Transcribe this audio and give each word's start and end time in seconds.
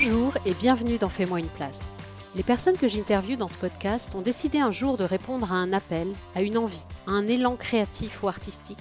Bonjour 0.00 0.34
et 0.46 0.54
bienvenue 0.54 0.96
dans 0.96 1.08
Fais-moi 1.08 1.40
une 1.40 1.48
place. 1.48 1.90
Les 2.36 2.44
personnes 2.44 2.76
que 2.76 2.86
j'interviewe 2.86 3.36
dans 3.36 3.48
ce 3.48 3.58
podcast 3.58 4.14
ont 4.14 4.22
décidé 4.22 4.60
un 4.60 4.70
jour 4.70 4.96
de 4.96 5.02
répondre 5.02 5.52
à 5.52 5.56
un 5.56 5.72
appel, 5.72 6.12
à 6.36 6.42
une 6.42 6.56
envie, 6.56 6.84
à 7.08 7.10
un 7.10 7.26
élan 7.26 7.56
créatif 7.56 8.22
ou 8.22 8.28
artistique, 8.28 8.78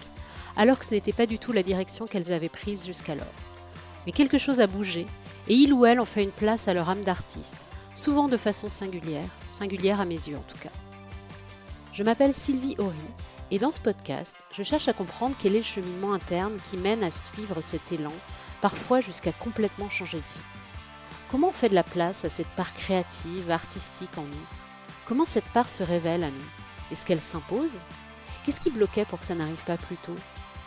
alors 0.55 0.77
que 0.77 0.85
ce 0.85 0.93
n'était 0.93 1.13
pas 1.13 1.25
du 1.25 1.39
tout 1.39 1.53
la 1.53 1.63
direction 1.63 2.05
qu'elles 2.05 2.31
avaient 2.31 2.49
prise 2.49 2.85
jusqu'alors. 2.85 3.25
Mais 4.05 4.11
quelque 4.11 4.37
chose 4.37 4.61
a 4.61 4.67
bougé 4.67 5.07
et 5.47 5.55
il 5.55 5.73
ou 5.73 5.87
elle 5.87 5.99
ont 5.99 6.05
fait 6.05 6.23
une 6.23 6.29
place 6.29 6.67
à 6.67 6.75
leur 6.75 6.87
âme 6.87 7.03
d'artiste, 7.03 7.65
souvent 7.95 8.27
de 8.27 8.37
façon 8.37 8.69
singulière, 8.69 9.35
singulière 9.49 9.99
à 9.99 10.05
mes 10.05 10.27
yeux 10.27 10.37
en 10.37 10.45
tout 10.47 10.59
cas. 10.59 10.69
Je 11.93 12.03
m'appelle 12.03 12.35
Sylvie 12.35 12.75
Horry 12.77 12.95
et 13.49 13.57
dans 13.57 13.71
ce 13.71 13.79
podcast, 13.79 14.35
je 14.51 14.61
cherche 14.61 14.87
à 14.87 14.93
comprendre 14.93 15.35
quel 15.39 15.55
est 15.55 15.59
le 15.59 15.63
cheminement 15.63 16.13
interne 16.13 16.59
qui 16.63 16.77
mène 16.77 17.03
à 17.03 17.09
suivre 17.09 17.59
cet 17.61 17.91
élan, 17.91 18.13
parfois 18.61 18.99
jusqu'à 18.99 19.31
complètement 19.31 19.89
changer 19.89 20.19
de 20.19 20.23
vie. 20.23 20.66
Comment 21.29 21.49
on 21.49 21.53
fait 21.53 21.67
de 21.67 21.75
la 21.75 21.83
place 21.83 22.23
à 22.23 22.29
cette 22.29 22.47
part 22.55 22.73
créative, 22.73 23.51
artistique 23.51 24.17
en 24.17 24.23
nous? 24.23 24.45
Comment 25.05 25.25
cette 25.25 25.49
part 25.49 25.67
se 25.67 25.83
révèle 25.83 26.23
à 26.23 26.31
nous? 26.31 26.49
Est-ce 26.89 27.05
qu'elle 27.05 27.19
s'impose? 27.19 27.79
Qu'est-ce 28.43 28.61
qui 28.61 28.69
bloquait 28.69 29.03
pour 29.03 29.19
que 29.19 29.25
ça 29.25 29.35
n'arrive 29.35 29.63
pas 29.65 29.75
plus 29.75 29.97
tôt? 29.97 30.15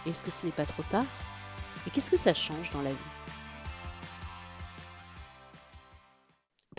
Est-ce 0.04 0.22
que 0.22 0.30
ce 0.30 0.44
n'est 0.44 0.52
pas 0.52 0.66
trop 0.66 0.82
tard? 0.82 1.06
Et 1.86 1.90
qu'est-ce 1.90 2.10
que 2.10 2.18
ça 2.18 2.34
change 2.34 2.70
dans 2.72 2.82
la 2.82 2.92
vie? 2.92 3.19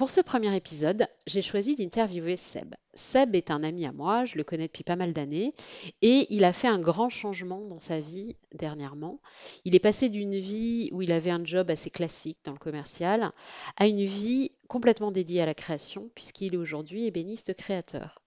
Pour 0.01 0.09
ce 0.09 0.21
premier 0.21 0.55
épisode, 0.55 1.07
j'ai 1.27 1.43
choisi 1.43 1.75
d'interviewer 1.75 2.35
Seb. 2.35 2.73
Seb 2.95 3.35
est 3.35 3.51
un 3.51 3.61
ami 3.61 3.85
à 3.85 3.91
moi, 3.91 4.25
je 4.25 4.35
le 4.35 4.43
connais 4.43 4.65
depuis 4.65 4.83
pas 4.83 4.95
mal 4.95 5.13
d'années, 5.13 5.53
et 6.01 6.25
il 6.31 6.43
a 6.43 6.53
fait 6.53 6.67
un 6.67 6.79
grand 6.79 7.09
changement 7.09 7.61
dans 7.67 7.77
sa 7.77 7.99
vie 7.99 8.35
dernièrement. 8.51 9.21
Il 9.63 9.75
est 9.75 9.79
passé 9.79 10.09
d'une 10.09 10.39
vie 10.39 10.89
où 10.91 11.03
il 11.03 11.11
avait 11.11 11.29
un 11.29 11.45
job 11.45 11.69
assez 11.69 11.91
classique 11.91 12.39
dans 12.45 12.53
le 12.53 12.57
commercial 12.57 13.31
à 13.77 13.85
une 13.85 14.03
vie 14.03 14.49
complètement 14.67 15.11
dédiée 15.11 15.41
à 15.41 15.45
la 15.45 15.53
création, 15.53 16.09
puisqu'il 16.15 16.55
est 16.55 16.57
aujourd'hui 16.57 17.05
ébéniste 17.05 17.53
créateur. 17.53 18.23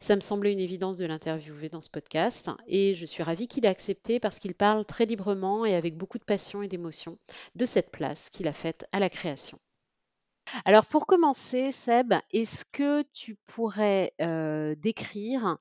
Ça 0.00 0.16
me 0.16 0.20
semblait 0.20 0.52
une 0.52 0.60
évidence 0.60 0.98
de 0.98 1.06
l'interviewer 1.06 1.70
dans 1.70 1.80
ce 1.80 1.88
podcast 1.88 2.50
et 2.66 2.92
je 2.92 3.06
suis 3.06 3.22
ravie 3.22 3.48
qu'il 3.48 3.64
ait 3.64 3.68
accepté 3.68 4.20
parce 4.20 4.38
qu'il 4.38 4.54
parle 4.54 4.84
très 4.84 5.06
librement 5.06 5.64
et 5.64 5.76
avec 5.76 5.96
beaucoup 5.96 6.18
de 6.18 6.24
passion 6.24 6.60
et 6.60 6.68
d'émotion 6.68 7.16
de 7.54 7.64
cette 7.64 7.90
place 7.90 8.28
qu'il 8.28 8.48
a 8.48 8.52
faite 8.52 8.86
à 8.92 9.00
la 9.00 9.08
création. 9.08 9.58
Alors 10.64 10.86
pour 10.86 11.06
commencer, 11.06 11.72
Seb, 11.72 12.14
est-ce 12.32 12.64
que 12.64 13.02
tu 13.14 13.36
pourrais 13.46 14.12
décrire 14.78 15.58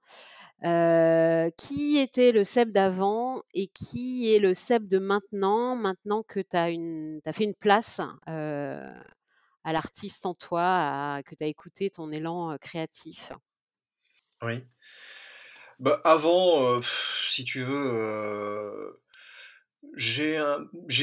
qui 0.61 1.97
était 1.97 2.31
le 2.31 2.43
Seb 2.43 2.71
d'avant 2.71 3.43
et 3.53 3.67
qui 3.67 4.33
est 4.33 4.39
le 4.39 4.53
Seb 4.53 4.87
de 4.87 4.97
maintenant, 4.99 5.75
maintenant 5.75 6.23
que 6.23 6.39
tu 6.39 6.55
as, 6.57 7.33
fait 7.33 7.43
une 7.43 7.55
place 7.55 7.99
à 8.39 9.73
l'artiste 9.73 10.25
en 10.25 10.33
toi, 10.33 11.21
que 11.25 11.35
tu 11.35 11.43
as 11.43 11.47
écouté 11.47 11.89
ton 11.89 12.11
élan 12.11 12.57
créatif? 12.59 13.31
Oui. 14.41 14.63
Bah, 15.79 15.99
avant, 16.05 16.81
si 16.81 17.43
tu 17.43 17.61
veux, 17.63 19.01
j'ai 19.95 20.37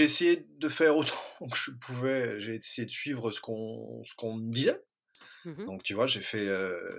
essayé 0.03 0.47
de 0.59 0.69
faire 0.69 0.97
autant 0.97 1.15
que 1.51 1.57
je 1.57 1.71
pouvais. 1.71 2.41
J'ai 2.41 2.57
essayé 2.57 2.87
de 2.87 2.91
suivre 2.91 3.31
ce 3.31 3.41
qu'on 3.41 4.03
qu'on 4.17 4.35
me 4.35 4.51
disait. 4.51 4.81
Mmh 5.45 5.65
Donc, 5.65 5.83
tu 5.83 5.95
vois, 5.95 6.07
j'ai 6.07 6.21
fait, 6.21 6.49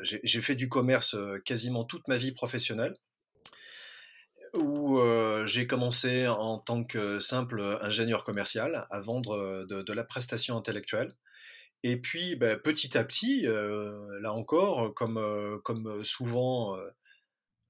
j'ai 0.03 0.41
fait 0.41 0.55
du 0.55 0.67
commerce 0.67 1.15
quasiment 1.45 1.85
toute 1.85 2.07
ma 2.09 2.17
vie 2.17 2.33
professionnelle, 2.33 2.93
où 4.53 4.99
j'ai 5.45 5.65
commencé 5.65 6.27
en 6.27 6.59
tant 6.59 6.83
que 6.83 7.19
simple 7.19 7.61
ingénieur 7.81 8.25
commercial 8.25 8.85
à 8.91 8.99
vendre 8.99 9.65
de, 9.65 9.93
la 9.93 10.03
prestation 10.03 10.57
intellectuelle. 10.57 11.07
Et 11.83 11.97
puis, 11.97 12.35
bah, 12.35 12.57
petit 12.57 12.97
à 12.97 13.05
petit, 13.05 13.43
là 13.43 14.33
encore, 14.33 14.93
comme, 14.93 15.61
comme 15.63 16.03
souvent 16.03 16.77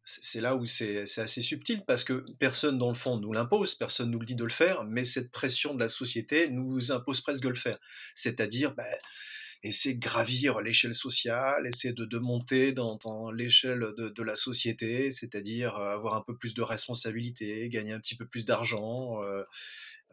c'est 0.06 0.42
là 0.42 0.56
où 0.56 0.66
c'est 0.66 1.04
assez 1.18 1.42
subtil 1.42 1.84
parce 1.86 2.04
que 2.04 2.26
personne 2.38 2.78
dans 2.78 2.90
le 2.90 2.96
fond 2.96 3.18
nous 3.18 3.32
l'impose, 3.32 3.76
personne 3.76 4.12
nous 4.12 4.20
le 4.20 4.26
dit 4.26 4.36
de 4.36 4.44
le 4.44 4.50
faire, 4.50 4.84
mais 4.84 5.04
cette 5.04 5.32
pression 5.32 5.74
de 5.74 5.80
la 5.80 5.88
société 5.88 6.50
nous 6.50 6.92
impose 6.92 7.22
presque 7.22 7.44
de 7.44 7.50
le 7.50 7.56
faire. 7.56 7.80
C'est-à-dire 8.14 8.74
ben, 8.76 8.86
essayer 9.64 9.96
de 9.96 10.00
gravir 10.00 10.60
l'échelle 10.60 10.94
sociale, 10.94 11.66
essayer 11.68 11.94
de, 11.94 12.06
de 12.06 12.20
monter 12.20 12.74
dans, 12.74 13.32
l'échelle 13.32 13.94
de, 13.98 14.24
la 14.24 14.36
société, 14.36 15.10
c'est-à-dire 15.10 15.78
euh, 15.78 15.94
avoir 15.94 16.16
un 16.16 16.22
peu 16.22 16.38
plus 16.38 16.54
de 16.54 16.62
responsabilité, 16.62 17.70
gagner 17.70 17.94
un 17.94 18.00
petit 18.00 18.16
peu 18.16 18.28
plus 18.28 18.46
d'argent, 18.46 19.24
euh, 19.24 19.44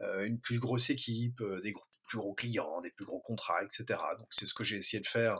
euh, 0.01 0.25
une 0.25 0.39
plus 0.39 0.59
grosse 0.59 0.89
équipe, 0.89 1.43
des 1.63 1.73
plus 2.05 2.17
gros 2.17 2.33
clients, 2.33 2.81
des 2.81 2.91
plus 2.91 3.05
gros 3.05 3.19
contrats, 3.19 3.61
etc. 3.63 3.99
Donc 4.17 4.27
c'est 4.31 4.45
ce 4.45 4.53
que 4.53 4.63
j'ai 4.63 4.77
essayé 4.77 5.01
de 5.01 5.07
faire 5.07 5.35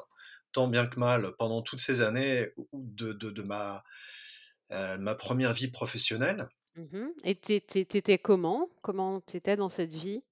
tant 0.52 0.68
bien 0.68 0.86
que 0.86 1.00
mal 1.00 1.32
pendant 1.40 1.62
toutes 1.62 1.80
ces 1.80 2.02
années 2.02 2.50
de, 2.74 3.14
de 3.14 3.42
ma 3.44 3.84
euh, 4.72 4.98
ma 4.98 5.16
première 5.16 5.54
vie 5.54 5.68
professionnelle. 5.68 6.48
Mmh 6.76 7.08
Et 7.26 7.36
tu 7.36 7.54
étais 7.54 8.18
comment? 8.18 8.70
Comment 8.82 9.22
tu 9.22 9.38
étais 9.38 9.58
dans 9.58 9.70
cette 9.70 9.94
vie? 9.94 10.24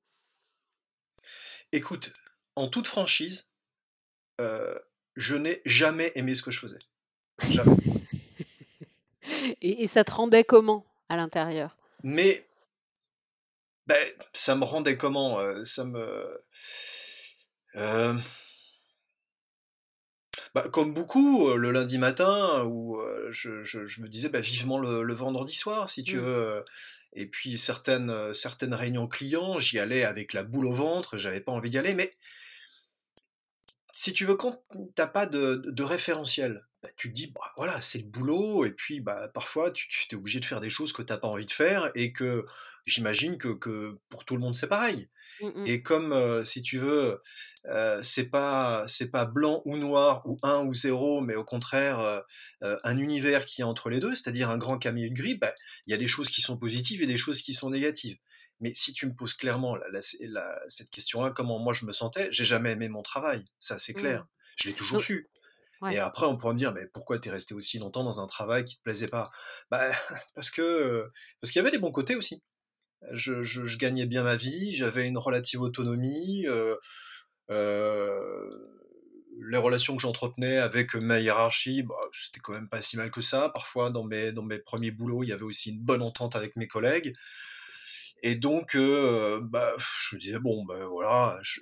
Écoute, 1.71 2.13
en 2.55 2.67
toute 2.67 2.87
franchise, 2.87 3.51
euh, 4.39 4.77
je 5.15 5.35
n'ai 5.35 5.61
jamais 5.65 6.11
aimé 6.15 6.33
ce 6.35 6.41
que 6.41 6.51
je 6.51 6.59
faisais. 6.59 6.79
Jamais. 7.49 7.75
Et 9.61 9.87
ça 9.87 10.03
te 10.03 10.11
rendait 10.11 10.43
comment 10.43 10.85
à 11.09 11.17
l'intérieur? 11.17 11.75
Mais 12.03 12.45
ben, 13.87 14.13
ça 14.33 14.55
me 14.55 14.63
rendait 14.63 14.97
comment? 14.97 15.39
Euh, 15.39 15.63
ça 15.63 15.83
me, 15.83 16.43
bah, 20.55 20.67
comme 20.71 20.93
beaucoup, 20.93 21.53
le 21.55 21.71
lundi 21.71 21.97
matin 21.97 22.63
où 22.65 22.99
je, 23.29 24.01
me 24.01 24.07
disais 24.07 24.29
bah, 24.29 24.39
vivement 24.39 24.79
le, 24.79 25.13
vendredi 25.13 25.53
soir, 25.53 25.89
si 25.89 26.03
tu 26.03 26.17
mmh. 26.17 26.21
veux. 26.21 26.65
Et 27.13 27.25
puis 27.25 27.57
certaines, 27.57 28.33
certaines 28.33 28.73
réunions 28.73 29.07
clients, 29.07 29.57
j'y 29.57 29.79
allais 29.79 30.03
avec 30.03 30.33
la 30.33 30.43
boule 30.43 30.67
au 30.67 30.73
ventre, 30.73 31.17
j'avais 31.17 31.41
pas 31.41 31.51
envie 31.51 31.69
d'y 31.69 31.77
aller, 31.77 31.95
mais 31.95 32.11
si 33.91 34.13
tu 34.13 34.25
veux, 34.25 34.35
quand 34.35 34.61
t'as 34.95 35.07
pas 35.07 35.25
de, 35.25 35.83
référentiel, 35.83 36.65
bah, 36.83 36.89
tu 36.95 37.09
te 37.09 37.13
dis, 37.13 37.27
bah, 37.27 37.51
voilà, 37.57 37.81
c'est 37.81 37.97
le 37.97 38.05
boulot, 38.05 38.65
et 38.65 38.71
puis 38.71 39.01
bah, 39.01 39.27
parfois 39.33 39.71
tu, 39.71 39.89
tu 39.89 40.07
es 40.11 40.15
obligé 40.15 40.39
de 40.39 40.45
faire 40.45 40.61
des 40.61 40.69
choses 40.69 40.93
que 40.93 41.01
tu 41.01 41.11
n'as 41.11 41.17
pas 41.17 41.27
envie 41.27 41.45
de 41.45 41.51
faire, 41.51 41.91
et 41.95 42.13
que 42.13 42.45
j'imagine 42.85 43.37
que, 43.37 43.49
que, 43.49 43.99
pour 44.09 44.23
tout 44.23 44.35
le 44.35 44.41
monde 44.41 44.55
c'est 44.55 44.67
pareil. 44.67 45.09
Mmh 45.41 45.65
et 45.65 45.81
comme, 45.81 46.43
si 46.43 46.61
tu 46.61 46.79
veux, 46.79 47.21
c'est 48.01 48.29
pas 48.29 48.83
c'est 48.87 49.09
pas 49.09 49.25
blanc 49.25 49.61
ou 49.65 49.77
noir 49.77 50.21
ou 50.25 50.37
1 50.43 50.65
ou 50.65 50.73
0, 50.73 51.21
mais 51.21 51.35
au 51.35 51.43
contraire 51.43 52.23
un 52.61 52.97
univers 52.97 53.45
qui 53.45 53.61
est 53.61 53.65
entre 53.65 53.89
les 53.89 53.99
deux, 53.99 54.15
c'est-à-dire 54.15 54.49
un 54.49 54.57
grand 54.57 54.77
camion 54.77 55.07
de 55.07 55.13
gris, 55.13 55.35
bah, 55.35 55.53
il 55.87 55.91
y 55.91 55.93
a 55.93 55.97
des 55.97 56.07
choses 56.07 56.29
qui 56.29 56.41
sont 56.41 56.57
positives 56.57 57.01
et 57.01 57.07
des 57.07 57.17
choses 57.17 57.41
qui 57.41 57.53
sont 57.53 57.69
négatives. 57.69 58.17
Mais 58.59 58.73
si 58.73 58.91
tu 58.91 59.05
me 59.05 59.13
poses 59.13 59.33
clairement 59.33 59.77
cette 60.67 60.89
question-là, 60.89 61.31
comment 61.31 61.59
moi 61.59 61.73
je 61.73 61.85
me 61.85 61.91
sentais, 61.91 62.27
j'ai 62.31 62.45
jamais 62.45 62.71
aimé 62.71 62.89
mon 62.89 63.01
travail, 63.01 63.45
ça 63.59 63.77
c'est 63.77 63.93
mmh. 63.93 64.01
clair. 64.01 64.25
Je 64.57 64.67
l'ai 64.67 64.73
toujours 64.73 65.01
su. 65.01 65.29
Et 65.89 65.97
après, 65.97 66.25
on 66.25 66.35
pourrait 66.35 66.53
me 66.53 66.59
dire, 66.59 66.73
mais 66.73 66.87
pourquoi 66.87 67.19
tu 67.19 67.29
es 67.29 67.31
resté 67.31 67.53
aussi 67.53 67.79
longtemps 67.79 68.03
dans 68.03 68.19
un 68.19 68.27
travail 68.27 68.65
qui 68.65 68.75
te 68.77 68.81
plaisait 68.81 69.07
pas? 69.07 69.31
Bah, 69.71 69.91
Parce 70.35 70.51
que 70.51 71.09
parce 71.39 71.51
qu'il 71.51 71.59
y 71.59 71.61
avait 71.61 71.71
des 71.71 71.77
bons 71.77 71.91
côtés 71.91 72.15
aussi 72.15 72.43
je, 73.11 73.77
gagnais 73.77 74.05
bien 74.05 74.23
ma 74.23 74.35
vie, 74.35 74.75
j'avais 74.75 75.05
une 75.05 75.17
relative 75.17 75.61
autonomie. 75.61 76.45
Euh, 76.47 76.75
euh, 77.49 78.49
les 79.41 79.57
relations 79.57 79.95
que 79.95 80.01
j'entretenais 80.01 80.57
avec 80.57 80.95
ma 80.95 81.19
hiérarchie, 81.19 81.83
bah, 81.83 81.95
c'était 82.13 82.39
quand 82.39 82.53
même 82.53 82.69
pas 82.69 82.81
si 82.81 82.97
mal 82.97 83.09
que 83.09 83.21
ça. 83.21 83.49
Parfois, 83.49 83.89
dans 83.89 84.03
mes, 84.03 84.31
dans 84.31 84.43
mes 84.43 84.59
premiers 84.59 84.91
boulots, 84.91 85.23
il 85.23 85.29
y 85.29 85.33
avait 85.33 85.43
aussi 85.43 85.71
une 85.71 85.79
bonne 85.79 86.01
entente 86.01 86.35
avec 86.35 86.55
mes 86.55 86.67
collègues. 86.67 87.13
Et 88.21 88.35
donc, 88.35 88.75
euh, 88.75 89.39
bah, 89.41 89.73
je 89.77 90.15
me 90.15 90.19
disais, 90.19 90.39
bon, 90.39 90.65
ben 90.65 90.85
voilà, 90.87 91.39
je, 91.41 91.61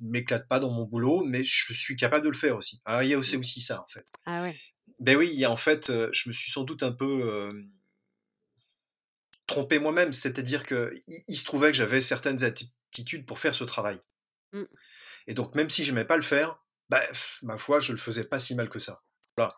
ne 0.00 0.08
m'éclate 0.08 0.48
pas 0.48 0.58
dans 0.58 0.72
mon 0.72 0.84
boulot, 0.84 1.24
mais 1.24 1.44
je 1.44 1.74
suis 1.74 1.94
capable 1.94 2.24
de 2.24 2.30
le 2.30 2.36
faire 2.36 2.56
aussi. 2.56 2.80
Alors, 2.86 3.02
il 3.02 3.10
y 3.10 3.14
a 3.14 3.18
aussi, 3.18 3.36
aussi 3.36 3.60
ça, 3.60 3.82
en 3.82 3.88
fait. 3.88 4.06
Ah 4.24 4.42
ouais. 4.42 4.56
Ben 4.98 5.16
oui, 5.18 5.44
en 5.44 5.56
fait, 5.56 5.88
je 5.88 6.28
me 6.28 6.32
suis 6.32 6.50
sans 6.50 6.62
doute 6.62 6.82
un 6.82 6.92
peu 6.92 7.52
tromper 9.54 9.78
moi-même, 9.78 10.12
c'est-à-dire 10.12 10.64
que 10.64 10.94
il, 11.06 11.36
se 11.36 11.44
trouvait 11.44 11.70
que 11.70 11.76
j'avais 11.76 12.00
certaines 12.00 12.42
aptitudes 12.42 13.24
pour 13.24 13.38
faire 13.38 13.54
ce 13.54 13.64
travail. 13.64 14.00
Mmh. 14.52 14.64
Et 15.28 15.34
donc 15.34 15.54
même 15.54 15.70
si 15.70 15.84
je 15.84 15.92
n'aimais 15.92 16.04
pas 16.04 16.16
le 16.16 16.22
faire, 16.22 16.58
bah, 16.88 17.02
ma 17.42 17.56
foi, 17.56 17.78
je 17.78 17.92
le 17.92 17.98
faisais 17.98 18.24
pas 18.24 18.38
si 18.38 18.54
mal 18.54 18.68
que 18.68 18.78
ça. 18.78 19.02
Voilà. 19.36 19.54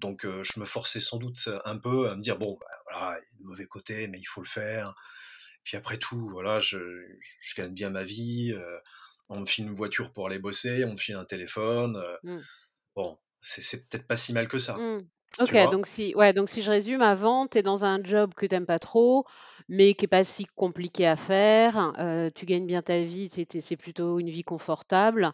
Donc 0.00 0.26
je 0.26 0.60
me 0.60 0.64
forçais 0.64 1.00
sans 1.00 1.16
doute 1.16 1.48
un 1.64 1.78
peu 1.78 2.08
à 2.08 2.16
me 2.16 2.20
dire 2.20 2.38
bon, 2.38 2.58
bah, 2.60 2.66
voilà, 2.90 3.18
il 3.18 3.22
y 3.22 3.36
a 3.36 3.38
de 3.38 3.44
mauvais 3.44 3.66
côtés, 3.66 4.08
mais 4.08 4.18
il 4.18 4.24
faut 4.26 4.42
le 4.42 4.48
faire. 4.48 4.94
Puis 5.64 5.76
après 5.76 5.96
tout, 5.96 6.28
voilà, 6.28 6.58
je, 6.60 6.78
gagne 7.56 7.72
bien 7.72 7.90
ma 7.90 8.04
vie. 8.04 8.54
on 9.28 9.40
me 9.40 9.46
file 9.46 9.66
une 9.66 9.74
voiture 9.74 10.12
pour 10.12 10.26
aller 10.26 10.38
bosser, 10.38 10.84
on 10.84 10.92
me 10.92 10.96
file 10.96 11.16
un 11.16 11.24
téléphone. 11.24 12.02
Mmh. 12.24 12.38
Bon, 12.96 13.18
c'est 13.40 13.88
peut-être 13.88 14.06
pas 14.06 14.16
si 14.16 14.32
mal 14.32 14.48
que 14.48 14.58
ça. 14.58 14.76
Tu 15.42 15.52
OK, 15.52 15.54
vois? 15.54 15.70
donc 15.70 15.86
si 15.86 16.14
ouais, 16.14 16.32
donc 16.32 16.48
si 16.48 16.62
je 16.62 16.70
résume, 16.70 17.02
avant, 17.02 17.46
tu 17.46 17.58
es 17.58 17.62
dans 17.62 17.84
un 17.84 18.02
job 18.02 18.32
que 18.34 18.46
tu 18.46 18.54
aimes 18.54 18.64
pas 18.66 18.78
trop, 18.78 19.26
mais 19.68 19.92
qui 19.94 20.06
est 20.06 20.08
pas 20.08 20.24
si 20.24 20.46
compliqué 20.46 21.06
à 21.06 21.14
faire, 21.16 21.92
heu, 21.98 22.30
tu 22.34 22.46
gagnes 22.46 22.66
bien 22.66 22.80
ta 22.80 23.02
vie, 23.02 23.28
tu 23.28 23.44
sais, 23.50 23.60
c'est 23.60 23.76
plutôt 23.76 24.18
une 24.18 24.30
vie 24.30 24.44
confortable, 24.44 25.32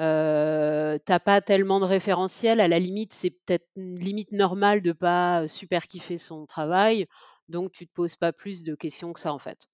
heu, 0.00 0.98
tu 1.06 1.12
pas 1.24 1.40
tellement 1.42 1.80
de 1.80 1.84
référentiel, 1.84 2.60
à 2.60 2.68
la 2.68 2.78
limite, 2.78 3.12
c'est 3.12 3.30
peut-être 3.30 3.66
une 3.76 3.98
limite 3.98 4.32
normale 4.32 4.80
de 4.80 4.92
pas, 4.92 5.46
super 5.48 5.86
kiffer 5.86 6.16
son 6.16 6.46
travail, 6.46 7.06
donc 7.48 7.72
tu 7.72 7.86
te 7.86 7.92
poses 7.92 8.16
pas 8.16 8.32
plus 8.32 8.62
de 8.64 8.74
questions 8.74 9.12
que 9.12 9.20
ça, 9.20 9.34
en 9.34 9.38
fait? 9.38 9.66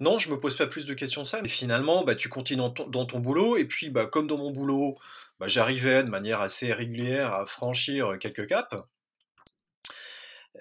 Non, 0.00 0.18
je 0.18 0.30
me 0.30 0.38
pose 0.40 0.56
pas 0.56 0.66
plus 0.66 0.86
de 0.86 0.94
questions 0.94 1.22
que 1.22 1.28
ça, 1.28 1.42
mais 1.42 1.48
finalement, 1.48 2.04
bah, 2.04 2.14
tu 2.14 2.28
continues 2.28 2.58
dans 2.58 2.70
ton 2.70 2.88
dans 2.88 3.04
ton 3.06 3.20
boulot 3.20 3.56
et 3.56 3.64
puis, 3.66 3.90
bah, 3.90 4.06
comme 4.06 4.26
dans 4.26 4.38
mon 4.38 4.50
boulot, 4.50 4.96
bah, 5.42 5.48
j'arrivais 5.48 6.04
de 6.04 6.10
manière 6.10 6.40
assez 6.40 6.72
régulière 6.72 7.34
à 7.34 7.46
franchir, 7.46 8.18
quelques 8.20 8.46
caps, 8.48 8.76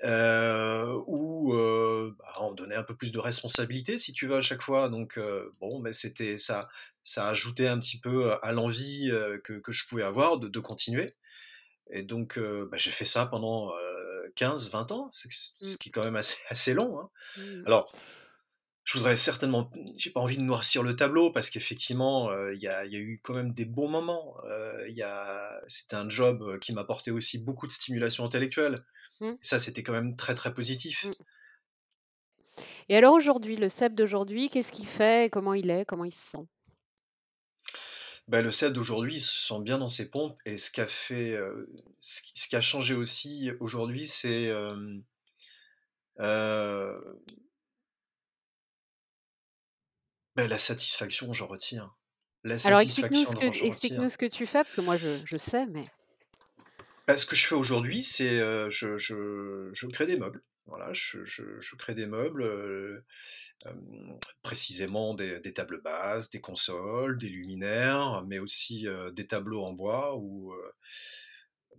heu, 0.04 0.96
où, 1.08 1.54
heu, 1.54 2.16
bah, 2.20 2.32
on 2.42 2.54
donnait 2.54 2.76
un 2.76 2.84
peu 2.84 2.96
plus 2.96 3.12
de 3.12 3.20
responsabilité 3.20 3.98
si 3.98 4.14
tu 4.14 4.28
veux 4.28 4.36
à 4.38 4.42
chaque 4.42 4.62
fois 4.62 4.90
donc 4.90 5.20
bon, 5.60 5.80
mais 5.82 5.94
c'était 5.94 6.38
ça 6.38 6.68
ça 7.04 7.28
ajoutait 7.30 7.68
un 7.68 7.80
petit 7.80 8.00
peu 8.00 8.34
à 8.44 8.52
l'envie, 8.52 9.12
que 9.44 9.54
que 9.60 9.72
je 9.72 9.88
pouvais 9.88 10.04
avoir 10.04 10.38
de 10.40 10.48
de 10.48 10.60
continuer 10.60 11.14
et 11.92 12.04
donc 12.04 12.40
bah, 12.40 12.78
j'ai 12.78 12.92
fait 12.92 13.06
ça 13.06 13.26
pendant, 13.28 13.72
heu, 13.78 14.34
15-20 14.36 14.92
ans, 14.92 15.10
c'est 15.12 15.30
Mmh. 15.62 15.76
ce 15.76 15.78
qui 15.80 15.90
est 15.90 15.94
quand 15.94 16.06
même 16.06 16.16
assez 16.18 16.38
assez 16.50 16.74
long, 16.76 17.00
hein. 17.02 17.10
Mmh 17.36 17.66
Alors 17.66 17.94
Je 18.92 18.98
voudrais 18.98 19.16
certainement 19.16 19.72
j'ai 19.98 20.10
pas 20.10 20.20
envie 20.20 20.36
de 20.36 20.42
noircir 20.42 20.84
le 20.84 20.98
tableau 20.98 21.32
parce 21.32 21.50
qu'effectivement, 21.50 22.30
heu, 22.30 22.54
il 22.54 22.62
y 22.62 22.68
a 22.68 22.84
il 22.84 22.92
y 22.92 22.98
a 22.98 23.00
eu 23.00 23.22
quand 23.24 23.34
même 23.34 23.54
des 23.54 23.64
bons 23.64 23.88
moments. 23.88 24.36
A 24.44 25.62
c'était 25.68 25.96
un 25.96 26.10
job, 26.10 26.42
heu, 26.42 26.58
qui 26.58 26.74
m'apportait 26.74 27.12
aussi 27.12 27.38
beaucoup 27.38 27.68
de 27.68 27.72
stimulation 27.72 28.26
intellectuelle. 28.26 28.84
Mmh. 29.22 29.30
Et 29.30 29.38
ça, 29.40 29.60
c'était 29.60 29.82
quand 29.82 29.94
même 29.94 30.14
très, 30.18 30.36
très 30.36 30.54
positif. 30.54 31.06
Mmh. 31.06 31.14
Et 32.90 32.98
alors 32.98 33.14
aujourd'hui, 33.14 33.56
le 33.56 33.70
Seb 33.70 33.96
d'aujourd'hui, 33.96 34.50
qu'est-ce 34.50 34.74
qu'il 34.74 34.88
fait? 34.88 35.32
Comment 35.32 35.54
il 35.54 35.70
est? 35.70 35.86
Comment 35.86 36.04
il 36.04 36.14
se 36.14 36.32
sent? 36.32 36.46
Bah, 38.28 38.42
le 38.42 38.52
Seb 38.52 38.74
d'aujourd'hui, 38.74 39.16
il 39.16 39.22
se 39.22 39.40
sent 39.48 39.62
bien 39.62 39.78
dans 39.78 39.88
ses 39.88 40.10
pompes 40.10 40.38
et 40.46 40.58
ce 40.58 40.70
qui 40.70 40.82
a 40.82 40.88
fait, 40.88 41.40
ce 42.02 42.22
qui 42.22 42.32
ce 42.36 42.50
qui 42.50 42.58
a 42.58 42.62
changé 42.62 42.94
aussi 42.94 43.52
aujourd'hui, 43.62 44.06
c'est, 44.06 44.52
bah, 50.36 50.48
la 50.48 50.58
satisfaction, 50.58 51.32
j'en 51.34 51.48
retire. 51.48 51.96
La 52.44 52.58
Alors 52.64 52.80
explique-nous 52.80 53.24
ce 53.26 53.36
que 53.36 53.52
ce 53.52 54.26
tu 54.26 54.48
fais, 54.48 54.58
parce 54.64 54.76
que 54.76 54.82
moi 54.82 54.98
je 54.98 55.22
je 55.26 55.38
sais, 55.38 55.68
mais 55.68 55.86
Bah, 57.08 57.18
ce 57.18 57.26
que 57.26 57.36
je 57.36 57.46
fais 57.48 57.56
aujourd'hui, 57.56 58.04
c'est, 58.04 58.40
heu, 58.40 58.70
je 58.70 58.98
je 58.98 59.70
je 59.74 59.88
crée 59.88 60.06
des 60.06 60.18
meubles. 60.18 60.44
Voilà, 60.68 60.94
je 60.94 61.76
crée 61.76 61.96
des 61.96 62.06
meubles, 62.06 62.44
heu, 62.44 63.04
hem, 63.66 64.18
précisément 64.44 65.14
des 65.16 65.40
des 65.42 65.54
tables 65.54 65.82
basses, 65.84 66.30
des 66.30 66.42
consoles, 66.42 67.18
des 67.18 67.30
luminaires, 67.30 68.24
mais 68.28 68.40
aussi, 68.40 68.88
heu, 68.88 69.12
des 69.14 69.28
tableaux 69.28 69.64
en 69.66 69.74
bois 69.74 70.18
où, 70.18 70.54
heu, 70.54 70.74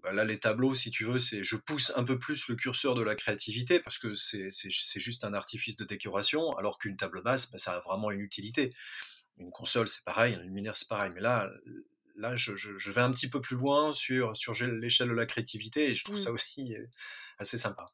bah, 0.03 0.13
là, 0.13 0.25
les 0.25 0.39
tableaux, 0.39 0.75
si 0.75 0.91
tu 0.91 1.05
veux, 1.05 1.19
c'est 1.19 1.43
je 1.43 1.57
pousse 1.57 1.93
un 1.97 2.05
peu 2.05 2.19
plus 2.19 2.49
le 2.49 2.57
curseur 2.57 2.95
de 2.95 3.03
la 3.03 3.15
créativité 3.15 3.81
parce 3.81 3.99
que 3.99 4.15
c'est 4.15 4.51
juste 5.01 5.25
un 5.25 5.35
artifice 5.35 5.77
de 5.77 5.85
décoration, 5.85 6.57
alors 6.57 6.79
qu'une 6.79 6.97
table 6.97 7.23
basse, 7.23 7.51
bah, 7.51 7.59
ça 7.59 7.75
a 7.75 7.81
vraiment 7.81 8.11
une 8.11 8.21
utilité. 8.21 8.71
Une 9.39 9.51
console, 9.51 9.89
c'est 9.89 10.05
pareil, 10.05 10.35
un 10.35 10.43
luminaire, 10.43 10.77
c'est 10.77 10.89
pareil, 10.89 11.11
mais 11.15 11.21
là 11.21 11.51
là, 12.17 12.37
je 12.37 12.55
je 12.57 12.77
je 12.77 12.91
vais 12.93 13.01
un 13.01 13.11
petit 13.11 13.29
peu 13.29 13.41
plus 13.41 13.57
loin 13.57 13.93
sur 13.93 14.37
sur 14.37 14.53
l'échelle 14.55 15.09
de 15.09 15.15
la 15.15 15.27
créativité 15.27 15.89
et 15.91 15.95
je 15.95 16.05
trouve 16.05 16.17
mmh. 16.17 16.21
ça 16.21 16.33
aussi, 16.33 16.75
heu, 16.77 16.89
assez 17.39 17.57
sympa. 17.59 17.87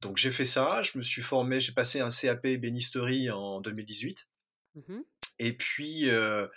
Donc 0.00 0.16
j'ai 0.16 0.30
fait 0.32 0.44
ça, 0.44 0.82
je 0.82 0.98
me 0.98 1.02
suis 1.02 1.22
formé, 1.22 1.60
j'ai 1.60 1.72
passé 1.72 2.00
un 2.00 2.10
CAP 2.10 2.46
ébénisterie 2.46 3.30
en 3.30 3.60
2018 3.60 4.26
Mmh 4.76 5.00
et 5.38 5.52
puis, 5.54 6.08
heu, 6.08 6.50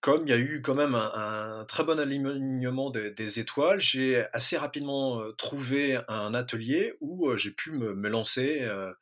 comme 0.00 0.26
il 0.26 0.30
y 0.30 0.32
a 0.32 0.38
eu 0.38 0.62
quand 0.62 0.74
même 0.74 0.94
un 0.94 1.64
très 1.68 1.84
bon 1.84 2.00
alignement 2.00 2.90
des 2.90 3.38
étoiles, 3.40 3.80
j'ai 3.80 4.24
assez 4.32 4.56
rapidement, 4.58 5.20
heu, 5.22 5.34
trouvé 5.36 5.98
un 6.08 6.34
atelier 6.34 6.94
où, 7.00 7.28
heu, 7.30 7.36
j'ai 7.36 7.50
pu 7.52 7.72
me 7.72 8.08
lancer, 8.08 8.62
heu 8.62 8.94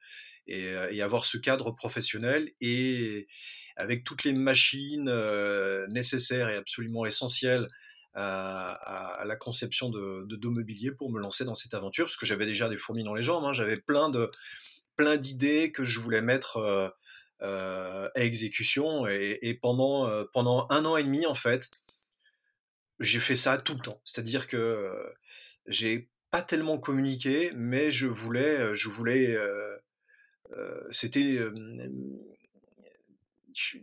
et, 0.48 1.02
avoir 1.02 1.24
ce 1.26 1.38
cadre 1.38 1.72
professionnel 1.72 2.52
et 2.60 3.28
avec 3.76 4.04
toutes 4.04 4.24
les 4.24 4.32
machines, 4.34 5.10
nécessaires 5.90 6.48
et 6.50 6.56
absolument 6.56 7.06
essentielles 7.06 7.68
à 8.14 9.22
la 9.26 9.36
conception 9.36 9.90
de 9.90 10.26
de 10.28 10.48
mobilier 10.48 10.92
pour 10.92 11.10
me 11.12 11.20
lancer 11.20 11.44
dans 11.44 11.54
cette 11.54 11.74
aventure. 11.74 12.06
Parce 12.06 12.16
que 12.16 12.26
j'avais 12.26 12.46
déjà 12.46 12.68
des 12.68 12.76
fourmis 12.78 13.04
dans 13.04 13.14
les 13.14 13.22
jambes, 13.22 13.44
hein. 13.46 13.52
J'avais 13.52 13.76
plein 13.76 14.10
de 14.10 14.30
plein 14.96 15.16
d'idées 15.18 15.72
que 15.72 15.84
je 15.84 16.00
voulais 16.00 16.22
mettre, 16.22 16.92
à 17.40 18.10
exécution 18.16 19.06
et 19.06 19.58
pendant, 19.60 20.08
heu, 20.08 20.28
pendant 20.32 20.66
un 20.70 20.84
an 20.84 20.96
et 20.96 21.04
demi 21.04 21.26
en 21.26 21.34
fait, 21.34 21.70
j'ai 23.00 23.20
fait 23.20 23.34
ça 23.34 23.56
tout 23.58 23.74
le 23.74 23.80
temps. 23.80 24.00
C'est-à-dire 24.04 24.46
que, 24.46 24.56
heu, 24.56 25.14
j'ai 25.66 26.08
pas 26.30 26.42
tellement 26.42 26.78
communiqué, 26.78 27.52
mais 27.54 27.90
je 27.90 28.06
voulais, 28.06 28.74
je 28.74 28.88
voulais, 28.88 29.36
c'était, 30.90 31.38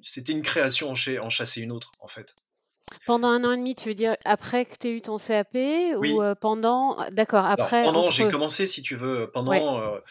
c'était 0.03 0.31
une 0.31 0.41
création 0.41 0.89
en 0.89 0.95
chasser 1.29 1.61
une 1.61 1.71
autre, 1.71 1.91
en 1.99 2.07
fait. 2.07 2.35
Pendant 3.05 3.27
un 3.29 3.43
an 3.43 3.51
et 3.51 3.57
demi, 3.57 3.75
tu 3.75 3.89
veux 3.89 3.95
dire 3.95 4.15
après 4.25 4.65
que 4.65 4.75
tu 4.77 4.87
aies 4.87 4.91
eu 4.97 5.01
ton 5.01 5.17
CAP 5.17 5.55
ou, 5.97 5.99
Oui, 6.01 6.23
heu, 6.23 6.33
pendant 6.35 6.97
d'accord, 7.11 7.45
alors 7.57 7.77
après 7.77 7.81
pendant 7.81 8.09
j'ai 8.11 8.27
commencé 8.27 8.65
si 8.65 8.81
tu 8.81 8.95
veux, 8.95 9.29
ouais. 9.45 9.65
pendant, 9.71 9.79
heu, 9.81 10.01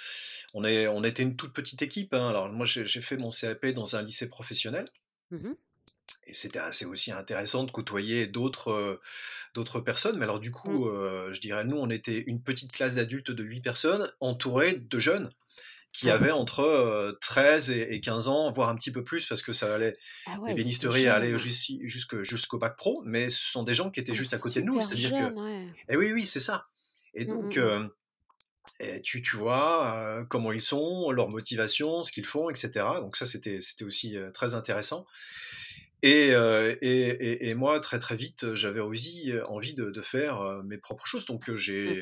on 0.55 0.65
est 0.65 0.87
on 0.89 1.03
était 1.05 1.23
une 1.23 1.37
toute 1.37 1.53
petite 1.55 1.83
équipe, 1.83 2.15
hein. 2.15 2.29
Alors 2.29 2.49
moi 2.51 2.67
j'ai 2.67 2.87
fait 3.03 3.17
mon 3.19 3.31
CAP 3.31 3.67
dans 3.75 3.97
un 3.97 4.03
lycée 4.03 4.29
professionnel 4.29 4.87
Mmh 5.31 5.43
mh. 5.49 5.55
et 6.27 6.35
c'était 6.35 6.59
assez 6.59 6.85
aussi 6.87 7.13
intéressant 7.13 7.65
de 7.65 7.71
côtoyer 7.71 8.27
d'autres, 8.27 9.01
d'autres 9.55 9.81
personnes. 9.81 10.19
Mais 10.19 10.25
alors 10.25 10.41
du 10.41 10.51
Mmh. 10.67 10.81
coup, 10.81 10.89
je 10.91 11.41
dirais 11.41 11.65
nous 11.65 11.77
on 11.79 11.91
était 11.91 12.25
une 12.27 12.43
petite 12.43 12.73
classe 12.73 12.97
d'adultes 12.97 13.31
de 13.31 13.45
8 13.45 13.61
personnes 13.63 14.13
entourées 14.21 14.75
de 14.77 14.99
jeunes 14.99 15.31
qui 15.95 16.11
avaient 16.11 16.33
entre, 16.33 16.61
heu, 16.63 17.19
13 17.23 17.71
et 17.73 17.95
et 17.95 18.01
15 18.03 18.29
ans, 18.29 18.51
voire 18.53 18.71
un 18.71 18.77
petit 18.77 18.93
peu 18.93 19.05
plus 19.05 19.27
parce 19.27 19.43
que 19.43 19.53
ça 19.55 19.75
allait 19.75 19.97
Ah 20.27 20.39
ouais, 20.41 20.59
jeunes. 20.59 20.75
jusqui 21.39 21.81
jusque 21.85 22.23
jusqu'au 22.23 22.59
bac 22.59 22.77
pro, 22.79 23.03
mais 23.07 23.31
ce 23.31 23.41
sont 23.53 23.65
des 23.65 23.75
gens 23.75 23.91
qui 23.91 24.01
étaient 24.01 24.15
Ah 24.15 24.17
juste 24.17 24.35
à 24.35 24.39
côté 24.41 24.63
de 24.63 24.67
nous. 24.67 24.81
C'est-à-dire 24.83 25.15
que 25.15 25.25
ouais. 25.35 25.77
eh 25.91 25.97
oui, 25.99 26.13
oui, 26.13 26.27
c'est 26.27 26.41
ça 26.41 26.65
et 27.15 27.27
Mmh, 27.27 27.33
donc 27.33 27.57
mmh 27.57 27.59
mh. 27.59 27.85
heu 27.85 27.91
et 28.81 29.03
tu 29.03 29.23
tu 29.23 29.37
vois, 29.37 30.21
heu, 30.23 30.27
comment 30.31 30.53
ils 30.53 30.63
sont, 30.63 31.11
leur 31.13 31.31
motivation, 31.31 32.03
ce 32.05 32.13
qu'ils 32.13 32.27
font 32.27 32.51
et 32.51 32.55
cetera. 32.57 33.01
Donc 33.03 33.17
ça, 33.17 33.27
c'était 33.27 33.59
aussi, 33.85 34.17
très 34.35 34.55
intéressant 34.55 35.07
et 36.03 36.29
et 36.83 37.09
et 37.11 37.51
et 37.51 37.55
moi, 37.55 37.81
très, 37.81 37.99
très 37.99 38.17
vite, 38.17 38.55
j'avais 38.55 38.81
aussi, 38.81 39.33
envie 39.49 39.75
de 39.75 39.91
de 39.91 40.03
faire, 40.03 40.63
mes 40.65 40.79
propres 40.79 41.07
choses. 41.07 41.27
Donc 41.27 41.51
Mmh. 41.87 41.95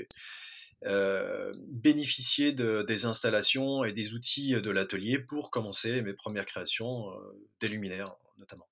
Bénéficié 1.68 2.52
de 2.52 2.82
des 2.82 3.04
installations 3.06 3.84
et 3.84 3.92
des 3.92 4.14
outils, 4.14 4.52
de 4.60 4.70
l'atelier 4.70 5.18
pour 5.18 5.50
commencer 5.50 6.02
mes 6.02 6.14
premières 6.14 6.46
créations, 6.46 7.10
heu, 7.10 7.48
des 7.60 7.68
luminaires, 7.68 8.16
notamment. 8.38 8.68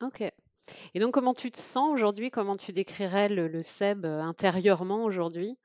OK 0.00 0.20
et 0.94 1.00
donc 1.00 1.14
comment 1.14 1.34
tu 1.34 1.50
te 1.50 1.58
sens 1.58 1.90
aujourd'hui? 1.92 2.30
Comment 2.30 2.56
tu 2.56 2.72
décrirais 2.72 3.28
le 3.28 3.48
le 3.48 3.62
Seb, 3.62 4.06
heu, 4.06 4.20
intérieurement 4.20 5.04
aujourd'hui? 5.04 5.58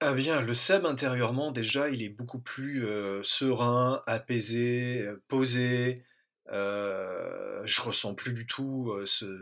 Ah 0.00 0.14
bien, 0.14 0.40
le 0.42 0.54
Seb 0.54 0.84
intérieurement 0.86 1.50
déjà, 1.50 1.88
il 1.90 2.02
est 2.02 2.08
beaucoup 2.08 2.40
plus, 2.40 2.84
serein, 3.24 4.02
apaisé, 4.06 5.04
posé. 5.26 6.04
Heu, 6.52 7.62
je 7.64 7.80
ressens 7.82 8.14
plus 8.14 8.32
du 8.32 8.46
tout, 8.46 8.94
ce 9.06 9.40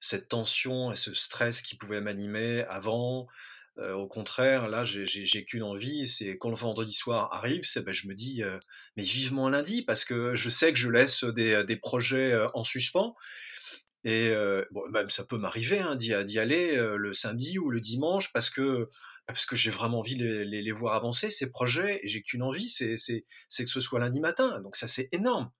cette 0.00 0.28
tension 0.28 0.92
et 0.92 0.96
ce 0.96 1.12
stress 1.12 1.62
qui 1.62 1.76
pouvait 1.76 2.00
m'animer 2.00 2.64
avant. 2.68 3.26
Heu, 3.78 3.94
au 3.94 4.06
contraire, 4.08 4.68
là, 4.68 4.84
j'ai 4.84 5.44
qu'une 5.44 5.62
envie, 5.62 6.06
c'est 6.08 6.36
quand 6.38 6.50
le 6.50 6.56
vendredi 6.56 6.92
soir 6.92 7.32
arrive, 7.32 7.62
bah, 7.84 7.92
je 7.92 8.08
me 8.08 8.14
dis, 8.14 8.42
heu: 8.42 8.58
«Mais 8.96 9.04
vivement 9.04 9.48
lundi!» 9.48 9.82
parce 9.82 10.04
que 10.04 10.34
je 10.34 10.50
sais 10.50 10.72
que 10.72 10.78
je 10.78 10.90
laisse 10.90 11.24
des, 11.24 11.76
projets, 11.76 12.36
en 12.54 12.64
suspens 12.64 13.14
et 14.04 14.32
même 14.92 15.10
ça 15.10 15.24
peut 15.24 15.38
m'arriver, 15.38 15.80
hein, 15.80 15.96
d'y 15.96 16.14
aller, 16.38 16.76
le 16.76 17.12
samedi 17.12 17.58
ou 17.58 17.70
le 17.70 17.80
dimanche 17.80 18.32
parce 18.32 18.50
que 18.50 18.88
parce 19.26 19.46
que 19.46 19.56
j'ai 19.56 19.70
vraiment 19.70 20.00
envie 20.00 20.16
de 20.16 20.26
les 20.44 20.62
les 20.62 20.72
voir 20.72 20.94
avancer 20.94 21.30
ces 21.30 21.50
projets 21.50 22.00
et 22.02 22.08
j'ai 22.08 22.22
qu'une 22.22 22.42
envie, 22.42 22.68
c'est 22.68 22.96
que 22.96 23.66
ce 23.70 23.80
soit 23.80 24.00
lundi 24.00 24.20
matin. 24.20 24.60
Donc 24.62 24.76
ça, 24.76 24.88
c'est 24.88 25.08
énorme. 25.12 25.50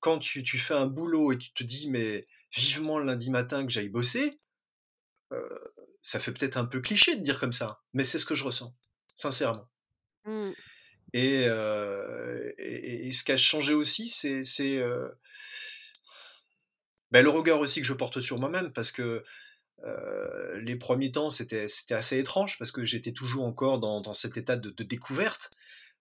Quand 0.00 0.18
tu 0.18 0.42
tu 0.42 0.58
fais 0.58 0.74
un 0.74 0.86
boulot 0.86 1.32
et 1.32 1.38
tu 1.38 1.52
te 1.52 1.64
dis: 1.64 1.88
«Mais 1.90 2.26
vivement 2.52 2.98
le 2.98 3.06
lundi 3.06 3.30
matin 3.30 3.64
que 3.64 3.72
j'aille 3.72 3.88
bosser», 3.88 4.38
ça 6.02 6.20
fait 6.20 6.32
peut-être 6.32 6.56
un 6.56 6.64
peu 6.64 6.80
cliché 6.80 7.16
de 7.16 7.22
dire 7.22 7.38
comme 7.38 7.52
ça, 7.52 7.82
mais 7.92 8.04
c'est 8.04 8.18
ce 8.18 8.24
que 8.24 8.34
je 8.34 8.44
ressens, 8.44 8.74
sincèrement. 9.14 9.68
Mmh. 10.24 10.50
Et 11.12 11.44
et 12.58 13.12
ce 13.12 13.24
qui 13.24 13.32
a 13.32 13.36
changé 13.36 13.74
aussi, 13.74 14.08
c'est 14.08 14.76
heu, 14.76 15.12
bah, 17.10 17.22
le 17.22 17.30
regard 17.30 17.60
aussi 17.60 17.80
que 17.80 17.86
je 17.86 17.94
porte 17.94 18.20
sur 18.20 18.38
moi-même 18.38 18.72
parce 18.72 18.90
que 18.90 19.24
euh, 19.84 20.58
les 20.60 20.76
premiers 20.76 21.12
temps, 21.12 21.30
c'était 21.30 21.66
assez 21.90 22.18
étrange 22.18 22.58
parce 22.58 22.72
que 22.72 22.84
j'étais 22.84 23.12
toujours 23.12 23.44
encore 23.44 23.78
dans, 23.78 24.00
dans 24.00 24.14
cet 24.14 24.36
état 24.36 24.56
de, 24.56 24.70
de 24.70 24.84
découverte. 24.84 25.50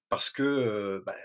Parce 0.09 0.29
que, 0.29 0.43
euh, 0.43 1.01
bah, 1.05 1.15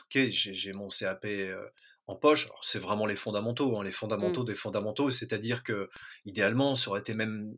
ok, 0.00 0.28
j'ai 0.28 0.72
mon 0.72 0.88
CAP 0.88 1.24
euh, 1.26 1.68
en 2.08 2.16
poche. 2.16 2.48
C'est 2.62 2.78
vraiment 2.80 3.06
les 3.06 3.14
fondamentaux, 3.14 3.78
hein, 3.78 3.84
les 3.84 3.90
Mmh. 3.90 3.92
fondamentaux 3.92 4.44
des 4.44 4.54
fondamentaux. 4.54 5.10
C'est-à-dire 5.10 5.62
que, 5.62 5.88
idéalement, 6.24 6.74
ça 6.74 6.90
aurait 6.90 7.00
été 7.00 7.14
même 7.14 7.56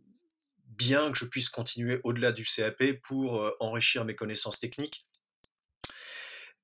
bien 0.66 1.11
que 1.12 1.19
je 1.19 1.25
puisse 1.25 1.49
continuer 1.49 2.00
au-delà 2.04 2.33
du 2.33 2.45
CAP 2.45 3.00
pour 3.02 3.40
euh, 3.42 3.52
enrichir 3.61 4.04
mes 4.04 4.14
connaissances 4.14 4.59
techniques. 4.59 5.07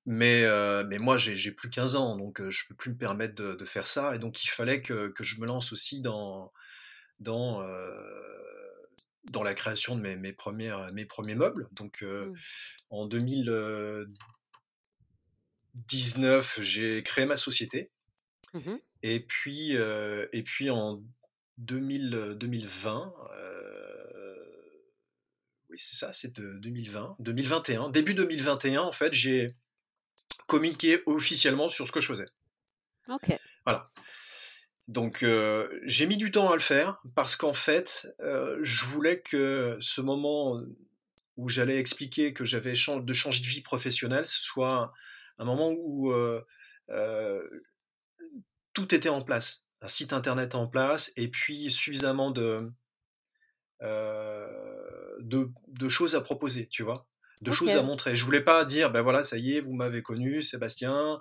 Mais, 0.04 0.44
euh, 0.44 0.84
mais 0.88 0.98
moi, 0.98 1.16
j'ai 1.16 1.50
plus 1.52 1.68
15 1.68 1.96
ans, 1.96 2.16
donc 2.16 2.40
euh, 2.40 2.50
je 2.50 2.66
peux 2.68 2.74
plus 2.76 2.90
me 2.92 2.96
permettre 2.96 3.34
de, 3.34 3.54
de 3.54 3.64
faire 3.64 3.86
ça. 3.88 4.14
Et 4.14 4.18
donc, 4.18 4.44
il 4.44 4.48
fallait 4.48 4.80
que, 4.82 5.08
que 5.08 5.24
je 5.24 5.40
me 5.40 5.46
lance 5.46 5.72
aussi 5.72 6.00
dans, 6.00 6.52
dans, 7.18 7.62
dans 9.32 9.42
la 9.42 9.54
création 9.54 9.96
de 9.96 10.00
mes, 10.00 10.16
mes, 10.16 10.32
premières, 10.32 10.92
mes 10.92 11.06
premiers 11.06 11.34
meubles. 11.34 11.68
Donc, 11.72 12.02
Mmh. 12.02 12.34
en 12.90 13.06
2019, 15.76 16.60
j'ai 16.62 17.02
créé 17.02 17.26
ma 17.26 17.36
société. 17.36 17.90
Mmh 18.54 18.76
Et 19.02 19.20
puis, 19.20 19.76
euh, 19.76 20.26
et 20.32 20.42
puis 20.42 20.70
en 20.70 21.02
2000, 21.58 22.36
2020, 22.38 23.14
euh, 23.32 24.36
oui, 25.70 25.78
c'est 25.78 25.96
ça, 25.96 26.12
c'est 26.12 26.34
de 26.38 26.58
2020, 26.58 27.16
2021, 27.18 27.90
début 27.90 28.14
2021, 28.14 28.82
en 28.82 28.92
fait, 28.92 29.12
j'ai 29.12 29.48
communiqué 30.46 31.02
officiellement 31.06 31.68
sur 31.68 31.86
ce 31.86 31.92
que 31.92 32.00
je 32.00 32.06
faisais. 32.06 32.26
OK. 33.08 33.38
Voilà. 33.64 33.84
Donc, 34.88 35.22
euh, 35.22 35.80
j'ai 35.82 36.06
mis 36.06 36.16
du 36.16 36.30
temps 36.30 36.50
à 36.50 36.54
le 36.54 36.60
faire 36.60 37.02
parce 37.14 37.34
qu'en 37.34 37.52
fait, 37.52 38.06
euh, 38.20 38.58
je 38.62 38.84
voulais 38.84 39.20
que 39.20 39.76
ce 39.80 40.00
moment 40.00 40.60
où 41.36 41.48
j'allais 41.48 41.78
expliquer 41.78 42.32
que 42.32 42.44
j'avais 42.44 42.72
de 42.72 43.12
changer 43.12 43.40
de 43.40 43.46
vie 43.46 43.62
professionnelle, 43.62 44.26
ce 44.26 44.42
soit 44.42 44.92
un 45.38 45.44
moment 45.44 45.70
où 45.70 46.12
tout 48.72 48.94
était 48.94 49.08
en 49.08 49.22
place. 49.22 49.64
Un 49.82 49.88
site 49.88 50.12
internet 50.14 50.54
en 50.54 50.66
place 50.66 51.12
et 51.16 51.28
puis 51.28 51.70
suffisamment 51.70 52.30
de, 52.30 52.72
de, 53.82 55.50
de 55.68 55.88
choses 55.88 56.14
à 56.14 56.22
proposer, 56.22 56.66
tu 56.68 56.82
vois, 56.82 57.06
de 57.42 57.52
choses 57.52 57.76
à 57.76 57.82
montrer. 57.82 58.16
Je 58.16 58.24
voulais 58.24 58.40
pas 58.40 58.64
dire, 58.64 58.90
ben 58.90 59.02
voilà, 59.02 59.22
ça 59.22 59.36
y 59.36 59.54
est, 59.54 59.60
vous 59.60 59.74
m'avez 59.74 60.02
connu, 60.02 60.42
Sébastien, 60.42 61.18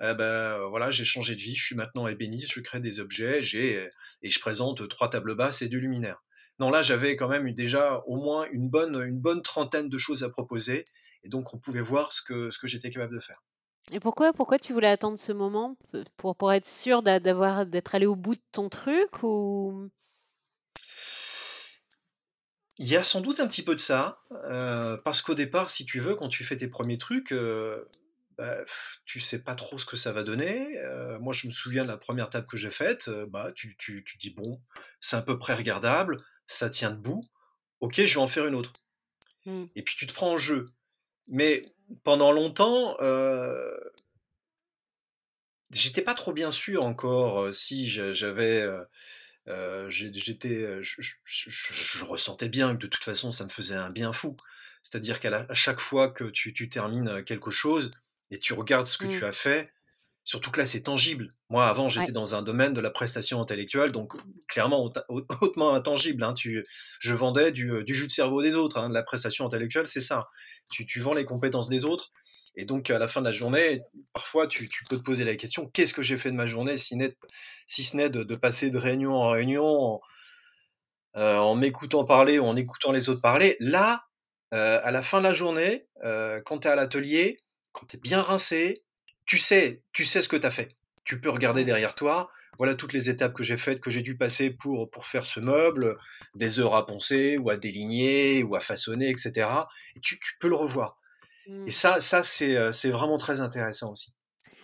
ben 0.00 0.58
voilà, 0.68 0.90
j'ai 0.90 1.04
changé 1.04 1.34
de 1.34 1.40
vie, 1.40 1.54
je 1.54 1.64
suis 1.64 1.74
maintenant 1.74 2.06
ébéniste, 2.06 2.52
je 2.52 2.60
crée 2.60 2.80
des 2.80 3.00
objets, 3.00 3.40
j'ai 3.40 3.88
et 4.22 4.28
je 4.28 4.38
présente 4.38 4.86
trois 4.88 5.08
tables 5.08 5.34
basses 5.34 5.62
et 5.62 5.68
deux 5.68 5.78
luminaires. 5.78 6.22
Non, 6.58 6.70
là, 6.70 6.82
j'avais 6.82 7.16
quand 7.16 7.28
même 7.28 7.50
déjà 7.52 8.02
au 8.06 8.16
moins 8.16 8.46
une 8.52 8.68
bonne, 8.68 9.02
une 9.02 9.18
bonne 9.18 9.42
trentaine 9.42 9.88
de 9.88 9.98
choses 9.98 10.22
à 10.24 10.28
proposer, 10.28 10.84
et 11.22 11.28
donc 11.30 11.54
on 11.54 11.58
pouvait 11.58 11.80
voir 11.80 12.12
ce 12.12 12.20
que, 12.22 12.50
ce 12.50 12.58
que 12.58 12.66
j'étais 12.66 12.90
capable 12.90 13.14
de 13.14 13.20
faire. 13.20 13.42
Et 13.92 14.00
pourquoi 14.00 14.32
pourquoi 14.32 14.58
tu 14.58 14.72
voulais 14.72 14.88
attendre 14.88 15.18
ce 15.18 15.32
moment? 15.32 15.76
Pour 16.16 16.36
pour 16.36 16.52
être 16.52 16.66
sûr 16.66 17.02
d'a 17.02 17.20
d'avoir 17.20 17.66
d'être 17.66 17.94
allé 17.94 18.06
au 18.06 18.16
bout 18.16 18.34
de 18.34 18.42
ton 18.52 18.68
truc 18.68 19.22
ou? 19.22 19.88
Il 22.78 22.86
y 22.88 22.96
a 22.96 23.04
sans 23.04 23.20
doute 23.20 23.38
un 23.38 23.46
petit 23.46 23.62
peu 23.62 23.74
de 23.76 23.80
ça, 23.80 24.18
euh, 24.50 24.96
parce 24.96 25.22
qu'au 25.22 25.34
départ, 25.34 25.70
si 25.70 25.84
tu 25.84 26.00
veux, 26.00 26.16
quand 26.16 26.28
tu 26.28 26.42
fais 26.42 26.56
tes 26.56 26.66
premiers 26.66 26.98
trucs, 26.98 27.30
euh, 27.30 27.84
bah, 28.36 28.56
pff, 28.64 29.00
tu 29.04 29.20
sais 29.20 29.44
pas 29.44 29.54
trop 29.54 29.78
ce 29.78 29.86
que 29.86 29.94
ça 29.96 30.10
va 30.10 30.24
donner. 30.24 30.76
Euh, 30.78 31.20
moi, 31.20 31.32
je 31.32 31.46
me 31.46 31.52
souviens 31.52 31.84
de 31.84 31.88
la 31.88 31.96
première 31.98 32.30
table 32.30 32.48
que 32.48 32.56
j'ai 32.56 32.72
faite, 32.72 33.06
euh, 33.06 33.26
bah, 33.26 33.52
tu, 33.54 33.76
tu, 33.78 34.02
tu 34.04 34.18
dis, 34.18 34.30
bon, 34.30 34.60
c'est 34.98 35.14
à 35.14 35.22
peu 35.22 35.38
près 35.38 35.54
regardable, 35.54 36.16
ça 36.46 36.68
tient 36.68 36.90
debout, 36.90 37.24
ok, 37.78 37.94
je 38.04 38.14
vais 38.14 38.20
en 38.20 38.26
faire 38.26 38.46
une 38.46 38.56
autre. 38.56 38.72
Mmh. 39.46 39.66
Et 39.76 39.82
puis 39.82 39.94
tu 39.96 40.08
te 40.08 40.14
prends 40.14 40.32
en 40.32 40.36
jeu. 40.36 40.64
Mais 41.28 41.62
pendant 42.02 42.32
longtemps, 42.32 42.96
euh, 43.00 43.76
j'étais 45.70 46.02
pas 46.02 46.14
trop 46.14 46.32
bien 46.32 46.50
sûr 46.50 46.84
encore 46.84 47.52
si 47.52 47.88
j'a- 47.88 48.12
j'avais 48.12 48.66
euh, 49.48 49.90
j'étais, 49.90 50.82
je, 50.84 51.02
je- 51.02 51.16
je- 51.26 51.50
je 51.50 52.04
ressentais 52.06 52.50
bien 52.50 52.74
que 52.76 52.82
de 52.82 52.88
toute 52.88 53.04
façon, 53.04 53.32
ça 53.32 53.44
me 53.46 53.50
faisait 53.50 53.76
un 53.76 53.90
bien 53.90 54.14
fou. 54.14 54.36
C'est-à-dire 54.82 55.20
qu'à 55.20 55.48
chaque 55.54 55.80
fois 55.80 56.10
que 56.10 56.24
tu, 56.26 56.54
tu 56.54 56.70
termines 56.70 57.08
euh, 57.10 57.22
quelque 57.24 57.52
chose 57.52 57.92
et 58.32 58.40
tu 58.40 58.54
regardes 58.54 58.86
ce 58.86 58.98
que 58.98 59.06
Mmh. 59.06 59.08
tu 59.08 59.26
as 59.26 59.32
fait, 59.32 59.73
surtout 60.24 60.50
que 60.50 60.58
là, 60.60 60.66
c'est 60.66 60.82
tangible. 60.82 61.28
Moi, 61.50 61.66
avant, 61.68 61.84
Ouais. 61.84 61.90
j'étais 61.90 62.12
dans 62.12 62.34
un 62.34 62.42
domaine 62.42 62.72
de 62.72 62.80
la 62.80 62.90
prestation 62.90 63.40
intellectuelle, 63.40 63.92
donc 63.92 64.14
clairement 64.48 64.82
haute- 64.84 65.04
haute- 65.08 65.28
hautement 65.42 65.74
intangible. 65.74 66.24
hein. 66.24 66.34
Tu, 66.34 66.64
je 67.00 67.14
vendais 67.14 67.52
du, 67.52 67.70
euh, 67.72 67.84
du 67.84 67.94
jus 67.94 68.06
de 68.06 68.12
cerveau 68.12 68.42
des 68.42 68.54
autres. 68.56 68.78
hein. 68.78 68.88
De 68.88 68.94
la 68.94 69.02
prestation 69.02 69.46
intellectuelle, 69.46 69.86
c'est 69.86 70.00
ça. 70.00 70.28
Tu, 70.70 70.86
tu 70.86 71.00
vends 71.00 71.14
les 71.14 71.24
compétences 71.24 71.68
des 71.68 71.84
autres. 71.84 72.10
Et 72.56 72.64
donc, 72.64 72.88
à 72.90 72.98
la 73.00 73.08
fin 73.08 73.20
de 73.20 73.26
la 73.26 73.32
journée, 73.32 73.82
parfois, 74.12 74.46
tu, 74.46 74.68
tu 74.68 74.84
peux 74.84 74.96
te 74.96 75.02
poser 75.02 75.24
la 75.24 75.34
question, 75.34 75.66
qu'est-ce 75.68 75.92
que 75.92 76.02
j'ai 76.02 76.16
fait 76.18 76.30
de 76.30 76.36
ma 76.36 76.46
journée 76.46 76.76
si, 76.76 76.94
ce 77.84 77.96
n'est 77.96 78.10
de, 78.10 78.22
de 78.22 78.34
passer 78.36 78.70
de 78.70 78.78
réunion 78.78 79.14
en 79.14 79.30
réunion 79.30 79.64
en, 79.66 80.00
euh, 81.16 81.38
en 81.38 81.54
m'écoutant 81.54 82.04
parler 82.04 82.38
ou 82.38 82.44
en 82.44 82.56
écoutant 82.56 82.92
les 82.92 83.08
autres 83.08 83.20
parler. 83.20 83.56
Là, 83.60 84.04
euh, 84.52 84.80
à 84.82 84.90
la 84.90 85.02
fin 85.02 85.18
de 85.18 85.24
la 85.24 85.32
journée, 85.32 85.86
euh, 86.04 86.40
quand 86.44 86.60
tu 86.60 86.68
es 86.68 86.70
à 86.70 86.76
l'atelier, 86.76 87.38
quand 87.72 87.86
tu 87.86 87.96
es 87.96 88.00
bien 88.00 88.22
rincé, 88.22 88.84
tu 89.26 89.38
sais, 89.38 89.82
tu 89.92 90.04
sais 90.04 90.22
ce 90.22 90.28
que 90.28 90.36
tu 90.36 90.46
as 90.46 90.50
fait. 90.50 90.76
Tu 91.04 91.20
peux 91.20 91.30
regarder 91.30 91.64
derrière 91.64 91.94
toi. 91.94 92.30
Voilà 92.58 92.74
toutes 92.74 92.92
les 92.92 93.10
étapes 93.10 93.34
que 93.34 93.42
j'ai 93.42 93.56
faites, 93.56 93.80
que 93.80 93.90
j'ai 93.90 94.00
dû 94.02 94.16
passer 94.16 94.50
pour, 94.50 94.88
pour 94.90 95.06
faire 95.06 95.26
ce 95.26 95.40
meuble, 95.40 95.98
des 96.34 96.60
heures 96.60 96.76
à 96.76 96.86
poncer 96.86 97.36
ou 97.38 97.50
à 97.50 97.56
déligner 97.56 98.42
ou 98.44 98.54
à 98.54 98.60
façonner, 98.60 99.10
etc. 99.10 99.66
Et 99.96 100.00
tu, 100.00 100.18
tu 100.20 100.34
peux 100.40 100.48
le 100.48 100.56
revoir. 100.56 100.98
Et 101.66 101.70
Mmh. 101.70 101.72
ça, 101.72 102.00
ça 102.00 102.22
c'est 102.22 102.56
euh, 102.56 102.72
c'est 102.72 102.90
vraiment 102.90 103.18
très 103.18 103.40
intéressant 103.42 103.92
aussi. 103.92 104.14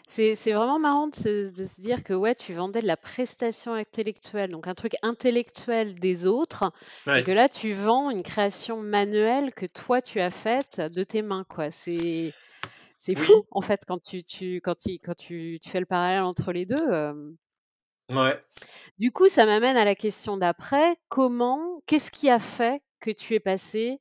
C'est 0.08 0.34
c'est 0.34 0.52
vraiment 0.52 0.78
marrant 0.78 1.06
de 1.06 1.14
se 1.14 1.50
de 1.52 1.64
se 1.64 1.80
dire 1.80 2.02
que, 2.02 2.12
ouais, 2.12 2.34
tu 2.34 2.52
vendais 2.54 2.82
de 2.82 2.86
la 2.86 2.96
prestation 2.96 3.74
intellectuelle, 3.74 4.50
donc 4.50 4.66
un 4.66 4.74
truc 4.74 4.92
intellectuel 5.02 5.94
des 5.94 6.26
autres 6.26 6.72
et 7.14 7.22
que 7.22 7.30
là, 7.30 7.48
tu 7.48 7.72
vends 7.72 8.10
une 8.10 8.22
création 8.22 8.82
manuelle 8.82 9.52
que 9.54 9.66
toi, 9.66 10.02
tu 10.02 10.20
as 10.20 10.30
faite 10.30 10.80
de 10.80 11.04
tes 11.04 11.22
mains, 11.22 11.44
quoi. 11.48 11.70
C'est 11.70 12.34
c'est 13.00 13.16
fou, 13.16 13.32
Oui. 13.32 13.42
en 13.50 13.62
fait, 13.62 13.82
quand 13.88 13.98
tu 14.00 14.22
tu 14.24 14.56
quand 14.60 14.76
tu 14.78 14.92
quand 15.00 15.16
tu 15.16 15.58
tu 15.62 15.70
fais 15.70 15.80
le 15.80 15.86
parallèle 15.86 16.22
entre 16.22 16.52
les 16.52 16.66
2. 16.66 16.76
hem. 16.92 17.36
Ouais. 18.10 18.44
Du 18.98 19.10
coup, 19.10 19.26
ça 19.28 19.46
m'amène 19.46 19.76
à 19.76 19.84
la 19.84 19.96
question 19.96 20.36
d'après. 20.36 20.96
Comment 21.08 21.82
qu'est-ce 21.86 22.12
qui 22.12 22.30
a 22.30 22.38
fait 22.38 22.82
que 23.00 23.10
tu 23.10 23.34
es 23.34 23.40
passé 23.40 24.00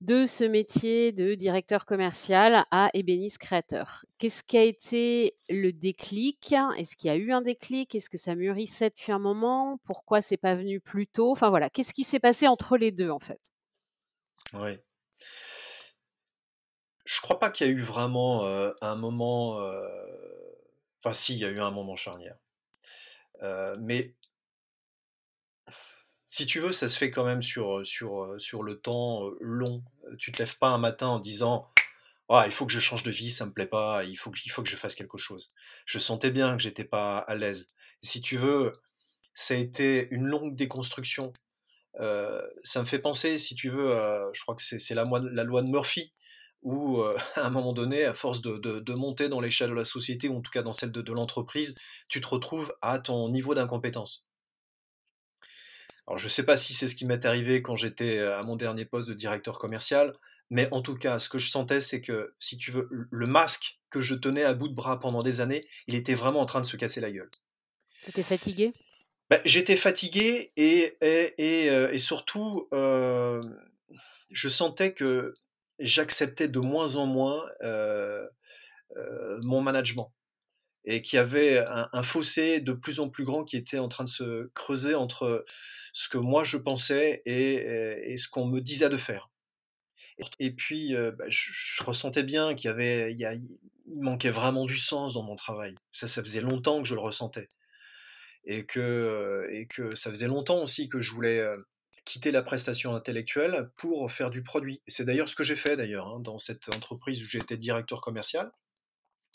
de 0.00 0.24
ce 0.26 0.42
métier 0.44 1.12
de 1.12 1.34
directeur 1.34 1.84
commercial 1.84 2.64
à 2.70 2.88
ébéniste 2.94 3.36
créateur? 3.38 4.06
Qu'est-ce 4.18 4.42
qui 4.42 4.56
a 4.56 4.62
été 4.62 5.36
le 5.50 5.70
déclic? 5.72 6.54
Est-ce 6.78 6.96
qu'il 6.96 7.08
y 7.08 7.12
a 7.12 7.16
eu 7.16 7.30
un 7.32 7.42
déclic? 7.42 7.94
Est-ce 7.94 8.08
que 8.10 8.16
ça 8.18 8.34
mûrissait 8.34 8.88
depuis 8.90 9.12
un 9.12 9.18
moment? 9.18 9.78
Pourquoi 9.84 10.22
c'est 10.22 10.36
pas 10.38 10.54
venu 10.54 10.80
plus 10.80 11.06
tôt? 11.06 11.30
Enfin 11.30 11.50
voilà, 11.50 11.68
qu'est-ce 11.70 11.92
qui 11.92 12.04
s'est 12.04 12.20
passé 12.20 12.46
entre 12.48 12.76
les 12.78 12.90
2 12.90 13.10
en 13.10 13.20
fait? 13.20 13.40
Ouais. 14.52 14.84
Je 17.06 17.20
crois 17.20 17.38
pas 17.38 17.50
qu'il 17.50 17.66
y 17.66 17.70
a 17.70 17.72
eu 17.72 17.80
vraiment 17.80 18.44
un 18.82 18.96
moment. 18.96 19.58
Enfin, 20.98 21.12
si, 21.12 21.34
il 21.34 21.38
y 21.38 21.44
a 21.44 21.48
eu 21.48 21.60
un 21.60 21.70
moment 21.70 21.96
charnière. 21.96 22.36
Mais 23.78 24.14
si 26.26 26.46
tu 26.46 26.60
veux, 26.60 26.72
ça 26.72 26.88
se 26.88 26.98
fait 26.98 27.10
quand 27.10 27.24
même 27.24 27.42
sur, 27.42 27.86
sur, 27.86 28.34
sur 28.38 28.62
le 28.62 28.80
temps 28.80 29.30
long. 29.40 29.82
Tu 30.18 30.32
te 30.32 30.38
lèves 30.38 30.58
pas 30.58 30.68
un 30.70 30.78
matin 30.78 31.06
en 31.06 31.20
disant 31.20 31.70
Ah, 32.28 32.42
il 32.46 32.52
faut 32.52 32.66
que 32.66 32.72
je 32.72 32.80
change 32.80 33.04
de 33.04 33.12
vie, 33.12 33.30
ça 33.30 33.46
me 33.46 33.52
plaît 33.52 33.66
pas, 33.66 34.04
il 34.04 34.16
faut 34.16 34.30
que, 34.32 34.40
il 34.44 34.50
faut 34.50 34.62
que 34.62 34.68
je 34.68 34.76
fasse 34.76 34.96
quelque 34.96 35.16
chose. 35.16 35.50
Je 35.86 35.98
sentais 36.00 36.32
bien 36.32 36.56
que 36.56 36.62
j'étais 36.62 36.84
pas 36.84 37.18
à 37.18 37.36
l'aise. 37.36 37.68
Si 38.02 38.20
tu 38.20 38.36
veux, 38.36 38.72
ça 39.32 39.54
a 39.54 39.56
été 39.58 40.08
une 40.10 40.26
longue 40.26 40.56
déconstruction. 40.56 41.32
Ça 42.64 42.80
me 42.80 42.84
fait 42.84 42.98
penser, 42.98 43.38
si 43.38 43.54
tu 43.54 43.68
veux, 43.68 43.94
je 44.32 44.42
crois 44.42 44.56
que 44.56 44.62
c'est 44.62 44.94
la, 44.94 45.04
la 45.04 45.44
loi 45.44 45.62
de 45.62 45.68
Murphy, 45.68 46.12
où 46.66 47.00
euh, 47.00 47.16
à 47.36 47.46
un 47.46 47.50
moment 47.50 47.72
donné, 47.72 48.04
à 48.04 48.12
force 48.14 48.42
de, 48.42 48.58
de- 48.58 48.80
de 48.80 48.94
monter 48.94 49.28
dans 49.30 49.40
l'échelle 49.40 49.70
de 49.70 49.74
la 49.74 49.84
société, 49.84 50.28
ou 50.28 50.36
en 50.36 50.40
tout 50.42 50.50
cas 50.52 50.62
dans 50.62 50.72
celle 50.74 50.92
de, 50.92 51.00
de 51.02 51.12
l'entreprise, 51.12 51.76
tu 52.08 52.20
te 52.20 52.26
retrouves 52.28 52.74
à 52.82 52.98
ton 52.98 53.28
niveau 53.30 53.54
d'incompétence. 53.54 54.26
Alors, 56.06 56.18
je 56.18 56.26
ne 56.26 56.30
sais 56.30 56.44
pas 56.44 56.56
si 56.56 56.72
c'est 56.72 56.88
ce 56.88 56.94
qui 56.94 57.04
m'est 57.06 57.24
arrivé 57.24 57.62
quand 57.62 57.74
j'étais 57.76 58.18
à 58.20 58.42
mon 58.42 58.56
dernier 58.56 58.84
poste 58.84 59.08
de 59.08 59.14
directeur 59.14 59.58
commercial, 59.58 60.12
mais 60.50 60.68
en 60.72 60.80
tout 60.80 60.94
cas, 60.96 61.18
ce 61.18 61.28
que 61.28 61.38
je 61.38 61.48
sentais, 61.50 61.80
c'est 61.80 62.00
que, 62.00 62.34
si 62.38 62.56
tu 62.56 62.70
veux, 62.70 62.88
le 62.90 63.26
masque 63.26 63.80
que 63.90 64.00
je 64.00 64.14
tenais 64.14 64.44
à 64.44 64.54
bout 64.54 64.68
de 64.68 64.74
bras 64.74 65.00
pendant 65.00 65.22
des 65.22 65.40
années, 65.40 65.62
il 65.88 65.94
était 65.94 66.14
vraiment 66.14 66.40
en 66.40 66.46
train 66.46 66.60
de 66.60 66.66
se 66.66 66.76
casser 66.76 67.00
la 67.00 67.10
gueule. 67.10 67.30
Tu 68.02 68.08
étais 68.10 68.22
fatigué? 68.22 68.72
Bah, 69.28 69.40
j'étais 69.44 69.76
fatigué 69.76 70.52
et, 70.56 70.96
et, 71.00 71.34
et, 71.64 71.70
euh, 71.70 71.90
et 71.92 71.98
surtout, 71.98 72.68
euh, 72.72 73.42
je 74.30 74.48
sentais 74.48 74.94
que 74.94 75.34
j'acceptais 75.78 76.48
de 76.48 76.60
moins 76.60 76.96
en 76.96 77.06
moins 77.06 77.44
mon 79.42 79.60
management. 79.60 80.12
et 80.84 81.02
qu'il 81.02 81.16
y 81.16 81.20
avait 81.20 81.64
un, 81.68 82.02
fossé 82.02 82.60
de 82.60 82.72
plus 82.72 83.00
en 83.00 83.08
plus 83.10 83.24
grand 83.24 83.44
qui 83.44 83.56
était 83.56 83.78
en 83.80 83.88
train 83.88 84.04
de 84.04 84.08
se 84.08 84.50
creuser 84.54 84.94
entre 84.94 85.44
ce 85.92 86.08
que 86.08 86.18
moi 86.18 86.44
je 86.44 86.56
pensais 86.56 87.22
et, 87.26 88.16
ce 88.16 88.28
qu'on 88.28 88.46
me 88.46 88.60
disait 88.60 88.88
de 88.88 88.96
faire. 88.96 89.30
Et 90.38 90.52
puis, 90.52 90.94
bah, 90.94 91.24
je, 91.28 91.82
ressentais 91.82 92.22
bien 92.22 92.54
qu'il 92.54 92.68
y 92.68 92.70
avait, 92.70 93.12
il, 93.12 93.58
manquait 94.00 94.30
vraiment 94.30 94.64
du 94.64 94.78
sens 94.78 95.14
dans 95.14 95.22
mon 95.22 95.36
travail. 95.36 95.74
Ça, 95.92 96.06
ça 96.06 96.22
faisait 96.22 96.40
longtemps 96.40 96.82
que 96.82 96.88
je 96.88 96.94
le 96.94 97.00
ressentais. 97.00 97.48
Et 98.44 98.64
que, 98.64 99.46
et 99.50 99.66
que 99.66 99.96
ça 99.96 100.10
faisait 100.10 100.28
longtemps 100.28 100.62
aussi 100.62 100.88
que 100.88 101.00
je 101.00 101.12
voulais 101.12 101.44
quitter 102.06 102.30
la 102.30 102.42
prestation 102.42 102.94
intellectuelle 102.94 103.68
pour 103.76 104.10
faire 104.10 104.30
du 104.30 104.42
produit. 104.42 104.80
C'est 104.86 105.04
d'ailleurs 105.04 105.28
ce 105.28 105.34
que 105.34 105.42
j'ai 105.42 105.56
fait 105.56 105.76
d'ailleurs 105.76 106.06
hein, 106.08 106.20
dans 106.20 106.38
cette 106.38 106.74
entreprise 106.74 107.20
où 107.22 107.26
j'étais 107.26 107.58
directeur 107.58 108.00
commercial. 108.00 108.50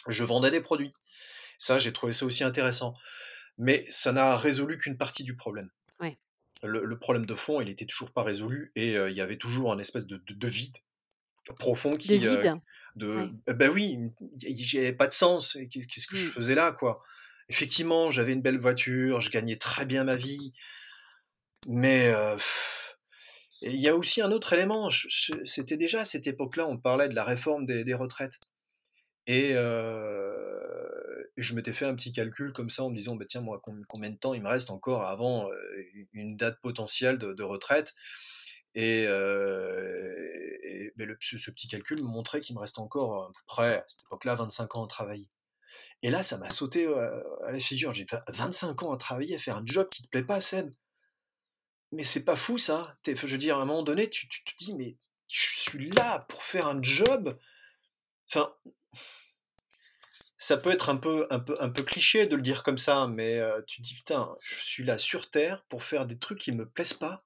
Je 0.08 0.24
vendais 0.24 0.50
des 0.50 0.62
produits. 0.62 0.94
Ça, 1.60 1.78
j'ai 1.78 1.94
trouvé 1.94 2.12
ça 2.12 2.25
aussi 2.25 2.44
intéressant. 2.44 2.94
Mais 3.58 3.86
ça 3.90 4.12
n'a 4.13 4.36
résolu 4.38 4.78
qu'une 4.78 4.98
partie 4.98 5.24
du 5.24 5.36
problème. 5.36 5.70
Ouais. 6.00 6.18
Le, 6.63 6.84
le 6.86 6.98
problème 6.98 7.25
de 7.28 7.36
fond, 7.36 7.62
il 7.62 7.70
était 7.70 7.86
toujours 7.86 8.12
pas 8.12 8.24
résolu 8.24 8.72
et 8.75 8.98
euh, 8.98 9.10
il 9.12 9.16
y 9.16 9.22
avait 9.22 9.38
toujours 9.38 9.72
un 9.72 9.78
espèce 9.78 10.08
de, 10.08 10.18
de- 10.25 10.34
de 10.34 10.48
vide 10.48 10.78
profond 11.60 11.92
De 11.92 11.98
qui, 11.98 12.25
euh, 12.28 12.40
vide? 12.42 12.62
de, 12.96 13.16
Ouais. 13.48 13.54
ben 13.54 13.70
oui, 13.70 13.98
j'avais 14.40 14.94
pas 14.94 15.08
de 15.08 15.13
sens. 15.13 15.58
Qu'est-ce 15.70 16.08
que 16.08 16.16
je 16.16 16.28
Mm. 16.28 16.32
faisais 16.32 16.56
là, 16.56 16.72
quoi? 16.72 17.04
Effectivement, 17.50 18.12
j'avais 18.12 18.32
une 18.34 18.42
belle 18.42 18.60
voiture, 18.60 19.20
je 19.20 19.30
gagnais 19.30 19.58
très 19.58 19.86
bien 19.86 20.04
ma 20.06 20.16
vie, 20.16 20.54
mais 21.68 22.08
euh, 22.13 22.38
et 23.62 23.70
il 23.72 23.80
y 23.82 23.89
a 23.89 23.96
aussi 23.96 24.22
un 24.22 24.32
autre 24.32 24.53
élément. 24.53 24.89
C'était 25.46 25.77
déjà 25.77 26.01
à 26.01 26.06
cette 26.06 26.27
époque-là, 26.27 26.68
on 26.68 26.77
parlait 26.77 27.10
de 27.10 27.15
la 27.15 27.24
réforme 27.24 27.65
des, 27.65 27.94
retraites. 27.94 28.39
Et 29.27 29.51
euh, 29.56 30.60
je 31.38 31.53
m'étais 31.56 31.74
fait 31.74 31.86
un 31.86 31.96
petit 31.96 32.12
calcul 32.12 32.53
comme 32.53 32.70
ça 32.72 32.84
en 32.84 32.89
me 32.89 32.96
disant, 32.98 33.15
bah, 33.15 33.25
tiens, 33.27 33.41
moi, 33.41 33.60
com- 33.63 33.86
combien 33.88 34.10
de 34.10 34.18
temps 34.18 34.34
il 34.34 34.41
me 34.41 34.50
reste 34.50 34.72
encore 34.72 35.06
avant 35.08 35.50
euh, 35.51 35.84
une 36.13 36.38
date 36.38 36.60
potentielle 36.62 37.18
de, 37.20 37.44
retraite? 37.44 37.94
Et, 38.75 39.03
et- 39.03 40.94
ce, 41.20 41.51
petit 41.51 41.68
calcul 41.68 42.00
me 42.01 42.08
montrait 42.08 42.41
qu'il 42.41 42.56
me 42.56 42.62
reste 42.62 42.80
encore 42.80 43.25
à 43.25 43.27
peu 43.27 43.41
près, 43.46 43.77
à 43.77 43.84
cette 43.88 44.01
époque-là, 44.01 44.36
25 44.36 44.75
ans 44.75 44.86
à 44.86 44.88
travailler. 44.88 45.30
Et 46.03 46.10
là, 46.10 46.24
ça 46.24 46.38
m'a 46.38 46.50
sauté 46.50 46.88
à 46.88 47.51
la 47.51 47.60
figure. 47.60 47.94
J'ai 47.94 48.06
dit, 48.06 48.15
25 48.30 48.84
ans 48.84 48.94
à 48.94 48.98
travailler, 48.98 49.36
à 49.36 49.39
faire 49.39 49.58
un 49.58 49.65
job 49.65 49.88
qui 49.89 50.01
te 50.03 50.08
plaît 50.10 50.24
pas, 50.24 50.39
Seb. 50.41 50.72
Mais 51.92 52.04
c'est 52.04 52.24
pas 52.24 52.36
fou 52.36 52.58
ça. 52.58 52.98
Je 53.06 53.14
veux 53.26 53.38
dire, 53.38 53.58
à 53.58 53.62
un 53.62 53.66
moment 53.66 53.84
donné, 53.84 54.10
tu, 54.10 54.28
tu 54.28 54.44
te 54.44 54.56
dis, 54.58 54.74
mais 54.76 54.98
je 55.30 55.48
suis 55.60 55.90
là 55.92 56.26
pour 56.30 56.44
faire 56.44 56.68
un 56.68 56.82
job. 56.82 57.38
Enfin, 58.30 58.54
ça 60.38 60.58
peut 60.58 60.72
être 60.72 60.90
un 60.90 60.98
peu, 60.98 61.26
un 61.30 61.40
peu, 61.40 61.56
un 61.62 61.70
peu 61.70 61.84
cliché 61.84 62.28
de 62.28 62.36
le 62.36 62.42
dire 62.42 62.64
comme 62.64 62.78
ça, 62.78 63.08
mais 63.08 63.38
euh, 63.38 63.62
tu 63.66 63.78
te 63.82 63.88
dis, 63.88 63.94
putain, 63.96 64.36
je 64.42 64.56
suis 64.56 64.84
là 64.84 64.98
sur 64.98 65.30
Terre 65.30 65.64
pour 65.70 65.84
faire 65.84 66.06
des 66.06 66.18
trucs 66.20 66.40
qui 66.40 66.52
me 66.52 66.68
plaisent 66.70 66.94
pas. 66.94 67.24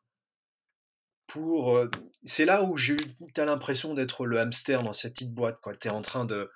Pour, 1.28 1.76
euh, 1.78 1.90
c'est 2.24 2.46
là 2.46 2.64
où 2.64 2.78
j'ai 2.78 2.94
eu, 2.94 3.16
t'as 3.34 3.46
l'impression 3.46 3.94
d'être 3.94 4.26
le 4.26 4.40
hamster 4.40 4.84
dans 4.84 4.94
cette 4.94 5.14
petite 5.14 5.34
boîte, 5.34 5.60
quoi. 5.62 5.76
T'es 5.76 5.90
en 5.90 6.02
train 6.02 6.26
de, 6.26 6.52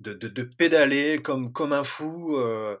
de, 0.00 0.14
de- 0.14 0.28
de 0.28 0.42
pédaler 0.44 1.22
comme, 1.22 1.52
comme 1.52 1.72
un 1.72 1.84
fou. 1.84 2.36
euh. 2.38 2.76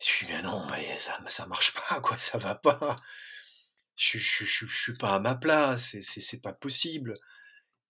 Je 0.00 0.06
suis, 0.06 0.26
mais 0.28 0.42
non, 0.42 0.66
mais 0.70 0.98
ça, 0.98 1.18
ça 1.28 1.46
marche 1.46 1.74
pas, 1.74 2.00
quoi, 2.00 2.18
ça 2.18 2.38
va 2.38 2.54
pas. 2.54 2.96
Je, 3.96 4.18
je, 4.18 4.66
suis 4.66 4.94
pas 4.94 5.14
à 5.14 5.18
ma 5.18 5.34
place, 5.34 5.96
c'est, 6.00 6.42
pas 6.42 6.52
possible. 6.52 7.14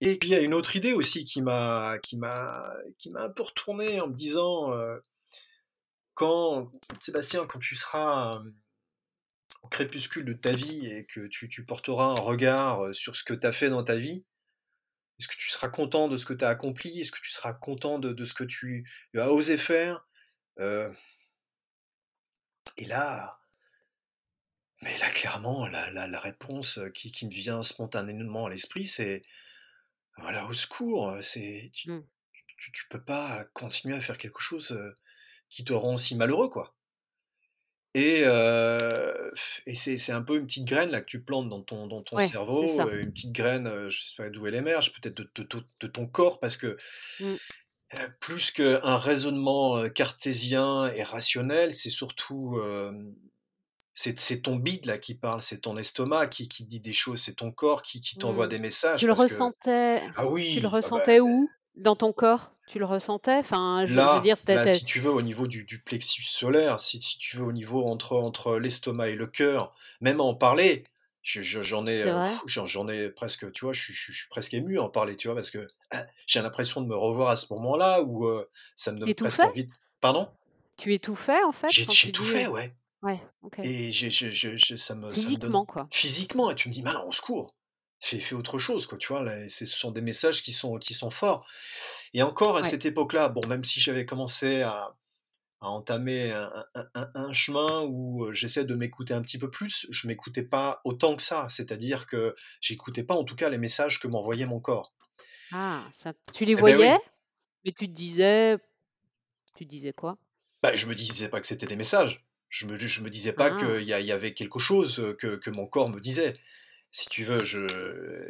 Et 0.00 0.18
puis 0.18 0.28
il 0.28 0.32
y 0.32 0.36
a 0.36 0.40
une 0.40 0.54
autre 0.54 0.76
idée 0.76 0.92
aussi 0.92 1.25
qui 1.25 1.42
m'a, 1.42 1.98
qui 2.02 2.16
m'a, 2.16 2.72
qui 2.98 3.10
m'a 3.10 3.22
un 3.25 3.30
peu 3.30 3.42
retourné 3.42 4.00
en 4.00 4.08
me 4.08 4.14
disant, 4.14 4.72
euh, 4.72 4.98
quand, 6.14 6.70
Sébastien, 7.00 7.46
quand 7.46 7.58
tu 7.58 7.76
seras 7.76 8.36
euh, 8.36 8.50
au 9.62 9.68
crépuscule 9.68 10.25
de 10.25 10.32
ta 10.34 10.52
vie 10.52 10.86
et 10.86 11.06
que 11.06 11.26
tu, 11.26 11.64
porteras 11.64 12.06
un 12.12 12.20
regard 12.20 12.84
euh, 12.86 12.92
sur 12.92 13.16
ce 13.16 13.25
que 13.25 13.34
tu 13.34 13.46
as 13.46 13.52
fait 13.52 13.70
dans 13.70 13.84
ta 13.84 13.96
vie, 13.96 14.25
est-ce 15.18 15.28
que 15.28 15.36
tu 15.36 15.50
seras 15.50 15.70
content 15.70 16.08
de 16.08 16.16
ce 16.18 16.26
que 16.26 16.34
tu 16.34 16.44
as 16.44 16.50
accompli? 16.50 17.00
Est-ce 17.00 17.10
que 17.10 17.20
tu 17.20 17.30
seras 17.30 17.54
content 17.54 17.98
de, 17.98 18.24
ce 18.24 18.35
que 18.35 18.44
tu 18.44 18.87
as 19.16 19.31
osé 19.31 19.57
faire? 19.57 20.07
Et 22.76 22.85
là, 22.85 23.38
mais 24.82 24.96
là, 24.98 25.10
clairement, 25.10 25.66
la, 25.68 25.90
la- 25.90 26.06
la 26.06 26.20
réponse 26.20 26.80
qui, 26.94 27.12
qui 27.12 27.26
me 27.26 27.30
vient 27.30 27.62
spontanément 27.62 28.46
à 28.46 28.50
l'esprit, 28.50 28.86
c'est 28.86 29.22
voilà, 30.18 30.46
au 30.46 30.54
secours, 30.54 31.16
c'est 31.22 31.70
tu, 31.74 31.88
Mm. 31.88 32.06
tu, 32.58 32.72
tu 32.72 32.88
peux 32.90 33.04
pas 33.04 33.46
continuer 33.54 33.96
à 33.96 34.00
faire 34.00 34.18
quelque 34.18 34.40
chose 34.40 34.78
qui 35.50 35.64
te 35.64 35.72
rend 35.74 35.96
si 35.98 36.16
malheureux, 36.16 36.50
quoi. 36.50 36.70
Et, 37.94 38.24
euh, 38.26 39.30
et 39.64 39.74
c'est 39.74 40.12
un 40.12 40.20
peu 40.20 40.36
une 40.36 40.44
petite 40.46 40.66
graine 40.66 40.90
là 40.90 41.00
que 41.00 41.06
tu 41.06 41.22
plantes 41.24 41.48
dans 41.48 41.62
ton, 41.62 41.86
dans 41.86 42.02
ton 42.02 42.16
Ouais, 42.16 42.20
cerveau, 42.20 42.90
une 42.90 43.10
petite 43.10 43.32
graine, 43.32 43.88
je 43.88 43.98
sais 44.08 44.14
pas 44.18 44.28
d'où 44.28 44.46
elle 44.46 44.54
émerge, 44.54 44.92
peut-être 44.92 45.16
de, 45.16 45.30
de- 45.80 45.86
ton 45.86 46.06
corps, 46.06 46.38
parce 46.38 46.58
que 46.58 46.76
Mm. 47.20 47.36
euh, 47.98 48.08
plus 48.20 48.50
qu'un 48.50 48.96
raisonnement 48.98 49.88
cartésien 49.90 50.88
et 50.88 51.02
rationnel, 51.02 51.74
c'est 51.74 51.90
surtout 51.90 52.56
euh, 52.58 52.92
c'est 53.96 54.42
ton 54.42 54.56
bide 54.56 54.87
là 54.87 54.98
qui 54.98 55.14
parle, 55.16 55.42
c'est 55.42 55.61
ton 55.62 55.76
estomac 55.76 56.28
qui, 56.28 56.48
qui 56.48 56.64
dit 56.64 56.80
des 56.80 56.92
choses, 56.92 57.20
c'est 57.22 57.35
ton 57.35 57.50
corps 57.52 57.82
qui, 57.82 58.00
qui 58.00 58.16
t'envoie 58.18 58.46
Mm. 58.46 58.50
des 58.50 58.59
Tu 58.59 58.61
messages, 58.61 59.06
le 59.06 59.12
parce 59.12 59.24
que 59.24 59.35
ressentais, 59.35 60.02
ah 60.14 60.26
tu 60.44 60.61
le 60.61 60.66
oui, 60.66 60.78
ah 60.82 60.90
bah, 60.90 61.02
ressentais 61.02 61.20
où? 61.20 61.50
Dans 61.76 61.96
ton 61.96 62.12
corps? 62.12 62.52
Tu 62.66 62.78
le 62.78 62.85
ressentais? 62.85 63.37
Enfin, 63.37 63.85
je, 63.87 64.06
je 64.06 64.14
veux 64.14 64.20
dire, 64.20 64.37
c'était, 64.37 64.54
là, 64.54 64.66
si 64.66 64.85
tu 64.85 65.00
veux, 65.00 65.11
au 65.11 65.22
niveau 65.22 65.46
du, 65.46 65.64
du 65.64 65.80
plexus 65.82 66.22
solaire, 66.22 66.80
si, 66.80 67.00
si 67.02 67.18
tu 67.18 67.37
veux, 67.37 67.44
au 67.44 67.52
niveau 67.52 67.85
entre, 67.87 68.14
entre 68.16 68.56
l'estomac 68.59 69.09
et 69.11 69.14
le 69.14 69.26
cœur, 69.26 69.74
même 70.00 70.20
à 70.20 70.24
en 70.24 70.35
parler, 70.35 70.85
je- 71.22 71.42
je- 71.42 71.62
j'en 71.62 71.87
ai, 71.87 72.02
euh, 72.02 72.20
j'en 72.46 72.66
j'en 72.66 72.88
ai 72.88 73.09
presque, 73.11 73.50
tu 73.52 73.64
vois, 73.64 73.72
je, 73.72 73.92
suis 73.92 74.28
presque 74.30 74.54
ému 74.54 74.78
à 74.78 74.82
en 74.82 74.88
parler, 74.90 75.16
tu 75.16 75.28
vois, 75.28 75.35
parce 75.35 75.50
que 75.50 75.66
ah, 75.90 76.06
j'ai 76.26 76.40
l'impression 76.42 76.80
de 76.80 76.87
me 76.87 76.96
revoir 76.96 77.28
à 77.30 77.37
ce 77.37 77.52
moment-là 77.54 78.02
où 78.02 78.26
euh, 78.26 78.48
ça 78.76 78.92
me 78.92 78.98
donne 78.98 79.14
presque 79.14 79.44
envie 79.44 79.66
de... 79.66 79.72
Pardon? 80.00 80.28
Tu 80.78 80.94
étouffais 80.94 81.42
en 81.42 81.52
fait 81.52 81.68
J'ai 81.72 81.85
quand 81.85 81.92
j'ai 81.92 82.09
tu 82.09 82.12
tout 82.12 82.22
dis. 82.22 82.30
fait, 82.30 82.46
ouais. 82.46 82.74
Ouais, 83.07 83.23
ok. 83.40 83.61
Et 83.62 83.90
j'ai- 83.90 84.11
je- 84.11 84.31
je- 84.31 84.57
je- 84.57 84.77
ça 84.77 84.95
me, 84.95 85.14
ça 85.14 85.31
me 85.31 85.38
donne 85.38 85.59
Physiquement, 85.59 85.66
quoi. 85.66 85.90
physiquement, 85.90 86.51
et 86.51 86.55
tu 86.55 86.69
me 86.69 86.75
dis, 86.75 86.83
mal, 86.83 86.97
on 87.07 87.12
secours, 87.12 87.49
fais, 88.01 88.19
fais 88.21 88.35
autre 88.35 88.59
chose, 88.59 88.87
quoi, 88.87 88.99
tu 88.99 89.09
vois, 89.09 89.23
là, 89.23 89.49
c'est- 89.49 89.64
ce 89.66 89.77
sont 89.77 89.90
des 89.92 90.01
messages 90.03 90.42
qui 90.42 90.53
sont, 90.53 90.75
qui 90.77 90.95
sont 90.95 91.11
forts. 91.11 91.47
Et 92.14 92.23
encore 92.23 92.57
à 92.59 92.62
Ouais. 92.62 92.73
cette 92.73 92.87
époque-là, 92.87 93.29
bon, 93.31 93.47
même 93.49 93.64
si 93.64 93.81
j'avais 93.81 94.07
commencé 94.07 94.62
à, 94.62 94.97
à 95.62 95.69
entamer 95.71 96.33
un, 96.33 96.66
un- 96.75 96.87
un- 96.95 97.11
un 97.14 97.33
chemin 97.33 97.83
où 97.88 98.27
euh, 98.27 98.33
j'essaie 98.33 98.64
de 98.66 98.75
m'écouter 98.77 99.14
un 99.14 99.23
petit 99.23 99.38
peu 99.38 99.51
plus, 99.51 99.87
je 99.90 100.09
m'écoutais 100.09 100.45
pas 100.45 100.81
autant 100.85 101.16
que 101.16 101.23
ça, 101.23 101.49
c'est-à-dire 101.51 102.07
que 102.07 102.35
j'écoutais 102.62 103.05
pas 103.05 103.14
en 103.16 103.25
tout 103.25 103.37
cas 103.37 103.49
les 103.51 103.59
messages 103.59 104.01
que 104.01 104.09
m'envoyait 104.09 104.47
mon 104.47 104.61
corps. 104.61 104.95
Ah, 105.51 105.88
ça, 105.92 106.12
tu 106.33 106.45
les 106.45 106.55
Eh 106.57 106.62
ben 106.62 106.77
voyais, 106.77 106.77
oui, 106.79 107.01
mais 107.64 107.73
tu 107.73 107.88
te 107.88 107.92
disais, 107.92 108.59
tu 109.55 109.64
te 109.66 109.71
disais 109.71 109.92
quoi? 109.95 110.19
bah, 110.62 110.75
je 110.75 110.87
me 110.87 110.95
disais 110.95 111.29
pas 111.29 111.40
que 111.40 111.47
c'était 111.47 111.66
des 111.66 111.77
messages, 111.77 112.25
je 112.48 112.66
me, 112.66 112.78
je 112.78 113.00
me 113.02 113.11
disais 113.11 113.32
pas 113.32 113.52
Ah, 113.52 113.56
qu'il 113.56 113.82
y, 113.82 114.12
avait 114.12 114.35
quelque 114.35 114.59
chose 114.59 115.14
que, 115.18 115.37
que 115.37 115.50
mon 115.50 115.66
corps 115.66 115.88
me 115.88 116.00
disait. 116.00 116.37
Si 116.90 117.09
tu 117.09 117.24
veux, 117.24 117.44
je, 117.44 117.66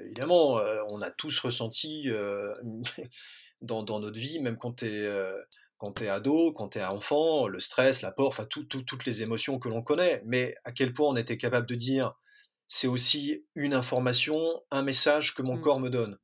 évidemment, 0.06 0.60
on 0.88 1.00
a 1.02 1.10
tous 1.10 1.38
ressenti 1.38 2.08
euh, 2.08 2.52
dans, 3.60 3.82
dans 3.82 4.00
notre 4.00 4.18
vie, 4.18 4.40
même 4.40 4.56
quand 4.56 4.72
tu 4.78 4.86
es, 4.86 6.08
ado, 6.08 6.52
quand 6.52 6.70
tu 6.70 6.78
es 6.78 6.84
enfant, 6.84 7.48
le 7.48 7.60
stress, 7.60 8.02
la 8.02 8.12
peur, 8.12 8.28
enfin 8.28 8.46
tout- 8.46 8.64
tout- 8.64 8.82
toutes 8.82 9.04
les 9.04 9.22
émotions 9.22 9.58
que 9.58 9.68
l'on 9.68 9.82
connaît, 9.82 10.22
mais 10.24 10.56
à 10.64 10.72
quel 10.72 10.92
point 10.92 11.08
on 11.08 11.16
était 11.16 11.36
capable 11.36 11.66
de 11.66 11.74
dire 11.74 12.14
c'est 12.66 12.88
aussi 12.88 13.44
une 13.54 13.74
information, 13.74 14.62
un 14.70 14.82
message 14.82 15.34
que 15.34 15.42
mon 15.42 15.56
mm. 15.56 15.60
corps 15.60 15.80
me 15.80 15.90
donne. 15.90 16.18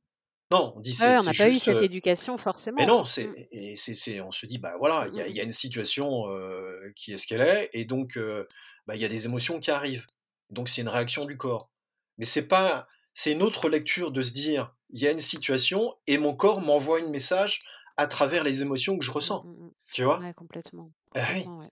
Non, 0.53 0.73
on 0.77 0.79
dit 0.81 0.93
Ouais, 0.99 1.17
on 1.19 1.23
n'a 1.23 1.33
pas 1.35 1.49
eu 1.49 1.53
juste. 1.53 1.65
cette 1.65 1.81
euh, 1.81 1.83
éducation 1.83 2.37
mais 2.77 2.85
forcément. 2.85 2.85
non, 2.85 3.05
Mm, 3.05 3.05
c'est 3.05 3.47
et 3.51 3.75
c'est 3.75 3.95
c'est- 3.95 4.21
on 4.21 4.31
se 4.31 4.45
dit 4.45 4.57
bah 4.57 4.75
voilà, 4.79 5.07
il 5.09 5.15
y 5.15 5.21
a, 5.21 5.27
mm, 5.27 5.35
y 5.35 5.39
a 5.39 5.43
une 5.43 5.51
situation 5.51 6.29
euh, 6.29 6.91
qui 6.95 7.13
est 7.13 7.17
ce 7.17 7.27
qu'elle 7.27 7.41
est, 7.41 7.69
et 7.73 7.85
donc 7.85 8.17
euh, 8.17 8.47
bah, 8.87 8.95
il 8.95 9.01
y 9.01 9.05
a 9.05 9.07
des 9.09 9.25
émotions 9.25 9.59
qui 9.59 9.71
arrivent. 9.71 10.07
Donc 10.49 10.69
c'est 10.69 10.81
une 10.81 10.89
réaction 10.89 11.25
du 11.25 11.37
corps. 11.37 11.71
Mais 12.17 12.25
c'est 12.25 12.47
pas, 12.47 12.87
c'est 13.13 13.31
une 13.31 13.43
autre 13.43 13.69
lecture 13.69 14.11
de 14.11 14.21
se 14.21 14.33
dire 14.33 14.75
il 14.91 15.01
y 15.01 15.07
a 15.07 15.11
une 15.11 15.19
situation 15.19 15.95
et 16.07 16.17
mon 16.17 16.35
corps 16.35 16.61
m'envoie 16.61 16.99
un 17.01 17.07
message 17.09 17.61
à 17.97 18.07
travers 18.07 18.43
les 18.43 18.61
émotions 18.61 18.97
que 18.97 19.05
je 19.05 19.11
mm, 19.11 19.11
ressens. 19.11 19.49
Tu 19.91 20.03
vois? 20.03 20.27
Ouais, 20.27 20.33
complètement. 20.33 20.91
Oui. 21.15 21.45
Complètement, 21.45 21.59
ouais. 21.59 21.69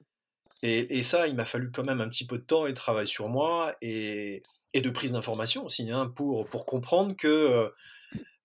Et, 0.64 0.98
et 1.00 1.04
ça, 1.04 1.28
il 1.28 1.36
m'a 1.36 1.46
fallu 1.46 1.72
quand 1.72 1.84
même 1.84 2.02
un 2.02 2.10
petit 2.10 2.26
peu 2.28 2.38
de 2.38 2.44
temps 2.44 2.68
et 2.68 2.72
de 2.72 2.76
travail 2.76 3.08
sur 3.08 3.30
moi 3.30 3.76
et, 3.82 4.44
et 4.74 4.82
de 4.82 4.90
prise 4.90 5.14
d'information 5.14 5.66
aussi, 5.66 5.90
hein, 5.92 6.08
pour, 6.16 6.48
pour 6.50 6.66
comprendre 6.66 7.16
que, 7.16 7.74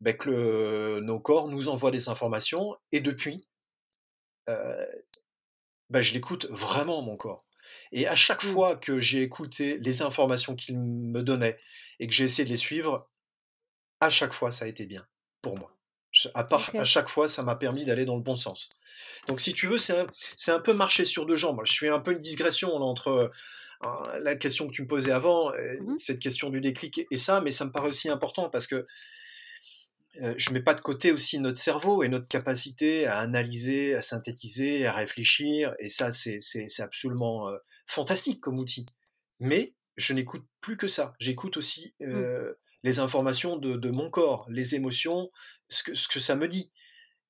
ben, 0.00 0.16
que 0.16 0.30
le- 0.30 1.00
nos 1.00 1.20
corps 1.20 1.48
nous 1.48 1.68
envoient 1.68 1.90
des 1.90 2.08
informations 2.08 2.76
et 2.92 3.00
depuis, 3.00 3.42
euh, 4.48 4.86
ben, 5.90 6.00
je 6.02 6.12
l'écoute 6.12 6.46
vraiment, 6.50 7.02
mon 7.02 7.16
corps. 7.16 7.46
Et 7.92 8.06
à 8.06 8.14
chaque 8.14 8.44
Mm. 8.44 8.48
fois 8.52 8.76
que 8.76 9.00
j'ai 9.00 9.22
écouté 9.22 9.78
les 9.78 10.02
informations 10.02 10.54
qu'il 10.54 10.78
me 10.78 11.22
donnait 11.22 11.58
et 11.98 12.06
que 12.06 12.14
j'ai 12.14 12.24
essayé 12.24 12.44
de 12.44 12.50
les 12.50 12.56
suivre, 12.56 13.08
à 14.00 14.10
chaque 14.10 14.32
fois, 14.34 14.50
ça 14.50 14.64
a 14.66 14.68
été 14.68 14.86
bien 14.86 15.06
pour 15.42 15.58
moi. 15.58 15.72
à, 16.34 16.44
part, 16.44 16.70
à 16.74 16.84
chaque 16.84 17.10
fois, 17.10 17.28
ça 17.28 17.42
m'a 17.42 17.56
permis 17.56 17.84
d'aller 17.84 18.06
dans 18.06 18.16
le 18.16 18.22
bon 18.22 18.36
sens. 18.36 18.70
Donc 19.28 19.38
si 19.40 19.52
tu 19.52 19.66
veux, 19.66 19.76
c'est 19.78 19.92
un, 19.98 20.06
un 20.54 20.60
peu 20.60 20.72
marcher 20.72 21.04
sur 21.04 21.26
deux 21.26 21.36
jambes. 21.36 21.60
Je 21.66 21.74
fais 21.76 21.88
un 21.90 22.00
peu 22.00 22.12
une 22.12 22.18
digression 22.18 22.78
là, 22.78 22.86
entre 22.86 23.30
euh, 23.84 24.18
la 24.20 24.34
question 24.36 24.66
que 24.66 24.72
tu 24.72 24.82
me 24.82 24.88
posais 24.88 25.12
avant, 25.12 25.52
Mmh 25.52 25.98
cette 25.98 26.18
question 26.20 26.48
du 26.50 26.60
déclic 26.62 26.98
et, 26.98 27.06
et 27.10 27.18
ça, 27.18 27.40
mais 27.42 27.50
ça 27.50 27.66
me 27.66 27.70
paraît 27.72 27.88
aussi 27.90 28.08
important 28.08 28.48
parce 28.48 28.66
que 28.66 28.86
je 30.36 30.50
mets 30.52 30.62
pas 30.62 30.74
de 30.74 30.80
côté 30.80 31.12
aussi 31.12 31.38
notre 31.38 31.58
cerveau 31.58 32.02
et 32.02 32.08
notre 32.08 32.28
capacité 32.28 33.06
à 33.06 33.18
analyser, 33.18 33.94
à 33.94 34.00
synthétiser, 34.02 34.86
à 34.86 34.92
réfléchir, 34.92 35.74
et 35.78 35.88
ça, 35.88 36.10
c'est 36.10 36.40
absolument 36.80 37.48
euh, 37.48 37.56
fantastique 37.86 38.40
comme 38.40 38.58
outil. 38.58 38.86
Mais 39.40 39.74
je 39.96 40.12
n'écoute 40.12 40.44
plus 40.60 40.76
que 40.76 40.88
ça. 40.88 41.14
J'écoute 41.18 41.56
aussi 41.56 41.94
Mmh. 42.00 42.04
euh, 42.06 42.54
les 42.82 42.98
informations 43.00 43.56
de, 43.56 43.76
de 43.76 43.90
mon 43.90 44.10
corps, 44.10 44.46
les 44.50 44.74
émotions, 44.74 45.30
ce 45.68 45.82
que, 45.82 45.94
ce 45.94 46.08
que 46.08 46.20
ça 46.20 46.36
me 46.36 46.48
dit. 46.48 46.72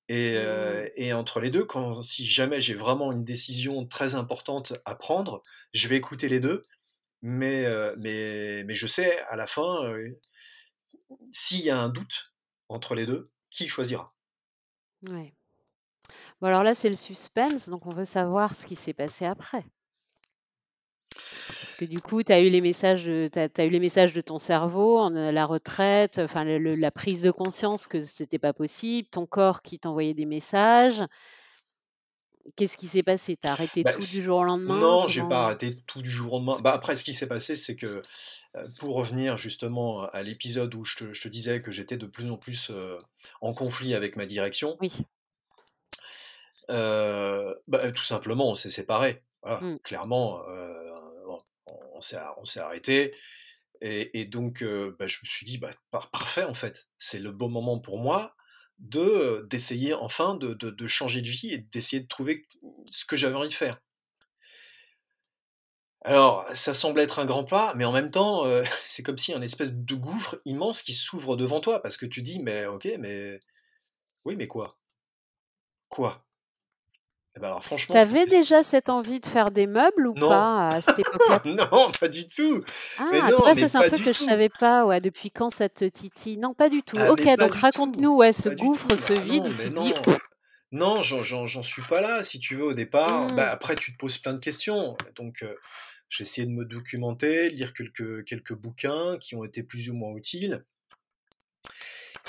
Et, 0.09 0.35
Mmh. 0.35 0.37
euh, 0.37 0.89
et 0.97 1.13
entre 1.13 1.41
les 1.41 1.51
deux, 1.51 1.65
quand, 1.65 2.01
si 2.03 2.25
jamais 2.27 2.61
j'ai 2.61 2.75
vraiment 2.75 3.11
une 3.13 3.25
décision 3.25 3.87
très 3.87 4.15
importante 4.15 4.75
à 4.85 4.95
prendre, 4.95 5.43
je 5.73 5.89
vais 5.89 5.97
écouter 5.97 6.29
les 6.29 6.41
deux. 6.41 6.63
Mais, 7.23 7.65
euh, 7.67 7.95
mais, 7.99 8.63
mais 8.65 8.75
je 8.75 8.87
sais 8.87 9.19
à 9.29 9.37
la 9.37 9.47
fin, 9.47 9.85
euh, 9.85 10.11
s'il 11.33 11.61
y 11.63 11.71
a 11.71 11.79
un 11.79 11.89
doute 11.89 12.33
entre 12.69 12.95
les 12.95 13.07
deux, 13.07 13.31
qui 13.51 13.69
choisira? 13.69 14.09
Ouais. 15.03 15.35
Bon 16.41 16.49
alors 16.49 16.63
là, 16.63 16.75
c'est 16.75 16.89
le 16.89 16.97
suspense, 16.97 17.69
donc 17.69 17.87
on 17.87 17.93
veut 17.93 18.05
savoir 18.05 18.55
ce 18.55 18.67
qui 18.67 18.77
s'est 18.77 18.93
passé 18.93 19.25
après. 19.25 19.65
Parce 21.11 21.75
que 21.77 21.85
du 21.85 22.01
coup, 22.01 22.23
tu 22.23 22.33
as 22.33 22.41
eu 22.41 22.49
les 22.49 22.61
messages, 22.61 23.05
de 23.05 23.29
tu 23.33 23.39
as 23.39 23.65
eu 23.65 23.71
les 23.71 23.81
messages 23.81 24.13
de 24.13 24.21
ton 24.21 24.39
cerveau, 24.39 25.11
heu, 25.11 25.31
la 25.31 25.47
retraite, 25.47 26.19
enfin 26.19 26.45
la 26.45 26.91
prise 26.91 27.23
de 27.23 27.31
conscience 27.31 27.87
que 27.87 28.03
c'était 28.03 28.39
pas 28.39 28.53
possible, 28.53 29.09
ton 29.09 29.27
corps 29.27 29.63
qui 29.63 29.79
t'envoyait 29.79 30.15
des 30.15 30.27
messages. 30.27 31.03
Qu'est-ce 32.55 32.77
qui 32.77 32.89
s'est 32.89 33.03
passé? 33.03 33.37
Tu 33.37 33.49
as 33.49 33.53
arrêté 33.53 33.85
Bah, 33.85 33.95
tout 33.95 34.07
du 34.07 34.23
jour 34.23 34.39
au 34.39 34.45
lendemain? 34.45 34.99
non, 34.99 35.07
j'ai 35.09 35.25
pas 35.25 35.45
arrêté 35.45 35.77
tout 35.87 36.03
du 36.03 36.11
jour 36.11 36.35
au 36.35 36.37
lendemain. 36.39 36.59
Bah, 36.61 36.73
après 36.73 36.97
ce 36.97 37.05
qui 37.05 37.15
s'est 37.15 37.29
passé, 37.29 37.57
c'est 37.57 37.77
que, 37.77 38.03
pour 38.79 38.97
revenir 38.97 39.37
justement 39.37 40.05
à 40.05 40.23
l'épisode 40.23 40.75
où 40.75 40.85
je 40.85 40.97
te 40.97 41.13
je 41.13 41.23
te 41.23 41.29
disais 41.29 41.63
que 41.63 41.71
j'étais 41.73 41.97
de 41.99 42.07
plus 42.07 42.31
en 42.31 42.39
plus, 42.39 42.73
en 43.41 43.55
conflit 43.55 43.95
avec 43.95 44.17
ma 44.17 44.27
direction, 44.27 44.81
Oui. 44.81 44.91
bah, 46.69 47.93
tout 47.95 48.03
simplement, 48.03 48.51
on 48.51 48.55
s'est 48.55 48.71
séparés. 48.71 49.23
Voilà, 49.43 49.61
Mmh. 49.61 49.77
clairement, 49.83 50.43
on 51.67 52.01
s'est 52.01 52.17
a 52.17 52.35
on 52.39 52.45
s'est 52.45 52.61
arrêtés 52.61 53.15
et 53.81 54.21
et 54.21 54.27
donc 54.27 54.65
bah, 54.65 55.07
je 55.07 55.19
me 55.23 55.29
suis 55.29 55.47
dit: 55.47 55.59
«Bah, 55.59 55.71
par 55.91 56.11
parfait 56.11 56.45
en 56.45 56.55
fait, 56.55 56.89
c'est 56.99 57.19
le 57.21 57.33
bon 57.33 57.49
moment 57.51 57.81
pour 57.81 57.99
moi 58.01 58.37
de, 58.79 59.47
d'essayer 59.51 59.95
enfin 59.95 60.35
de 60.37 60.87
changer 60.87 61.23
de 61.23 61.29
vie 61.29 61.53
et 61.53 61.59
d'essayer 61.59 62.01
de 62.03 62.09
trouver 62.09 62.47
ce 62.91 63.05
que 63.05 63.17
j'avais 63.17 63.37
envie 63.37 63.49
de 63.49 63.53
faire». 63.55 63.81
Alors, 66.05 66.47
ça 66.55 66.73
semble 66.73 67.01
être 67.01 67.19
un 67.19 67.27
grand 67.27 67.45
pas, 67.45 67.75
mais 67.75 67.85
en 67.85 67.93
même 67.93 68.11
temps, 68.11 68.45
c'est 68.87 69.03
comme 69.03 69.19
si 69.19 69.33
un 69.35 69.43
espèce 69.43 69.73
de 69.75 69.95
gouffre 69.95 70.41
immense 70.45 70.83
qui 70.83 70.93
s'ouvre 70.95 71.37
devant 71.37 71.61
toi 71.61 71.83
parce 71.83 71.97
que 71.97 72.07
tu 72.07 72.23
dis: 72.23 72.39
«Mais 72.41 72.67
OK, 72.67 72.89
mais 72.99 73.41
oui, 74.27 74.37
mais 74.37 74.49
quoi? 74.49 74.79
Quoi?» 75.89 76.26
Et 77.37 77.41
bah, 77.41 77.49
alors 77.49 77.63
franchement, 77.65 77.95
Tu 77.95 77.99
avais 77.99 78.27
c'était 78.27 78.29
déjà 78.29 78.63
cette 78.63 78.89
envie 78.89 79.19
de 79.19 79.27
faire 79.27 79.51
des 79.51 79.67
meubles 79.67 80.07
ou 80.07 80.15
non, 80.15 80.29
pas 80.29 80.77
à 80.77 80.81
cette 80.81 80.99
époque-là? 81.01 81.41
non, 81.45 81.93
pas 82.01 82.09
du 82.09 82.27
tout, 82.27 82.61
mais 83.11 83.21
Ah, 83.21 83.31
tu 83.33 83.35
non, 83.35 83.43
vois, 83.43 83.55
mais 83.55 83.67
ça, 83.67 83.69
c'est 83.69 83.79
un 83.79 83.83
truc 83.83 84.03
que 84.03 84.13
je 84.13 84.19
tout. 84.19 84.25
savais 84.25 84.49
pas, 84.51 84.85
ouais, 84.87 85.01
depuis 85.01 85.31
quand 85.31 85.51
ça 85.51 85.69
te 85.69 85.85
titille? 85.85 86.37
Non, 86.39 86.53
pas 86.55 86.69
du 86.69 86.83
tout. 86.83 86.97
Ah 86.99 87.11
OK, 87.11 87.27
donc 87.39 87.55
raconte-nous, 87.55 88.17
ouais, 88.17 88.33
ce 88.33 88.49
gouffre, 88.51 88.97
ce 88.97 89.13
Ah 89.13 89.25
vide 89.25 89.47
non, 89.47 89.49
où 89.49 89.55
tu 89.55 89.71
dis: 89.71 89.93
non, 90.73 91.03
j'en 91.03 91.63
suis 91.63 91.83
pas 91.83 92.01
là, 92.01 92.23
si 92.23 92.39
tu 92.39 92.55
veux, 92.57 92.65
au 92.65 92.75
départ. 92.75 93.31
«Mmh, 93.31 93.37
Bah, 93.37 93.51
après 93.51 93.77
tu 93.77 93.93
te 93.93 93.97
poses 93.99 94.19
plein 94.19 94.35
de 94.35 94.41
questions, 94.41 94.97
donc 95.17 95.43
heu, 95.43 95.57
j'ai 96.09 96.23
essayé 96.23 96.47
de 96.47 96.53
me 96.53 96.65
documenter, 96.65 97.51
lire 97.51 97.73
quelques 97.73 98.25
quelques 98.25 98.55
bouquins 98.55 99.19
qui 99.19 99.35
ont 99.37 99.45
été 99.45 99.63
plus 99.63 99.91
ou 99.91 99.95
moins 99.95 100.15
utiles. 100.17 100.65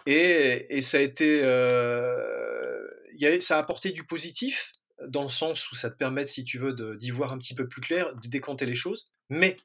Et 0.06 0.66
et 0.78 0.82
ça 0.82 0.98
a 0.98 1.02
été, 1.02 1.42
y 3.14 3.26
a 3.28 3.42
ça 3.42 3.58
a 3.58 3.60
apporté 3.60 3.92
du 3.92 4.04
positif, 4.06 4.74
dans 5.08 5.24
le 5.24 5.30
sens 5.30 5.72
où 5.72 5.76
ça 5.76 5.90
te 5.90 5.96
permet, 5.98 6.26
si 6.28 6.44
tu 6.44 6.58
veux, 6.58 6.74
d'y 6.98 7.12
voir 7.12 7.34
un 7.34 7.38
petit 7.38 7.56
peu 7.56 7.68
plus 7.68 7.82
clair, 7.82 8.16
de 8.16 8.28
décanter 8.28 8.66
les 8.66 8.76
choses. 8.76 9.12
Mais 9.30 9.58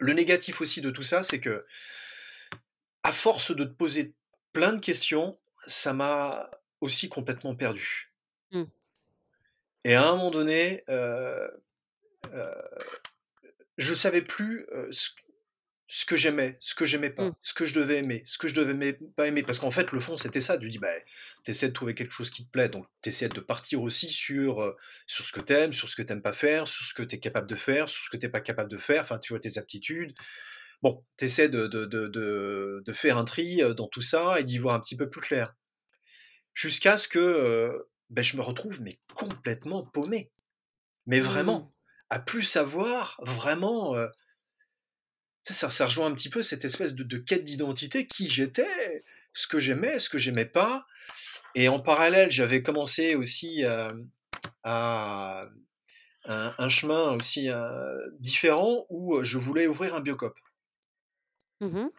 le 0.00 0.12
négatif 0.12 0.60
aussi 0.60 0.80
de 0.80 0.90
tout 0.90 1.02
ça, 1.02 1.22
c'est 1.22 1.40
que 1.40 1.64
à 3.02 3.12
force 3.12 3.54
de 3.54 3.64
te 3.64 3.72
poser 3.72 4.14
plein 4.54 4.72
de 4.72 4.80
questions, 4.80 5.38
ça 5.66 5.92
m'a 5.92 6.50
aussi 6.80 7.08
complètement 7.10 7.54
perdu. 7.54 8.14
mmh, 8.52 8.70
Et 9.84 9.94
à 9.94 10.08
un 10.08 10.12
moment 10.12 10.30
donné, 10.30 10.84
heu 10.88 11.62
heu, 12.34 12.54
je 13.78 13.94
savais 13.94 14.22
plus, 14.22 14.66
ce 14.90 15.10
ce 15.92 16.04
que 16.04 16.14
j'aimais, 16.14 16.56
ce 16.60 16.76
que 16.76 16.84
j'aimais 16.84 17.08
mmh, 17.08 17.14
pas, 17.14 17.30
ce 17.40 17.52
que 17.52 17.64
je 17.64 17.74
devais 17.74 17.96
aimer, 17.98 18.22
ce 18.24 18.38
que 18.38 18.46
je 18.46 18.54
devais 18.54 18.92
pas 19.16 19.26
aimer. 19.26 19.42
Parce 19.42 19.58
qu'en 19.58 19.72
fait, 19.72 19.90
le 19.90 19.98
fond, 19.98 20.16
c'était 20.16 20.40
ça. 20.40 20.56
Tu 20.56 20.68
dis, 20.68 20.78
bah, 20.78 20.88
tu 21.44 21.50
essaies 21.50 21.68
de 21.68 21.72
trouver 21.72 21.96
quelque 21.96 22.12
chose 22.12 22.30
qui 22.30 22.46
te 22.46 22.50
plaît, 22.50 22.68
donc 22.68 22.86
tu 23.02 23.08
essaies 23.08 23.28
de 23.28 23.40
partir 23.40 23.82
aussi 23.82 24.08
sur, 24.08 24.72
sur 25.08 25.24
ce 25.24 25.32
que 25.32 25.40
tu 25.40 25.52
aimes, 25.52 25.72
sur 25.72 25.88
ce 25.88 25.96
que 25.96 26.02
tu 26.02 26.12
aimes 26.12 26.22
pas 26.22 26.32
faire, 26.32 26.68
sur 26.68 26.84
ce 26.84 26.94
que 26.94 27.02
tu 27.02 27.16
es 27.16 27.18
capable 27.18 27.48
de 27.48 27.56
faire, 27.56 27.88
sur 27.88 28.04
ce 28.04 28.08
que 28.08 28.16
tu 28.16 28.26
es 28.26 28.28
pas 28.28 28.40
capable 28.40 28.70
de 28.70 28.78
faire, 28.78 29.02
enfin, 29.02 29.18
tu 29.18 29.32
vois, 29.32 29.40
tes 29.40 29.58
aptitudes. 29.58 30.14
Bon, 30.80 31.04
tu 31.18 31.24
essaies 31.24 31.48
de 31.48 31.66
de 31.66 31.84
de 31.86 32.06
de 32.06 32.82
de 32.86 32.92
faire 32.92 33.18
un 33.18 33.24
tri, 33.24 33.60
dans 33.76 33.88
tout 33.88 34.00
ça 34.00 34.38
et 34.38 34.44
d'y 34.44 34.58
voir 34.58 34.76
un 34.76 34.80
petit 34.80 34.96
peu 34.96 35.10
plus 35.10 35.20
clair. 35.20 35.56
Jusqu'à 36.54 36.96
ce 36.98 37.08
que, 37.08 37.88
beh, 38.10 38.22
je 38.22 38.36
me 38.36 38.42
retrouve 38.42 38.80
mais 38.80 39.00
complètement 39.12 39.84
paumé. 39.84 40.30
Mais 41.06 41.18
mmh, 41.18 41.24
vraiment, 41.24 41.74
à 42.10 42.20
plus 42.20 42.44
savoir 42.44 43.20
vraiment, 43.24 43.96
ça 45.52 45.70
ça 45.70 45.86
rejoint 45.86 46.06
un 46.06 46.14
petit 46.14 46.30
peu 46.30 46.42
cette 46.42 46.64
espèce 46.64 46.94
de 46.94 47.04
de 47.04 47.18
quête 47.18 47.44
d'identité, 47.44 48.06
qui 48.06 48.28
j'étais, 48.30 49.04
ce 49.32 49.46
que 49.46 49.58
j'aimais, 49.58 49.98
ce 49.98 50.08
que 50.08 50.18
j'aimais 50.18 50.46
pas 50.46 50.86
et 51.54 51.68
en 51.68 51.78
parallèle, 51.78 52.30
j'avais 52.30 52.62
commencé 52.62 53.14
aussi, 53.16 53.62
hem, 53.62 54.08
à 54.64 55.46
un 56.26 56.54
un 56.58 56.68
chemin 56.70 57.14
aussi, 57.16 57.48
heu, 57.50 58.16
différent 58.20 58.86
où, 58.90 59.16
heu, 59.18 59.24
je 59.24 59.38
voulais 59.38 59.66
ouvrir 59.68 59.94
un 59.96 60.00
biocoop. 60.00 60.34
mmh 61.60 61.90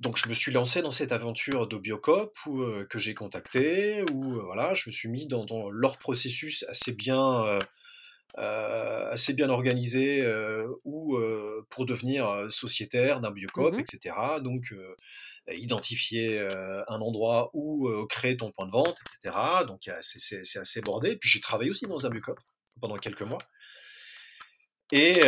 Donc 0.00 0.16
je 0.16 0.28
me 0.28 0.34
suis 0.34 0.52
lancé 0.52 0.82
dans 0.82 0.90
cette 0.90 1.12
aventure 1.12 1.66
de 1.66 1.76
biocoop 1.76 2.32
où, 2.46 2.62
que 2.88 2.98
j'ai 2.98 3.14
contacté, 3.14 4.02
où, 4.12 4.40
voilà, 4.42 4.74
je 4.74 4.88
me 4.88 4.92
suis 4.92 5.08
mis 5.08 5.26
dans 5.26 5.44
dans 5.44 5.70
leur 5.70 5.98
processus 5.98 6.64
assez 6.68 6.92
bien, 6.92 7.58
assez 8.36 9.32
bien 9.34 9.50
organisé, 9.50 10.22
heu, 10.22 10.66
où, 10.84 11.16
heu, 11.18 11.66
pour 11.70 11.86
devenir, 11.86 12.46
sociétaire 12.50 13.20
d'un 13.20 13.30
biocoop 13.30 13.74
mmh 13.74 13.80
et 13.80 13.84
cetera. 13.86 14.40
Donc, 14.40 14.74
identifier, 15.50 16.38
un 16.40 17.00
endroit 17.00 17.50
où, 17.54 17.88
créer 18.06 18.36
ton 18.36 18.50
point 18.52 18.66
de 18.66 18.72
vente 18.72 18.98
et 19.00 19.08
cetera. 19.22 19.64
Donc 19.64 19.90
c'est 20.02 20.58
assez 20.58 20.82
bordé. 20.82 21.16
Puis 21.16 21.28
j'ai 21.30 21.40
travaillé 21.40 21.70
aussi 21.70 21.86
dans 21.86 22.06
un 22.06 22.10
biocoop 22.10 22.38
pendant 22.80 22.98
quelques 22.98 23.22
mois 23.22 23.38
et 24.92 25.22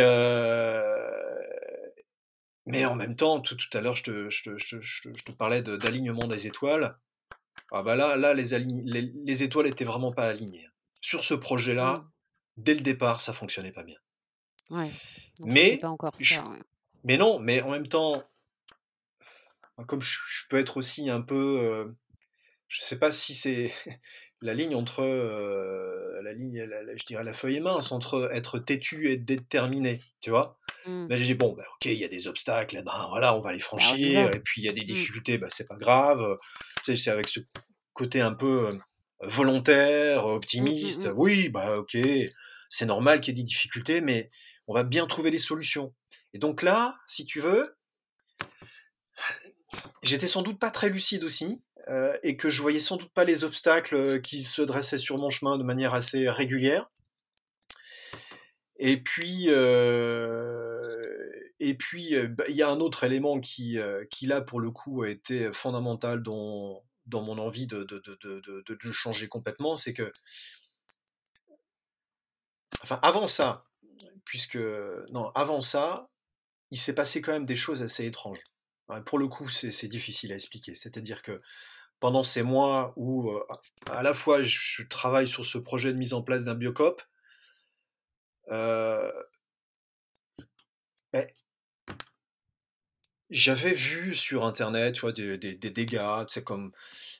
mais 2.67 2.85
en 2.85 2.95
même 2.95 3.15
temps, 3.15 3.39
tout 3.41 3.55
tout 3.55 3.75
à 3.75 3.81
l'heure, 3.81 3.95
je 3.95 4.03
te 4.03 4.29
je 4.29 4.43
te 4.43 4.57
je 4.57 4.77
te 4.77 4.81
je 4.81 5.01
te 5.01 5.09
je 5.17 5.23
te 5.23 5.31
parlais 5.31 5.61
de 5.63 5.77
d'alignement 5.77 6.27
des 6.27 6.47
étoiles. 6.47 6.95
Ah 7.71 7.83
bah 7.83 7.95
là 7.95 8.15
là 8.17 8.33
les 8.33 8.53
align 8.53 8.83
les 8.85 9.11
les 9.25 9.43
étoiles 9.43 9.67
étaient 9.67 9.85
vraiment 9.85 10.13
pas 10.13 10.27
alignées. 10.29 10.67
Sur 11.01 11.23
ce 11.23 11.33
mmh, 11.33 11.41
projet-là, 11.41 12.05
dès 12.63 12.73
le 12.75 12.81
départ, 12.81 13.21
ça 13.21 13.33
fonctionnait 13.33 13.71
pas 13.73 13.83
bien. 13.83 13.97
ouais. 14.71 14.95
Mais 15.43 15.79
pas 15.79 15.89
encore 15.89 16.19
je 16.19 16.39
ça, 16.39 16.49
ouais. 16.49 16.61
mais 17.03 17.17
non, 17.17 17.39
mais 17.39 17.61
en 17.61 17.71
même 17.71 17.87
temps, 17.87 18.23
comme 19.87 20.01
je 20.01 20.17
je 20.27 20.43
peux 20.49 20.57
être 20.59 20.77
aussi 20.77 21.09
un 21.09 21.21
peu, 21.21 21.59
heu, 21.61 21.95
je 22.67 22.81
sais 22.83 22.99
pas 22.99 23.11
si 23.11 23.35
c'est 23.35 23.73
la 24.41 24.55
ligne 24.55 24.75
entre, 24.75 25.03
la 26.23 26.33
ligne 26.33 26.63
la 26.63 26.83
la 26.83 26.95
je 26.95 27.05
dirais 27.05 27.23
la 27.23 27.33
feuille 27.33 27.57
est 27.57 27.59
mince 27.61 27.91
entre 27.91 28.29
être 28.33 28.59
têtu 28.59 29.09
et 29.09 29.13
être 29.13 29.25
déterminé, 29.25 30.01
tu 30.21 30.29
vois? 30.29 30.57
J'ai 31.09 31.25
dit: 31.25 31.35
«Bon, 31.35 31.53
bah, 31.55 31.65
OK, 31.75 31.85
il 31.85 31.93
y 31.99 32.05
a 32.05 32.07
des 32.07 32.27
obstacles, 32.27 32.81
ben, 32.85 33.07
voilà, 33.09 33.35
on 33.35 33.41
va 33.41 33.53
les 33.53 33.59
Bah, 33.75 33.97
franchir 33.99 34.31
et 34.33 34.39
puis 34.41 34.61
il 34.61 34.65
y 34.65 34.69
a 34.69 34.73
des 34.73 34.85
Mmh. 34.85 34.85
difficultés, 34.85 35.37
bah, 35.37 35.47
c'est 35.51 35.67
pas 35.67 35.77
grave», 35.77 36.37
tu 36.85 36.95
sais, 36.95 37.03
c'est 37.03 37.11
avec 37.11 37.27
ce 37.27 37.41
côté 37.93 38.21
un 38.21 38.33
peu, 38.33 38.79
volontaire, 39.21 40.25
Mmh, 40.53 40.71
mmh 40.81 40.87
optimiste. 40.87 41.09
«Oui, 41.15 41.49
bah, 41.49 41.77
OK, 41.79 41.97
c'est 42.71 42.87
normal 42.87 43.21
qu'il 43.21 43.37
y 43.37 43.39
ait 43.39 43.43
des 43.43 43.47
difficultés, 43.47 44.01
mais 44.01 44.31
on 44.67 44.73
va 44.73 44.83
bien 44.83 45.07
trouver 45.07 45.31
les 45.31 45.39
solutions» 45.39 45.93
et 46.33 46.39
donc 46.39 46.63
là, 46.63 46.97
si 47.07 47.25
tu 47.25 47.41
veux, 47.41 47.75
j'étais 50.03 50.27
sans 50.27 50.41
doute 50.41 50.59
pas 50.59 50.71
très 50.71 50.89
lucide 50.89 51.23
aussi, 51.23 51.61
heu 51.89 52.17
et 52.23 52.37
que 52.37 52.49
je 52.49 52.61
voyais 52.61 52.79
sans 52.79 52.97
doute 52.97 53.11
pas 53.13 53.23
les 53.23 53.43
obstacles, 53.43 53.95
heu, 53.95 54.19
qui 54.19 54.41
se 54.41 54.61
dressaient 54.61 54.97
sur 54.97 55.17
mon 55.17 55.29
chemin 55.29 55.57
de 55.57 55.63
manière 55.63 55.93
assez 55.93 56.29
régulière. 56.29 56.89
Et 58.77 59.01
puis, 59.01 59.49
heu 59.49 61.01
et 61.59 61.75
puis, 61.75 62.15
bah, 62.29 62.45
il 62.49 62.55
y 62.55 62.63
a 62.63 62.69
un 62.69 62.79
autre 62.79 63.03
élément 63.03 63.39
qui, 63.39 63.77
qui 64.09 64.25
là, 64.25 64.41
pour 64.41 64.59
le 64.59 64.71
coup, 64.71 65.03
a 65.03 65.09
été 65.09 65.51
fondamental 65.53 66.23
dans 66.23 66.83
dans 67.07 67.23
mon 67.23 67.37
envie 67.39 67.65
de, 67.67 67.83
de, 67.83 67.99
de- 67.99 68.63
de 68.67 68.91
changer 68.91 69.27
complètement, 69.27 69.75
c'est 69.75 69.91
que, 69.93 70.11
enfin, 72.83 72.99
avant 73.01 73.27
ça, 73.27 73.65
puisque, 74.25 74.57
non, 75.11 75.29
avant 75.35 75.61
ça, 75.61 76.09
il 76.71 76.77
s'est 76.79 76.95
passé 76.95 77.21
quand 77.21 77.33
même 77.33 77.45
des 77.45 77.55
choses 77.55 77.83
assez 77.83 78.05
étranges. 78.05 78.43
Pour 79.05 79.19
le 79.19 79.27
coup, 79.27 79.49
c'est 79.49 79.87
difficile 79.87 80.31
à 80.33 80.35
expliquer. 80.35 80.75
C'est-à-dire 80.75 81.21
que 81.21 81.41
pendant 81.99 82.23
ces 82.23 82.43
mois 82.43 82.93
où, 82.97 83.31
à 83.89 84.03
la 84.03 84.13
fois, 84.13 84.43
je 84.43 84.59
je 84.59 84.83
travaille 84.83 85.27
sur 85.27 85.45
ce 85.45 85.57
projet 85.57 85.93
de 85.93 85.97
mise 85.97 86.13
en 86.13 86.23
place 86.23 86.43
d'un 86.45 86.55
biocop, 86.55 87.01
euh, 88.49 89.11
ben, 91.13 91.27
j'avais 93.31 93.73
vu 93.73 94.15
sur 94.15 94.45
Internet, 94.45 94.95
tu 94.95 95.01
vois, 95.01 95.13
des, 95.13 95.37
des- 95.37 95.55
des 95.55 95.71
dégâts, 95.71 96.25
tu 96.27 96.33
sais, 96.35 96.43
comme 96.43 96.71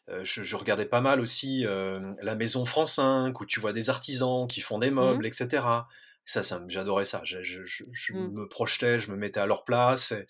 euh, 0.10 0.24
je, 0.26 0.43
je 0.43 0.56
regardais 0.58 0.86
pas 0.88 1.02
mal 1.02 1.21
aussi 1.21 1.65
euh, 1.67 2.13
la 2.21 2.36
Maison 2.36 2.65
France 2.65 2.95
5, 2.95 3.39
où 3.41 3.45
tu 3.45 3.60
vois 3.62 3.74
des 3.74 3.89
artisans 3.89 4.47
qui 4.47 4.62
font 4.62 4.80
des 4.80 4.91
Mmh, 5.00 5.21
meubles, 5.21 5.26
etc. 5.28 5.88
Ça, 6.26 6.41
j'adorais 6.69 7.06
ça. 7.06 7.21
Je, 7.26 7.43
je- 7.43 7.65
je- 7.65 7.84
je 7.93 8.13
mmh, 8.13 8.36
me 8.36 8.47
projetais, 8.50 9.00
je 9.00 9.12
me 9.12 9.17
mettais 9.17 9.39
à 9.41 9.45
leur 9.47 9.65
place, 9.65 10.12
et, 10.13 10.28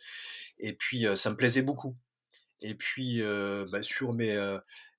et 0.59 0.73
puis 0.73 1.07
euh, 1.07 1.15
ça 1.15 1.31
me 1.31 1.37
plaisait 1.37 1.63
beaucoup. 1.63 1.95
Et 2.61 2.75
puis, 2.75 3.21
bah, 3.71 3.81
sur 3.81 4.13
mes, 4.13 4.35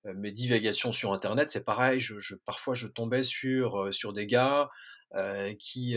mes 0.04 0.32
divagations 0.32 0.92
sur 0.92 1.12
Internet, 1.12 1.50
c'est 1.50 1.64
pareil. 1.64 2.00
Je, 2.00 2.34
parfois, 2.36 2.74
je 2.74 2.86
tombais 2.88 3.22
sur, 3.24 3.92
sur 3.94 4.12
des 4.14 4.26
gars 4.26 4.70
qui, 5.58 5.96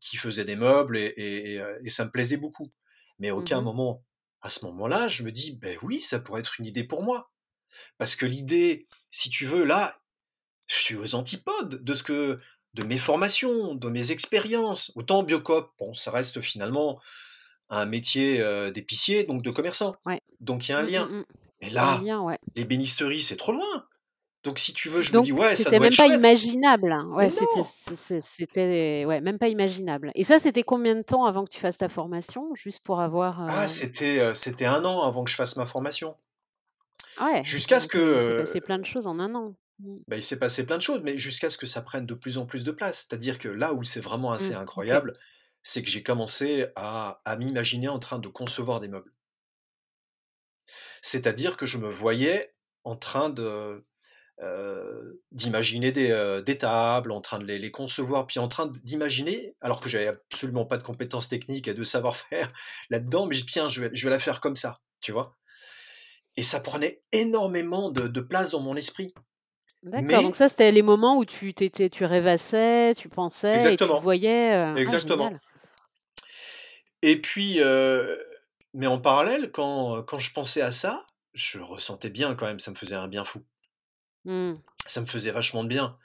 qui 0.00 0.16
faisaient 0.16 0.44
des 0.44 0.56
meubles 0.56 0.96
et, 0.96 1.06
et- 1.16 1.54
et, 1.56 1.62
et 1.84 1.90
ça 1.90 2.04
me 2.04 2.10
plaisait 2.10 2.36
beaucoup. 2.36 2.70
Mais 3.18 3.28
à 3.30 3.36
aucun 3.36 3.60
mmh 3.60 3.64
moment, 3.64 4.04
à 4.42 4.50
ce 4.50 4.64
moment-là, 4.66 5.08
je 5.08 5.22
me 5.22 5.32
dis, 5.32 5.52
ben 5.56 5.76
oui, 5.82 6.00
ça 6.00 6.20
pourrait 6.20 6.40
être 6.40 6.58
une 6.60 6.66
idée 6.66 6.84
pour 6.84 7.02
moi. 7.02 7.30
Parce 7.98 8.16
que 8.16 8.26
l'idée, 8.26 8.86
si 9.10 9.30
tu 9.30 9.44
veux, 9.46 9.64
là, 9.64 10.00
je 10.66 10.76
suis 10.76 10.96
aux 10.96 11.14
antipodes 11.14 11.82
de 11.82 11.94
ce 11.94 12.02
que, 12.02 12.38
de 12.74 12.82
mes 12.84 12.98
formations, 12.98 13.74
de 13.74 13.88
mes 13.88 14.10
expériences. 14.12 14.92
Autant 14.94 15.22
Biocop, 15.22 15.72
bon, 15.78 15.94
ça 15.94 16.10
reste 16.10 16.40
finalement 16.40 17.00
un 17.70 17.84
métier 17.86 18.38
d'épicier, 18.72 19.24
donc 19.24 19.42
de 19.42 19.50
commerçant. 19.50 19.96
Ouais. 20.06 20.20
Donc 20.40 20.68
il 20.68 20.72
y 20.72 20.74
a 20.74 20.78
un 20.78 20.82
Mmh, 20.84 20.88
lien. 20.90 21.06
mmh. 21.06 21.24
Mais 21.60 21.70
là, 21.70 22.00
lien, 22.02 22.20
ouais. 22.20 22.38
les 22.54 22.64
bénisteries, 22.64 23.22
c'est 23.22 23.36
trop 23.36 23.52
loin. 23.52 23.86
Donc 24.42 24.58
si 24.58 24.72
tu 24.72 24.88
veux, 24.88 25.00
je 25.00 25.14
me 25.14 25.20
dis, 25.20 25.30
ouais, 25.32 25.54
ça 25.54 25.70
c'était 25.70 25.78
doit 25.78 25.86
être 25.86 25.92
même 25.92 25.96
pas 25.96 26.06
chouette. 26.06 26.08
imaginable, 26.08 26.92
hein. 26.92 27.08
Ouais, 27.12 27.30
c'était 27.30 29.04
ouais, 29.06 29.20
même 29.20 29.38
pas 29.38 29.48
imaginable 29.48 30.10
et 30.14 30.24
ça, 30.24 30.38
c'était 30.38 30.62
combien 30.62 30.94
de 30.94 31.02
temps 31.02 31.24
avant 31.24 31.44
que 31.44 31.50
tu 31.50 31.60
fasses 31.60 31.78
ta 31.78 31.88
formation? 31.88 32.54
Juste 32.54 32.82
pour 32.84 33.00
avoir, 33.00 33.40
Ah, 33.46 33.66
heu 33.66 33.66
c'était 33.66 34.20
euh, 34.20 34.32
c'était 34.32 34.66
un 34.66 34.84
an 34.84 35.02
avant 35.02 35.24
que 35.24 35.30
je 35.32 35.34
fasse 35.36 35.56
ma 35.56 35.66
formation. 35.66 36.16
ouais, 37.20 37.42
Jusqu'à 37.42 37.80
ce 37.80 37.86
que, 37.88 37.98
heu, 37.98 38.14
il 38.14 38.22
s'est 38.22 38.32
euh, 38.32 38.34
passé 38.34 38.60
plein 38.60 38.78
de 38.78 38.84
choses 38.86 39.06
en 39.06 39.18
un 39.18 39.34
an. 39.34 39.54
Mmh. 39.80 39.98
bah, 40.08 40.16
il 40.16 40.22
s'est 40.22 40.38
passé 40.38 40.64
plein 40.66 40.76
de 40.76 40.82
choses, 40.82 41.02
mais 41.04 41.18
jusqu'à 41.18 41.48
ce 41.50 41.58
que 41.58 41.66
ça 41.66 41.82
prenne 41.82 42.06
de 42.06 42.14
plus 42.14 42.38
en 42.38 42.46
plus 42.46 42.64
de 42.64 42.72
place. 42.72 43.06
C'est-à-dire 43.08 43.38
que 43.38 43.48
là 43.48 43.74
où 43.74 43.84
c'est 43.84 44.00
vraiment 44.00 44.32
assez 44.32 44.54
Mmh, 44.54 44.68
OK. 44.76 44.94
incroyable, 44.94 45.12
c'est 45.62 45.82
que 45.82 45.90
j'ai 45.90 46.02
commencé 46.02 46.66
à, 46.76 47.20
à 47.24 47.36
m'imaginer 47.36 47.88
en 47.88 47.98
train 47.98 48.18
de 48.18 48.28
concevoir 48.28 48.80
des 48.80 48.88
meubles. 48.88 49.12
C'est-à-dire 51.02 51.56
que 51.56 51.66
je 51.66 51.78
me 51.78 51.88
voyais 51.90 52.54
en 52.84 52.96
train 52.96 53.30
de, 53.30 53.82
euh, 54.40 55.20
d'imaginer 55.32 55.90
des, 55.90 56.12
euh, 56.12 56.40
des 56.40 56.58
tables, 56.58 57.10
en 57.10 57.20
train 57.20 57.40
de 57.40 57.44
les, 57.44 57.58
les 57.58 57.72
concevoir, 57.72 58.26
puis 58.26 58.38
en 58.38 58.46
train 58.46 58.66
d'imaginer, 58.66 59.56
alors 59.60 59.80
que 59.80 59.88
j'avais 59.88 60.06
absolument 60.06 60.64
pas 60.64 60.76
de 60.76 60.84
compétences 60.84 61.28
techniques 61.28 61.66
et 61.66 61.74
de 61.74 61.82
savoir-faire 61.82 62.48
là-dedans, 62.90 63.26
mais 63.26 63.34
je 63.34 63.44
dis, 63.44 63.52
tiens, 63.52 63.66
je 63.66 63.82
vais, 63.82 63.90
je 63.92 64.04
vais 64.04 64.10
la 64.10 64.20
faire 64.20 64.40
comme 64.40 64.54
ça, 64.54 64.80
tu 65.00 65.10
vois. 65.10 65.36
Et 66.36 66.44
ça 66.44 66.60
prenait 66.60 67.00
énormément 67.10 67.90
de, 67.90 68.06
de 68.06 68.20
place 68.20 68.52
dans 68.52 68.60
mon 68.60 68.76
esprit. 68.76 69.12
D'accord, 69.82 70.22
donc 70.22 70.32
Mais, 70.32 70.36
ça, 70.36 70.48
c'était 70.48 70.70
les 70.70 70.82
moments 70.82 71.18
où 71.18 71.24
tu 71.24 71.52
t'étais 71.52 71.90
tu 71.90 72.04
rêvassais, 72.04 72.94
tu 72.96 73.08
pensais 73.08 73.74
et 73.74 73.76
tu 73.76 73.84
voyais, 73.84 74.54
heu 74.54 74.74
ah 74.76 74.80
exactement. 74.80 75.32
Et 77.02 77.20
puis, 77.20 77.58
mais 78.72 78.86
en 78.86 79.00
parallèle, 79.00 79.50
quand, 79.50 80.02
quand 80.02 80.18
je 80.20 80.32
pensais 80.32 80.62
à 80.62 80.70
ça, 80.70 81.04
je 81.34 81.58
ressentais 81.58 82.10
bien 82.10 82.36
quand 82.36 82.46
même, 82.46 82.60
ça 82.60 82.70
me 82.70 82.76
faisait 82.76 82.94
un 82.94 83.08
bien 83.08 83.24
fou. 83.24 83.42
Mmh. 84.28 84.54
Ça 84.86 85.00
me 85.00 85.06
faisait 85.06 85.32
vachement 85.32 85.64
de 85.64 85.68
bien. 85.68 85.98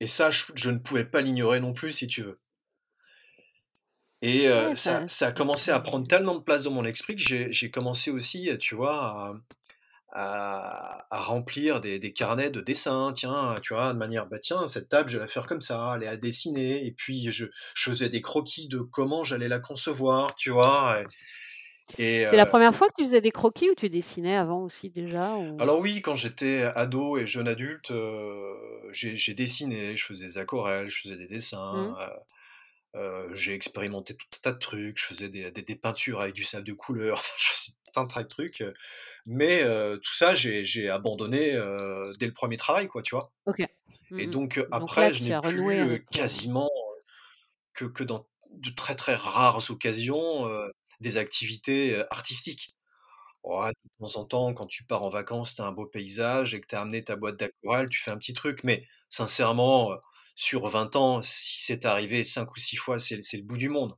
Et 0.00 0.06
ça, 0.06 0.30
je 0.30 0.46
je 0.54 0.70
ne 0.70 0.78
pouvais 0.78 1.04
pas 1.04 1.20
l'ignorer 1.20 1.60
non 1.60 1.72
plus, 1.72 1.92
si 1.92 2.06
tu 2.08 2.22
veux. 2.22 2.40
Et 4.20 4.48
Ouais, 4.48 4.74
ça 5.08 5.26
a 5.28 5.32
commencé 5.32 5.70
à 5.70 5.78
prendre 5.80 6.06
tellement 6.06 6.34
de 6.36 6.42
place 6.42 6.64
dans 6.64 6.72
mon 6.72 6.84
esprit 6.84 7.14
que 7.16 7.22
j'ai 7.52 7.70
commencé 7.70 8.10
aussi, 8.10 8.50
tu 8.58 8.74
vois, 8.74 8.94
à 8.94 9.34
à 10.12 11.06
à 11.10 11.20
remplir 11.22 11.80
des 11.80 11.98
des 11.98 12.12
carnets 12.12 12.50
de 12.50 12.60
dessins. 12.60 13.12
Tiens, 13.14 13.56
tu 13.62 13.74
vois, 13.74 13.92
de 13.92 13.98
manière, 13.98 14.26
bah, 14.26 14.38
tiens, 14.40 14.66
cette 14.68 14.88
table, 14.88 15.08
je 15.10 15.18
vais 15.18 15.24
la 15.24 15.28
faire 15.28 15.46
comme 15.46 15.60
ça, 15.60 15.94
elle 15.96 16.04
est 16.04 16.08
à 16.08 16.16
dessiner 16.16 16.86
et 16.86 16.92
puis 16.92 17.30
je 17.30 17.46
je 17.74 17.90
faisais 17.90 18.08
des 18.10 18.20
croquis 18.22 18.68
de 18.68 18.80
comment 18.80 19.24
j'allais 19.24 19.48
la 19.48 19.60
concevoir, 19.60 20.34
tu 20.36 20.50
vois? 20.50 21.02
Et 21.02 21.06
et 21.96 22.24
c'est 22.24 22.36
la 22.36 22.46
heu 22.46 22.46
première 22.46 22.74
fois 22.74 22.88
que 22.88 22.94
tu 22.96 23.02
faisais 23.04 23.20
des 23.20 23.32
croquis 23.32 23.70
ou 23.70 23.74
tu 23.74 23.90
dessinais 23.90 24.36
avant 24.36 24.62
aussi 24.62 24.90
déjà 24.90 25.36
ou? 25.36 25.58
Alors 25.58 25.80
oui, 25.80 26.00
quand 26.02 26.14
j'étais 26.14 26.62
ado 26.62 27.18
et 27.18 27.26
jeune 27.26 27.48
adulte, 27.48 27.90
heu, 27.90 28.54
j'ai 28.92 29.16
j'ai 29.16 29.34
dessiné, 29.34 29.96
je 29.96 30.04
faisais 30.04 30.26
des 30.26 30.38
aquarelles, 30.38 30.88
je 30.88 31.00
faisais 31.02 31.16
des 31.16 31.26
Mmh. 31.70 31.94
dessins, 31.96 31.96
heu 32.96 33.00
heu, 33.00 33.34
j'ai 33.34 33.54
expérimenté 33.54 34.16
tout 34.16 34.26
un 34.36 34.40
tas 34.42 34.52
de 34.52 34.58
trucs, 34.58 34.98
je 35.00 35.04
faisais 35.06 35.28
des 35.30 35.50
des 35.52 35.62
des 35.62 35.76
peintures 35.76 36.20
avec 36.22 36.34
du 36.34 36.44
sable 36.44 36.66
de 36.66 36.72
couleur, 36.74 37.22
je 37.38 37.48
faisais 37.50 37.72
tout 37.94 38.00
un 38.00 38.06
tas 38.06 38.22
de 38.24 38.28
trucs, 38.28 38.64
mais 39.26 39.64
tout 40.02 40.14
ça, 40.14 40.34
j'ai 40.34 40.64
j'ai 40.64 40.90
abandonné, 40.90 41.52
dès 42.20 42.26
le 42.26 42.32
premier 42.34 42.56
travail, 42.58 42.88
quoi, 42.88 43.02
tu 43.02 43.14
vois? 43.16 43.32
OK. 43.46 43.66
Et 44.18 44.26
Mmh 44.26 44.32
mh. 44.34 44.36
donc 44.36 44.58
heu, 44.58 44.68
Donc 44.70 44.96
là, 44.96 45.10
après, 45.10 45.14
je 45.14 45.24
n'ai 45.24 45.34
plus, 45.34 45.80
avec 45.82 46.10
quasiment 46.10 46.70
que 47.74 47.84
que 47.86 48.04
dans 48.04 48.28
de 48.52 48.70
très, 48.70 48.94
très 48.96 49.14
rares 49.14 49.70
occasions, 49.70 50.48
des 51.00 51.16
activités, 51.18 52.02
artistiques. 52.10 52.70
Ouais, 53.44 53.70
de 53.70 54.06
temps 54.06 54.16
en 54.20 54.24
temps, 54.26 54.54
quand 54.54 54.66
tu 54.66 54.84
pars 54.84 55.02
en 55.04 55.08
vacances, 55.10 55.54
tu 55.56 55.62
as 55.62 55.66
un 55.66 55.72
beau 55.72 55.86
paysage 55.86 56.54
et 56.54 56.60
que 56.60 56.66
tu 56.66 56.74
as 56.76 56.80
amené 56.82 57.04
ta 57.04 57.16
boîte 57.16 57.38
d'aquarelle, 57.38 57.88
tu 57.88 58.00
fais 58.02 58.10
un 58.10 58.18
petit 58.18 58.34
truc. 58.34 58.64
Mais 58.64 58.86
sincèrement, 59.08 59.92
sur 60.34 60.68
20 60.68 60.96
ans, 60.96 61.22
si 61.22 61.64
c'est 61.64 61.86
arrivé 61.86 62.24
5 62.24 62.50
ou 62.56 62.58
6 62.60 62.76
fois, 62.76 62.98
c'est 62.98 63.16
le 63.16 63.42
bout 63.42 63.56
du 63.58 63.68
monde. 63.70 63.96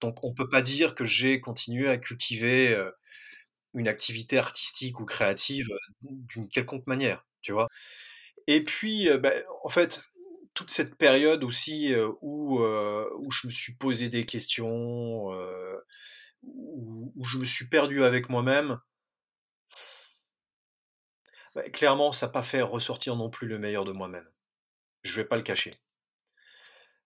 Donc 0.00 0.24
on 0.24 0.34
peut 0.34 0.48
pas 0.48 0.62
dire 0.62 0.94
que 0.94 1.04
j'ai 1.04 1.40
continué 1.40 1.88
à 1.88 1.98
cultiver, 1.98 2.76
une 3.74 3.88
activité 3.88 4.38
artistique 4.38 5.00
ou 5.00 5.04
créative, 5.06 5.68
d'une 6.02 6.48
quelconque 6.48 6.86
manière, 6.86 7.26
tu 7.42 7.52
vois? 7.52 7.68
Et 8.48 8.64
puis, 8.64 9.08
bah, 9.20 9.32
en 9.64 9.68
fait, 9.70 10.02
toute 10.54 10.70
cette 10.70 10.96
période 10.96 11.44
aussi, 11.44 11.94
où, 12.20 12.58
je 12.60 13.46
me 13.46 13.52
suis 13.52 13.74
posé 13.74 14.08
des 14.08 14.26
questions, 14.26 15.28
où 16.42 17.24
je 17.24 17.38
me 17.38 17.44
suis 17.44 17.68
perdu 17.68 18.04
avec 18.04 18.28
moi-même, 18.28 18.78
Bah, 21.54 21.62
clairement, 21.70 22.12
ça 22.12 22.26
n'a 22.26 22.32
pas 22.32 22.42
fait 22.42 22.60
ressortir 22.62 23.16
non 23.16 23.30
plus 23.30 23.46
le 23.48 23.58
meilleur 23.58 23.84
de 23.84 23.92
moi-même. 23.92 24.28
Je 25.04 25.14
vais 25.16 25.24
pas 25.26 25.36
le 25.36 25.42
cacher. 25.42 25.74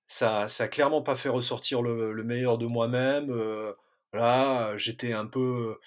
Ça 0.09 0.49
ça 0.49 0.65
a 0.65 0.69
clairement 0.69 1.03
pas 1.03 1.17
fait 1.17 1.29
ressortir 1.29 1.83
le 1.83 2.13
le 2.13 2.25
meilleur 2.25 2.59
de 2.59 2.67
moi-même, 2.67 3.33
voilà, 4.13 4.77
j'étais 4.77 5.13
un 5.13 5.27
peu 5.27 5.79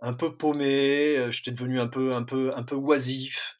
un 0.00 0.14
peu 0.14 0.36
paumé, 0.36 1.30
j'étais 1.32 1.52
devenu 1.52 1.80
un 1.80 1.88
peu 1.88 2.14
un 2.14 2.24
peu 2.24 2.52
un 2.56 2.62
peu 2.64 2.76
oisif, 2.76 3.55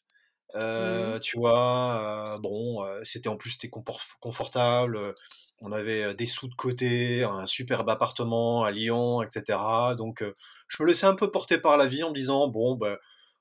mmh 0.77 1.17
tu 1.21 1.37
vois? 1.37 2.39
Bon, 2.41 2.79
c'était 3.03 3.29
en 3.29 3.37
plus 3.37 3.51
c'était 3.51 3.69
confortable, 3.69 5.15
on 5.61 5.71
avait, 5.71 6.13
des 6.15 6.25
sous 6.25 6.47
de 6.47 6.55
côté, 6.55 7.23
un 7.23 7.45
superbe 7.45 7.89
appartement 7.89 8.63
à 8.63 8.71
Lyon 8.71 9.21
et 9.23 9.27
cetera 9.31 9.95
donc 9.95 10.23
je 10.67 10.83
me 10.83 10.87
laissais 10.87 11.05
un 11.07 11.15
peu 11.15 11.31
porter 11.31 11.57
par 11.59 11.77
la 11.77 11.87
vie 11.87 12.03
en 12.03 12.09
me 12.09 12.15
disant: 12.15 12.47
«Bon, 12.49 12.75
ben, 12.75 12.97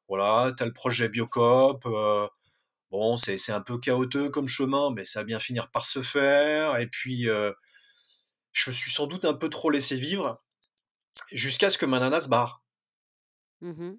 voilà, 0.09 0.53
tu 0.57 0.63
as 0.63 0.67
le 0.67 0.73
projet 0.73 1.09
Biocop, 1.09 1.87
Bon, 2.91 3.17
c'est 3.17 3.53
un 3.53 3.61
peu 3.61 3.79
chaotique 3.79 4.31
comme 4.31 4.49
chemin, 4.49 4.91
mais 4.93 5.05
ça 5.05 5.21
va 5.21 5.25
bien 5.25 5.39
finir 5.39 5.71
par 5.71 5.87
se 5.87 6.03
faire. 6.03 6.79
Et 6.79 6.87
puis, 6.89 7.29
je 8.53 8.71
me 8.71 8.75
suis 8.75 8.91
sans 8.91 9.07
doute 9.07 9.25
un 9.25 9.35
peu 9.35 9.49
trop 9.49 9.71
laissé 9.71 9.95
vivre, 9.97 10.43
jusqu'à 11.33 11.71
ce 11.71 11.79
que 11.79 11.87
ma 11.87 12.01
nana 12.01 12.21
se 12.21 12.29
barre. 12.29 12.63
Mmh 13.61 13.99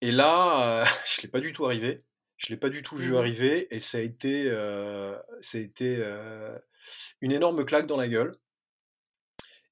Et 0.00 0.10
là, 0.10 0.84
je 1.06 1.22
l'ai 1.22 1.28
pas 1.28 1.40
du 1.40 1.52
tout 1.52 1.66
arrivé. 1.66 1.98
Je 2.36 2.48
l'ai 2.48 2.56
pas 2.58 2.68
du 2.68 2.82
tout 2.82 2.96
vu 2.96 3.12
Mmh 3.12 3.16
arriver 3.16 3.74
et 3.74 3.80
ça 3.80 3.96
a 3.98 4.02
été, 4.02 4.48
heu, 4.50 5.16
ça 5.40 5.56
a 5.58 5.60
été, 5.62 5.96
heu, 5.98 6.60
une 7.22 7.32
énorme 7.32 7.64
claque 7.64 7.86
dans 7.86 7.96
la 7.96 8.08
gueule. 8.08 8.38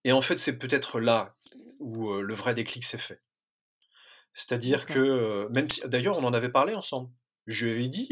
Et 0.04 0.12
en 0.12 0.22
fait, 0.22 0.38
c'est 0.38 0.56
peut-être 0.58 1.00
là 1.00 1.34
où, 1.80 2.12
le 2.14 2.34
vrai 2.34 2.54
déclic 2.54 2.84
s'est 2.84 2.96
fait. 2.98 3.20
C'est-à-dire 4.34 4.86
que, 4.86 5.48
même 5.52 5.68
si 5.70 5.80
d'ailleurs, 5.86 6.18
on 6.18 6.24
en 6.24 6.34
avait 6.34 6.48
parlé 6.50 6.74
ensemble. 6.74 7.10
Je 7.46 7.66
lui 7.66 7.72
avais 7.72 7.88
dit, 7.88 8.08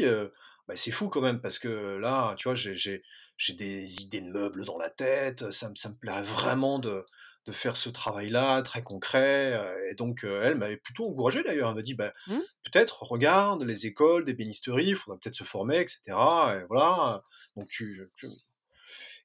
«Bah, 0.67 0.75
c'est 0.77 0.91
fou 0.91 1.09
quand 1.09 1.21
même 1.21 1.41
parce 1.41 1.59
que 1.59 1.97
là, 1.97 2.35
tu 2.37 2.45
vois, 2.45 2.55
j'ai 2.55 2.73
j'ai 2.75 3.03
j'ai 3.37 3.53
des 3.53 4.03
idées 4.03 4.21
de 4.21 4.27
meubles 4.31 4.63
dans 4.65 4.77
la 4.77 4.89
tête, 4.89 5.51
ça 5.51 5.69
me 5.69 5.75
ça 5.75 5.89
me 5.89 5.95
plairait 5.95 6.23
vraiment 6.23 6.79
de 6.79 7.05
de 7.45 7.51
faire 7.51 7.75
ce 7.77 7.89
travail-là 7.89 8.61
très 8.61 8.83
concret. 8.83 9.53
euh, 9.53 9.89
Et 9.91 9.95
donc, 9.95 10.23
euh, 10.23 10.41
elle 10.43 10.55
m'avait 10.57 10.77
plutôt 10.77 11.09
encouragé 11.09 11.43
d'ailleurs. 11.43 11.69
Elle 11.69 11.75
m'a 11.75 11.81
dit, 11.81 11.93
bah, 11.95 12.13
Mmh. 12.27 12.37
peut-être, 12.63 13.03
regarde 13.03 13.63
les 13.63 13.85
écoles, 13.85 14.23
des 14.23 14.33
bénisteries, 14.33 14.87
il 14.89 14.95
faudra 14.95 15.19
peut-être 15.19 15.35
se 15.35 15.43
former, 15.43 15.79
etc. 15.81 16.59
Et 16.61 16.65
voilà. 16.69 17.21
Donc, 17.57 17.67
tu, 17.69 18.09
tu- 18.17 18.27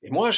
Et 0.02 0.10
moi, 0.10 0.30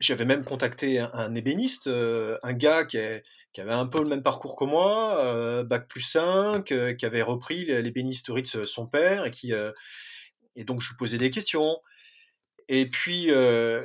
j'avais 0.00 0.24
même 0.24 0.44
contacté 0.44 0.98
un, 1.00 1.10
un 1.14 1.34
ébéniste, 1.34 1.86
euh, 1.88 2.38
un 2.42 2.52
gars 2.52 2.84
qui, 2.84 2.96
est- 2.98 3.24
qui 3.52 3.60
avait 3.60 3.72
un 3.72 3.86
peu 3.86 4.00
le 4.02 4.08
même 4.08 4.22
parcours 4.22 4.56
que 4.56 4.64
moi, 4.64 5.18
euh, 5.24 5.64
bac 5.64 5.88
plus 5.88 6.00
5, 6.02 6.72
euh, 6.72 6.94
qui 6.94 7.06
avait 7.06 7.22
repris 7.22 7.66
l'ébénisterie 7.66 8.42
de 8.42 8.62
son 8.64 8.86
père, 8.88 9.26
et 9.26 9.30
qui, 9.30 9.52
euh, 9.52 9.72
et 10.56 10.64
donc 10.64 10.80
je 10.82 10.90
lui 10.90 10.96
posais 10.96 11.18
des 11.18 11.30
questions. 11.30 11.78
Et 12.68 12.86
puis, 12.86 13.30
euh, 13.30 13.84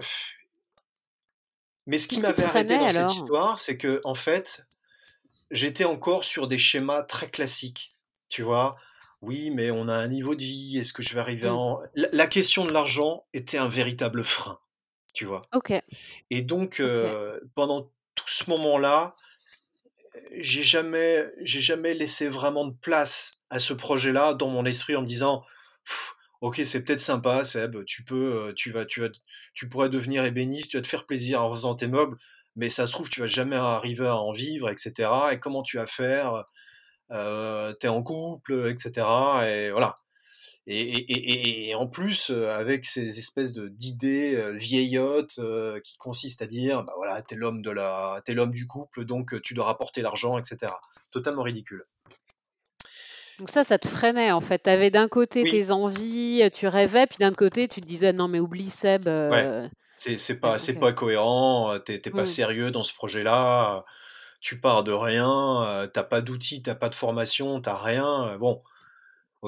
mais 1.87 1.97
ce 1.97 2.07
qui 2.07 2.19
m'avait 2.19 2.43
arrêté 2.43 2.77
dans 2.77 2.89
cette 2.89 3.11
histoire, 3.11 3.57
c'est 3.57 3.77
que, 3.77 4.01
en 4.03 4.13
fait, 4.13 4.65
j'étais 5.51 5.85
encore 5.85 6.23
sur 6.23 6.47
des 6.47 6.57
schémas 6.57 7.03
très 7.03 7.29
classiques. 7.29 7.89
Tu 8.29 8.41
vois? 8.43 8.75
Oui, 9.21 9.49
mais 9.49 9.71
on 9.71 9.87
a 9.87 9.93
un 9.93 10.07
niveau 10.07 10.35
de 10.35 10.43
vie, 10.43 10.77
est-ce 10.77 10.93
que 10.93 11.01
je 11.01 11.13
vais 11.13 11.21
arriver 11.21 11.47
à 11.47 11.53
Mmh. 11.53 11.57
en... 11.57 11.81
La, 11.95 12.27
question 12.27 12.65
de 12.65 12.73
l'argent 12.73 13.25
était 13.33 13.57
un 13.57 13.69
véritable 13.69 14.23
frein, 14.23 14.59
tu 15.13 15.25
vois? 15.25 15.41
OK, 15.53 15.73
Et 16.29 16.41
donc, 16.41 16.79
euh, 16.79 17.39
pendant 17.55 17.89
tout 18.15 18.27
ce 18.27 18.49
moment-là, 18.49 19.15
j'ai 20.33 20.63
jamais, 20.63 21.25
j'ai 21.39 21.61
jamais 21.61 21.93
laissé 21.93 22.27
vraiment 22.27 22.65
de 22.65 22.75
place 22.81 23.39
à 23.49 23.59
ce 23.59 23.73
projet-là 23.73 24.33
dans 24.33 24.49
mon 24.49 24.65
esprit 24.65 24.95
en 24.95 25.01
me 25.01 25.07
disant, 25.07 25.43
ok, 26.41 26.61
c'est 26.65 26.83
peut-être 26.83 26.99
sympa, 27.01 27.43
Seb, 27.43 27.83
tu 27.85 28.03
peux, 28.03 28.53
tu 28.55 28.71
vas, 28.71 28.85
tu 28.85 29.01
vas, 29.01 29.09
tu 29.53 29.67
pourrais 29.69 29.89
devenir 29.89 30.25
ébéniste, 30.25 30.71
tu 30.71 30.77
vas 30.77 30.81
te 30.83 30.87
faire 30.87 31.05
plaisir 31.05 31.41
en 31.43 31.53
faisant 31.53 31.75
tes 31.75 31.87
meubles, 31.87 32.17
mais 32.55 32.69
ça 32.69 32.87
se 32.87 32.91
trouve, 32.91 33.09
tu 33.09 33.19
vas 33.21 33.27
jamais 33.27 33.55
arriver 33.55 34.07
à 34.07 34.15
en 34.17 34.31
vivre, 34.31 34.69
etc. 34.69 35.11
Et 35.33 35.39
comment 35.39 35.63
tu 35.63 35.77
vas 35.77 35.87
faire? 35.87 36.45
Euh, 37.11 37.73
t'es 37.73 37.87
en 37.87 38.03
couple, 38.03 38.67
etc. 38.69 39.07
Et 39.47 39.71
voilà. 39.71 39.95
Et, 40.67 40.81
et- 40.81 41.69
et- 41.69 41.75
en 41.75 41.87
plus, 41.87 42.29
avec 42.31 42.85
ces 42.85 43.19
espèces 43.19 43.53
de 43.53 43.69
d'idées 43.69 44.51
vieillottes 44.55 45.39
qui 45.83 45.97
consistent 45.97 46.41
à 46.41 46.47
dire, 46.47 46.83
bah 46.83 46.93
voilà, 46.97 47.21
t'es 47.21 47.35
l'homme 47.35 47.61
de 47.61 47.71
la, 47.71 48.21
t'es 48.25 48.33
l'homme 48.33 48.51
du 48.53 48.67
couple, 48.67 49.05
donc 49.05 49.41
tu 49.41 49.53
dois 49.53 49.65
rapporter 49.65 50.01
l'argent, 50.01 50.37
etc. 50.37 50.73
Totalement 51.11 51.43
ridicule. 51.43 51.85
Donc 53.39 53.49
ça, 53.49 53.63
ça 53.63 53.77
te 53.79 53.87
freinait 53.87 54.31
en 54.31 54.41
fait. 54.41 54.63
Tu 54.63 54.69
avais 54.69 54.89
d'un 54.91 55.07
côté 55.07 55.41
Oui, 55.43 55.51
tes 55.51 55.71
envies, 55.71 56.49
tu 56.53 56.67
rêvais, 56.67 57.05
puis 57.07 57.17
d'un 57.19 57.33
côté, 57.33 57.67
tu 57.67 57.81
te 57.81 57.85
disais: 57.85 58.13
«Non 58.13 58.27
mais 58.27 58.39
oublie 58.39 58.69
Seb, 58.69 59.07
ouais, 59.29 59.45
heu» 59.45 59.69
c'est 59.95 60.39
pas, 60.39 60.57
pas 60.79 60.93
cohérent, 60.93 61.71
euh, 61.71 61.79
t'es 61.79 61.99
t'es 61.99 62.11
pas 62.11 62.23
Mmh. 62.23 62.25
sérieux 62.25 62.71
dans 62.71 62.83
ce 62.83 62.93
projet-là, 62.93 63.77
euh, 63.79 63.81
tu 64.41 64.59
pars 64.59 64.83
de 64.83 64.91
rien, 64.91 65.63
euh, 65.63 65.87
t'as 65.87 66.03
pas 66.03 66.21
d'outils, 66.21 66.61
t'as 66.63 66.75
pas 66.75 66.89
de 66.89 66.95
formation, 66.95 67.61
t'as 67.61 67.77
rien. 67.77 68.29
euh, 68.29 68.37
Bon, 68.37 68.63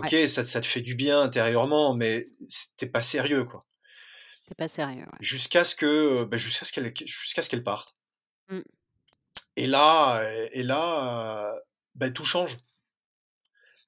Ouais, 0.02 0.10
ok, 0.10 0.16
ça, 0.28 0.44
ça 0.44 0.62
te 0.62 0.68
fait 0.68 0.82
du 0.82 0.96
bien 0.96 1.22
intérieurement, 1.22 1.96
mais 1.96 2.28
t'es 2.78 2.88
pas 2.88 3.02
sérieux, 3.04 3.46
quoi. 3.46 3.66
tu 4.48 4.56
pas 4.56 4.68
sérieux, 4.68 5.06
ouais. 5.06 5.20
Jusqu'à 5.22 5.64
ce 5.64 5.76
que, 5.76 6.26
bah, 6.26 6.36
jusqu'à 6.36 6.66
ce 6.66 6.74
qu'elle, 6.74 6.94
jusqu'à 7.06 7.42
ce 7.42 7.50
qu'elle 7.50 7.64
parte. 7.64 7.96
Mmh. 8.50 8.64
Et 9.56 9.68
là, 9.68 10.22
euh, 10.22 10.48
et 10.54 10.64
là, 10.64 11.54
euh, 11.54 11.60
bah, 11.96 12.10
tout 12.10 12.26
change. 12.26 12.58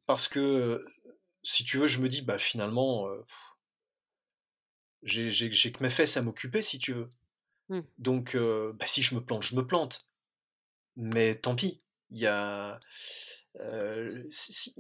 Parce 0.05 0.27
que, 0.27 0.85
si 1.43 1.63
tu 1.63 1.77
veux, 1.77 1.87
je 1.87 1.99
me 1.99 2.09
dis, 2.09 2.21
bah, 2.21 2.37
finalement, 2.39 3.07
euh, 3.09 3.21
j'ai 5.03 5.31
que 5.71 5.83
mes 5.83 5.89
fesses 5.89 6.17
à 6.17 6.21
m'occuper, 6.21 6.61
si 6.61 6.79
tu 6.79 6.93
veux. 6.93 7.09
Mmh. 7.69 7.81
Donc, 7.99 8.35
euh, 8.35 8.73
bah, 8.75 8.87
si 8.87 9.03
je 9.03 9.15
me 9.15 9.21
plante, 9.21 9.43
je 9.43 9.55
me 9.55 9.65
plante. 9.65 10.07
Mais 10.97 11.35
tant 11.35 11.55
pis. 11.55 11.81
Il 12.11 12.19
y 12.19 12.27
a. 12.27 12.79
euh, 13.61 14.25
si- 14.31 14.53
si- 14.53 14.75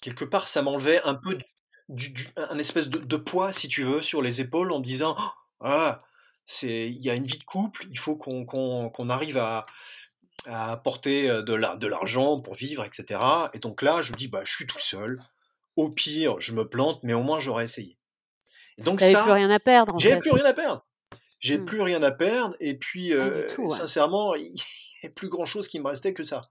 quelque 0.00 0.24
part, 0.24 0.48
ça 0.48 0.62
m'enlevait 0.62 1.00
un 1.04 1.14
peu 1.14 1.38
du, 1.88 2.10
du- 2.10 2.28
un 2.36 2.58
espèce 2.58 2.88
de, 2.88 2.98
de 2.98 3.16
poids, 3.16 3.52
si 3.52 3.68
tu 3.68 3.82
veux, 3.82 4.02
sur 4.02 4.22
les 4.22 4.40
épaules 4.40 4.72
en 4.72 4.78
me 4.80 4.84
disant, 4.84 5.14
Oh, 5.18 5.30
ah, 5.60 6.02
il 6.62 6.98
y 7.00 7.10
a 7.10 7.14
une 7.14 7.26
vie 7.26 7.38
de 7.38 7.44
couple, 7.44 7.86
il 7.90 7.98
faut 7.98 8.16
qu'on 8.16 9.08
arrive 9.10 9.38
à, 9.38 9.64
à 10.46 10.72
apporter 10.72 11.28
de 11.28 11.54
la- 11.54 11.76
de 11.76 11.86
l'argent 11.86 12.40
pour 12.40 12.54
vivre, 12.54 12.84
etc. 12.84 13.20
Et 13.54 13.58
donc 13.58 13.82
là, 13.82 14.00
je 14.00 14.12
me 14.12 14.16
dis, 14.16 14.28
bah, 14.28 14.42
je 14.44 14.52
suis 14.52 14.66
tout 14.66 14.78
seul. 14.78 15.20
Au 15.76 15.88
pire, 15.88 16.40
je 16.40 16.52
me 16.52 16.68
plante, 16.68 17.00
mais 17.02 17.14
au 17.14 17.22
moins 17.22 17.40
j'aurais 17.40 17.64
essayé. 17.64 17.96
Et 18.78 18.82
donc 18.82 19.00
avais 19.02 19.12
plus 19.12 19.18
ça, 19.26 19.32
rien 19.34 19.50
à 19.50 19.58
perdre 19.60 19.94
en 19.94 19.98
fait? 19.98 20.18
plus 20.18 20.30
rien 20.32 20.44
à 20.44 20.52
perdre. 20.52 20.84
J'ai 21.38 21.58
Mmh. 21.58 21.64
plus 21.64 21.80
rien 21.82 22.02
à 22.02 22.10
perdre. 22.12 22.54
Et 22.60 22.76
puis, 22.78 23.12
euh, 23.14 23.48
tout, 23.54 23.62
ouais. 23.62 23.70
sincèrement, 23.70 24.34
il 24.34 24.44
n'y 24.52 25.08
a 25.08 25.10
plus 25.10 25.28
grand-chose 25.28 25.66
qui 25.68 25.80
me 25.80 25.88
restait 25.88 26.14
que 26.14 26.22
ça. 26.24 26.50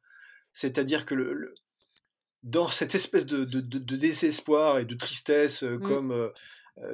C'est-à-dire 0.53 1.05
que 1.05 1.15
le, 1.15 1.33
le- 1.33 1.55
dans 2.43 2.67
cette 2.69 2.95
espèce 2.95 3.25
de, 3.25 3.45
de- 3.45 3.61
de- 3.61 3.77
de 3.77 3.95
désespoir 3.95 4.79
et 4.79 4.85
de 4.85 4.95
tristesse, 4.95 5.63
Mmh. 5.63 5.79
comme 5.81 6.11
euh, 6.11 6.29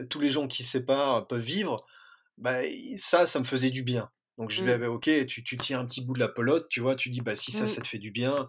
tous 0.10 0.20
les 0.20 0.30
gens 0.30 0.48
qui 0.48 0.64
se 0.64 0.72
séparent 0.72 1.28
peuvent 1.28 1.40
vivre, 1.42 1.86
bah, 2.38 2.58
ça, 2.98 3.26
ça 3.26 3.40
me 3.40 3.46
faisait 3.46 3.70
du 3.70 3.84
bien. 3.84 4.10
Donc 4.38 4.52
je 4.52 4.58
Mmh. 4.58 4.62
disais, 4.62 4.78
bah, 4.78 4.90
ok, 4.90 5.26
tu, 5.28 5.44
tu 5.44 5.58
tiens 5.58 5.80
un 5.82 5.86
petit 5.86 6.02
bout 6.06 6.14
de 6.14 6.20
la 6.20 6.30
pelote, 6.30 6.68
tu 6.70 6.80
vois, 6.82 6.96
tu 6.96 7.10
dis, 7.10 7.22
bah, 7.22 7.36
si 7.36 7.52
ça, 7.52 7.66
Mmh. 7.66 7.68
ça 7.68 7.82
te 7.82 7.88
fait 7.88 8.00
du 8.00 8.12
bien, 8.12 8.48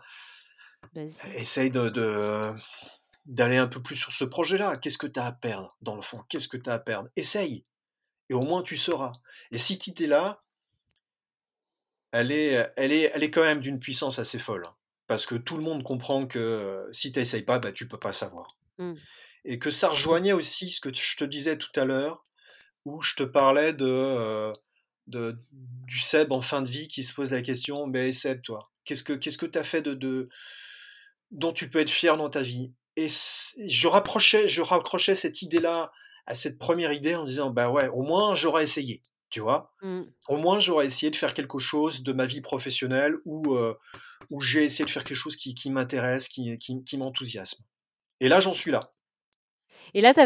Vas-y. 0.92 1.28
essaye 1.34 1.70
de, 1.70 1.88
de- 1.88 2.52
d'aller 3.26 3.56
un 3.58 3.68
peu 3.68 3.82
plus 3.82 3.96
sur 3.96 4.12
ce 4.12 4.24
projet-là. 4.24 4.76
Qu'est-ce 4.78 4.98
que 4.98 5.06
tu 5.06 5.20
as 5.20 5.26
à 5.26 5.32
perdre, 5.32 5.76
dans 5.82 5.96
le 5.96 6.02
fond? 6.02 6.22
Qu'est-ce 6.28 6.48
que 6.48 6.56
tu 6.56 6.70
as 6.70 6.74
à 6.74 6.78
perdre? 6.80 7.10
Essaye, 7.16 7.62
et 8.30 8.34
au 8.34 8.42
moins 8.42 8.62
tu 8.62 8.76
sauras. 8.76 9.12
Et 9.52 9.58
si 9.58 9.78
tu 9.78 9.92
es 10.04 10.06
là, 10.06 10.44
elle 12.12 12.32
est, 12.32 12.72
elle, 12.76 12.92
est, 12.92 13.10
elle 13.14 13.22
est 13.22 13.30
quand 13.30 13.42
même 13.42 13.60
d'une 13.60 13.78
puissance 13.80 14.18
assez 14.18 14.38
folle. 14.38 14.66
hein. 14.66 14.74
Parce 15.06 15.26
que 15.26 15.34
tout 15.34 15.56
le 15.56 15.62
monde 15.62 15.82
comprend 15.82 16.26
que 16.26 16.86
si 16.92 17.12
tu 17.12 17.18
n'essayes 17.18 17.42
pas, 17.42 17.58
bah, 17.58 17.72
tu 17.72 17.88
peux 17.88 17.98
pas 17.98 18.12
savoir. 18.12 18.58
Mmh. 18.78 18.98
Et 19.44 19.58
que 19.58 19.70
ça 19.70 19.88
rejoignait 19.90 20.32
aussi 20.32 20.68
ce 20.70 20.80
que 20.80 20.94
je 20.94 21.16
te 21.16 21.24
disais 21.24 21.58
tout 21.58 21.72
à 21.80 21.84
l'heure, 21.84 22.26
où 22.86 23.02
je 23.02 23.14
te 23.16 23.22
parlais 23.24 23.72
de, 23.74 23.86
euh, 23.86 24.52
de, 25.08 25.38
du 25.52 25.98
Seb 25.98 26.32
en 26.32 26.40
fin 26.40 26.62
de 26.62 26.68
vie 26.68 26.88
qui 26.88 27.02
se 27.02 27.12
pose 27.14 27.32
la 27.32 27.42
question, 27.42 27.86
mais 27.86 28.12
Seb, 28.12 28.42
toi, 28.42 28.70
qu'est-ce 28.84 29.02
que 29.02 29.12
qu'est-ce 29.14 29.38
que 29.38 29.46
tu 29.46 29.58
as 29.58 29.64
fait 29.64 29.82
de, 29.82 29.94
de, 29.94 30.28
dont 31.30 31.52
tu 31.52 31.68
peux 31.70 31.78
être 31.80 31.90
fier 31.90 32.16
dans 32.16 32.30
ta 32.30 32.42
vie? 32.42 32.72
Et 32.96 33.06
je 33.08 33.86
rapprochais, 33.86 34.48
je 34.48 34.60
raccrochais 34.62 35.14
cette 35.14 35.42
idée-là 35.42 35.92
à 36.26 36.34
cette 36.34 36.58
première 36.58 36.92
idée 36.92 37.14
en 37.14 37.24
disant, 37.24 37.50
bah 37.50 37.70
ouais, 37.70 37.88
au 37.88 38.02
moins 38.02 38.34
j'aurais 38.34 38.64
essayé, 38.64 39.02
tu 39.30 39.40
vois 39.40 39.72
Mmh. 39.82 40.02
au 40.28 40.36
moins 40.36 40.58
j'aurais 40.58 40.86
essayé 40.86 41.10
de 41.10 41.16
faire 41.16 41.32
quelque 41.34 41.58
chose 41.58 42.02
de 42.02 42.12
ma 42.12 42.26
vie 42.26 42.40
professionnelle 42.40 43.14
où, 43.24 43.54
euh, 43.54 43.74
où 44.30 44.40
j'ai 44.40 44.64
essayé 44.64 44.84
de 44.84 44.90
faire 44.90 45.04
quelque 45.04 45.16
chose 45.16 45.36
qui, 45.36 45.54
qui 45.54 45.70
m'intéresse, 45.70 46.28
qui, 46.28 46.58
qui, 46.58 46.82
qui 46.84 46.98
m'enthousiasme. 46.98 47.62
Et 48.20 48.28
là, 48.28 48.40
j'en 48.40 48.54
suis 48.54 48.72
là. 48.72 48.92
Et 49.94 50.00
là, 50.00 50.12
tu 50.14 50.20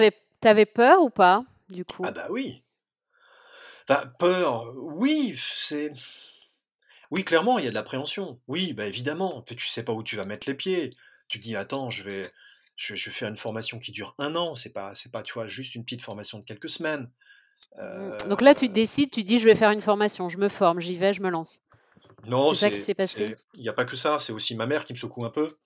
avais 0.49 0.67
peur 0.67 1.03
ou 1.03 1.11
pas, 1.11 1.45
du 1.69 1.85
Ah 1.91 1.93
coup? 1.93 2.03
bah 2.13 2.27
oui. 2.31 2.63
Peur, 4.19 4.73
oui, 4.77 5.35
c'est... 5.39 5.93
Oui, 7.11 7.25
clairement, 7.25 7.59
il 7.59 7.65
y 7.65 7.69
a 7.69 7.71
de 7.71 7.75
l'appréhension. 7.75 8.41
Oui, 8.49 8.73
bah 8.73 8.87
évidemment. 8.87 9.43
Tu 9.43 9.67
sais 9.67 9.83
pas 9.85 9.93
où 9.93 10.03
tu 10.03 10.17
vas 10.17 10.25
mettre 10.25 10.49
les 10.49 10.55
pieds. 10.55 10.91
Tu 11.29 11.39
te 11.39 11.45
dis, 11.45 11.57
attends, 11.57 11.91
je 11.91 12.03
vais, 12.03 12.31
je 12.77 12.93
vais, 12.95 12.97
je 12.97 13.11
vais 13.11 13.15
faire 13.15 13.29
une 13.29 13.37
formation 13.37 13.79
qui 13.79 13.93
dure 13.93 14.15
un 14.19 14.35
an. 14.37 14.55
C'est 14.55 14.73
pas, 14.73 14.95
c'est 14.95 15.13
pas, 15.13 15.23
tu 15.23 15.35
vois, 15.35 15.47
juste 15.47 15.75
une 15.75 15.85
petite 15.85 16.03
formation 16.03 16.39
de 16.39 16.45
quelques 16.45 16.71
semaines. 16.71 17.11
Mmh. 17.97 18.17
Donc 18.29 18.41
là, 18.41 18.55
tu 18.55 18.67
Euh, 18.67 18.69
décides, 18.69 19.11
tu 19.11 19.25
dis: 19.25 19.39
«Je 19.39 19.45
vais 19.45 19.55
faire 19.55 19.71
une 19.71 19.81
formation, 19.83 20.29
je 20.29 20.39
me 20.39 20.49
forme, 20.49 20.81
j'y 20.81 20.97
vais, 20.97 21.13
je 21.13 21.23
me 21.23 21.31
lance». 21.31 21.61
non, 22.27 22.53
C'est 22.53 22.55
ça 22.55 22.71
qui 22.71 22.81
c'est, 22.81 22.81
s'est 22.81 22.95
passé? 22.95 23.37
il 23.55 23.63
n'y 23.63 23.69
a 23.69 23.73
pas 23.73 23.85
que 23.85 23.97
ça. 23.97 24.19
C'est 24.19 24.33
aussi 24.33 24.55
ma 24.57 24.67
mère 24.67 24.85
qui 24.85 24.93
me 24.93 24.99
secoue 24.99 25.25
un 25.25 25.31
peu. 25.31 25.57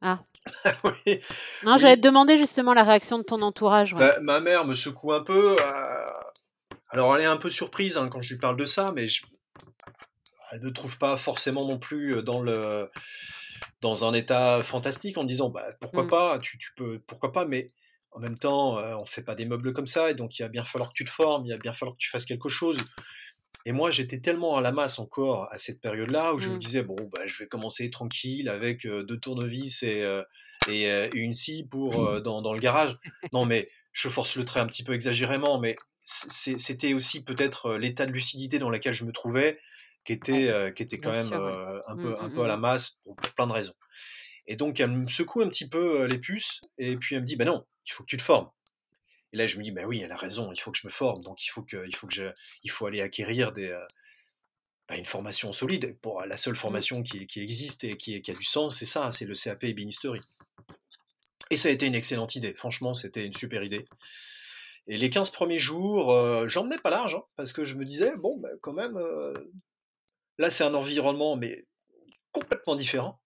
Ah. 0.00 0.20
oui, 0.84 1.20
Non, 1.62 1.76
j'allais 1.76 1.94
oui. 1.94 2.00
te 2.00 2.06
demander 2.06 2.36
justement 2.36 2.74
la 2.74 2.84
réaction 2.84 3.18
de 3.18 3.22
ton 3.24 3.42
entourage, 3.42 3.92
ouais. 3.94 4.00
Bah, 4.00 4.18
ma 4.20 4.40
mère 4.40 4.64
me 4.64 4.74
secoue 4.74 5.12
un 5.12 5.22
peu. 5.22 5.56
euh, 5.60 6.15
Alors, 6.88 7.14
elle 7.14 7.22
est 7.22 7.26
un 7.26 7.36
peu 7.36 7.48
surprise 7.48 7.96
hein, 7.96 8.08
quand 8.08 8.20
je 8.20 8.34
lui 8.34 8.40
parle 8.40 8.56
de 8.56 8.64
ça, 8.66 8.90
mais 8.92 9.06
je- 9.06 9.22
elle 10.52 10.60
ne 10.62 10.70
trouve 10.70 10.98
pas 10.98 11.16
forcément 11.16 11.66
non 11.66 11.78
plus 11.78 12.22
dans 12.22 12.40
le 12.40 12.88
dans 13.82 14.04
un 14.04 14.14
état 14.14 14.62
fantastique 14.62 15.18
en 15.18 15.24
disant 15.24 15.50
bah 15.50 15.74
pourquoi 15.80 16.06
Mmh. 16.06 16.08
pas, 16.08 16.38
tu, 16.40 16.58
tu 16.58 16.70
peux 16.76 17.00
pourquoi 17.06 17.32
pas, 17.32 17.44
mais 17.46 17.68
en 18.12 18.20
même 18.20 18.38
temps 18.38 18.78
on 19.00 19.04
fait 19.06 19.22
pas 19.22 19.34
des 19.34 19.46
meubles 19.46 19.72
comme 19.72 19.86
ça 19.86 20.10
et 20.10 20.14
donc 20.14 20.38
il 20.38 20.42
va 20.42 20.48
bien 20.48 20.64
falloir 20.64 20.90
que 20.90 20.94
tu 20.96 21.04
te 21.04 21.10
formes, 21.10 21.46
il 21.46 21.52
va 21.52 21.58
bien 21.58 21.72
falloir 21.72 21.94
que 21.96 22.00
tu 22.02 22.10
fasses 22.10 22.26
quelque 22.26 22.48
chose. 22.48 22.88
Et 23.66 23.72
moi 23.72 23.90
j'étais 23.90 24.20
tellement 24.20 24.56
à 24.56 24.62
la 24.62 24.72
masse 24.72 24.98
encore 25.00 25.52
à 25.52 25.58
cette 25.58 25.80
période-là 25.80 26.34
où 26.34 26.38
je 26.38 26.50
me 26.50 26.58
Mmh. 26.58 26.60
disais 26.60 26.82
bon 26.84 27.08
bah 27.12 27.26
je 27.26 27.38
vais 27.44 27.48
commencer 27.48 27.90
tranquille 27.90 28.48
avec 28.48 28.86
euh, 28.86 29.04
deux 29.04 29.18
tournevis 29.20 29.82
et 29.84 30.02
euh, 30.02 30.22
et 30.66 30.90
euh, 30.92 31.10
une 31.14 31.34
scie 31.34 31.66
pour 31.68 32.20
dans, 32.22 32.42
dans 32.42 32.54
le 32.54 32.60
garage. 32.60 32.94
Non 33.32 33.44
mais 33.46 33.68
je 33.92 34.08
force 34.08 34.36
le 34.36 34.44
trait 34.44 34.60
un 34.60 34.66
petit 34.66 34.84
peu 34.84 34.94
exagérément, 34.94 35.60
mais 35.60 35.76
c'était 36.08 36.94
aussi 36.94 37.24
peut-être 37.24 37.74
l'état 37.76 38.06
de 38.06 38.12
lucidité 38.12 38.58
dans 38.60 38.70
lequel 38.70 38.92
je 38.92 39.04
me 39.04 39.12
trouvais 39.12 39.58
qui 40.04 40.12
était, 40.12 40.52
Ouais, 40.52 40.72
qui 40.72 40.84
était 40.84 40.98
quand 40.98 41.10
même 41.10 41.26
sûr, 41.26 41.36
ouais. 41.36 41.80
un, 41.86 41.96
Mmh, 41.96 42.02
peu, 42.02 42.14
un 42.20 42.28
mmh, 42.28 42.32
peu 42.32 42.42
à 42.44 42.46
la 42.46 42.56
mmh. 42.56 42.60
masse 42.60 42.90
pour, 43.02 43.16
pour 43.16 43.32
plein 43.34 43.46
de 43.48 43.52
raisons. 43.52 43.74
Et 44.46 44.54
donc 44.54 44.78
elle 44.78 44.92
me 44.92 45.08
secoue 45.08 45.42
un 45.42 45.48
petit 45.48 45.68
peu 45.68 46.04
les 46.04 46.18
puces 46.18 46.60
et 46.78 46.96
puis 46.96 47.16
elle 47.16 47.22
me 47.22 47.26
dit, 47.26 47.34
ben 47.34 47.46
non, 47.46 47.66
il 47.86 47.92
faut 47.92 48.04
que 48.04 48.08
tu 48.08 48.16
te 48.16 48.22
formes. 48.22 48.48
Et 49.32 49.36
là 49.36 49.48
je 49.48 49.58
me 49.58 49.64
dis, 49.64 49.72
ben 49.72 49.84
oui, 49.84 50.00
elle 50.00 50.12
a 50.12 50.16
raison, 50.16 50.52
il 50.52 50.60
faut 50.60 50.70
que 50.70 50.78
je 50.78 50.86
me 50.86 50.92
forme, 50.92 51.22
donc 51.24 51.44
il 51.44 51.48
faut 51.48 51.62
que, 51.62 51.84
il 51.88 51.96
faut 51.96 52.06
que 52.06 52.14
je, 52.14 52.24
il 52.62 52.70
faut 52.70 52.86
aller 52.86 53.00
acquérir 53.00 53.50
des, 53.52 53.76
bah, 54.88 54.96
une 54.96 55.04
formation 55.04 55.52
solide. 55.52 55.98
Pour 56.00 56.22
la 56.22 56.36
seule 56.36 56.54
formation 56.54 57.02
qui, 57.02 57.26
qui 57.26 57.40
existe 57.40 57.82
et 57.82 57.96
qui, 57.96 58.22
qui 58.22 58.30
a 58.30 58.34
du 58.34 58.44
sens, 58.44 58.78
c'est 58.78 58.84
ça, 58.86 59.10
c'est 59.10 59.24
le 59.24 59.34
CAP 59.34 59.64
ébénisterie. 59.64 60.20
Et 61.50 61.56
ça 61.56 61.68
a 61.68 61.72
été 61.72 61.86
une 61.86 61.94
excellente 61.94 62.36
idée. 62.36 62.54
Franchement, 62.54 62.94
c'était 62.94 63.24
une 63.26 63.32
super 63.32 63.62
idée. 63.62 63.84
Et 64.88 64.96
les 64.96 65.10
15 65.10 65.30
premiers 65.30 65.58
jours, 65.58 66.12
euh, 66.12 66.46
j'emmenais 66.48 66.78
pas 66.78 66.90
large, 66.90 67.16
hein, 67.16 67.22
parce 67.36 67.52
que 67.52 67.64
je 67.64 67.74
me 67.74 67.84
disais, 67.84 68.16
bon, 68.16 68.38
bah, 68.38 68.50
quand 68.60 68.72
même, 68.72 68.96
euh, 68.96 69.32
là, 70.38 70.50
c'est 70.50 70.64
un 70.64 70.74
environnement, 70.74 71.36
mais 71.36 71.64
complètement 72.32 72.76
différent. 72.76 73.20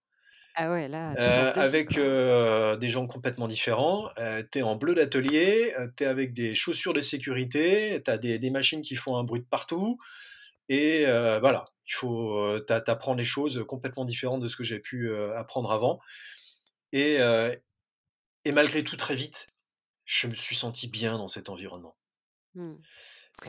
Ah 0.57 0.71
ouais, 0.73 0.89
là, 0.89 1.15
Euh, 1.19 1.53
avec 1.55 1.97
euh, 1.97 2.77
des 2.77 2.91
gens 2.91 3.07
complètement 3.07 3.49
différents. 3.49 4.11
T'es 4.51 4.63
en 4.63 4.77
bleu 4.77 4.95
d'atelier, 4.95 5.75
t'es 5.97 6.07
avec 6.07 6.35
des 6.35 6.55
chaussures 6.55 6.93
de 6.93 7.01
sécurité, 7.01 8.01
t'as 8.05 8.19
des, 8.19 8.39
des 8.39 8.51
machines 8.51 8.83
qui 8.83 8.97
font 8.97 9.17
un 9.17 9.25
bruit 9.25 9.41
de 9.41 9.47
partout. 9.47 9.97
Et 10.69 11.05
voilà, 11.07 11.67
il 11.87 11.93
faut 11.95 12.61
t'a- 12.61 12.81
t'apprends 12.81 13.15
des 13.15 13.25
choses 13.25 13.65
complètement 13.69 14.05
différentes 14.05 14.43
de 14.43 14.49
ce 14.49 14.57
que 14.57 14.65
j'ai 14.65 14.81
pu 14.81 15.15
apprendre 15.37 15.71
avant. 15.73 16.01
Et, 16.93 17.19
et 18.45 18.53
malgré 18.53 18.85
tout, 18.85 18.97
très 18.97 19.15
vite, 19.15 19.47
je 20.13 20.27
me 20.27 20.35
suis 20.35 20.57
senti 20.57 20.89
bien 20.89 21.17
dans 21.17 21.29
cet 21.29 21.49
environnement. 21.49 21.95
Mmh. 22.57 22.75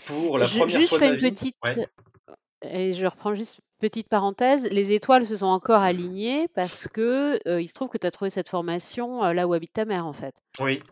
Pour 0.06 0.38
la 0.38 0.46
Ju 0.46 0.60
première 0.60 0.80
juste, 0.80 0.90
fois 0.90 1.00
je 1.00 1.04
de 1.06 1.10
ma 1.10 1.16
une 1.16 1.20
vie, 1.20 1.32
petite 1.32 1.56
ouais. 1.66 1.88
et 2.62 2.94
je 2.94 3.04
reprends 3.06 3.34
juste 3.34 3.60
petite 3.80 4.08
parenthèse, 4.08 4.66
les 4.72 4.92
étoiles 4.92 5.26
se 5.26 5.38
sont 5.38 5.48
encore 5.48 5.82
alignées 5.82 6.48
parce 6.50 6.88
que, 6.88 7.40
il 7.60 7.68
se 7.68 7.74
trouve 7.74 7.90
que 7.90 7.98
tu 7.98 8.06
as 8.06 8.12
trouvé 8.12 8.30
cette 8.30 8.48
formation, 8.48 9.24
là 9.34 9.48
où 9.48 9.54
habite 9.54 9.74
ta 9.74 9.86
mère, 9.86 10.06
en 10.06 10.14
fait. 10.14 10.36
Oui, 10.60 10.84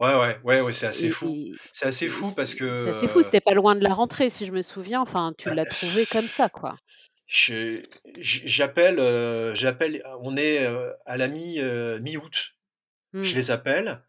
ouais, 0.00 0.14
ouais, 0.16 0.40
ouais, 0.42 0.60
ouais, 0.62 0.72
c'est 0.72 0.88
assez 0.88 1.06
Et 1.06 1.10
fou. 1.10 1.32
C'est 1.70 1.86
assez 1.86 2.08
fou 2.08 2.34
parce 2.34 2.54
que 2.54 2.76
c'est 2.82 2.90
assez 2.90 3.08
fou, 3.08 3.22
c'était 3.22 3.40
pas 3.40 3.54
loin 3.54 3.76
de 3.76 3.84
la 3.84 3.94
rentrée, 3.94 4.30
si 4.30 4.46
je 4.46 4.52
me 4.52 4.62
souviens, 4.62 5.00
enfin, 5.00 5.32
tu 5.38 5.54
l'as 5.54 5.64
trouvé 5.64 6.06
comme 6.06 6.26
ça, 6.26 6.48
quoi. 6.48 6.76
je- 7.26 7.80
j'appelle, 8.18 8.98
euh, 8.98 9.54
j'appelle, 9.54 10.02
on 10.22 10.36
est 10.36 10.66
à 11.06 11.16
la 11.16 11.28
mi, 11.28 11.60
mi-août. 12.00 12.50
Je 13.14 13.32
Mmh. 13.32 13.36
les 13.36 13.50
appelle. 13.52 14.02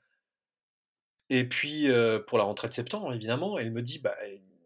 Et 1.35 1.45
puis, 1.49 1.89
euh, 1.89 2.19
pour 2.19 2.37
la 2.37 2.43
rentrée 2.43 2.67
de 2.67 2.73
septembre, 2.73 3.11
évidemment, 3.11 3.57
elle 3.57 3.71
me 3.71 3.81
dit, 3.81 3.97
bah, 3.97 4.15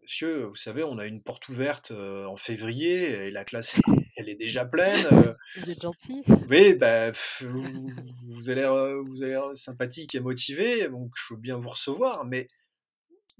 monsieur, 0.02 0.44
vous 0.44 0.54
savez, 0.54 0.84
on 0.84 0.98
a 0.98 1.06
une 1.06 1.22
porte 1.22 1.48
ouverte 1.48 1.92
euh, 1.92 2.26
en 2.26 2.36
février 2.36 3.08
et 3.26 3.30
la 3.30 3.46
classe, 3.46 3.74
elle 4.16 4.28
est 4.28 4.34
déjà 4.34 4.66
pleine. 4.66 5.06
euh, 5.06 5.32
Vous 5.56 5.70
êtes 5.70 5.80
gentil. 5.80 6.22
oui, 6.50 6.74
bah, 6.74 7.10
pff, 7.12 7.44
vous, 7.48 7.88
vous 8.34 8.50
avez 8.50 8.60
l'air, 8.60 8.74
vous 9.02 9.22
avez 9.22 9.32
l'air 9.32 9.56
sympathique 9.56 10.14
et 10.14 10.20
motivé, 10.20 10.90
donc 10.90 11.10
je 11.16 11.32
veux 11.32 11.40
bien 11.40 11.56
vous 11.56 11.70
recevoir, 11.70 12.26
mais 12.26 12.48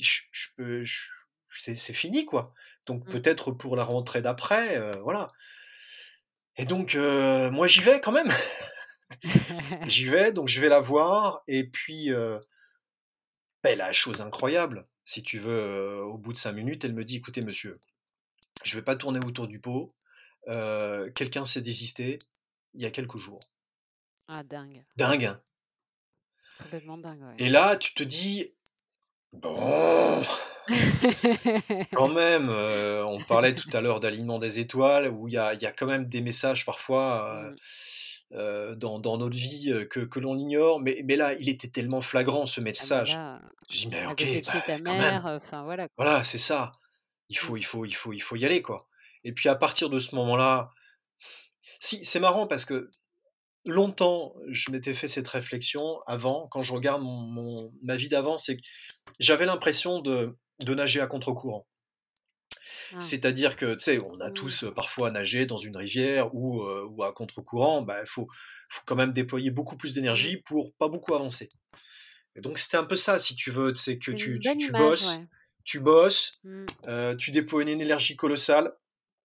je, 0.00 0.20
je 0.32 0.46
peux, 0.56 0.82
je- 0.82 1.08
c'est, 1.50 1.92
fini, 1.92 2.24
quoi. 2.24 2.54
Donc 2.86 3.04
Mmh. 3.04 3.10
peut-être 3.10 3.50
pour 3.52 3.76
la 3.76 3.84
rentrée 3.84 4.22
d'après, 4.22 4.80
voilà. 5.02 5.28
Et 6.56 6.64
donc, 6.64 6.94
moi, 6.94 7.66
j'y 7.66 7.80
vais 7.82 8.00
quand 8.00 8.12
même. 8.12 8.32
J'y 9.86 10.04
vais, 10.06 10.32
donc 10.32 10.48
je 10.48 10.60
vais 10.62 10.68
la 10.68 10.80
voir, 10.80 11.42
et 11.46 11.64
puis, 11.68 12.10
ben, 13.62 13.76
la 13.76 13.92
chose 13.92 14.20
incroyable, 14.20 14.86
si 15.04 15.22
tu 15.22 15.38
veux, 15.38 15.50
euh, 15.50 16.02
au 16.02 16.18
bout 16.18 16.32
de 16.32 16.38
cinq 16.38 16.52
minutes, 16.52 16.84
elle 16.84 16.94
me 16.94 17.04
dit, 17.04 17.16
écoutez, 17.16 17.42
monsieur, 17.42 17.80
je 18.64 18.76
vais 18.76 18.82
pas 18.82 18.96
tourner 18.96 19.20
autour 19.24 19.48
du 19.48 19.60
pot, 19.60 19.94
euh, 20.48 21.10
quelqu'un 21.12 21.44
s'est 21.44 21.60
désisté 21.60 22.18
il 22.74 22.82
y 22.82 22.86
a 22.86 22.90
quelques 22.90 23.16
jours. 23.16 23.40
Ah 24.28 24.42
dingue, 24.44 24.84
Dingue, 24.96 25.24
hein 25.24 25.40
complètement 26.58 26.98
dingue, 26.98 27.22
ouais. 27.22 27.34
Et 27.38 27.48
là, 27.48 27.76
tu 27.76 27.94
te 27.94 28.02
dis, 28.02 28.52
bon, 29.32 30.22
quand 31.92 32.08
même, 32.14 32.48
euh, 32.50 33.04
on 33.06 33.20
parlait 33.20 33.54
tout 33.54 33.70
à 33.72 33.80
l'heure 33.80 34.00
d'alignement 34.00 34.38
des 34.38 34.58
étoiles, 34.58 35.08
où 35.08 35.28
il 35.28 35.34
y 35.34 35.38
a, 35.38 35.54
il 35.54 35.62
y 35.62 35.66
a 35.66 35.72
quand 35.72 35.86
même 35.86 36.06
des 36.06 36.20
messages 36.20 36.66
parfois 36.66 37.42
Mmh. 37.50 37.56
Euh, 38.32 38.74
dans, 38.74 38.98
dans 38.98 39.16
notre 39.18 39.36
vie 39.36 39.72
euh, 39.72 39.84
que, 39.86 40.00
que 40.00 40.20
l'on 40.20 40.36
ignore, 40.38 40.80
mais, 40.80 41.02
mais 41.04 41.16
là, 41.16 41.32
il 41.34 41.48
était 41.48 41.68
tellement 41.68 42.00
flagrant 42.00 42.46
ce 42.46 42.60
Ah 42.60 42.62
mais 42.64 42.70
message. 42.70 43.16
Je 43.70 43.78
dis, 43.80 43.86
mais 43.88 44.06
ok, 44.06 44.22
bah, 44.46 44.60
ta 44.66 44.78
mère, 44.78 45.26
enfin 45.26 45.62
voilà, 45.64 45.88
quoi. 45.88 46.04
voilà, 46.04 46.24
c'est 46.24 46.38
ça. 46.38 46.72
Il 47.30 47.36
Mmh. 47.36 47.40
faut, 47.40 47.56
il 47.56 47.62
faut, 47.64 47.84
il 47.84 47.92
faut, 47.94 48.12
il 48.12 48.20
faut 48.20 48.36
y 48.36 48.44
aller, 48.44 48.62
quoi. 48.62 48.78
Et 49.24 49.32
puis 49.32 49.48
à 49.48 49.56
partir 49.56 49.90
de 49.90 50.00
ce 50.00 50.14
moment-là, 50.14 50.70
si, 51.80 52.04
c'est 52.04 52.20
marrant 52.20 52.46
parce 52.46 52.64
que 52.64 52.90
longtemps, 53.66 54.34
je 54.48 54.70
m'étais 54.70 54.94
fait 54.94 55.08
cette 55.08 55.28
réflexion 55.28 56.00
avant, 56.06 56.48
quand 56.48 56.62
je 56.62 56.72
regarde 56.72 57.02
mon, 57.02 57.20
mon- 57.22 57.72
ma 57.82 57.96
vie 57.96 58.08
d'avant, 58.08 58.38
c'est 58.38 58.56
que 58.56 58.62
j'avais 59.18 59.44
l'impression 59.46 60.00
de, 60.00 60.36
de 60.60 60.74
nager 60.74 61.00
à 61.00 61.06
contre-courant. 61.06 61.66
Ah. 62.94 63.00
C'est-à-dire 63.00 63.56
que, 63.56 63.74
tu 63.74 63.80
sais, 63.80 63.98
on 64.04 64.20
a 64.20 64.30
Mmh. 64.30 64.34
tous 64.34 64.64
euh, 64.64 64.70
parfois 64.72 65.10
nagé 65.10 65.46
dans 65.46 65.58
une 65.58 65.76
rivière 65.76 66.34
ou, 66.34 66.62
euh, 66.62 66.86
ou 66.90 67.02
à 67.04 67.12
contre-courant, 67.12 67.82
bah, 67.82 68.00
il 68.00 68.06
faut, 68.06 68.28
faut 68.68 68.82
quand 68.86 68.96
même 68.96 69.12
déployer 69.12 69.50
beaucoup 69.50 69.76
plus 69.76 69.92
Mmh. 69.92 69.94
d'énergie 69.94 70.36
pour 70.38 70.72
pas 70.74 70.88
beaucoup 70.88 71.14
avancer. 71.14 71.48
Et 72.36 72.40
donc 72.40 72.58
c'était 72.58 72.76
un 72.76 72.84
peu 72.84 72.96
ça, 72.96 73.18
si 73.18 73.34
tu 73.34 73.50
veux, 73.50 73.74
c'est 73.74 73.98
que 73.98 74.12
tu, 74.12 74.38
tu, 74.40 74.40
tu 74.40 74.68
image, 74.68 74.80
bosses, 74.82 75.16
ouais. 75.16 75.26
tu 75.64 75.80
bosses, 75.80 76.40
euh, 76.86 77.16
tu 77.16 77.30
déploies 77.32 77.62
une 77.62 77.68
énergie 77.68 78.16
colossale, 78.16 78.72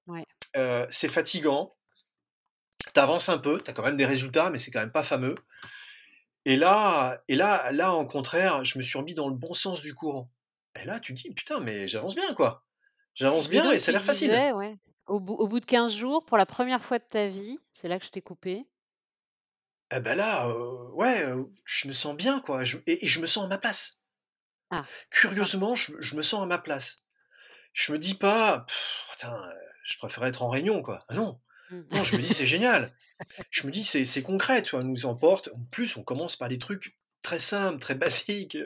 Ouais. 0.08 0.26
c'est 0.90 1.10
fatigant, 1.10 1.76
t'avances 2.94 3.30
un 3.30 3.38
peu, 3.38 3.60
t'as 3.62 3.72
quand 3.74 3.84
même 3.84 3.96
des 3.96 4.06
résultats, 4.06 4.50
mais 4.50 4.58
c'est 4.58 4.72
quand 4.72 4.80
même 4.82 4.92
pas 4.92 5.04
fameux. 5.04 5.36
Et 6.46 6.56
là, 6.58 7.24
et 7.30 7.36
là, 7.36 7.72
là, 7.72 7.94
en 7.94 8.06
contraire, 8.06 8.66
je 8.66 8.78
me 8.78 8.84
suis 8.84 8.98
remis 8.98 9.14
dans 9.14 9.30
le 9.30 9.36
bon 9.36 9.54
sens 9.54 9.82
du 9.82 9.94
courant. 9.94 10.28
Et 10.82 10.86
là, 10.86 11.00
tu 11.00 11.14
te 11.14 11.22
dis, 11.22 11.34
putain, 11.34 11.60
mais 11.60 11.88
j'avance 11.88 12.16
bien, 12.16 12.34
quoi. 12.34 12.66
J'avance 13.16 13.50
bien 13.50 13.72
et 13.72 13.80
ça 13.80 13.90
a 13.90 13.92
tu 13.92 13.94
l'air 13.94 14.04
facile. 14.04 14.32
disais, 14.32 14.52
ouais, 14.54 14.78
au 15.08 15.20
bout 15.20 15.34
au 15.36 15.48
bout 15.48 15.60
de 15.60 15.66
15 15.66 15.94
jours, 15.96 16.26
pour 16.26 16.38
la 16.38 16.46
première 16.46 16.84
fois 16.84 17.00
de 17.00 17.04
ta 17.04 17.28
vie, 17.28 17.60
c'est 17.72 17.88
là 17.88 18.00
que 18.00 18.06
je 18.06 18.12
t'ai 18.12 18.22
coupé. 18.22 18.66
Eh 19.92 20.00
ben 20.02 20.16
là, 20.16 20.48
euh, 20.50 20.90
ouais, 20.92 21.22
euh, 21.24 21.46
je 21.66 21.88
me 21.88 21.94
sens 21.94 22.16
bien, 22.18 22.42
quoi. 22.42 22.64
Je- 22.66 22.78
et, 22.88 23.06
et 23.06 23.08
je 23.08 23.20
me 23.22 23.28
sens 23.28 23.46
à 23.46 23.48
ma 23.48 23.58
place. 23.58 24.02
Ah, 24.70 24.90
c'est 25.22 25.30
ça. 25.32 25.50
Curieusement, 25.52 25.76
je, 25.76 25.94
je 26.00 26.16
me 26.16 26.22
sens 26.22 26.44
à 26.44 26.46
ma 26.46 26.58
place. 26.58 27.04
Je 27.74 27.92
me 27.94 28.00
dis 28.00 28.16
pas, 28.16 28.62
Pff, 28.62 29.08
putain, 29.14 29.34
euh, 29.36 29.54
je 29.86 29.98
préférais 30.00 30.30
être 30.30 30.44
en 30.44 30.50
réunion, 30.50 30.82
quoi. 30.82 31.00
Ah 31.10 31.16
non, 31.16 31.42
Mmh. 31.70 31.84
non, 31.92 32.04
je 32.04 32.16
me 32.16 32.22
dis, 32.22 32.30
c'est 32.34 32.46
génial. 32.48 32.96
Je 33.52 33.68
me 33.68 33.72
dis, 33.74 33.84
c'est 33.84 34.06
c'est 34.06 34.24
concret, 34.24 34.64
tu 34.64 34.72
vois, 34.72 34.82
on 34.82 34.86
nous 34.90 35.06
emporte. 35.08 35.50
En 35.56 35.66
plus, 35.72 35.98
on 35.98 36.04
commence 36.04 36.36
par 36.38 36.50
des 36.50 36.60
trucs 36.60 36.98
très 37.24 37.40
simples, 37.40 37.80
très 37.80 37.96
basiques. 37.98 38.58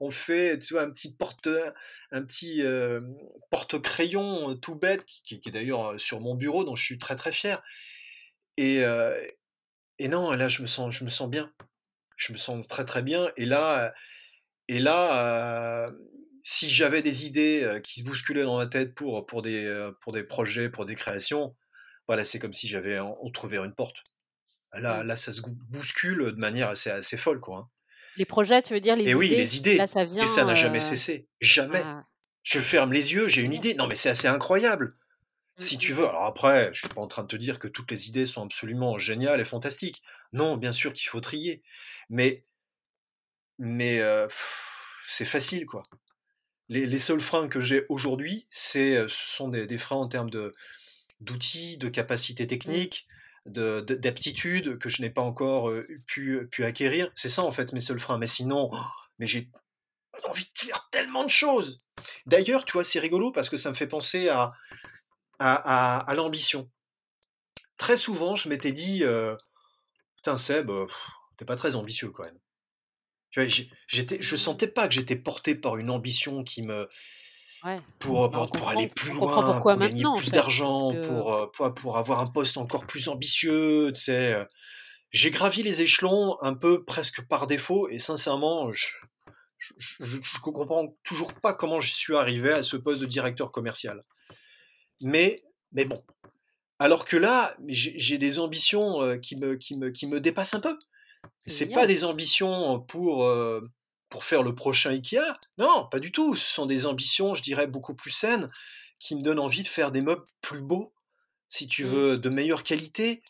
On 0.00 0.10
fait, 0.10 0.58
tu 0.58 0.74
vois, 0.74 0.82
un 0.82 0.90
petit 0.90 1.12
porte, 1.14 1.48
un 2.12 2.22
petit 2.22 2.62
euh, 2.62 3.00
porte-crayon 3.50 4.50
euh, 4.52 4.54
tout 4.54 4.74
bête, 4.76 5.04
qui, 5.04 5.36
est 5.36 5.50
d'ailleurs 5.50 5.92
euh, 5.92 5.98
sur 5.98 6.20
mon 6.20 6.34
bureau, 6.34 6.64
dont 6.64 6.76
je 6.76 6.84
suis 6.84 6.98
très 6.98 7.16
très 7.16 7.32
fier. 7.32 7.62
Et, 8.56 8.84
euh, 8.84 9.20
et 9.98 10.08
non, 10.08 10.30
là, 10.32 10.48
je 10.48 10.62
me 10.62 10.66
sens, 10.66 10.94
je 10.94 11.04
me 11.04 11.10
sens 11.10 11.28
bien. 11.30 11.52
Je 12.16 12.32
me 12.32 12.38
sens 12.38 12.66
très 12.66 12.84
très 12.84 13.02
bien. 13.02 13.30
Et 13.36 13.46
là, 13.46 13.94
et 14.68 14.80
là, 14.80 15.86
euh, 15.88 15.92
si 16.42 16.68
j'avais 16.68 17.02
des 17.02 17.26
idées 17.26 17.62
euh, 17.62 17.80
qui 17.80 18.00
se 18.00 18.04
bousculaient 18.04 18.44
dans 18.44 18.56
ma 18.58 18.66
tête 18.66 18.94
pour, 18.94 19.26
pour, 19.26 19.42
des, 19.42 19.64
euh, 19.64 19.92
pour 20.02 20.12
des 20.12 20.24
projets, 20.24 20.68
pour 20.70 20.84
des 20.84 20.94
créations, 20.96 21.56
voilà, 22.06 22.24
c'est 22.24 22.38
comme 22.38 22.52
si 22.52 22.68
j'avais 22.68 22.98
en- 22.98 23.18
ouvert 23.44 23.64
une 23.64 23.74
porte. 23.74 23.98
Là, 24.74 25.02
Mmh. 25.02 25.06
là, 25.06 25.16
ça 25.16 25.32
se 25.32 25.42
bouscule 25.42 26.18
de 26.32 26.40
manière 26.40 26.68
assez, 26.70 26.90
assez 26.90 27.16
folle, 27.16 27.40
quoi. 27.40 27.70
Les 28.18 28.26
projets, 28.26 28.60
tu 28.60 28.74
veux 28.74 28.80
dire 28.82 28.96
Et 29.04 29.14
les 29.14 29.14
oui, 29.14 29.28
idées? 29.28 29.36
les 29.36 29.56
Là, 29.72 29.86
idées. 29.86 29.86
ça 29.86 30.04
Et 30.20 30.26
ça 30.26 30.44
vient, 30.44 30.44
n'a 30.44 30.54
jamais 30.54 30.80
heu 30.80 30.80
cessé. 30.80 31.28
Jamais. 31.40 31.84
ah, 31.84 32.04
Je 32.42 32.60
ferme 32.60 32.92
les 32.92 33.12
yeux, 33.12 33.28
j'ai 33.28 33.42
une 33.42 33.54
idée. 33.54 33.74
Non, 33.74 33.86
mais 33.86 33.94
c'est 33.94 34.10
assez 34.10 34.28
incroyable. 34.28 34.96
Mmh, 35.56 35.62
Si 35.62 35.78
tu 35.78 35.92
veux. 35.92 36.08
Alors 36.08 36.24
après, 36.24 36.70
je 36.74 36.80
suis 36.80 36.88
pas 36.88 37.00
en 37.02 37.08
train 37.08 37.22
de 37.24 37.28
te 37.28 37.36
dire 37.36 37.58
que 37.58 37.68
toutes 37.68 37.90
les 37.90 38.08
idées 38.08 38.26
sont 38.26 38.44
absolument 38.44 38.98
géniales 38.98 39.40
et 39.40 39.44
fantastiques. 39.44 40.02
Non, 40.32 40.56
bien 40.56 40.72
sûr 40.72 40.92
qu'il 40.92 41.08
faut 41.08 41.20
trier. 41.20 41.62
Mais, 42.10 42.44
mais 43.58 44.00
euh, 44.00 44.28
c'est 45.08 45.24
facile, 45.24 45.66
quoi. 45.66 45.82
Les, 46.68 46.86
les 46.86 46.98
seuls 46.98 47.20
freins 47.20 47.48
que 47.48 47.60
j'ai 47.60 47.86
aujourd'hui, 47.88 48.46
c'est, 48.50 48.96
euh, 48.96 49.08
ce 49.08 49.36
sont 49.36 49.48
des, 49.48 49.66
des 49.66 49.78
freins 49.78 49.98
en 49.98 50.08
termes 50.08 50.30
de, 50.30 50.54
d'outils, 51.20 51.78
de 51.78 51.88
capacités 51.88 52.46
Mmh. 52.64 52.88
D'aptitudes 53.48 54.78
que 54.78 54.88
je 54.88 55.02
n'ai 55.02 55.10
pas 55.10 55.22
encore 55.22 55.70
euh, 55.70 55.86
pu, 56.06 56.46
pu 56.50 56.64
acquérir. 56.64 57.10
C'est 57.14 57.28
ça, 57.28 57.42
en 57.42 57.52
fait, 57.52 57.72
mes 57.72 57.80
seuls 57.80 58.00
freins. 58.00 58.18
Mais 58.18 58.26
sinon, 58.26 58.70
oh, 58.72 58.76
mais 59.18 59.26
j'ai 59.26 59.50
envie 60.24 60.44
de 60.44 60.58
faire 60.58 60.88
tellement 60.90 61.24
de 61.24 61.30
choses. 61.30 61.78
D'ailleurs, 62.26 62.64
tu 62.64 62.72
vois, 62.72 62.84
c'est 62.84 62.98
rigolo 62.98 63.32
parce 63.32 63.48
que 63.48 63.56
ça 63.56 63.70
me 63.70 63.74
fait 63.74 63.86
penser 63.86 64.28
à, 64.28 64.52
à, 65.38 66.14
l'ambition. 66.14 66.70
Très 67.76 67.96
souvent, 67.96 68.34
je 68.34 68.48
m'étais 68.48 68.72
dit, 68.72 69.04
euh, 69.04 69.36
putain, 70.16 70.36
Seb, 70.36 70.70
euh, 70.70 70.86
t'es 71.36 71.44
pas 71.44 71.56
très 71.56 71.76
ambitieux 71.76 72.10
quand 72.10 72.24
même. 72.24 72.38
Tu 73.30 73.40
vois, 73.40 73.66
j'étais, 73.86 74.20
je 74.20 74.36
sentais 74.36 74.68
pas 74.68 74.88
que 74.88 74.94
j'étais 74.94 75.16
porté 75.16 75.54
par 75.54 75.76
une 75.76 75.90
ambition 75.90 76.42
qui 76.42 76.62
me, 76.62 76.88
Ouais. 77.64 77.80
pour, 77.98 78.28
Bah, 78.30 78.40
on 78.42 78.48
pour, 78.48 78.68
aller 78.68 78.88
plus 78.88 79.12
loin, 79.12 79.60
pour 79.60 79.76
gagner 79.76 80.04
plus 80.16 80.30
d'argent, 80.30 80.90
que 80.90 81.06
pour, 81.06 81.34
euh, 81.34 81.46
pour, 81.52 81.74
pour 81.74 81.98
avoir 81.98 82.20
un 82.20 82.26
poste 82.28 82.56
encore 82.56 82.86
plus 82.86 83.08
ambitieux, 83.08 83.92
tu 83.94 84.00
sais. 84.02 84.34
euh. 84.34 84.44
J'ai 85.10 85.30
gravi 85.30 85.62
les 85.62 85.80
échelons 85.82 86.36
un 86.42 86.54
peu 86.54 86.84
presque 86.84 87.22
par 87.26 87.46
défaut 87.46 87.88
et 87.88 87.98
sincèrement, 87.98 88.70
je, 88.70 88.88
je, 89.56 89.72
je, 89.78 90.16
je 90.22 90.40
comprends 90.40 90.94
toujours 91.02 91.32
pas 91.32 91.54
comment 91.54 91.80
je 91.80 91.92
suis 91.92 92.14
arrivé 92.14 92.52
à 92.52 92.62
ce 92.62 92.76
poste 92.76 93.00
de 93.00 93.06
directeur 93.06 93.50
commercial. 93.50 94.04
Mais 95.00 95.42
Mais 95.72 95.84
bon. 95.84 96.00
Alors 96.78 97.04
que 97.04 97.16
là, 97.16 97.56
j'ai 97.66 98.18
des 98.18 98.38
ambitions 98.38 99.02
euh, 99.02 99.16
qui 99.16 99.34
me, 99.36 99.56
qui 99.56 99.76
me, 99.76 99.90
qui 99.90 100.06
me 100.06 100.20
dépassent 100.20 100.54
un 100.54 100.60
peu. 100.60 100.78
C'est 101.46 101.66
pas 101.66 101.86
des 101.86 102.04
ambitions 102.04 102.78
pour, 102.80 103.24
euh, 103.24 103.60
pour 104.08 104.24
faire 104.24 104.42
le 104.42 104.54
prochain 104.54 104.90
Ikea? 104.90 105.38
Non, 105.58 105.86
pas 105.90 106.00
du 106.00 106.12
tout. 106.12 106.34
Ce 106.36 106.52
sont 106.52 106.66
des 106.66 106.86
ambitions, 106.86 107.34
je 107.34 107.42
dirais, 107.42 107.66
beaucoup 107.66 107.94
plus 107.94 108.10
saines, 108.10 108.50
qui 108.98 109.16
me 109.16 109.22
donnent 109.22 109.38
envie 109.38 109.62
de 109.62 109.68
faire 109.68 109.92
des 109.92 110.02
meubles 110.02 110.24
plus 110.40 110.62
beaux, 110.62 110.94
si 111.48 111.68
tu 111.68 111.82
Mmh. 111.82 111.84
veux, 111.84 112.18
de 112.18 112.28
meilleure 112.30 112.62
qualité, 112.64 113.22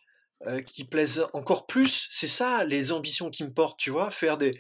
euh, 0.46 0.62
qui 0.62 0.84
plaisent 0.84 1.26
encore 1.34 1.66
plus. 1.66 2.06
C'est 2.10 2.28
ça 2.28 2.64
les 2.64 2.92
ambitions 2.92 3.30
qui 3.30 3.44
me 3.44 3.52
portent, 3.52 3.78
tu 3.80 3.90
vois, 3.90 4.10
faire 4.10 4.38
des, 4.38 4.58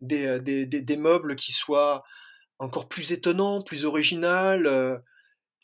des, 0.00 0.26
euh, 0.26 0.38
des, 0.40 0.66
des- 0.66 0.82
des 0.82 0.96
meubles 0.98 1.36
qui 1.36 1.52
soient 1.52 2.02
encore 2.60 2.88
plus 2.88 3.12
étonnants, 3.12 3.62
plus 3.62 3.84
originaux. 3.86 4.28
euh, 4.28 4.98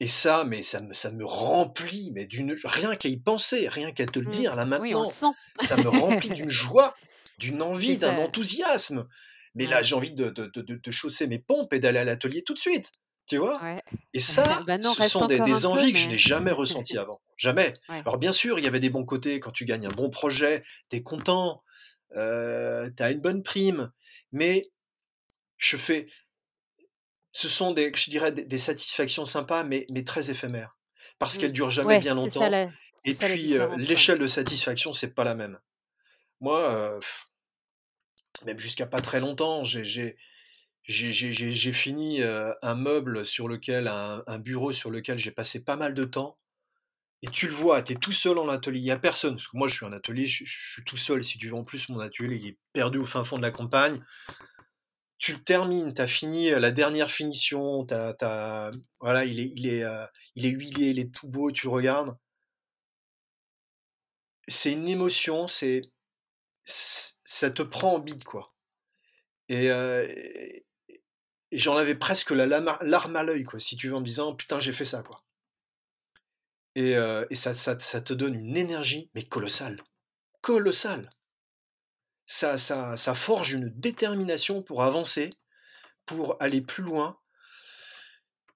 et 0.01 0.09
ça, 0.09 0.44
mais 0.44 0.62
ça 0.62 0.80
me, 0.80 0.94
ça 0.94 1.11
me 1.12 1.24
remplit, 1.24 2.11
mais 2.12 2.26
d'une 2.26 2.57
rien 2.64 2.94
qu'à 2.94 3.09
y 3.09 3.18
penser, 3.18 3.68
rien 3.68 3.92
qu'à 3.92 4.07
te 4.07 4.18
le 4.18 4.26
Mmh. 4.26 4.28
dire 4.28 4.57
là 4.57 4.64
Oui, 4.76 4.94
on 4.94 5.03
le 5.03 5.07
maintenant, 5.07 5.07
sent. 5.07 5.26
ça 5.59 5.76
me 5.76 5.88
remplit 5.90 6.30
d'une 6.32 6.48
joie, 6.48 6.96
d'une 7.38 7.61
envie, 7.62 7.98
d'un 7.98 8.16
enthousiasme. 8.18 9.09
Mais 9.55 9.66
là, 9.66 9.82
j'ai 9.82 9.94
envie 9.94 10.12
de, 10.12 10.30
de, 10.30 10.46
de, 10.55 10.90
chausser 10.90 11.26
mes 11.26 11.38
pompes 11.40 11.72
et 11.74 11.80
d'aller 11.80 11.98
à 11.98 12.05
l'atelier 12.05 12.42
tout 12.42 12.55
de 12.55 12.59
suite, 12.59 12.92
tu 13.26 13.36
vois? 13.36 13.61
Ouais. 13.62 13.82
Et 14.14 14.20
ça, 14.20 14.62
Bah 14.66 14.78
non, 14.78 14.92
ce 14.94 15.09
sont 15.09 15.26
des, 15.26 15.38
des 15.40 15.53
peu, 15.53 15.66
envies 15.66 15.92
que 15.92 15.98
je 15.98 16.09
n'ai 16.09 16.18
jamais 16.18 16.53
ressenties 16.53 16.98
avant. 16.98 17.20
Jamais. 17.36 17.74
ouais. 17.88 17.98
Alors 18.01 18.18
bien 18.18 18.32
sûr, 18.32 18.59
il 18.59 18.64
y 18.64 18.68
avait 18.68 18.80
des 18.80 18.90
bons 18.90 19.05
côtés 19.05 19.40
quand 19.40 19.51
tu 19.51 19.64
gagnes 19.64 19.86
un 19.86 19.90
bon 19.90 20.09
projet, 20.11 20.62
tu 20.88 20.96
es 20.96 21.03
content, 21.03 21.62
euh, 22.16 22.88
tu 22.96 23.03
as 23.03 23.11
une 23.11 23.20
bonne 23.20 23.42
prime, 23.42 23.90
mais 24.32 24.70
je 25.59 25.76
fais, 25.76 26.07
ce 27.32 27.48
sont 27.48 27.72
des, 27.72 27.92
je 27.94 28.11
dirais, 28.11 28.32
des, 28.32 28.44
des 28.44 28.59
satisfactions 28.59 29.24
sympas, 29.24 29.64
mais, 29.64 29.86
mais 29.90 30.05
très 30.05 30.30
éphémères, 30.30 30.76
parce 31.18 31.36
Mmh. 31.36 31.40
qu'elles 31.40 31.53
durent 31.53 31.70
jamais 31.70 31.94
Ouais, 31.96 32.01
bien 32.01 32.14
ça 32.14 32.20
longtemps. 32.20 32.48
la 32.48 32.70
Et 33.05 33.14
puis 33.14 33.59
euh, 33.59 33.74
l'échelle 33.78 34.18
de 34.18 34.26
satisfaction, 34.26 34.92
c'est 34.92 35.14
pas 35.14 35.24
la 35.24 35.34
même. 35.34 35.59
Moi, 36.40 36.59
euh, 36.72 36.98
pff, 37.01 37.26
même 38.44 38.58
jusqu'à 38.58 38.86
pas 38.86 39.00
très 39.00 39.20
longtemps, 39.20 39.64
j'ai 39.64 40.16
fini 41.72 42.22
euh, 42.22 42.52
un 42.62 42.74
meuble 42.74 43.26
sur 43.26 43.48
lequel, 43.48 43.88
un, 43.88 44.38
bureau 44.38 44.72
sur 44.72 44.90
lequel 44.90 45.18
j'ai 45.18 45.30
passé 45.30 45.62
pas 45.62 45.76
mal 45.76 45.94
de 45.94 46.04
temps. 46.04 46.38
Et 47.22 47.28
tu 47.28 47.48
le 47.48 47.52
vois, 47.52 47.82
tu 47.82 47.92
es 47.92 47.96
tout 47.96 48.12
seul 48.12 48.38
en 48.38 48.48
atelier, 48.48 48.78
il 48.78 48.84
n'y 48.84 48.90
a 48.90 48.98
personne. 48.98 49.34
Parce 49.34 49.48
que 49.48 49.56
moi, 49.56 49.68
je 49.68 49.74
suis 49.74 49.84
un 49.84 49.92
atelier, 49.92 50.26
je, 50.26 50.44
suis 50.46 50.84
tout 50.84 50.96
seul. 50.96 51.22
Si 51.22 51.36
tu 51.36 51.48
veux, 51.48 51.54
en 51.54 51.64
plus, 51.64 51.90
mon 51.90 52.00
atelier 52.00 52.36
il 52.36 52.46
est 52.48 52.58
perdu 52.72 52.98
au 52.98 53.04
fin 53.04 53.24
fond 53.24 53.36
de 53.36 53.42
la 53.42 53.50
campagne. 53.50 54.02
Tu 55.18 55.34
le 55.34 55.44
termines, 55.44 55.92
tu 55.92 56.00
as 56.00 56.06
fini 56.06 56.50
euh, 56.50 56.58
la 56.58 56.70
dernière 56.70 57.10
finition, 57.10 57.84
t'as- 57.84 58.70
voilà, 59.00 59.26
il 59.26 59.66
est, 59.66 59.84
euh, 59.84 60.06
il 60.34 60.46
est 60.46 60.50
huilé, 60.50 60.90
il 60.90 60.98
est 60.98 61.12
tout 61.14 61.28
beau, 61.28 61.52
tu 61.52 61.66
le 61.66 61.72
regardes. 61.72 62.16
C'est 64.48 64.72
une 64.72 64.88
émotion, 64.88 65.46
c'est, 65.46 65.82
ça 66.70 67.50
te 67.50 67.62
prend 67.62 67.94
en 67.94 67.98
bide, 67.98 68.24
quoi. 68.24 68.48
Et, 69.48 69.70
euh, 69.70 70.06
j'en 71.52 71.76
avais 71.76 71.94
presque 71.94 72.30
la 72.30 72.46
larme 72.46 73.16
à 73.16 73.22
l'œil, 73.22 73.44
quoi, 73.44 73.58
si 73.58 73.76
tu 73.76 73.88
veux, 73.88 73.94
en 73.96 74.00
me 74.00 74.06
disant, 74.06 74.34
putain, 74.34 74.60
j'ai 74.60 74.72
fait 74.72 74.84
ça, 74.84 75.02
quoi. 75.02 75.22
Et, 76.76 76.96
euh, 76.96 77.26
et 77.30 77.34
ça, 77.34 77.52
ça, 77.52 77.78
ça 77.78 78.00
te 78.00 78.12
donne 78.12 78.34
une 78.34 78.56
énergie, 78.56 79.10
mais 79.14 79.24
colossale. 79.24 79.82
Colossale. 80.40 81.10
Ça, 82.26 82.56
ça, 82.58 82.96
ça 82.96 83.14
forge 83.14 83.52
une 83.52 83.70
détermination 83.70 84.62
pour 84.62 84.82
avancer, 84.84 85.30
pour 86.06 86.40
aller 86.40 86.60
plus 86.60 86.84
loin. 86.84 87.18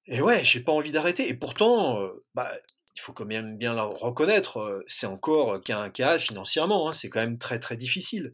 Et 0.06 0.20
ouais, 0.20 0.44
j'ai 0.44 0.60
pas 0.60 0.72
envie 0.72 0.92
d'arrêter. 0.92 1.28
Et 1.28 1.34
pourtant, 1.34 2.00
euh, 2.00 2.24
bah, 2.34 2.52
il 2.96 3.00
faut 3.00 3.12
quand 3.12 3.24
même 3.26 3.56
bien 3.56 3.74
le 3.74 3.82
reconnaître, 3.82 4.84
c'est 4.86 5.06
encore 5.06 5.60
qu'un 5.60 5.90
cas 5.90 6.18
financièrement, 6.18 6.88
hein, 6.88 6.92
c'est 6.92 7.08
quand 7.08 7.20
même 7.20 7.38
très 7.38 7.58
très 7.58 7.76
difficile. 7.76 8.30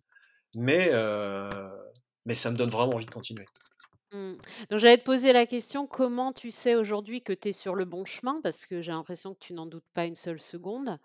Mais, 0.55 0.91
euh, 0.93 1.51
mais 2.27 2.35
ça 2.35 2.51
me 2.51 2.57
donne 2.57 2.71
vraiment 2.71 2.95
envie 2.95 3.07
de 3.07 3.11
continuer. 3.11 3.47
Mmh. 4.13 4.35
Donc 4.71 4.79
j'allais 4.81 4.99
te 4.99 5.05
poser 5.05 5.33
la 5.33 5.47
question, 5.47 5.87
comment 5.87 6.33
tu 6.33 6.51
sais 6.51 6.75
aujourd'hui 6.75 7.23
que 7.23 7.33
tu 7.33 7.49
es 7.49 7.53
sur 7.53 7.75
le 7.77 7.85
bon 7.85 8.05
chemin? 8.05 8.41
Parce 8.43 8.67
que 8.67 8.81
j'ai 8.81 8.91
l'impression 8.93 9.35
que 9.35 9.39
tu 9.41 9.53
n'en 9.55 9.67
doutes 9.67 9.85
pas 9.95 10.05
une 10.05 10.17
seule 10.17 10.41
seconde. 10.41 10.99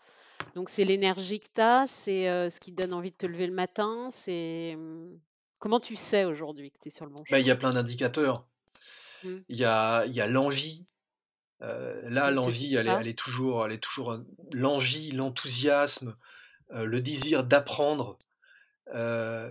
Donc 0.56 0.70
c'est 0.70 0.86
l'énergie 0.86 1.39
que 1.39 1.47
tu 1.53 1.62
as, 1.62 1.86
c'est, 1.88 2.49
ce 2.49 2.60
qui 2.60 2.74
te 2.74 2.82
donne 2.82 2.93
envie 2.93 3.12
de 3.12 3.16
te 3.18 3.26
lever 3.28 3.47
le 3.47 3.53
matin, 3.53 4.10
c'est, 4.12 4.76
mmh, 4.76 5.20
comment 5.60 5.80
tu 5.80 5.95
sais 5.95 6.26
aujourd'hui 6.26 6.72
que 6.72 6.78
tu 6.82 6.88
es 6.89 6.91
sur 6.91 7.06
le 7.06 7.12
bon 7.12 7.24
Bah, 7.30 7.39
il 7.39 7.45
y 7.47 7.49
chemin? 7.49 7.51
a 7.51 7.56
plein 7.56 7.74
d'indicateurs. 7.74 8.47
Mmh. 9.24 9.38
Il 9.49 9.58
y 9.58 9.66
a, 9.66 10.06
il 10.06 10.14
y 10.14 10.22
a 10.22 10.28
l'envie. 10.28 10.86
Euh, 11.62 12.01
là, 12.10 12.32
l'envie, 12.32 12.76
elle 12.76 12.88
est, 12.88 12.91
pas? 12.91 12.99
elle 13.01 13.08
est 13.08 13.18
toujours, 13.18 13.66
elle 13.66 13.72
est 13.72 13.84
toujours 13.84 14.18
l'envie, 14.53 15.12
l'enthousiasme, 15.12 16.16
euh, 16.72 16.84
le 16.84 16.99
désir 17.01 17.43
d'apprendre, 17.43 18.18
euh, 18.93 19.49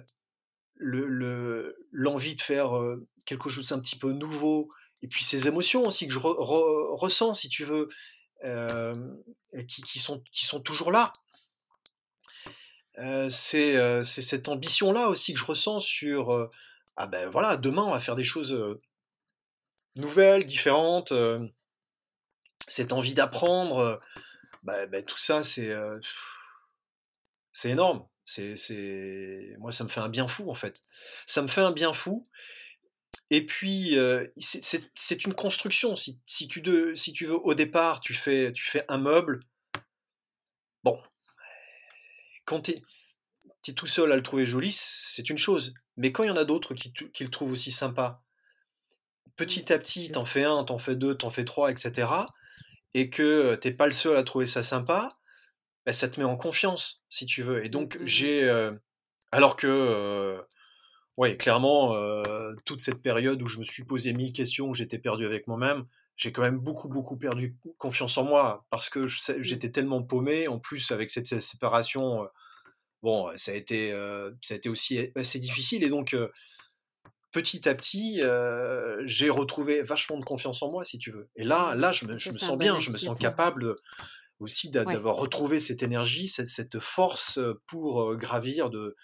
le, 0.75 1.07
le- 1.07 1.77
l'envie 1.93 2.37
de 2.37 2.43
faire 2.43 2.73
quelque 3.25 3.49
chose 3.49 3.73
un 3.73 3.81
petit 3.81 3.97
peu 3.97 4.13
nouveau, 4.13 4.71
et 5.03 5.09
puis 5.09 5.25
ces 5.25 5.49
émotions 5.49 5.87
aussi 5.87 6.07
que 6.07 6.13
je 6.13 6.19
re- 6.19 6.37
re- 6.37 6.95
ressens, 6.99 7.35
si 7.35 7.49
tu 7.49 7.65
veux, 7.65 7.89
qui, 9.67 9.83
qui 9.83 9.99
sont, 9.99 10.23
qui 10.31 10.45
sont 10.45 10.61
toujours 10.61 10.93
là. 10.93 11.13
C'est, 13.29 14.03
cette 14.05 14.49
ambition-là 14.49 15.09
aussi 15.09 15.33
que 15.33 15.39
je 15.41 15.45
ressens 15.45 15.81
sur, 15.81 16.51
ah 16.97 17.07
ben 17.07 17.31
voilà, 17.31 17.57
demain 17.57 17.83
on 17.83 17.91
va 17.91 18.01
faire 18.01 18.15
des 18.15 18.25
choses 18.25 18.79
nouvelles, 19.97 20.45
différentes, 20.45 21.13
cette 22.69 22.93
envie 22.93 23.15
d'apprendre, 23.15 24.01
bah, 24.63 24.87
bah, 24.87 25.03
tout 25.03 25.19
ça 25.19 25.43
c'est 25.43 25.69
euh, 25.71 25.99
c'est 27.53 27.71
énorme. 27.71 28.07
C'est. 28.25 28.55
Moi 29.59 29.73
ça 29.73 29.85
me 29.85 29.89
fait 29.89 30.01
un 30.01 30.09
bien 30.09 30.29
fou 30.29 30.51
en 30.51 30.55
fait. 30.55 30.83
Ça 31.27 31.43
me 31.43 31.49
fait 31.49 31.61
un 31.61 31.73
bien 31.73 31.93
fou. 31.93 32.27
Et 33.31 33.47
puis, 33.47 33.97
euh, 33.97 34.27
c'est 34.37 35.25
une 35.25 35.35
construction. 35.35 35.97
Si, 35.97 36.19
si 36.27 36.49
tu 36.49 36.61
de- 36.61 36.95
si 36.95 37.13
tu 37.13 37.27
veux, 37.27 37.37
au 37.37 37.55
départ, 37.55 38.01
tu 38.01 38.13
fais, 38.13 38.53
tu 38.53 38.65
fais 38.65 38.85
un 38.89 38.99
meuble. 38.99 39.41
Bon, 40.83 41.03
quand 42.45 42.61
tu 42.63 42.73
es, 42.73 43.73
tout 43.75 43.87
seul 43.87 44.13
à 44.13 44.17
le 44.17 44.23
trouver 44.23 44.47
joli, 44.47 44.73
c'est 44.73 45.31
une 45.31 45.39
chose. 45.39 45.75
Mais 45.97 46.13
quand 46.13 46.23
il 46.25 46.29
y 46.29 46.31
en 46.31 46.37
a 46.37 46.45
d'autres 46.45 46.75
qui, 46.75 46.93
qui 46.93 47.25
le 47.25 47.31
trouvent 47.31 47.53
aussi 47.53 47.71
sympa, 47.71 48.21
Mmh. 49.27 49.33
petit 49.37 49.73
à 49.73 49.79
petit, 49.79 50.07
Je 50.07 50.13
t'en 50.13 50.25
fais 50.25 50.45
un, 50.45 50.65
t'en 50.65 50.79
fais 50.79 50.97
deux, 50.97 51.15
t'en 51.17 51.31
fais 51.31 51.45
trois, 51.45 51.71
etc. 51.71 52.07
Et 52.95 53.11
que 53.11 53.55
t'es 53.57 53.73
pas 53.73 53.87
le 53.87 53.93
seul 53.93 54.17
à 54.17 54.23
trouver 54.23 54.47
ça 54.47 54.63
sympa, 54.63 55.19
bah, 55.87 55.93
ça 55.93 56.09
te 56.09 56.21
met 56.21 56.27
en 56.27 56.37
confiance, 56.37 57.05
si 57.11 57.27
tu 57.27 57.43
veux. 57.43 57.65
Et 57.65 57.69
mmh, 57.71 57.71
donc, 57.71 57.99
mmh 57.99 58.05
j'ai. 58.05 58.45
euh, 58.45 58.73
alors 59.33 59.57
que, 59.57 59.67
euh, 59.69 60.43
ouais, 61.17 61.37
clairement, 61.37 61.95
euh, 61.97 62.55
toute 62.65 62.81
cette 62.81 63.03
période 63.03 63.43
où 63.43 63.47
je 63.49 63.59
me 63.59 63.65
suis 63.65 63.85
posé 63.85 64.13
mille 64.13 64.33
questions, 64.33 64.69
où 64.69 64.75
j'étais 64.75 64.99
perdu 64.99 65.27
avec 65.27 65.47
moi-même, 65.49 65.87
j'ai 66.17 66.33
quand 66.33 66.43
même 66.43 66.59
beaucoup, 66.59 66.89
beaucoup 66.89 67.17
perdu 67.19 67.57
confiance 67.79 68.19
en 68.19 68.25
moi 68.25 68.67
parce 68.71 68.91
que 68.91 69.07
Mmh. 69.37 69.41
j'étais 69.41 69.71
tellement 69.73 70.03
paumé. 70.03 70.49
En 70.49 70.61
plus, 70.61 70.91
avec 70.93 71.11
cette 71.11 71.27
sé- 71.27 71.41
séparation, 71.41 72.29
bon, 73.03 73.31
ça 73.37 73.53
a 73.53 73.55
été, 73.55 73.91
ça 74.43 74.55
a 74.55 74.57
été 74.57 74.69
aussi 74.69 75.11
assez 75.17 75.39
difficile. 75.41 75.85
Et 75.85 75.91
donc, 75.91 76.17
petit 77.35 77.69
à 77.69 77.75
petit, 77.75 78.23
euh, 78.23 79.03
j'ai 79.05 79.31
retrouvé 79.31 79.83
vachement 79.83 80.19
de 80.19 80.25
confiance 80.25 80.63
en 80.63 80.71
moi, 80.73 80.85
si 80.85 80.99
tu 80.99 81.11
veux. 81.13 81.29
Et 81.37 81.45
là, 81.45 81.75
Mmh. 81.75 81.77
là, 81.77 81.93
je 81.93 82.07
me, 82.07 82.17
je 82.17 82.33
me 82.33 82.39
sens 82.39 82.59
bien, 82.59 82.81
je 82.81 82.93
me 82.93 82.99
sens 82.99 83.19
capable 83.19 83.77
aussi 84.41 84.71
Ouais. 84.85 85.01
d'avoir 85.01 85.17
retrouvé 85.17 85.61
cette 85.61 85.83
énergie, 85.83 86.29
cette, 86.29 86.49
cette 86.49 86.81
force 86.81 87.39
euh, 87.39 87.55
pour 87.69 88.03
euh, 88.03 88.17
gravir, 88.17 88.71
de, 88.71 88.97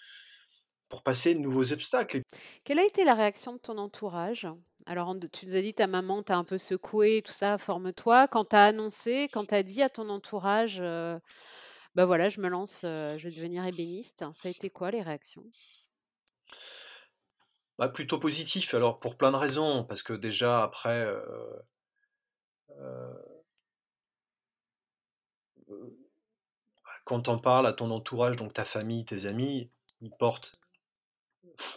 pour 0.89 1.03
passer 1.03 1.33
de 1.35 1.39
nouveaux 1.39 1.73
obstacles. 1.73 2.21
Quelle 2.63 2.79
a 2.79 2.85
été 2.85 3.03
la 3.03 3.13
réaction 3.13 3.53
de 3.53 3.57
ton 3.59 3.77
entourage? 3.77 4.47
Alors, 4.87 5.15
tu 5.31 5.45
nous 5.45 5.55
as 5.55 5.61
dit 5.61 5.73
ta 5.75 5.85
maman 5.87 6.23
t'a 6.23 6.37
un 6.37 6.43
peu 6.43 6.57
secoué, 6.57 7.21
tout 7.23 7.31
ça, 7.31 7.57
forme-toi. 7.59 8.27
Quand 8.27 8.45
tu 8.45 8.55
as 8.55 8.65
annoncé, 8.65 9.29
quand 9.31 9.45
tu 9.47 9.53
as 9.55 9.61
dit 9.63 9.81
à 9.83 9.89
ton 9.89 10.09
entourage, 10.09 10.79
heu: 10.81 11.19
«Bah, 11.95 12.05
voilà, 12.05 12.29
je 12.29 12.41
me 12.41 12.49
lance, 12.49 12.81
je 12.83 13.23
vais 13.23 13.31
devenir 13.31 13.65
ébéniste», 13.65 14.25
ça 14.33 14.47
a 14.49 14.51
été 14.51 14.69
quoi 14.69 14.91
les 14.91 15.03
réactions? 15.03 15.45
Bah, 17.81 17.89
plutôt 17.89 18.17
positif, 18.17 18.73
alors 18.75 19.01
pour 19.01 19.17
plein 19.17 19.31
de 19.31 19.35
raisons, 19.35 19.83
parce 19.83 20.03
que 20.03 20.13
déjà 20.13 20.63
après, 20.63 21.03
euh, 21.03 21.19
euh, 22.69 23.43
euh, 25.69 26.11
quand 27.05 27.21
t'en 27.21 27.37
parles 27.37 27.67
à 27.67 27.73
ton 27.73 27.91
entourage, 27.91 28.37
donc 28.37 28.53
ta 28.53 28.65
famille, 28.65 29.05
tes 29.05 29.27
amis, 29.27 29.71
ils 29.99 30.09
portent, 30.11 30.59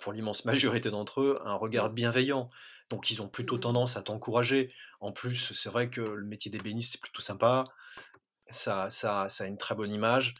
pour 0.00 0.12
l'immense 0.12 0.44
majorité 0.44 0.90
d'entre 0.90 1.20
eux, 1.22 1.38
un 1.44 1.54
Mmh. 1.54 1.62
regard 1.62 1.90
bienveillant. 1.90 2.50
Donc 2.90 3.10
ils 3.10 3.22
ont 3.22 3.28
plutôt 3.28 3.56
Mmh 3.56 3.62
mh. 3.62 3.62
tendance 3.62 3.96
à 3.96 4.02
t'encourager. 4.02 4.72
En 5.00 5.12
plus, 5.12 5.52
c'est 5.52 5.70
vrai 5.70 5.90
que 5.90 6.00
le 6.00 6.26
métier 6.26 6.50
d'ébéniste, 6.50 6.92
c'est 6.92 7.00
plutôt 7.00 7.22
sympa. 7.22 7.64
Ça, 8.50 8.90
ça, 8.90 9.28
ça 9.28 9.44
a 9.44 9.48
une 9.48 9.58
très 9.58 9.74
bonne 9.76 9.92
image. 9.92 10.34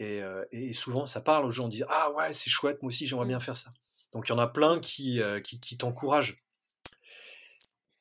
Et, 0.00 0.22
et 0.52 0.72
souvent, 0.74 1.06
ça 1.06 1.20
parle 1.22 1.46
aux 1.46 1.50
gens, 1.50 1.66
on 1.66 1.68
dit 1.68 1.84
Ah 1.88 2.12
ouais, 2.12 2.32
c'est 2.34 2.50
chouette, 2.50 2.82
moi 2.82 2.88
aussi, 2.88 3.06
j'aimerais 3.06 3.26
Mmh. 3.26 3.28
bien 3.28 3.40
faire 3.40 3.56
ça. 3.56 3.72
Donc 4.12 4.28
il 4.28 4.32
y 4.32 4.34
en 4.34 4.38
a 4.38 4.46
plein 4.48 4.80
qui, 4.80 5.20
euh, 5.22 5.40
qui, 5.40 5.60
qui 5.60 5.76
t'encouragent. 5.78 6.42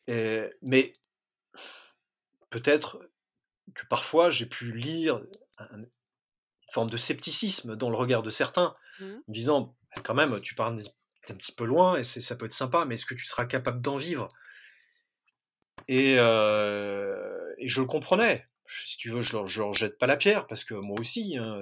Mais 0.08 0.96
peut-être 2.50 3.00
que 3.76 3.86
parfois 3.88 4.30
j'ai 4.30 4.46
pu 4.48 4.72
lire 4.74 5.24
un- 5.58 5.78
une 5.78 5.90
forme 6.72 6.90
de 6.90 6.98
scepticisme 6.98 7.76
dans 7.76 7.90
le 7.90 7.96
regard 7.98 8.24
de 8.24 8.30
certains, 8.30 8.76
Mmh. 9.00 9.06
en 9.06 9.24
me 9.28 9.34
disant 9.34 9.76
«Bah, 9.96 10.02
quand 10.04 10.14
même, 10.14 10.40
tu 10.42 10.56
pars 10.56 10.72
un, 10.72 10.78
petit 11.36 11.52
peu 11.52 11.64
loin 11.66 11.98
et 11.98 12.04
ça 12.04 12.36
peut 12.36 12.46
être 12.46 12.54
sympa, 12.54 12.86
mais 12.86 12.96
est-ce 12.96 13.06
que 13.06 13.14
tu 13.14 13.26
seras 13.26 13.46
capable 13.46 13.82
d'en 13.82 13.98
vivre? 13.98 14.28
Et, 15.88 16.16
euh, 16.18 17.54
et 17.58 17.68
je 17.68 17.82
le 17.82 17.88
comprenais. 17.88 18.48
Si 18.68 18.98
tu 18.98 19.10
veux, 19.10 19.22
je 19.22 19.34
leur, 19.34 19.48
je 19.48 19.62
leur 19.62 19.74
jette 19.74 19.98
pas 19.98 20.06
la 20.08 20.18
pierre 20.18 20.46
parce 20.48 20.64
que 20.64 20.74
moi 20.74 21.00
aussi, 21.00 21.38
hein, 21.38 21.60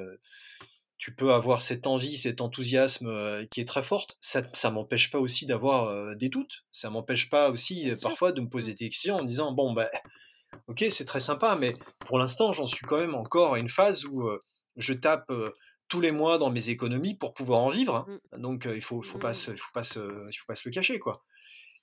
tu 0.97 1.13
peux 1.13 1.31
avoir 1.31 1.61
cette 1.61 1.85
envie, 1.87 2.17
cet 2.17 2.41
enthousiasme 2.41 3.07
euh, 3.07 3.45
qui 3.51 3.61
est 3.61 3.65
très 3.65 3.83
forte. 3.83 4.17
Ça, 4.19 4.41
ça 4.53 4.71
m'empêche 4.71 5.11
pas 5.11 5.19
aussi 5.19 5.45
d'avoir 5.45 5.85
euh, 5.89 6.15
des 6.15 6.29
doutes. 6.29 6.65
Ça 6.71 6.89
m'empêche 6.89 7.29
pas 7.29 7.51
aussi 7.51 7.89
euh, 7.91 7.95
parfois 8.01 8.31
de 8.31 8.41
me 8.41 8.49
poser 8.49 8.71
Mmh. 8.71 8.75
des 8.75 8.89
questions 8.89 9.15
en 9.17 9.23
disant 9.23 9.51
bon 9.53 9.73
bah 9.73 9.89
ok 10.67 10.85
c'est 10.89 11.05
très 11.05 11.19
sympa, 11.19 11.55
mais 11.59 11.75
pour 11.99 12.17
l'instant 12.17 12.51
j'en 12.53 12.67
suis 12.67 12.85
quand 12.85 12.97
même 12.97 13.15
encore 13.15 13.53
à 13.53 13.59
une 13.59 13.69
phase 13.69 14.05
où 14.05 14.27
euh, 14.27 14.41
je 14.75 14.93
tape 14.93 15.29
euh, 15.29 15.51
tous 15.87 16.01
les 16.01 16.11
mois 16.11 16.37
dans 16.37 16.49
mes 16.49 16.69
économies 16.69 17.15
pour 17.15 17.33
pouvoir 17.33 17.59
en 17.61 17.69
vivre. 17.69 17.95
hein. 17.95 18.19
Mmh. 18.33 18.41
Donc 18.41 18.65
euh, 18.65 18.75
il 18.75 18.81
faut, 18.81 19.01
faut 19.03 19.19
pas 19.19 19.31
Mmh. 19.31 19.33
se, 19.35 19.51
il 19.51 19.57
faut 19.57 19.71
pas 19.73 19.83
se, 19.83 19.99
il 20.29 20.35
faut 20.35 20.45
pas 20.47 20.55
se 20.55 20.67
le 20.67 20.73
cacher 20.73 20.99
quoi. 20.99 21.23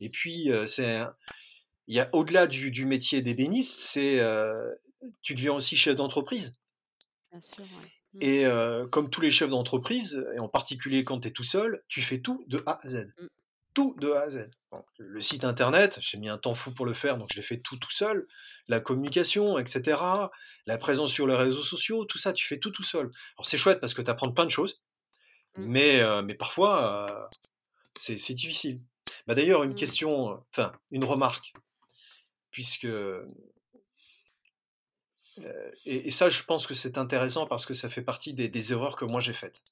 Et 0.01 0.09
puis 0.11 0.51
c'est 0.67 1.01
il 1.87 1.95
y 1.95 2.01
a 2.01 2.09
au-delà 2.13 2.47
du, 2.49 2.71
du 2.73 2.85
métier 2.85 3.23
d'ébéniste, 3.23 3.79
c'est 3.79 4.19
tu 5.23 5.35
deviens 5.35 5.53
aussi 5.53 5.77
chef 5.77 5.95
d'entreprise. 5.97 6.53
Bien 7.31 7.41
sûr, 7.41 7.63
ouais. 7.65 7.91
Mmh. 8.15 8.19
Et 8.23 8.47
euh, 8.47 8.87
comme 8.89 9.11
tous 9.11 9.21
les 9.21 9.31
chefs 9.31 9.51
d'entreprise, 9.51 10.25
et 10.35 10.39
en 10.39 10.49
particulier 10.49 11.05
quand 11.05 11.21
tu 11.21 11.29
es 11.29 11.31
tout 11.31 11.45
seul, 11.45 11.83
tu 11.89 12.03
fais 12.03 12.19
tout 12.19 12.45
de 12.49 12.63
A 12.67 12.81
à 12.83 12.89
Z. 12.89 13.07
Mmh. 13.19 13.27
Tout 13.75 13.97
de 13.99 14.11
A 14.13 14.23
à 14.23 14.31
Z. 14.31 14.51
Donc, 14.73 14.85
le 14.99 15.21
site 15.21 15.45
internet, 15.45 15.99
j'ai 16.01 16.19
mis 16.19 16.29
un 16.29 16.39
temps 16.39 16.55
fou 16.55 16.73
pour 16.73 16.87
le 16.87 16.95
faire, 16.95 17.17
donc 17.17 17.29
je 17.33 17.37
l'ai 17.37 17.43
fait 17.43 17.59
tout 17.59 17.77
tout 17.79 17.91
seul. 17.91 18.27
La 18.69 18.81
communication, 18.81 19.59
etc. 19.59 20.01
La 20.67 20.79
présence 20.79 21.13
sur 21.13 21.27
les 21.27 21.37
réseaux 21.37 21.63
sociaux, 21.63 22.05
tout 22.05 22.19
ça, 22.19 22.33
tu 22.33 22.47
fais 22.47 22.59
tout 22.59 22.71
tout 22.71 22.83
seul. 22.83 23.11
Alors 23.37 23.47
c'est 23.47 23.59
chouette 23.59 23.81
parce 23.81 23.95
que 23.95 24.03
tu 24.03 24.11
apprends 24.11 24.33
plein 24.33 24.47
de 24.47 24.51
choses, 24.51 24.81
Mmh. 25.57 25.65
mais, 25.67 26.01
euh, 26.01 26.23
mais 26.23 26.35
parfois, 26.35 27.31
euh, 27.33 27.37
c'est 27.99 28.17
c'est 28.17 28.35
difficile. 28.35 28.81
Bah, 29.27 29.35
D'ailleurs, 29.35 29.63
une 29.63 29.75
question, 29.75 30.43
enfin, 30.51 30.73
une 30.91 31.05
remarque, 31.05 31.53
puisque 32.51 32.89
et, 35.85 36.09
et 36.09 36.11
ça, 36.11 36.29
je 36.29 36.43
pense 36.43 36.67
que 36.67 36.75
c'est 36.75 36.99
intéressant 36.99 37.47
parce 37.47 37.67
que 37.67 37.75
ça 37.75 37.89
fait 37.89 38.03
partie 38.03 38.35
des, 38.35 38.49
des 38.49 38.73
erreurs 38.73 38.97
que 38.97 39.05
moi 39.05 39.21
j'ai 39.21 39.33
faites, 39.33 39.63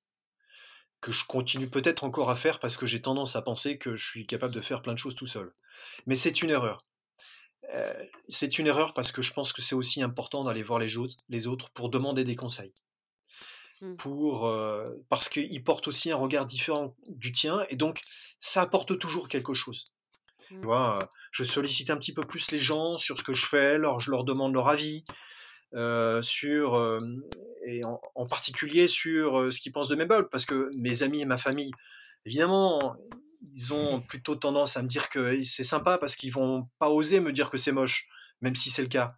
que 1.01 1.13
je 1.13 1.25
continue 1.25 1.69
peut-être 1.69 2.05
encore 2.05 2.31
à 2.31 2.37
faire 2.37 2.59
parce 2.59 2.77
que 2.77 2.87
j'ai 2.87 3.03
tendance 3.03 3.37
à 3.37 3.43
penser 3.43 3.79
que 3.79 3.97
je 3.97 4.09
suis 4.09 4.27
capable 4.27 4.55
de 4.55 4.61
faire 4.61 4.83
plein 4.83 4.93
de 4.93 4.99
choses 4.99 5.15
tout 5.15 5.27
seul. 5.27 5.53
Mais 6.07 6.17
c'est 6.17 6.43
une 6.43 6.51
erreur. 6.51 6.85
Euh, 7.75 8.05
c'est 8.29 8.59
une 8.59 8.67
erreur 8.67 8.93
parce 8.93 9.13
que 9.13 9.23
je 9.23 9.33
pense 9.33 9.53
que 9.53 9.63
c'est 9.63 9.75
aussi 9.75 10.03
important 10.03 10.45
d'aller 10.45 10.63
voir 10.63 10.79
les 10.79 10.97
autres, 10.97 11.17
les 11.29 11.47
autres 11.47 11.71
pour 11.71 11.91
demander 11.91 12.25
des 12.25 12.37
conseils. 12.37 12.75
Mmh. 13.81 13.97
Pour, 13.97 14.47
euh, 14.47 14.91
parce 15.09 15.29
qu'ils 15.29 15.65
portent 15.65 15.89
aussi 15.89 16.11
un 16.11 16.17
regard 16.17 16.45
différent 16.45 16.95
du 17.09 17.33
tien 17.33 17.65
et 17.71 17.77
donc 17.77 18.03
ça 18.39 18.63
apporte 18.63 18.99
toujours 18.99 19.29
quelque 19.29 19.55
chose. 19.55 19.93
Tu 20.49 20.55
Mmh. 20.59 20.65
vois, 20.65 21.03
euh, 21.03 21.07
je 21.31 21.45
sollicite 21.45 21.91
un 21.91 21.97
petit 21.97 22.13
peu 22.13 22.23
plus 22.23 22.51
les 22.51 22.59
gens 22.59 22.99
sur 22.99 23.19
ce 23.19 23.23
que 23.23 23.33
je 23.33 23.47
fais, 23.47 23.75
alors 23.75 24.01
je 24.01 24.11
leur 24.11 24.25
demande 24.25 24.53
leur 24.53 24.69
avis, 24.69 25.05
euh, 25.09 25.15
sur, 26.23 26.75
euh, 26.75 27.01
et 27.65 27.85
en, 27.85 28.01
en 28.15 28.27
particulier 28.27 28.89
sur 28.89 29.41
euh, 29.41 29.51
ce 29.51 29.61
qu'ils 29.61 29.73
pensent 29.73 29.89
de 29.89 29.95
mes 29.97 30.07
bugs, 30.07 30.29
parce 30.31 30.45
que 30.45 30.71
mes 30.77 31.03
amis 31.03 31.23
et 31.23 31.25
ma 31.25 31.39
famille, 31.39 31.73
évidemment, 32.27 32.97
ils 33.43 33.73
ont 33.73 34.01
plutôt 34.01 34.37
tendance 34.37 34.77
à 34.77 34.83
me 34.83 34.89
dire 34.89 35.09
que 35.09 35.43
c'est 35.45 35.65
sympa 35.65 35.99
parce 35.99 36.17
qu'ils 36.17 36.33
vont 36.33 36.69
pas 36.79 36.91
oser 36.91 37.21
me 37.21 37.33
dire 37.33 37.51
que 37.51 37.57
c'est 37.57 37.73
moche, 37.73 38.09
même 38.41 38.55
si 38.55 38.71
c'est 38.71 38.83
le 38.83 38.89
cas. 38.89 39.17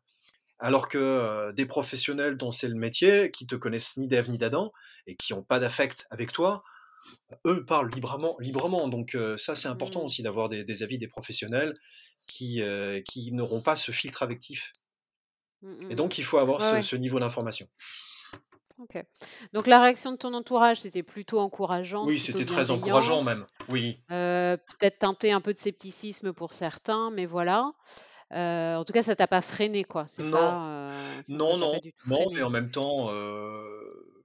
Alors 0.59 0.89
que 0.89 0.99
euh, 0.99 1.53
des 1.53 1.67
professionnels 1.67 2.37
dont 2.37 2.51
c'est 2.51 2.69
le 2.69 2.77
métier, 2.77 3.31
qui 3.31 3.47
te 3.47 3.57
connaissent 3.57 3.97
ni 3.97 4.09
d'Ève 4.09 4.31
ni 4.31 4.39
d'Adam, 4.39 4.73
et 5.07 5.17
qui 5.17 5.33
n'ont 5.33 5.43
pas 5.43 5.59
d'affect 5.59 6.07
avec 6.11 6.33
toi, 6.33 6.63
eux 7.47 7.65
parlent 7.65 7.91
librement. 7.91 8.37
librement. 8.39 8.89
Donc 8.89 9.15
euh, 9.15 9.37
ça, 9.37 9.55
c'est 9.55 9.69
important 9.69 10.03
Mmh. 10.03 10.05
aussi 10.05 10.23
d'avoir 10.23 10.49
des, 10.49 10.65
des 10.65 10.83
avis 10.83 10.99
des 10.99 11.09
professionnels 11.09 11.75
qui, 12.29 12.63
euh, 12.63 13.03
qui 13.05 13.33
n'auront 13.33 13.61
pas 13.61 13.77
ce 13.77 13.93
filtre 13.93 14.23
affectif. 14.23 14.73
Mmh, 15.65 15.69
Et 15.89 15.97
mmh, 15.97 16.03
mmh. 16.03 16.03
donc, 16.03 16.19
il 16.19 16.25
faut 16.25 16.39
avoir 16.39 16.61
Ouais, 16.61 16.63
ce, 16.63 16.81
ouais. 16.81 16.83
ce 16.83 16.97
niveau 16.97 17.19
d'information. 17.21 17.69
OK. 18.79 18.99
Donc 19.53 19.67
la 19.67 19.81
réaction 19.81 20.13
de 20.13 20.17
ton 20.17 20.35
entourage, 20.35 20.81
c'était 20.81 21.03
plutôt 21.03 21.39
encourageante, 21.41 22.11
Oui, 22.11 22.21
c'était 22.21 22.47
très 22.47 22.71
encourageant 22.71 23.25
même. 23.25 23.47
Oui. 23.69 24.01
heu, 24.11 24.59
peut-être 24.79 24.99
teinté 25.01 25.33
un 25.33 25.41
peu 25.41 25.53
de 25.55 25.59
scepticisme 25.59 26.33
pour 26.33 26.53
certains, 26.55 27.11
mais 27.11 27.27
voilà. 27.27 27.73
Heu, 28.33 28.77
en 28.79 28.85
tout 28.85 28.93
cas, 28.93 29.03
ça 29.03 29.17
t'a 29.17 29.29
pas 29.29 29.43
freiné, 29.43 29.85
quoi? 29.85 30.07
Non, 30.19 30.27
pas, 30.27 31.21
ça 31.25 31.39
non, 31.41 31.57
ça 31.57 31.57
non, 31.59 31.81
non, 32.05 32.31
mais 32.33 32.43
en 32.43 32.51
même 32.51 32.71
temps, 32.71 33.11
euh, 33.11 34.25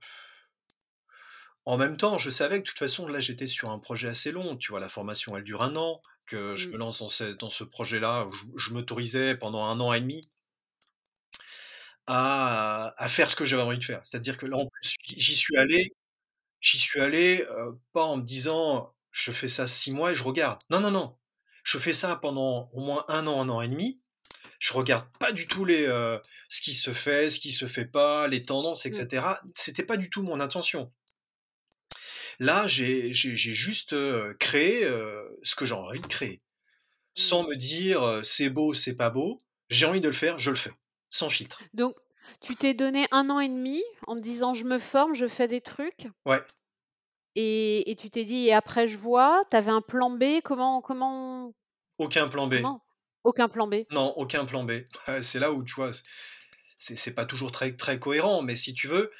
en 1.66 1.78
même 1.78 1.98
temps, 1.98 2.18
je 2.18 2.30
savais 2.32 2.58
que 2.58 2.64
de 2.64 2.70
toute 2.70 2.80
façon, 2.80 3.08
là, 3.08 3.20
j'étais 3.20 3.48
sur 3.48 3.70
un 3.70 3.80
projet 3.80 4.08
assez 4.10 4.32
long. 4.32 4.58
Tu 4.58 4.72
vois, 4.72 4.80
la 4.80 4.90
formation, 4.90 5.36
elle 5.38 5.44
dure 5.44 5.62
un 5.62 5.76
an, 5.76 6.02
que 6.26 6.56
je 6.56 6.68
Mmh. 6.68 6.74
me 6.74 6.78
lance 6.78 7.00
dans 7.00 7.10
ce, 7.10 7.26
dans 7.34 7.50
ce 7.50 7.64
projet-là, 7.64 8.28
je 8.56 8.74
m'autorisais 8.74 9.36
pendant 9.36 9.66
un 9.66 9.80
an 9.80 9.94
et 9.94 10.02
demi 10.02 10.30
à, 12.10 12.94
à 12.98 13.08
faire 13.08 13.30
ce 13.32 13.36
que 13.36 13.46
j'avais 13.46 13.62
envie 13.64 13.78
de 13.78 13.84
faire. 13.84 14.02
C'est-à-dire 14.04 14.38
que 14.38 14.46
là, 14.48 14.58
en 14.58 14.68
plus, 14.68 14.96
j'y 15.08 15.36
suis 15.36 15.56
allé, 15.58 15.94
j'y 16.62 16.80
suis 16.80 17.00
allé 17.02 17.46
euh, 17.52 17.72
pas 17.94 18.04
en 18.04 18.18
me 18.18 18.24
disant, 18.24 18.94
je 19.12 19.32
fais 19.32 19.48
ça 19.48 19.68
six 19.68 19.92
mois 19.92 20.12
et 20.12 20.16
je 20.16 20.24
regarde. 20.24 20.62
Non, 20.72 20.80
non, 20.82 20.92
non. 20.92 21.18
Je 21.64 21.78
fais 21.80 21.94
ça 21.94 22.16
pendant 22.18 22.70
au 22.74 22.82
moins 22.82 23.06
un 23.10 23.28
an, 23.28 23.42
un 23.42 23.50
an 23.50 23.62
et 23.62 23.68
demi. 23.70 24.02
Je 24.60 24.74
regarde 24.74 25.08
pas 25.20 25.32
du 25.34 25.48
tout 25.48 25.66
les, 25.66 25.86
euh, 25.88 26.20
ce 26.50 26.62
qui 26.62 26.74
se 26.74 26.94
fait, 26.94 27.30
ce 27.30 27.40
qui 27.40 27.52
se 27.52 27.68
fait 27.68 27.86
pas, 27.86 28.28
les 28.28 28.44
tendances, 28.44 28.86
Mmh. 28.86 28.90
etc. 28.90 29.26
C'était 29.56 29.84
pas 29.86 29.98
du 29.98 30.10
tout 30.10 30.24
mon 30.24 30.40
intention. 30.40 30.92
Là, 32.40 32.68
j'ai 32.68 33.14
juste 33.14 33.94
euh, 33.94 34.34
créé 34.40 34.82
ce 35.44 35.56
que 35.56 35.66
j'ai 35.66 35.74
envie 35.74 36.00
de 36.02 36.08
créer, 36.08 36.42
sans 37.16 37.44
Mmh. 37.44 37.48
me 37.50 37.56
dire 37.56 38.22
c'est 38.24 38.50
beau, 38.50 38.74
c'est 38.74 38.96
pas 38.96 39.10
beau. 39.10 39.44
J'ai 39.70 39.86
envie 39.86 40.02
de 40.02 40.08
le 40.08 40.14
faire, 40.14 40.40
je 40.40 40.50
le 40.52 40.56
fais, 40.58 40.72
sans 41.10 41.30
filtre. 41.30 41.62
Donc 41.74 41.96
tu 42.42 42.56
t'es 42.56 42.74
donné 42.74 43.06
1 43.12 43.30
an 43.30 43.40
et 43.40 43.50
demi 43.50 43.84
en 44.08 44.16
te 44.16 44.22
disant: 44.22 44.54
«Je 44.54 44.66
me 44.66 44.78
forme, 44.78 45.16
je 45.16 45.28
fais 45.28 45.48
des 45.48 45.62
trucs» 45.62 46.08
Ouais, 46.26 46.44
et 47.36 47.90
et 47.92 47.96
tu 47.96 48.10
t'es 48.10 48.26
dit: 48.26 48.48
«Et 48.48 48.54
après 48.54 48.88
je 48.88 48.98
vois»? 48.98 49.44
Tu 49.50 49.56
avais 49.56 49.72
un 49.72 49.82
plan 49.82 50.10
B? 50.10 50.42
Comment 50.44 50.82
comment 50.82 51.54
aucun 51.98 52.28
plan 52.28 52.48
B. 52.48 52.56
comment? 52.56 52.82
Aucun 53.24 53.50
plan 53.50 53.68
B? 53.68 53.76
Non, 53.92 54.14
aucun 54.18 54.46
plan 54.46 54.64
B. 54.64 54.72
Ouais, 55.08 55.22
C'est 55.22 55.40
là 55.40 55.52
où 55.52 55.64
tu 55.64 55.74
vois, 55.74 55.92
c'est 56.78 56.96
c'est 56.98 57.14
pas 57.14 57.26
toujours 57.26 57.52
très 57.52 57.74
très 57.76 58.00
cohérent, 58.00 58.42
mais 58.42 58.56
si 58.56 58.74
tu 58.74 58.88
veux, 58.88 59.12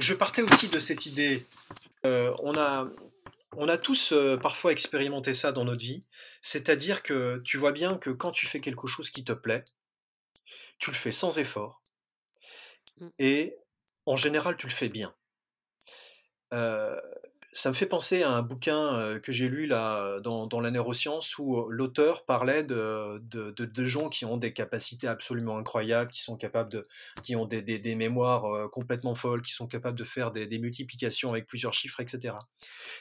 je 0.00 0.14
partais 0.14 0.42
aussi 0.42 0.68
de 0.68 0.78
cette 0.78 1.06
idée. 1.06 1.46
euh, 2.06 2.34
on 2.40 2.56
a 2.56 2.88
on 3.56 3.68
a 3.68 3.78
tous 3.78 4.12
euh, 4.12 4.36
parfois 4.36 4.72
expérimenté 4.72 5.32
ça 5.34 5.52
dans 5.52 5.64
notre 5.64 5.82
vie, 5.82 6.00
c'est-à-dire 6.42 7.02
que 7.02 7.40
tu 7.44 7.58
vois 7.58 7.72
bien 7.72 7.98
que 7.98 8.10
quand 8.10 8.32
tu 8.32 8.46
fais 8.46 8.60
quelque 8.60 8.88
chose 8.88 9.10
qui 9.10 9.24
te 9.24 9.32
plaît, 9.32 9.64
tu 10.78 10.90
le 10.90 10.96
fais 10.96 11.10
sans 11.12 11.38
effort 11.38 11.82
Mmh. 13.00 13.08
et 13.18 13.56
en 14.06 14.14
général 14.14 14.56
tu 14.56 14.66
le 14.68 14.72
fais 14.72 14.88
bien. 14.88 15.14
Euh, 16.52 17.00
ça 17.52 17.68
me 17.68 17.74
fait 17.74 17.86
penser 17.86 18.24
à 18.24 18.30
un 18.30 18.42
bouquin 18.42 19.20
que 19.20 19.30
j'ai 19.30 19.48
lu 19.48 19.66
là 19.66 20.18
dans, 20.20 20.46
dans 20.48 20.60
la 20.60 20.72
neuroscience 20.72 21.38
où 21.38 21.68
l'auteur 21.68 22.24
parlait 22.24 22.64
de, 22.64 23.20
de, 23.22 23.52
de- 23.52 23.64
de 23.64 23.84
gens 23.84 24.08
qui 24.08 24.24
ont 24.24 24.36
des 24.36 24.52
capacités 24.52 25.06
absolument 25.06 25.56
incroyables, 25.58 26.10
qui 26.10 26.20
sont 26.22 26.36
capables 26.36 26.70
de, 26.70 26.86
qui 27.22 27.36
ont 27.36 27.46
des, 27.46 27.62
des- 27.62 27.78
des 27.78 27.94
mémoires 27.94 28.68
complètement 28.70 29.14
folles, 29.14 29.42
qui 29.42 29.52
sont 29.52 29.68
capables 29.68 29.96
de 29.98 30.02
faire 30.04 30.32
des, 30.32 30.46
des 30.48 30.58
multiplications 30.58 31.30
avec 31.30 31.46
plusieurs 31.46 31.74
chiffres, 31.74 32.00
etc. 32.00 32.36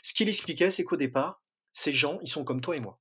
Ce 0.04 0.14
qu'il 0.14 0.30
expliquait, 0.30 0.70
c'est 0.70 0.84
qu'au 0.84 0.98
départ, 0.98 1.42
ces 1.72 1.94
gens, 1.94 2.20
ils 2.22 2.28
sont 2.30 2.44
comme 2.44 2.62
toi 2.62 2.76
et 2.76 2.80
moi. 2.80 3.00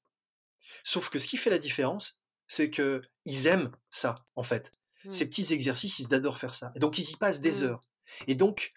Sauf 0.85 1.11
que 1.11 1.18
ce 1.18 1.29
qui 1.29 1.37
fait 1.37 1.51
la 1.51 1.59
différence, 1.59 2.22
c'est 2.55 2.69
que 2.69 3.01
ils 3.25 3.47
aiment 3.47 3.71
ça, 3.89 4.25
en 4.37 4.43
fait. 4.43 4.73
Ces 5.11 5.25
Mmh. 5.25 5.29
petits 5.29 5.53
exercices, 5.55 5.99
ils 6.01 6.13
adorent 6.15 6.39
faire 6.39 6.53
ça. 6.55 6.71
Et 6.77 6.79
donc, 6.81 6.99
ils 6.99 7.09
y 7.11 7.17
passent 7.17 7.41
des 7.41 7.63
Mmh. 7.63 7.65
heures. 7.65 7.81
Et 8.27 8.35
donc, 8.35 8.73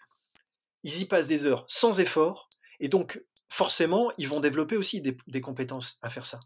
ils 0.82 1.00
y 1.02 1.04
passent 1.04 1.26
des 1.26 1.44
heures 1.44 1.64
sans 1.68 2.00
effort. 2.00 2.48
Et 2.80 2.88
donc, 2.88 3.22
forcément, 3.50 4.10
ils 4.16 4.28
vont 4.28 4.40
développer 4.40 4.76
aussi 4.78 5.00
des, 5.02 5.14
des 5.26 5.40
compétences 5.42 5.98
à 6.00 6.08
faire 6.08 6.24
ça. 6.24 6.40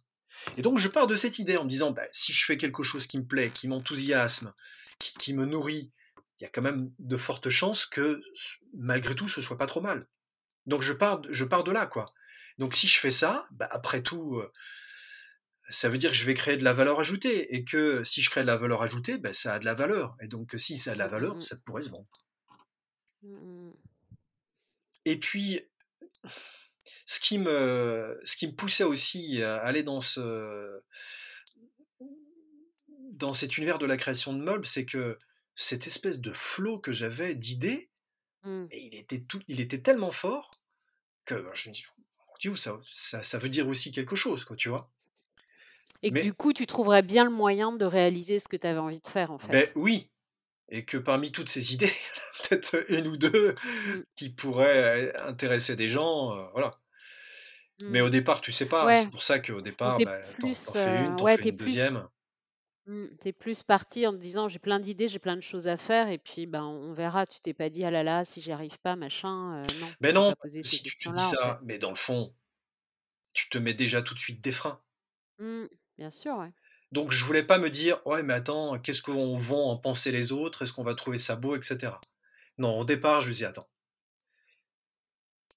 Et 0.56 0.62
donc, 0.62 0.78
je 0.78 0.88
pars 0.88 1.06
de 1.06 1.14
cette 1.14 1.38
idée 1.38 1.56
en 1.56 1.64
me 1.64 1.70
disant, 1.70 1.92
bah, 1.92 2.06
si 2.10 2.32
je 2.32 2.44
fais 2.44 2.56
quelque 2.56 2.82
chose 2.82 3.06
qui 3.06 3.16
me 3.18 3.24
plaît, 3.26 3.50
qui 3.50 3.68
m'enthousiasme, 3.68 4.52
qui, 4.98 5.14
qui 5.14 5.32
me 5.32 5.44
nourrit, 5.44 5.92
il 6.40 6.44
y 6.44 6.46
a 6.46 6.50
quand 6.50 6.62
même 6.62 6.90
de 6.98 7.16
fortes 7.16 7.50
chances 7.50 7.86
que, 7.86 8.20
malgré 8.74 9.14
tout, 9.14 9.28
ce 9.28 9.40
soit 9.40 9.56
pas 9.58 9.66
trop 9.68 9.80
mal. 9.80 10.08
Donc, 10.66 10.82
je 10.82 10.92
pars, 10.92 11.20
de- 11.20 11.32
je 11.32 11.44
pars 11.44 11.62
de 11.64 11.70
là, 11.70 11.86
quoi. 11.86 12.06
Donc, 12.58 12.74
si 12.74 12.86
je 12.88 12.98
fais 12.98 13.10
ça, 13.12 13.46
bah, 13.52 13.68
après 13.70 14.02
tout, 14.02 14.36
euh, 14.38 14.50
ça 15.70 15.88
veut 15.88 15.98
dire 15.98 16.10
que 16.10 16.16
je 16.16 16.24
vais 16.24 16.34
créer 16.34 16.56
de 16.56 16.64
la 16.64 16.72
valeur 16.74 17.00
ajoutée. 17.00 17.54
Et 17.56 17.64
que 17.64 18.04
si 18.04 18.22
je 18.22 18.30
crée 18.30 18.42
de 18.42 18.46
la 18.46 18.56
valeur 18.56 18.82
ajoutée, 18.82 19.18
bah, 19.18 19.32
ça 19.32 19.54
a 19.54 19.58
de 19.58 19.64
la 19.64 19.74
valeur. 19.74 20.16
Et 20.22 20.28
donc, 20.28 20.54
si 20.58 20.76
ça 20.78 20.92
a 20.92 20.94
de 20.94 20.98
la 20.98 21.08
Mmh, 21.08 21.20
mmh 21.20 21.20
valeur, 21.20 21.40
mh. 21.40 21.40
ça 21.40 21.56
pourrait 21.64 21.82
se 21.82 21.90
vendre. 21.90 22.08
Mmh 23.22 23.36
mh. 23.70 23.90
Et 25.04 25.18
puis, 25.20 25.60
ce 27.06 27.20
qui 27.20 27.38
me, 27.38 28.20
ce 28.24 28.36
qui 28.36 28.46
me 28.46 28.52
poussait 28.54 28.84
aussi 28.84 29.42
à 29.42 29.56
aller 29.58 29.82
dans 29.82 30.00
ce, 30.00 30.80
dans 33.12 33.32
cet 33.32 33.56
univers 33.58 33.78
de 33.78 33.86
la 33.86 33.96
création 33.96 34.32
de 34.32 34.42
meubles, 34.42 34.66
c'est 34.66 34.84
que 34.86 35.18
cette 35.54 35.86
espèce 35.86 36.20
de 36.20 36.32
flow 36.32 36.78
que 36.78 36.92
j'avais 36.92 37.34
d'idées 37.34 37.90
Mmh. 38.42 38.70
il 38.72 38.94
était 38.96 39.20
tout 39.22 39.40
il 39.48 39.60
était 39.60 39.82
tellement 39.82 40.12
fort 40.12 40.50
que, 41.26 41.34
bah, 41.36 41.52
je 41.54 41.68
me 41.70 41.74
dis: 41.74 41.84
«Mon 42.28 42.34
Dieu, 42.40 42.56
ça 42.56 42.80
ça 42.90 43.22
ça 43.24 43.38
veut 43.38 43.48
dire 43.50 43.68
aussi 43.68 43.92
quelque 43.92 44.16
chose, 44.16 44.44
quoi», 44.44 44.56
tu 44.56 44.68
vois? 44.70 44.92
Et 46.02 46.12
que 46.12 46.12
du 46.12 46.34
coup, 46.34 46.52
tu 46.52 46.66
trouverais 46.66 47.00
bien 47.00 47.24
le 47.24 47.30
moyen 47.30 47.72
de 47.72 47.86
réaliser 47.86 48.38
ce 48.38 48.48
que 48.48 48.58
tu 48.58 48.66
avais 48.66 48.78
envie 48.78 49.00
de 49.00 49.06
faire, 49.06 49.30
en 49.30 49.38
beh, 49.42 49.70
fait? 49.70 49.72
oui 49.76 50.10
et 50.70 50.84
que 50.86 50.98
parmi 50.98 51.32
toutes 51.32 51.48
ces 51.50 51.74
idées, 51.74 51.86
il 51.92 51.92
y 51.92 52.20
en 52.20 52.22
a 52.22 52.48
peut-être 52.48 52.86
1 52.90 53.08
ou 53.08 53.16
2 53.18 53.54
Mmh. 53.62 54.02
qui 54.16 54.30
pourraient, 54.30 55.08
heu, 55.14 55.20
intéresser 55.28 55.76
des 55.76 55.88
gens, 55.88 56.34
heu, 56.36 56.48
voilà. 56.52 56.72
Mais 57.86 58.00
Mmh. 58.00 58.00
au 58.00 58.08
départ, 58.08 58.40
tu 58.40 58.52
sais 58.52 58.68
pas. 58.68 58.94
Ouais, 58.94 58.94
C'est 58.94 59.10
pour 59.10 59.22
ça 59.22 59.38
qu'au 59.38 59.60
départ, 59.60 60.00
tu 60.00 60.04
es 60.04 60.04
bah, 60.04 60.16
fais 60.16 60.34
heu, 61.08 61.12
1, 61.12 61.16
tu 61.16 61.24
en 61.24 61.26
ouais, 61.26 61.38
fais 61.38 61.42
une 61.44 61.56
plus 61.56 61.56
2e. 61.56 62.08
mmh, 62.86 63.06
tu 63.22 63.28
es 63.28 63.32
plus 63.34 63.62
parti 63.64 64.06
en 64.06 64.12
te 64.12 64.18
disant: 64.18 64.48
«J'ai 64.48 64.58
plein 64.60 64.80
d'idées, 64.80 65.08
j'ai 65.08 65.18
plein 65.20 65.36
de 65.36 65.42
choses 65.42 65.68
à 65.68 65.76
faire 65.78 66.08
et 66.08 66.18
puis, 66.18 66.46
ben, 66.46 66.64
on 66.64 66.92
verra». 66.94 67.26
Tu 67.26 67.40
t'es 67.40 67.54
pas 67.54 67.70
dit: 67.70 67.84
«Ah 67.84 67.90
là 67.92 68.02
là, 68.04 68.24
si 68.26 68.40
j'y 68.42 68.52
arrive 68.52 68.78
pas, 68.80 68.96
machin», 68.96 69.70
heu, 69.70 69.74
non, 69.74 69.96
t'es 70.04 70.12
non, 70.12 70.34
si 70.62 70.80
tu 70.80 70.96
te 70.96 71.02
dis 71.12 71.12
questions-là, 71.12 71.30
en 71.30 71.36
fait? 71.38 71.54
ça, 71.54 71.60
mais 71.64 71.78
dans 71.78 71.90
le 71.90 71.96
fond, 71.96 72.34
tu 73.32 73.48
te 73.50 73.58
mets 73.58 73.74
déjà 73.74 74.02
tout 74.02 74.14
de 74.14 74.20
suite 74.20 74.40
des 74.40 74.52
freins. 74.52 74.82
Bien 76.00 76.10
sûr. 76.10 76.48
Donc 76.92 77.12
je 77.12 77.24
voulais 77.26 77.42
pas 77.44 77.58
me 77.58 77.68
dire: 77.68 78.00
«Ouais, 78.06 78.22
mais 78.22 78.32
attends, 78.32 78.78
qu'est-ce 78.78 79.02
qu'on 79.02 79.36
vont 79.36 79.68
en 79.68 79.76
penser 79.76 80.10
les 80.10 80.32
autres? 80.32 80.62
Est-ce 80.62 80.72
qu'on 80.72 80.82
va 80.82 80.94
trouver 80.94 81.18
ça 81.18 81.36
beau?» 81.36 81.54
et 81.54 81.62
cetera. 81.62 82.00
Non, 82.56 82.80
au 82.80 82.84
départ, 82.86 83.20
je 83.20 83.28
me 83.28 83.34
dis: 83.34 83.44
«Attends» 83.44 83.66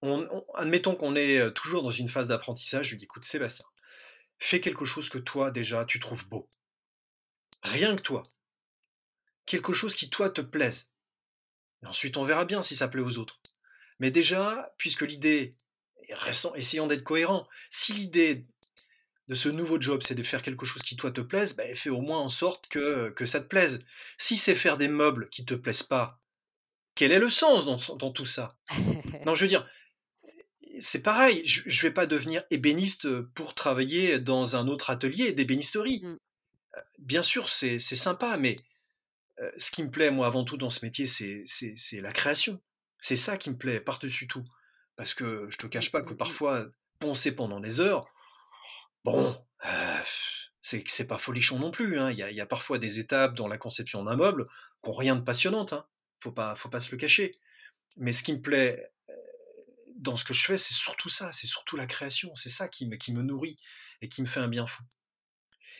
on 0.02 0.28
on 0.32 0.46
admettons 0.56 0.96
qu'on 0.96 1.16
est, 1.16 1.54
toujours 1.54 1.82
dans 1.82 1.89
une 1.91 2.10
phase 2.10 2.28
d'apprentissage, 2.28 2.88
je 2.88 2.91
lui 2.91 2.98
dis: 2.98 3.06
«Écoute 3.06 3.24
Sébastien, 3.24 3.66
fais 4.38 4.60
quelque 4.60 4.84
chose 4.84 5.08
que 5.08 5.18
toi 5.18 5.50
déjà 5.50 5.86
tu 5.86 6.02
trouves 6.02 6.28
beau. 6.28 6.50
Rien 7.64 7.96
que 7.96 8.02
toi. 8.02 8.24
Quelque 9.46 9.72
chose 9.72 9.96
qui 9.96 10.10
toi 10.10 10.30
te 10.30 10.41
plaise 10.41 10.91
et 11.84 11.88
ensuite 11.88 12.18
on 12.18 12.26
verra 12.26 12.44
bien 12.46 12.62
si 12.62 12.76
ça 12.76 12.89
plaît 12.89 13.02
aux 13.02 13.18
autres. 13.18 13.41
Mais 14.00 14.12
déjà, 14.12 14.74
puisque 14.78 15.04
l'idée 15.04 15.56
essayons 16.56 16.88
d'être 16.88 17.04
cohérents. 17.04 17.48
Si 17.70 17.94
l'idée 17.94 18.46
de 19.28 19.36
ce 19.36 19.50
nouveau 19.50 19.80
job, 19.80 20.02
c'est 20.04 20.16
de 20.16 20.24
faire 20.24 20.42
quelque 20.42 20.66
chose 20.66 20.84
qui 20.84 20.96
toi 20.96 21.12
te 21.12 21.22
plaise, 21.22 21.56
beh, 21.56 21.76
fais 21.76 21.90
au 21.90 22.02
moins 22.02 22.20
en 22.20 22.30
sorte 22.30 22.68
que 22.68 23.10
que 23.12 23.26
ça 23.26 23.40
te 23.40 23.48
plaise. 23.48 23.86
Si 24.18 24.38
c'est 24.38 24.56
faire 24.56 24.78
des 24.78 24.90
meubles 24.90 25.30
qui 25.30 25.46
te 25.46 25.54
plaisent 25.54 25.84
pas, 25.84 26.20
quel 26.96 27.12
est 27.12 27.20
le 27.20 27.30
sens 27.30 27.66
dans 27.66 27.96
dans 27.98 28.12
tout 28.12 28.26
ça? 28.26 28.50
Non, 29.26 29.36
je 29.36 29.44
veux 29.44 29.48
dire, 29.50 29.68
c'est 30.82 31.02
pareil, 31.02 31.42
je 31.46 31.62
je 31.66 31.82
vais 31.82 31.92
pas 31.92 32.06
devenir 32.08 32.44
ébéniste, 32.52 33.08
pour 33.36 33.54
travailler 33.54 34.20
dans 34.20 34.56
un 34.56 34.68
autre 34.68 34.90
atelier 34.90 35.32
d'ébénisterie. 35.34 36.02
Mmh. 36.04 36.18
Heu, 36.78 36.82
bien 37.00 37.24
sûr, 37.24 37.50
c'est 37.50 37.80
c'est 37.80 37.96
sympa, 37.96 38.38
mais 38.38 38.58
heu, 39.42 39.52
ce 39.58 39.72
qui 39.72 39.84
me 39.84 39.92
plaît, 39.92 40.12
moi, 40.12 40.28
avant 40.28 40.44
tout 40.46 40.58
dans 40.58 40.70
ce 40.70 40.86
métier, 40.86 41.06
c'est 41.06 42.02
la 42.02 42.12
création. 42.12 42.62
C'est 43.00 43.18
ça 43.18 43.38
qui 43.38 43.50
me 43.52 43.58
plaît 43.58 43.82
par-dessus 43.82 44.28
tout. 44.28 44.46
Parce 44.96 45.14
que 45.14 45.48
je 45.50 45.58
te 45.58 45.68
cache 45.68 45.92
pas 45.92 46.04
que 46.04 46.14
mmh 46.14 46.16
mh. 46.16 46.18
parfois, 46.18 46.68
poncer 47.00 47.34
pendant 47.34 47.60
des 47.60 47.82
heures, 47.82 48.06
bon, 49.04 49.36
heu, 49.66 50.04
c'est 50.62 50.84
c'est 50.88 51.08
pas 51.08 51.18
folichon 51.18 51.60
non 51.60 51.72
plus, 51.72 51.99
hein. 51.99 52.12
Il 52.12 52.18
y 52.18 52.36
y 52.36 52.41
a 52.41 52.45
parfois 52.45 52.80
des 52.80 52.99
étapes 52.99 53.36
dans 53.36 53.47
la 53.47 53.58
conception 53.58 54.04
d'un 54.04 54.16
meuble 54.16 54.47
qui 54.84 54.89
ont 54.89 54.93
rien 54.93 55.16
de 55.16 55.22
passionnante, 55.22 55.74
hein. 55.74 55.86
Faut 56.22 56.32
pas 56.32 56.56
faut 56.56 56.70
pas 56.70 56.80
se 56.80 56.91
le 56.91 56.97
cacher. 56.97 57.32
Mais 57.97 58.14
ce 58.14 58.24
qui 58.24 58.34
me 58.34 58.41
plaît, 58.41 58.91
heu, 59.10 59.14
dans 59.97 60.18
ce 60.18 60.26
que 60.26 60.34
je 60.34 60.45
fais, 60.45 60.58
c'est 60.58 60.74
surtout 60.76 61.10
ça, 61.10 61.32
c'est 61.34 61.47
surtout 61.47 61.78
la 61.78 61.88
création. 61.88 62.34
C'est 62.36 62.49
ça 62.49 62.68
qui 62.70 62.88
me 62.88 63.24
nourrit 63.24 63.58
et 64.01 64.10
qui 64.10 64.22
me 64.22 64.28
fait 64.28 64.39
un 64.41 64.49
bien 64.49 64.68
fou. 64.68 64.84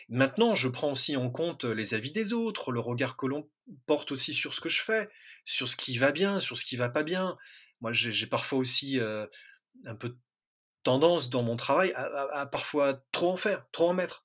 Maintenant, 0.10 0.56
je 0.56 0.68
prends 0.70 0.92
aussi 0.92 1.16
en 1.18 1.30
compte, 1.30 1.64
les 1.66 1.94
avis 1.94 2.12
des 2.12 2.34
autres, 2.34 2.72
le 2.72 2.80
regard 2.80 3.18
que 3.18 3.26
l'on 3.26 3.50
porte 3.86 4.12
aussi 4.12 4.34
sur 4.34 4.54
ce 4.54 4.62
que 4.62 4.70
je 4.70 4.82
fais, 4.82 5.10
sur 5.46 5.68
ce 5.70 5.76
qui 5.76 5.98
va 5.98 6.12
bien, 6.12 6.40
sur 6.40 6.58
ce 6.58 6.66
qui 6.66 6.76
va 6.76 6.90
pas 6.90 7.04
bien. 7.04 7.38
Moi, 7.82 7.94
j'ai 7.94 8.28
parfois 8.28 8.60
aussi, 8.60 9.00
heu, 9.00 9.30
un 9.86 9.96
peu 9.96 10.18
tendance 10.84 11.30
dans 11.30 11.44
mon 11.44 11.56
travail 11.58 11.94
à 11.96 12.04
à 12.06 12.42
à 12.42 12.46
parfois 12.48 13.04
trop 13.12 13.32
en 13.32 13.38
faire, 13.38 13.68
trop 13.72 13.90
en 13.90 13.94
mettre. 13.94 14.24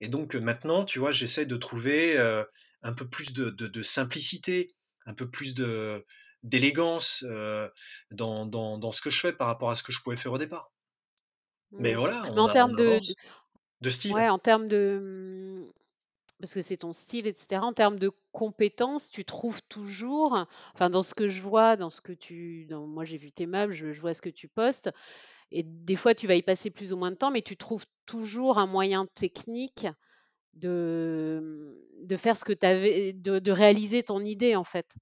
Et 0.00 0.08
donc, 0.08 0.34
heu, 0.34 0.40
maintenant, 0.40 0.84
tu 0.84 0.98
vois, 0.98 1.10
j'essaie 1.12 1.46
de 1.46 1.56
trouver, 1.56 2.16
heu, 2.18 2.46
un 2.82 2.92
peu 2.92 3.08
plus 3.08 3.32
de 3.32 3.50
de 3.50 3.66
de 3.68 3.82
simplicité, 3.82 4.68
un 5.06 5.14
peu 5.14 5.30
plus 5.30 5.54
de 5.54 6.04
d'élégance, 6.42 7.22
heu, 7.24 7.70
dans 8.12 8.46
dans 8.46 8.78
dans 8.78 8.92
ce 8.92 9.02
que 9.02 9.10
je 9.10 9.20
fais 9.20 9.32
par 9.32 9.48
rapport 9.48 9.70
à 9.70 9.76
ce 9.76 9.82
que 9.82 9.92
je 9.92 10.02
pouvais 10.02 10.16
faire 10.16 10.32
au 10.32 10.38
départ. 10.38 10.72
Mais 11.78 11.94
Mmh. 11.94 11.94
voilà, 11.94 12.28
Mais 12.34 12.40
en 12.40 12.48
a 12.48 12.48
termes 12.48 12.74
de 12.74 12.98
style. 13.90 14.14
ouais, 14.14 14.28
en 14.28 14.38
termes 14.38 14.68
de, 14.68 15.00
mmh, 15.68 15.72
parce 16.40 16.54
que 16.54 16.62
c'est 16.62 16.78
ton 16.78 16.92
style 16.92 17.26
et 17.26 17.34
cetera, 17.36 17.66
en 17.66 17.72
termes 17.74 17.98
de 17.98 18.12
compétences, 18.32 19.10
tu 19.10 19.24
trouves 19.24 19.62
toujours 19.68 20.46
enfin, 20.74 20.90
dans 20.90 21.02
ce 21.04 21.14
que 21.14 21.28
je 21.28 21.42
vois, 21.42 21.76
dans 21.76 21.90
ce 21.90 22.00
que 22.02 22.12
tu 22.12 22.66
dans 22.66 22.86
moi, 22.86 23.04
j'ai 23.04 23.18
vu 23.18 23.32
tes 23.32 23.46
je 23.72 23.92
je 23.92 24.00
vois 24.00 24.14
ce 24.14 24.22
que 24.22 24.30
tu 24.30 24.48
postes 24.48 24.90
et 25.50 25.62
des 25.64 25.96
fois, 25.96 26.14
tu 26.14 26.26
vas 26.26 26.34
y 26.36 26.42
passer 26.42 26.70
plus 26.70 26.92
ou 26.92 26.96
moins 26.96 27.10
de 27.12 27.16
temps, 27.16 27.30
mais 27.30 27.42
tu 27.42 27.56
trouves 27.56 27.86
toujours 28.06 28.58
un 28.58 28.66
moyen 28.66 29.06
technique 29.14 29.86
de, 30.54 31.88
de 32.06 32.16
faire 32.16 32.36
ce 32.36 32.44
que 32.44 32.52
tu 32.54 32.66
avais 32.66 33.12
de 33.14 33.38
de 33.40 33.52
réaliser 33.52 34.02
ton 34.04 34.20
idée, 34.22 34.56
en 34.56 34.64
fait? 34.64 34.94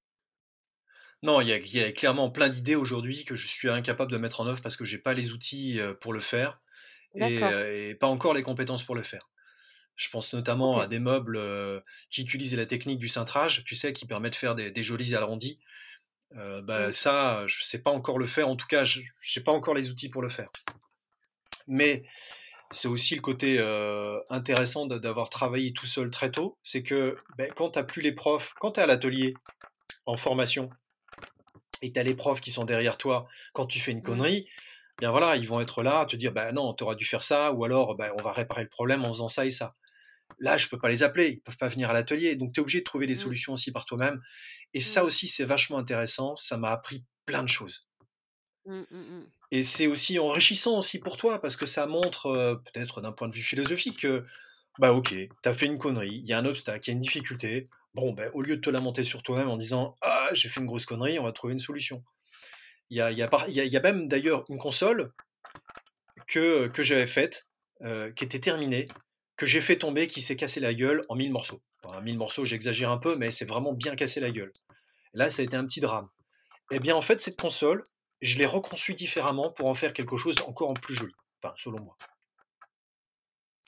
Non, 1.23 1.41
il 1.41 1.49
y 1.49 1.53
a 1.53 1.59
il 1.59 1.73
y 1.75 1.81
a 1.81 1.93
clairement 1.93 2.31
plein 2.31 2.49
d'idées 2.49 2.75
aujourd'hui 2.75 3.25
que 3.25 3.35
je 3.35 3.47
suis 3.47 3.69
incapable 3.69 4.11
de 4.13 4.17
mettre 4.19 4.41
en 4.41 4.47
œuvre 4.47 4.61
parce 4.61 4.77
que 4.77 4.85
j'ai 4.85 4.99
pas 4.99 5.15
les 5.15 5.33
outils, 5.33 5.79
heu, 5.81 5.97
pour 5.99 6.13
le 6.13 6.21
faire 6.21 6.61
et 7.17 7.51
heu 7.53 7.73
et 7.73 7.95
pas 7.97 8.09
encore 8.09 8.35
les 8.35 8.43
compétences 8.43 8.85
pour 8.85 8.95
le 8.97 9.03
faire. 9.03 9.31
Je 9.97 10.11
pense 10.11 10.33
notamment 10.35 10.79
à 10.81 10.89
des 10.89 11.01
meubles, 11.01 11.37
heu, 11.39 11.83
qui 12.11 12.23
utilisent 12.23 12.57
la 12.57 12.67
technique 12.67 12.99
du 13.01 13.09
cintrage, 13.09 13.65
tu 13.65 13.77
sais, 13.77 13.93
qui 13.95 14.07
permet 14.07 14.31
de 14.31 14.37
faire 14.37 14.55
des 14.57 14.71
des 14.73 14.83
jolis 14.85 15.15
arrondis. 15.17 15.57
Heu, 16.37 16.61
bah, 16.63 16.89
Mmh. 16.89 16.93
ça, 16.93 17.47
je 17.47 17.63
sais 17.63 17.83
pas 17.83 17.91
encore 17.91 18.19
le 18.19 18.27
faire, 18.27 18.49
en 18.49 18.57
tout 18.57 18.67
cas, 18.67 18.85
je 18.85 19.01
j'ai 19.23 19.41
pas 19.41 19.53
encore 19.53 19.75
les 19.75 19.91
outils 19.91 20.11
pour 20.11 20.21
le 20.23 20.29
faire. 20.29 20.51
Mais 21.67 22.05
c'est 22.71 22.89
aussi 22.89 23.15
le 23.17 23.23
côté, 23.23 23.59
heu, 23.61 24.23
intéressant 24.31 24.87
d'avoir 24.87 25.31
travaillé 25.31 25.73
tout 25.73 25.87
seul 25.87 26.11
très 26.11 26.31
tôt, 26.33 26.59
c'est 26.63 26.83
que, 26.85 27.25
beh, 27.31 27.53
quand 27.57 27.73
tu 27.73 27.79
as 27.81 27.85
plus 27.85 28.03
les 28.03 28.13
profs 28.13 28.55
quand 28.61 28.73
tu 28.73 28.81
es 28.81 28.83
à 28.85 28.87
l'atelier, 28.87 29.35
en 30.07 30.17
formation 30.17 30.77
et 31.83 31.93
tu 31.93 32.01
as 32.01 32.03
les 32.03 32.15
profs 32.15 32.41
qui 32.41 32.51
sont 32.51 32.65
derrière 32.65 32.97
toi 32.99 33.27
quand 33.53 33.67
tu 33.67 33.79
fais 33.81 33.93
une 33.93 34.03
Mmh. 34.03 34.03
connerie, 34.03 34.49
bien 35.01 35.11
voilà, 35.11 35.37
ils 35.37 35.47
vont 35.49 35.61
être 35.61 35.83
là 35.83 36.01
à 36.01 36.07
te 36.07 36.17
dire: 36.17 36.33
«Bah 36.33 36.53
non, 36.53 36.75
tu 36.75 36.85
aurais 36.85 36.97
dû 36.97 37.05
faire 37.05 37.23
ça» 37.23 37.53
ou 37.53 37.65
alors: 37.65 37.97
«Bah, 37.97 38.13
on 38.17 38.23
va 38.23 38.33
réparer 38.33 38.63
le 38.63 38.69
problème 38.69 39.05
en 39.05 39.09
faisant 39.09 39.29
ça 39.29 39.47
et 39.47 39.51
ça». 39.51 39.75
Là, 40.39 40.57
je 40.59 40.69
peux 40.69 40.79
pas 40.79 40.89
les 40.89 41.03
appeler, 41.03 41.29
ils 41.31 41.41
peuvent 41.43 41.57
pas 41.59 41.69
venir 41.69 41.91
à 41.91 41.93
l'atelier, 41.93 42.37
donc 42.37 42.53
tu 42.55 42.61
es 42.61 42.63
obligé 42.63 42.81
de 42.81 42.85
trouver 42.85 43.07
des 43.07 43.15
Mmh. 43.15 43.17
solutions 43.17 43.53
aussi 43.55 43.73
par 43.73 43.85
toi-même 43.87 44.21
et 44.75 44.81
ça 44.81 45.05
Mmh. 45.05 45.07
aussi, 45.07 45.29
c'est 45.29 45.45
vachement 45.45 45.79
intéressant, 45.79 46.37
ça 46.37 46.59
m'a 46.59 46.71
appris 46.73 47.05
plein 47.27 47.43
de 47.45 47.49
choses. 47.49 47.89
Mmh, 48.65 48.87
mh. 48.91 49.33
Et 49.51 49.63
c'est 49.65 49.87
aussi 49.87 50.19
enrichissant 50.19 50.79
aussi 50.79 50.99
pour 50.99 51.17
toi 51.17 51.41
parce 51.41 51.57
que 51.57 51.67
ça 51.67 51.87
montre, 51.87 52.61
peut-être 52.65 53.01
d'un 53.03 53.13
point 53.13 53.29
de 53.29 53.35
vue 53.35 53.43
philosophique 53.43 54.01
que, 54.01 54.25
bah, 54.79 54.93
OK, 54.95 55.09
tu 55.11 55.49
as 55.49 55.55
fait 55.55 55.67
une 55.67 55.79
connerie, 55.79 56.13
il 56.17 56.27
y 56.29 56.33
a 56.35 56.39
un 56.39 56.47
obstacle, 56.47 56.85
il 56.85 56.89
y 56.89 56.93
a 56.93 56.95
une 56.95 57.01
difficulté. 57.01 57.71
Bon, 57.95 58.13
bah, 58.13 58.31
au 58.35 58.43
lieu 58.43 58.57
de 58.57 58.63
te 58.63 58.71
lamenter 58.71 59.03
sur 59.05 59.23
toi-même 59.23 59.49
en 59.51 59.57
disant: 59.59 59.99
«Ah, 60.03 60.31
j'ai 60.35 60.49
fait 60.49 60.61
une 60.61 60.67
grosse 60.67 60.87
connerie», 60.87 61.19
on 61.19 61.25
va 61.25 61.33
trouver 61.33 61.55
une 61.55 61.59
solution. 61.61 62.05
Il 62.91 62.99
y 62.99 63.03
a 63.03 63.13
y 63.13 63.23
a 63.23 63.29
y 63.49 63.61
a 63.61 63.65
il 63.65 63.73
y 63.73 63.77
a 63.79 63.81
même 63.83 64.09
d'ailleurs 64.09 64.45
une 64.51 64.59
console 64.59 65.13
que, 66.27 66.69
que 66.69 66.83
j'avais 66.83 67.07
faite, 67.07 67.49
qui 68.17 68.25
était 68.25 68.41
terminée, 68.41 68.95
que 69.37 69.47
j'ai 69.47 69.61
fait 69.61 69.77
tomber, 69.79 70.07
qui 70.07 70.21
s'est 70.23 70.37
cassé 70.37 70.61
la 70.61 70.75
gueule 70.75 71.05
en 71.09 71.17
1000 71.17 71.33
morceaux. 71.33 71.63
Enfin 71.85 72.01
1000 72.01 72.19
morceaux, 72.19 72.45
j'exagère 72.45 72.91
un 72.91 72.99
peu, 72.99 73.17
mais 73.17 73.31
c'est 73.31 73.45
vraiment 73.45 73.73
bien 73.73 73.97
cassé 73.97 74.21
la 74.21 74.31
gueule. 74.31 74.53
Là, 75.15 75.31
ça 75.31 75.43
a 75.43 75.45
été 75.45 75.57
un 75.57 75.67
petit 75.67 75.81
drame. 75.81 76.09
Et 76.71 76.81
bien, 76.81 76.97
en 76.97 77.03
fait, 77.03 77.21
cette 77.21 77.41
console, 77.41 77.85
je 78.23 78.39
l'ai 78.39 78.47
reconçue 78.47 78.95
différemment 78.95 79.53
pour 79.53 79.69
en 79.69 79.75
faire 79.75 79.93
quelque 79.95 80.17
chose 80.17 80.37
encore 80.47 80.71
en 80.71 80.75
plus 80.75 80.95
joli. 80.95 81.15
Enfin, 81.43 81.55
selon 81.59 81.81
moi. 81.81 81.97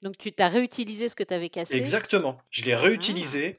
Donc 0.02 0.16
tu 0.18 0.30
tu 0.32 0.40
as 0.40 0.48
réutilisé 0.48 1.08
ce 1.08 1.16
que 1.16 1.24
tu 1.24 1.34
avais 1.34 1.48
cassé? 1.50 1.76
Exactement. 1.76 2.40
Je 2.50 2.62
l'ai 2.64 2.74
Ah! 2.80 2.84
réutilisé 2.84 3.54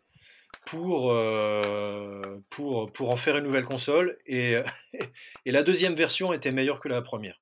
pour, 0.66 1.12
heu, 1.14 2.44
pour, 2.50 2.92
pour 2.94 3.12
en 3.12 3.18
faire 3.18 3.38
une 3.38 3.46
nouvelle 3.46 3.66
console 3.66 4.18
et 4.28 4.58
et 5.46 5.52
la 5.52 5.64
2e 5.64 5.96
version 5.96 6.34
était 6.34 6.52
meilleure 6.52 6.80
que 6.82 6.90
la 6.90 7.02
1re. 7.02 7.40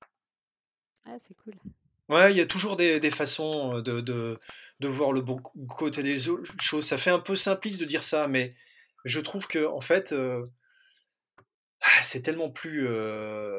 Ah, 1.05 1.17
c'est 1.21 1.33
cool. 1.35 1.55
Ouais, 2.09 2.31
il 2.31 2.37
y 2.37 2.41
a 2.41 2.45
toujours 2.45 2.75
des 2.75 2.99
des 2.99 3.11
façons, 3.11 3.81
de 3.81 4.01
de 4.01 4.39
de 4.79 4.87
voir 4.87 5.11
le 5.13 5.21
bon 5.21 5.37
côté 5.69 6.03
des 6.03 6.19
choses. 6.59 6.85
Ça 6.85 6.97
fait 6.97 7.09
un 7.11 7.19
peu 7.19 7.35
simpliste 7.35 7.79
de 7.79 7.85
dire 7.85 8.03
ça, 8.03 8.27
mais 8.27 8.55
je 9.05 9.19
trouve 9.21 9.47
qu'en 9.47 9.81
fait, 9.81 10.11
heu 10.13 10.51
ah, 11.81 12.03
c'est 12.03 12.21
tellement 12.21 12.49
plus, 12.51 12.87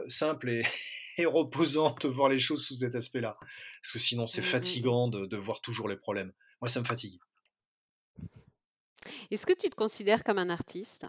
simple 0.09 0.49
et 0.51 0.62
et 1.18 1.26
reposant 1.26 1.95
de 2.01 2.09
voir 2.09 2.28
les 2.28 2.38
choses 2.38 2.66
sous 2.66 2.74
cet 2.76 2.95
aspect-là. 2.95 3.36
Parce 3.82 3.92
que 3.92 3.99
sinon, 3.99 4.26
c'est 4.26 4.42
Mmh, 4.42 4.47
mmh 4.47 4.74
mh. 4.74 4.82
fatigant 4.82 5.09
de 5.09 5.26
de 5.26 5.36
voir 5.36 5.61
toujours 5.61 5.88
les 5.88 5.97
problèmes. 5.97 6.32
Moi, 6.61 6.68
ça 6.68 6.80
me 6.80 6.84
fatigue. 6.86 7.18
Est-ce 9.30 9.45
que 9.45 9.53
tu 9.53 9.68
te 9.68 9.74
considères 9.76 10.24
comme 10.24 10.38
un 10.38 10.49
artiste? 10.49 11.05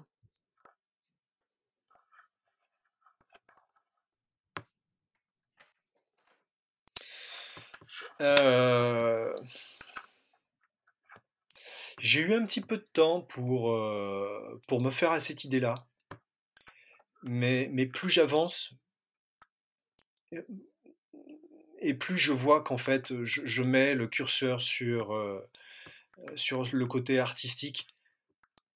Heu 8.20 9.36
J'ai 11.99 12.22
eu 12.22 12.34
un 12.34 12.45
petit 12.45 12.61
peu 12.61 12.78
de 12.78 12.88
temps 12.93 13.22
pour, 13.22 13.74
heu, 13.74 14.61
pour 14.68 14.82
me 14.82 14.91
faire 14.91 15.11
à 15.11 15.20
cette 15.20 15.43
idée-là. 15.43 15.88
Mais 17.24 17.70
mais 17.72 17.88
plus 17.88 18.09
j'avance 18.09 18.74
et 20.32 20.39
et 21.80 21.93
plus 21.93 22.18
je 22.18 22.32
vois 22.32 22.63
qu'en 22.63 22.78
fait, 22.78 23.24
je 23.24 23.41
je 23.45 23.63
mets 23.63 23.95
le 23.95 24.07
curseur 24.07 24.61
sur, 24.61 25.13
sur 26.36 26.63
le 26.72 26.86
côté 26.86 27.20
artistique. 27.20 27.88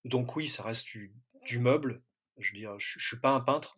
Donc 0.05 0.35
oui, 0.35 0.47
ça 0.47 0.63
reste 0.63 0.85
du 0.85 1.13
du 1.45 1.59
meuble. 1.59 2.01
Je 2.37 2.51
veux 2.51 2.57
dire, 2.57 2.77
je 2.79 2.99
je 2.99 3.07
suis 3.07 3.19
pas 3.19 3.31
un 3.31 3.41
peintre, 3.41 3.75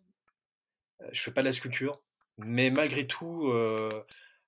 je 1.12 1.20
fais 1.20 1.32
pas 1.32 1.42
de 1.42 1.46
la 1.46 1.52
sculpture, 1.52 2.00
mais 2.38 2.70
malgré 2.70 3.06
tout, 3.06 3.52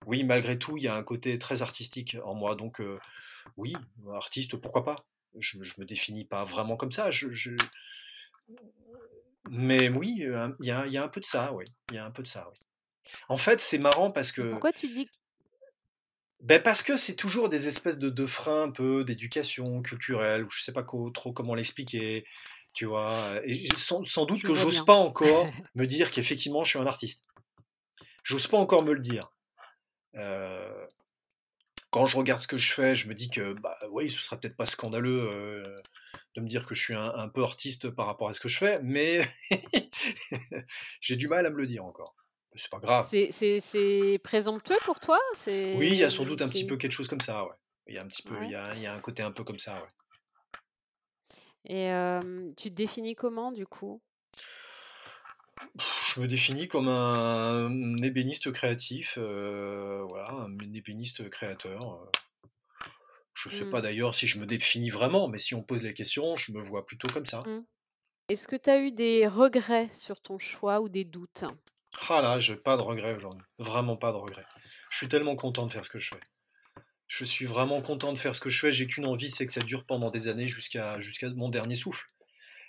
oui, 0.06 0.24
malgré 0.24 0.58
tout, 0.58 0.76
il 0.76 0.84
y 0.84 0.88
a 0.88 0.94
un 0.94 1.02
côté 1.02 1.38
très 1.38 1.62
artistique 1.62 2.16
en 2.24 2.34
moi. 2.34 2.54
Donc 2.54 2.80
oui, 3.56 3.74
artiste, 4.12 4.56
pourquoi 4.56 4.84
pas? 4.84 5.06
Je 5.38 5.62
je 5.62 5.80
me 5.80 5.84
définis 5.84 6.24
pas 6.24 6.44
vraiment 6.44 6.76
comme 6.76 6.92
ça, 6.92 7.10
je 7.10 7.30
je 7.30 7.50
mais 9.50 9.88
oui, 9.90 10.14
il 10.18 10.66
y 10.66 10.70
a 10.70 10.86
il 10.86 10.92
y 10.92 10.96
a 10.96 11.04
un 11.04 11.08
peu 11.08 11.20
de 11.20 11.26
ça, 11.26 11.52
oui, 11.52 11.66
il 11.90 11.96
y 11.96 11.98
a 11.98 12.04
un 12.04 12.10
peu 12.10 12.22
de 12.22 12.28
ça, 12.28 12.48
oui. 12.50 12.58
En 13.28 13.36
fait, 13.36 13.60
c'est 13.60 13.78
marrant 13.78 14.10
parce 14.10 14.32
que 14.32 14.50
pourquoi 14.50 14.72
tu 14.72 14.88
dis 14.88 15.08
beh, 16.40 16.60
parce 16.60 16.82
que 16.82 16.96
c'est 16.96 17.14
toujours 17.16 17.48
des 17.48 17.68
espèces 17.68 17.98
de 17.98 18.10
de 18.10 18.26
freins 18.26 18.64
un 18.64 18.70
peu 18.70 19.04
d'éducation 19.04 19.82
culturelle 19.82 20.44
ou 20.44 20.50
je 20.50 20.62
sais 20.62 20.72
pas 20.72 20.82
trop 20.82 21.32
comment 21.32 21.54
l'expliquer, 21.54 22.24
tu 22.74 22.86
vois? 22.86 23.40
Et 23.44 23.68
sans 23.76 24.04
sans 24.04 24.24
doute 24.24 24.40
Je 24.40 24.46
que 24.46 24.54
j'ose 24.54 24.84
pas 24.84 24.94
encore 24.94 25.46
me 25.74 25.86
dire 25.86 26.10
qu'effectivement 26.10 26.64
je 26.64 26.70
suis 26.70 26.78
un 26.78 26.86
artiste. 26.86 27.24
J'ose 28.22 28.46
pas 28.46 28.58
encore 28.58 28.82
me 28.82 28.94
le 28.94 29.00
dire. 29.00 29.30
Quand 31.90 32.06
je 32.06 32.16
regarde 32.16 32.42
ce 32.42 32.48
que 32.48 32.56
je 32.56 32.72
fais, 32.72 32.94
je 32.94 33.08
me 33.08 33.14
dis 33.14 33.30
que, 33.30 33.52
bah, 33.54 33.76
oui, 33.90 34.10
ce 34.10 34.20
serait 34.20 34.38
peut-être 34.38 34.56
pas 34.56 34.66
scandaleux, 34.66 35.62
de 36.34 36.40
me 36.40 36.48
dire 36.48 36.66
que 36.66 36.74
je 36.74 36.82
suis 36.82 36.94
un 36.94 37.12
un 37.14 37.28
peu 37.28 37.42
artiste 37.42 37.90
par 37.90 38.06
rapport 38.06 38.28
à 38.28 38.34
ce 38.34 38.40
que 38.40 38.48
je 38.48 38.58
fais, 38.58 38.80
mais 38.82 39.24
j'ai 41.00 41.16
du 41.16 41.28
mal 41.28 41.46
à 41.46 41.50
me 41.50 41.56
le 41.56 41.66
dire 41.66 41.84
encore. 41.84 42.16
C'est 42.56 42.70
pas 42.70 42.78
grave. 42.78 43.06
C'est 43.08 44.20
présomptueux 44.22 44.78
pour 44.84 45.00
toi? 45.00 45.18
Oui, 45.46 45.88
il 45.92 45.94
y 45.96 46.04
a 46.04 46.10
sans 46.10 46.24
doute 46.24 46.42
un 46.42 46.48
petit 46.48 46.66
peu 46.66 46.76
quelque 46.76 46.92
chose 46.92 47.08
comme 47.08 47.20
ça, 47.20 47.44
ouais. 47.44 47.54
Il 47.86 47.94
y 47.94 47.98
a 47.98 48.02
un 48.02 48.06
petit 48.06 48.22
peu 48.22 48.34
il 48.36 48.40
ouais 48.40 48.48
y 48.50 48.54
a 48.54 48.74
il 48.74 48.80
y 48.80 48.86
a 48.86 48.94
un 48.94 49.00
côté 49.00 49.22
un 49.22 49.30
peu 49.30 49.44
comme 49.44 49.58
ça, 49.58 49.82
ouais. 49.82 49.88
et 51.66 51.90
tu 52.56 52.70
te 52.70 52.74
définis 52.74 53.14
comment 53.14 53.52
du 53.52 53.66
coup? 53.66 54.00
Je 56.14 56.20
me 56.20 56.26
définis 56.28 56.68
comme 56.68 56.88
un 56.88 57.96
ébéniste 58.02 58.50
créatif, 58.52 59.18
heu, 59.18 60.02
voilà, 60.08 60.30
un 60.30 60.58
ébéniste 60.72 61.28
créateur, 61.30 61.82
heu. 61.94 62.08
Je 63.34 63.50
sais 63.50 63.66
Mmh. 63.66 63.68
pas 63.68 63.82
d'ailleurs 63.82 64.14
si 64.14 64.26
je 64.26 64.38
me 64.40 64.46
définis 64.46 64.90
vraiment, 64.90 65.28
mais 65.28 65.38
si 65.38 65.54
on 65.54 65.62
pose 65.62 65.82
la 65.84 65.92
question, 65.92 66.36
je 66.36 66.52
me 66.52 66.60
vois 66.60 66.86
plutôt 66.86 67.06
comme 67.10 67.26
ça. 67.26 67.42
Mmh. 67.46 67.60
Est-ce 68.28 68.48
que 68.48 68.56
tu 68.56 68.70
as 68.70 68.80
eu 68.80 68.92
des 68.92 69.28
regrets 69.28 69.90
sur 69.90 70.20
ton 70.22 70.38
choix 70.38 70.80
ou 70.82 70.88
des 70.88 71.04
doutes? 71.04 71.44
Ah 72.08 72.20
là, 72.20 72.38
j'ai 72.40 72.56
pas 72.56 72.76
de 72.76 72.82
regrets 72.82 73.14
aujourd'hui, 73.14 73.42
vraiment 73.58 73.96
pas 73.96 74.12
de 74.12 74.16
regrets. 74.16 74.46
Je 74.90 74.96
suis 74.96 75.08
tellement 75.08 75.36
content 75.36 75.66
de 75.66 75.72
faire 75.72 75.84
ce 75.84 75.90
que 75.90 75.98
je 75.98 76.08
fais. 76.10 76.20
Je 77.08 77.24
suis 77.24 77.46
vraiment 77.46 77.82
content 77.82 78.12
de 78.12 78.18
faire 78.18 78.34
ce 78.34 78.40
que 78.40 78.50
je 78.50 78.60
fais, 78.60 78.72
j'ai 78.72 78.86
qu'une 78.86 79.06
envie, 79.06 79.30
c'est 79.30 79.46
que 79.46 79.52
ça 79.52 79.62
dure 79.62 79.86
pendant 79.86 80.10
des 80.10 80.28
années 80.28 80.48
jusqu'à 80.48 81.00
jusqu'à 81.00 81.30
mon 81.30 81.50
dernier 81.50 81.74
souffle. 81.76 82.06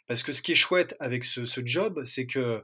Parce 0.08 0.24
que 0.24 0.34
ce 0.34 0.42
qui 0.44 0.54
est 0.54 0.56
chouette 0.56 0.96
avec 1.00 1.24
ce 1.26 1.46
ce 1.46 1.62
job, 1.66 2.04
c'est 2.06 2.28
que, 2.28 2.64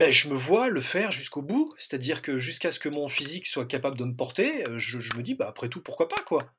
beh, 0.00 0.12
je 0.12 0.28
me 0.28 0.34
vois 0.34 0.68
le 0.68 0.80
faire 0.80 1.12
jusqu'au 1.12 1.42
bout. 1.42 1.72
C'est-à-dire 1.78 2.22
que 2.22 2.38
jusqu'à 2.38 2.70
ce 2.72 2.80
que 2.80 2.88
mon 2.88 3.08
physique 3.08 3.46
soit 3.46 3.66
capable 3.66 3.98
de 3.98 4.04
me 4.04 4.16
porter, 4.16 4.66
heu, 4.66 4.78
je 4.78 4.98
je 5.00 5.14
me 5.16 5.22
dis: 5.22 5.34
«Bah, 5.36 5.48
après 5.48 5.68
tout, 5.68 5.82
pourquoi 5.82 6.08
pas, 6.08 6.22
quoi? 6.22 6.52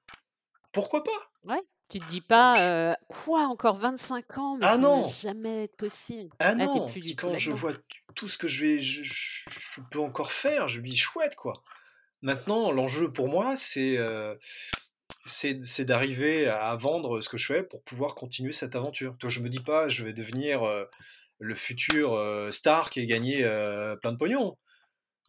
Pourquoi 0.74 1.04
pas?» 1.04 1.32
Ouais? 1.44 1.62
Tu 1.90 2.00
te 2.00 2.06
dis 2.06 2.22
pas, 2.22 2.92
heu: 2.94 2.96
«Quoi 3.08 3.42
encore 3.48 3.76
25 3.78 4.38
ans? 4.38 4.58
Mais 4.58 4.68
ah 4.68 4.70
ça 4.70 4.86
va 4.88 5.02
non! 5.02 5.04
jamais 5.04 5.64
être 5.66 5.76
possible». 5.78 6.30
Ah 6.40 6.56
Là, 6.56 6.68
non! 6.68 6.86
plus 6.88 7.16
quand 7.16 7.38
je 7.38 7.52
vois 7.52 7.74
tout 8.16 8.28
ce 8.28 8.38
que 8.38 8.48
je 8.48 8.66
vais 8.66 8.80
je 8.80 9.82
peux 9.92 10.00
encore 10.00 10.32
faire, 10.32 10.68
je 10.68 10.80
me 10.80 10.88
dis: 10.88 10.98
«Chouette, 10.98 11.36
quoi». 11.36 11.54
Maintenant, 12.24 12.72
l'enjeu 12.72 13.14
pour 13.14 13.30
moi, 13.30 13.56
c'est, 13.56 13.98
c'est 15.26 15.86
d'arriver 15.86 16.48
à 16.48 16.76
vendre 16.76 17.22
ce 17.22 17.30
que 17.30 17.38
je 17.38 17.46
fais 17.46 17.64
pour 17.64 17.84
pouvoir 17.84 18.16
continuer 18.16 18.54
cette 18.54 18.76
aventure. 18.76 19.18
Toi, 19.18 19.30
je 19.30 19.40
me 19.40 19.50
dis 19.50 19.60
pas: 19.60 19.88
«Je 19.88 20.04
vais 20.04 20.14
devenir, 20.14 20.64
heu, 20.66 20.88
le 21.42 21.56
futur, 21.56 22.18
Stark 22.52 22.98
et 22.98 23.06
gagner, 23.08 23.44
heu, 23.44 23.98
plein 24.02 24.14
de 24.14 24.18
pognon». 24.18 24.58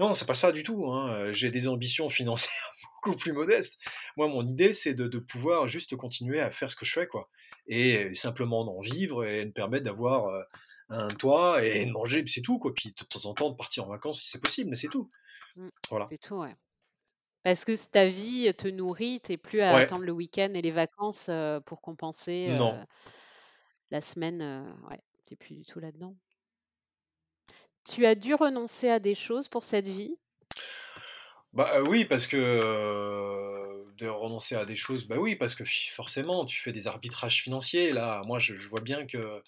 Non, 0.01 0.15
c'est 0.15 0.27
pas 0.27 0.35
ça 0.35 0.53
du 0.53 0.63
tout, 0.63 0.91
hein, 0.91 1.33
j'ai 1.33 1.51
des 1.51 1.69
ambitions 1.69 2.09
financières 2.11 2.73
beaucoup 2.97 3.17
plus 3.17 3.33
modestes. 3.33 3.79
Moi, 4.17 4.29
mon 4.29 4.47
idée, 4.47 4.73
c'est 4.73 4.95
de 4.95 5.09
de 5.09 5.19
pouvoir 5.19 5.69
juste 5.69 5.97
continuer 5.97 6.41
à 6.41 6.51
faire 6.51 6.71
ce 6.71 6.77
que 6.77 6.85
je 6.85 6.93
fais, 6.93 7.07
quoi 7.07 7.29
et 7.69 8.13
simplement 8.15 8.65
d'en 8.65 8.81
vivre 8.81 9.25
et 9.25 9.45
me 9.47 9.53
permettre 9.53 9.85
d'avoir, 9.85 10.45
un 10.89 11.09
toit 11.09 11.65
et 11.65 11.87
de 11.87 11.91
manger, 11.91 12.23
puis 12.23 12.33
c'est 12.33 12.43
tout, 12.43 12.59
quoi. 12.59 12.73
Puis 12.75 12.95
de 12.99 13.05
temps 13.05 13.25
en 13.27 13.35
temps, 13.35 13.51
de 13.51 13.57
partir 13.57 13.85
en 13.85 13.89
vacances 13.89 14.21
si 14.21 14.29
c'est 14.31 14.41
possible, 14.41 14.71
mais 14.71 14.77
c'est 14.77 14.89
tout. 14.89 15.11
Mmh. 15.57 15.69
Voilà. 15.91 16.07
C'est 16.09 16.19
tout, 16.19 16.37
ouais. 16.37 16.55
Parce 17.43 17.65
que 17.65 17.91
ta 17.91 18.07
vie 18.07 18.53
te 18.55 18.69
nourrit, 18.69 19.21
tu 19.21 19.33
es 19.33 19.37
plus 19.37 19.61
à 19.61 19.75
Ouais, 19.75 19.83
attendre 19.83 20.05
le 20.05 20.13
week-end 20.13 20.53
et 20.55 20.61
les 20.61 20.71
vacances, 20.71 21.31
pour 21.67 21.81
compenser, 21.81 22.53
la 23.91 24.01
semaine, 24.01 24.77
ouais, 24.89 25.01
tu 25.27 25.35
es 25.35 25.37
plus 25.37 25.55
du 25.55 25.65
tout 25.65 25.81
là-dedans. 25.81 26.17
Tu 27.85 28.07
as 28.07 28.15
dû 28.15 28.35
renoncer 28.35 28.89
à 28.89 28.99
des 28.99 29.15
choses 29.15 29.49
pour 29.49 29.63
cette 29.65 29.87
vie? 29.89 30.17
Bah, 31.53 31.83
oui, 31.83 32.05
parce 32.07 32.27
que, 32.27 32.37
de 33.99 34.07
renoncer 34.09 34.55
à 34.55 34.65
des 34.65 34.77
choses, 34.77 35.07
bah, 35.07 35.17
oui, 35.19 35.37
parce 35.37 35.55
que 35.55 35.65
forcément, 35.65 36.47
tu 36.47 36.61
fais 36.61 36.73
des 36.73 36.87
arbitrages 36.87 37.43
financiers. 37.43 37.93
Là, 37.93 38.23
moi, 38.27 38.39
je 38.39 38.55
je 38.55 38.69
vois 38.69 38.81
bien 38.81 39.07
que, 39.07 39.43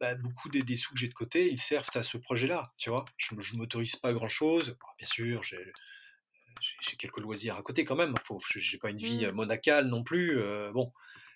bah, 0.00 0.14
beaucoup 0.14 0.48
des 0.48 0.62
des 0.62 0.76
sous 0.76 0.92
que 0.94 0.98
j'ai 1.00 1.08
de 1.08 1.14
côté, 1.14 1.50
ils 1.50 1.58
servent 1.58 1.88
à 1.94 2.02
ce 2.02 2.16
projet-là, 2.16 2.62
tu 2.78 2.90
vois? 2.90 3.04
Je 3.16 3.34
je 3.40 3.56
m'autorise 3.56 3.96
pas 3.96 4.12
grand-chose. 4.12 4.76
Bien 4.98 5.06
sûr, 5.06 5.42
j'ai 5.42 6.96
quelques 6.96 7.18
loisirs 7.18 7.56
à 7.56 7.62
côté 7.62 7.84
quand 7.84 7.96
même. 7.96 8.14
Faut 8.24 8.40
j'ai 8.54 8.78
pas 8.78 8.90
une 8.90 8.98
vie, 8.98 9.26
Mmh. 9.26 9.32
monacale 9.32 9.86
non 9.88 10.02
plus, 10.04 10.36
bon. 10.72 10.92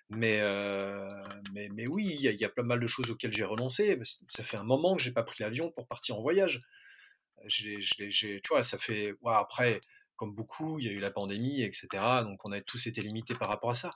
Mais, 0.09 0.41
heu, 0.41 1.09
mais 1.53 1.69
mais 1.71 1.87
oui, 1.89 2.07
il 2.15 2.21
y 2.23 2.29
a 2.29 2.31
il 2.33 2.39
y 2.41 2.45
a 2.45 2.49
pas 2.49 2.63
mal 2.63 2.79
de 2.81 2.87
choses 2.87 3.11
auxquelles 3.11 3.33
j'ai 3.33 3.45
renoncé. 3.45 3.99
Ça 4.29 4.45
fait 4.45 4.57
un 4.57 4.63
moment 4.65 4.97
que 4.97 5.03
j'ai 5.03 5.13
pas 5.13 5.25
pris 5.25 5.43
l'avion 5.43 5.73
pour 5.73 5.87
partir 5.89 6.17
en 6.19 6.23
voyage. 6.23 6.61
J'ai 7.47 7.79
tu 8.11 8.41
vois, 8.51 8.63
ça 8.63 8.79
fait 8.79 9.15
après, 9.27 9.81
comme 10.17 10.35
beaucoup, 10.35 10.79
il 10.81 10.87
y 10.87 10.89
a 10.89 10.93
eu 10.93 11.01
la 11.01 11.11
pandémie 11.11 11.63
et 11.63 11.73
cetera, 11.73 12.25
donc 12.25 12.45
on 12.45 12.53
a 12.53 12.61
tous 12.61 12.87
été 12.87 13.03
limités 13.03 13.35
par 13.37 13.49
rapport 13.49 13.71
à 13.71 13.75
ça. 13.75 13.91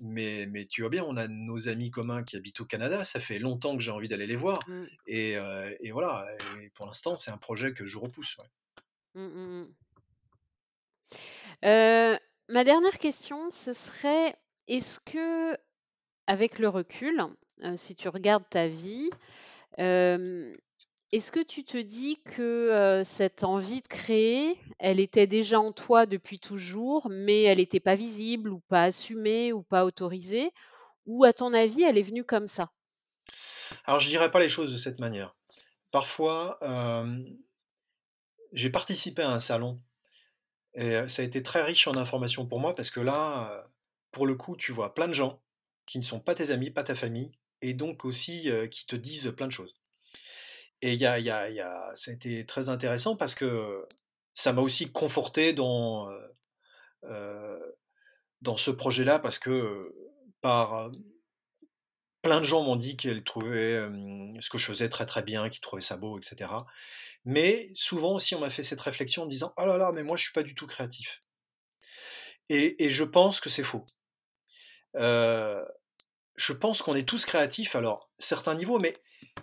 Mais 0.00 0.46
mais 0.48 0.66
tu 0.66 0.82
vois 0.82 0.90
bien, 0.90 1.04
on 1.04 1.16
a 1.18 1.28
nos 1.28 1.68
amis 1.68 1.90
communs 1.90 2.24
qui 2.24 2.36
habitent 2.36 2.60
au 2.60 2.66
Canada, 2.66 3.04
ça 3.04 3.20
fait 3.20 3.38
longtemps 3.40 3.76
que 3.76 3.82
j'ai 3.84 3.90
envie 3.92 4.08
d'aller 4.08 4.26
les 4.28 4.36
voir 4.36 4.60
Mmh. 4.66 4.88
et 5.06 5.36
heu 5.38 5.76
et 5.80 5.92
voilà 5.92 6.26
et 6.62 6.70
pour 6.70 6.86
l'instant, 6.86 7.16
c'est 7.16 7.30
un 7.32 7.38
projet 7.38 7.72
que 7.74 7.84
je 7.86 7.98
repousse, 7.98 8.38
ouais. 8.38 8.46
Mmh, 9.14 9.20
mmh 9.34 9.62
mh. 9.68 9.74
Heu, 11.62 12.18
ma 12.48 12.64
dernière 12.64 12.98
question, 12.98 13.50
ce 13.52 13.72
serait, 13.72 14.36
est-ce 14.68 15.00
que, 15.00 15.56
avec 16.26 16.58
le 16.58 16.68
recul, 16.68 17.22
si 17.76 17.96
tu 17.96 18.08
regardes 18.08 18.48
ta 18.48 18.68
vie, 18.68 19.10
est-ce 19.76 21.32
que 21.32 21.42
tu 21.42 21.64
te 21.64 21.78
dis 21.78 22.20
que, 22.22 23.02
cette 23.04 23.44
envie 23.44 23.80
de 23.80 23.88
créer, 23.88 24.58
elle 24.78 25.00
était 25.00 25.26
déjà 25.26 25.58
en 25.58 25.72
toi 25.72 26.06
depuis 26.06 26.38
toujours, 26.38 27.08
mais 27.10 27.42
elle 27.42 27.60
était 27.60 27.80
pas 27.80 27.94
visible 27.94 28.50
ou 28.50 28.60
pas 28.68 28.84
assumée 28.84 29.52
ou 29.52 29.62
pas 29.62 29.84
autorisée? 29.84 30.52
Ou 31.06 31.24
à 31.24 31.32
ton 31.32 31.54
avis, 31.54 31.82
elle 31.82 31.96
est 31.96 32.02
venue 32.02 32.24
comme 32.24 32.46
ça? 32.46 32.70
Alors 33.84 34.00
je 34.00 34.08
dirais 34.08 34.30
pas 34.30 34.40
les 34.40 34.48
choses 34.50 34.70
de 34.70 34.76
cette 34.76 35.00
manière. 35.00 35.34
Parfois, 35.90 36.60
j'ai 38.52 38.70
participé 38.70 39.22
à 39.22 39.30
un 39.30 39.38
salon 39.38 39.80
et 40.74 41.08
ça 41.08 41.22
a 41.22 41.24
été 41.24 41.42
très 41.42 41.62
riche 41.62 41.88
en 41.88 41.96
informations 41.96 42.46
pour 42.46 42.60
moi 42.60 42.74
parce 42.74 42.90
que 42.90 43.00
là, 43.00 43.66
pour 44.12 44.26
le 44.26 44.34
coup, 44.34 44.56
tu 44.56 44.72
vois 44.72 44.94
plein 44.94 45.08
de 45.08 45.12
gens 45.14 45.42
qui 45.86 45.98
ne 45.98 46.04
sont 46.04 46.20
pas 46.20 46.34
tes 46.34 46.50
amis, 46.50 46.70
pas 46.70 46.84
ta 46.84 46.94
famille 46.94 47.32
et 47.62 47.74
donc 47.74 48.04
aussi, 48.04 48.50
qui 48.70 48.86
te 48.86 48.96
disent 48.96 49.32
plein 49.36 49.46
de 49.46 49.52
choses. 49.52 49.74
Et 50.82 50.94
y 50.94 51.06
a 51.06 51.18
y 51.18 51.30
a 51.30 51.50
y 51.50 51.60
a 51.60 51.90
ça 51.94 52.10
a 52.10 52.14
été 52.14 52.46
très 52.46 52.68
intéressant 52.68 53.16
parce 53.16 53.34
que 53.34 53.84
ça 54.34 54.52
m'a 54.52 54.62
aussi 54.62 54.92
conforté 54.92 55.52
dans, 55.52 56.08
dans 58.40 58.56
ce 58.56 58.70
projet-là 58.70 59.18
parce 59.18 59.38
que, 59.38 59.92
par, 60.40 60.90
plein 62.22 62.38
de 62.38 62.44
gens 62.44 62.62
m'ont 62.62 62.76
dit 62.76 62.96
qu'ils 62.96 63.24
trouvaient, 63.24 63.88
ce 64.40 64.50
que 64.50 64.58
je 64.58 64.66
faisais 64.66 64.88
très, 64.88 65.06
très 65.06 65.22
bien, 65.22 65.48
qu'ils 65.48 65.60
trouvaient 65.60 65.82
ça 65.82 65.96
beau 65.96 66.18
et 66.18 66.22
cetera. 66.22 66.66
Mais 67.24 67.70
souvent 67.74 68.14
aussi, 68.14 68.34
on 68.36 68.40
m'a 68.40 68.50
fait 68.50 68.62
cette 68.62 68.80
réflexion 68.80 69.22
en 69.22 69.26
me 69.26 69.30
disant: 69.30 69.52
«Oh 69.56 69.66
là 69.66 69.76
là, 69.78 69.92
mais 69.92 70.02
moi 70.04 70.16
je 70.16 70.24
suis 70.24 70.32
pas 70.32 70.42
du 70.44 70.54
tout 70.54 70.66
créatif» 70.66 71.22
et 72.50 72.90
je 72.90 73.04
pense 73.04 73.40
que 73.40 73.50
c'est 73.50 73.62
faux. 73.62 73.84
Je 74.94 76.52
pense 76.52 76.82
qu'on 76.82 76.94
est 76.94 77.08
tous 77.08 77.24
créatifs, 77.24 77.74
alors 77.74 78.10
certains 78.18 78.54
niveaux, 78.54 78.78
mais 78.78 78.94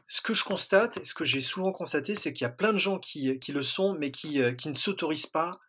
ce 0.08 0.22
que 0.22 0.34
je 0.34 0.44
constate 0.44 0.98
et 0.98 1.04
ce 1.04 1.14
que 1.14 1.24
j'ai 1.24 1.42
souvent 1.42 1.72
constaté, 1.72 2.16
c'est 2.16 2.32
qu'il 2.32 2.46
y 2.46 2.48
a 2.48 2.54
plein 2.54 2.74
de 2.74 2.78
gens 2.78 3.00
qui, 3.00 3.38
qui 3.40 3.52
le 3.52 3.64
sont, 3.64 3.96
mais 4.00 4.12
qui, 4.12 4.42
heu, 4.42 4.52
qui 4.54 4.70
ne 4.70 4.76
s'autorisent 4.76 5.28
pas 5.28 5.60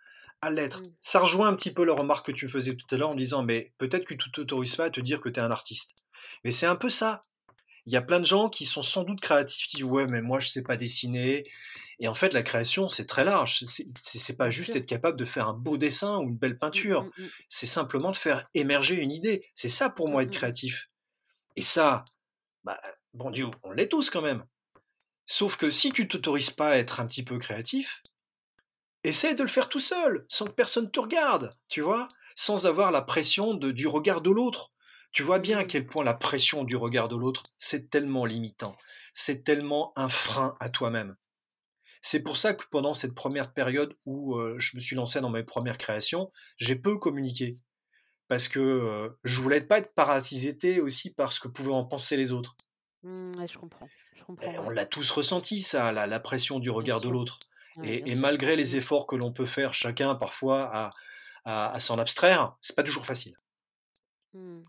à 0.41 0.51
l'être. 0.51 0.83
Mmh. 0.83 0.93
Ça 1.01 1.21
rejoint 1.21 1.49
un 1.49 1.55
petit 1.55 1.73
peu 1.73 1.85
la 1.85 1.95
remarque 1.95 2.27
que 2.27 2.33
tu 2.33 2.49
faisais 2.49 2.75
tout 2.75 2.87
à 2.95 2.99
l'heure 2.99 3.11
en 3.11 3.15
disant, 3.15 3.43
mais 3.43 3.73
peut-être 3.79 4.05
que 4.05 4.15
tu 4.15 4.31
t'autorises 4.31 4.77
pas 4.77 4.85
à 4.85 4.91
te 4.91 5.01
dire 5.01 5.21
que 5.21 5.29
tu 5.29 5.41
es 5.41 5.43
un 5.43 5.51
artiste. 5.51 5.95
Mais 6.45 6.51
c'est 6.51 6.67
un 6.67 6.77
peu 6.77 6.91
ça. 6.91 7.23
Il 7.87 7.93
y 7.93 7.97
a 7.97 8.03
plein 8.03 8.21
de 8.21 8.27
gens 8.27 8.49
qui 8.49 8.65
sont 8.65 8.83
sans 8.83 9.05
doute 9.05 9.21
créatifs, 9.21 9.67
qui 9.67 9.77
disent 9.79 9.87
ouais, 9.87 10.07
mais 10.07 10.21
moi 10.21 10.39
je 10.39 10.49
sais 10.49 10.63
pas 10.63 10.77
dessiner. 10.77 11.45
Et 11.99 12.09
en 12.09 12.15
fait, 12.15 12.33
la 12.35 12.43
création, 12.43 12.89
c'est 12.89 13.07
très 13.07 13.25
large. 13.25 13.65
C'est- 13.67 14.37
pas 14.37 14.51
juste 14.51 14.77
être 14.77 14.87
capable 14.87 15.19
de 15.19 15.25
faire 15.25 15.49
un 15.49 15.55
beau 15.55 15.77
dessin 15.79 16.19
ou 16.19 16.25
une 16.29 16.37
belle 16.39 16.59
Mmh, 16.73 16.83
peinture. 16.83 17.07
mmh, 17.07 17.11
mmh. 17.19 17.31
C'est 17.49 17.67
simplement 17.67 18.11
de 18.11 18.17
faire 18.17 18.49
émerger 18.55 18.97
une 18.97 19.13
idée. 19.13 19.47
C'est 19.55 19.69
ça 19.71 19.89
pour 19.91 20.09
moi 20.09 20.23
être 20.23 20.31
créatif. 20.33 20.89
Et 21.57 21.63
ça, 21.63 22.05
bah, 22.65 22.81
bon 23.15 23.31
Dieu, 23.31 23.49
on 23.65 23.73
l'est 23.73 23.89
tous 23.89 24.11
quand 24.11 24.23
même. 24.23 24.45
Sauf 25.27 25.57
que 25.57 25.71
si 25.71 25.93
tu 25.93 26.09
t'autorises 26.09 26.51
pas 26.51 26.71
à 26.71 26.79
être 26.79 27.01
un 27.01 27.07
petit 27.07 27.25
peu 27.25 27.39
créatif, 27.39 28.03
essaie 29.05 29.35
de 29.35 29.43
le 29.43 29.49
faire 29.49 29.69
tout 29.71 29.81
seul, 29.81 30.27
sans 30.29 30.45
que 30.47 30.51
personne 30.53 30.91
te 30.91 31.01
regarde, 31.01 31.51
tu 31.69 31.81
vois, 31.81 32.09
sans 32.35 32.67
avoir 32.67 32.91
la 32.93 33.01
pression 33.03 33.55
de, 33.55 33.71
du 33.71 33.87
regard 33.87 34.21
de 34.21 34.31
l'autre. 34.31 34.73
Tu 35.13 35.23
vois 35.23 35.39
bien 35.39 35.59
à 35.59 35.65
quel 35.65 35.87
point 35.87 36.05
la 36.05 36.13
pression 36.15 36.65
du 36.65 36.77
regard 36.77 37.09
de 37.09 37.17
l'autre, 37.17 37.45
c'est 37.57 37.89
tellement 37.91 38.27
limitant, 38.27 38.77
c'est 39.15 39.45
tellement 39.45 39.93
un 39.97 40.09
frein 40.11 40.57
à 40.61 40.69
toi-même. 40.69 41.17
C'est 42.09 42.21
pour 42.21 42.37
ça 42.37 42.55
que 42.55 42.65
pendant 42.71 42.95
cette 42.95 43.17
première 43.17 43.53
période 43.53 43.97
où 44.05 44.37
euh, 44.37 44.55
je 44.61 44.77
me 44.77 44.81
suis 44.81 44.95
lancé 44.95 45.21
dans 45.21 45.29
mes 45.29 45.43
premières 45.43 45.77
créations, 45.77 46.31
j'ai 46.57 46.77
peu 46.77 46.99
communiqué. 46.99 47.59
Parce 48.29 48.47
que 48.47 48.61
euh, 48.61 49.09
je 49.25 49.41
voulais 49.41 49.61
pas 49.61 49.79
être 49.79 49.93
parasité 49.93 50.81
aussi 50.81 51.11
par 51.11 51.33
ce 51.33 51.41
que 51.41 51.49
pouvaient 51.49 51.73
en 51.73 51.85
penser 51.85 52.17
les 52.17 52.31
autres. 52.31 52.57
Mmh, 53.03 53.33
ouais, 53.41 53.49
je 53.49 53.59
comprends. 53.59 53.89
Je 54.15 54.23
on 54.61 54.71
l'a 54.71 54.87
tous 54.87 55.11
ressenti, 55.11 55.61
ça, 55.63 55.91
la, 55.91 56.07
la 56.07 56.21
pression 56.21 56.61
du 56.61 56.71
regard 56.71 57.01
de 57.01 57.09
l'autre. 57.09 57.41
Ouais, 57.79 58.05
Et, 58.07 58.15
malgré 58.15 58.55
les 58.55 58.77
efforts 58.77 59.09
que 59.09 59.17
l'on 59.17 59.33
peut 59.33 59.45
faire 59.45 59.75
chacun 59.75 60.15
parfois 60.15 60.71
à, 60.73 60.91
à- 61.45 61.73
à 61.73 61.81
s'en 61.81 61.99
abstraire, 61.99 62.57
c'est 62.61 62.77
pas 62.77 62.85
toujours 62.85 63.05
facile. 63.05 63.35
Mmh. 64.33 64.63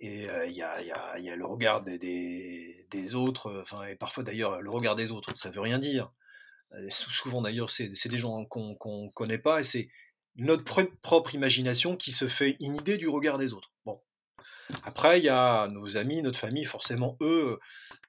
Et 0.00 0.28
euh, 0.28 0.46
il 0.46 0.52
y, 0.56 0.62
a, 0.62 0.80
il 0.80 0.88
y 0.88 0.90
a- 0.90 1.16
il 1.20 1.24
y 1.24 1.30
a 1.30 1.36
le 1.36 1.46
regard 1.46 1.82
des, 1.82 2.00
des- 2.00 2.86
des 2.90 3.14
autres, 3.14 3.60
enfin, 3.62 3.84
et 3.84 3.94
parfois 3.94 4.24
d'ailleurs 4.24 4.60
le 4.60 4.68
regard 4.70 4.96
des 4.96 5.12
autres, 5.12 5.32
ça 5.38 5.50
veut 5.50 5.60
rien 5.60 5.78
dire. 5.78 6.10
Euh, 6.74 6.90
sou- 6.90 7.10
Souvent 7.10 7.42
d'ailleurs, 7.42 7.70
c'est 7.70 7.88
des 8.08 8.18
gens 8.18 8.44
qu'on 8.44 8.74
qu'on 8.74 9.10
connaît 9.10 9.38
pas 9.38 9.60
et 9.60 9.62
c'est 9.62 9.88
notre 10.36 10.64
pro- 10.64 10.90
propre 11.02 11.34
imagination 11.34 11.96
qui 11.96 12.12
se 12.12 12.28
fait 12.28 12.56
une 12.60 12.74
idée 12.76 12.96
du 12.98 13.08
regard 13.08 13.38
des 13.38 13.52
autres. 13.52 13.70
Bon. 13.84 14.00
Après, 14.84 15.18
il 15.20 15.24
y 15.24 15.28
a 15.28 15.68
nos 15.68 15.98
amis, 15.98 16.22
notre 16.22 16.38
famille, 16.38 16.64
forcément, 16.64 17.18
eux, 17.20 17.58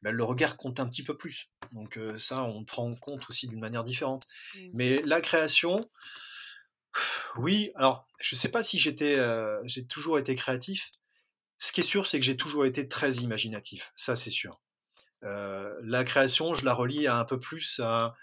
ben, 0.02 0.12
le 0.12 0.24
regard 0.24 0.56
compte 0.56 0.80
un 0.80 0.88
petit 0.88 1.04
peu 1.04 1.18
plus. 1.18 1.50
Donc 1.74 1.98
euh, 1.98 2.16
ça, 2.18 2.44
on 2.44 2.64
prend 2.64 2.90
en 2.90 2.96
compte 2.96 3.30
aussi 3.30 3.48
d'une 3.48 3.60
manière 3.60 3.84
différente. 3.84 4.26
Mmh. 4.56 4.60
Mais 4.74 5.02
la 5.04 5.20
création, 5.20 5.90
oui, 7.38 7.72
alors 7.76 8.08
je 8.22 8.36
sais 8.36 8.50
pas 8.50 8.64
si 8.64 8.78
j'étais, 8.78 9.18
euh, 9.18 9.60
j'ai 9.66 9.86
toujours 9.86 10.18
été 10.20 10.36
créatif. 10.36 10.92
Ce 11.58 11.72
qui 11.72 11.82
est 11.82 11.84
sûr, 11.84 12.06
c'est 12.08 12.20
que 12.20 12.26
j'ai 12.26 12.38
toujours 12.38 12.66
été 12.66 12.88
très 12.88 13.16
imaginatif. 13.16 13.92
Ça, 13.96 14.16
c'est 14.16 14.30
sûr. 14.30 14.62
Euh, 15.24 15.74
la 15.84 16.04
création, 16.04 16.54
je 16.54 16.66
la 16.66 16.74
relie 16.74 17.08
à 17.08 17.18
un 17.18 17.26
peu 17.26 17.40
plus 17.40 17.80
à- 17.84 18.14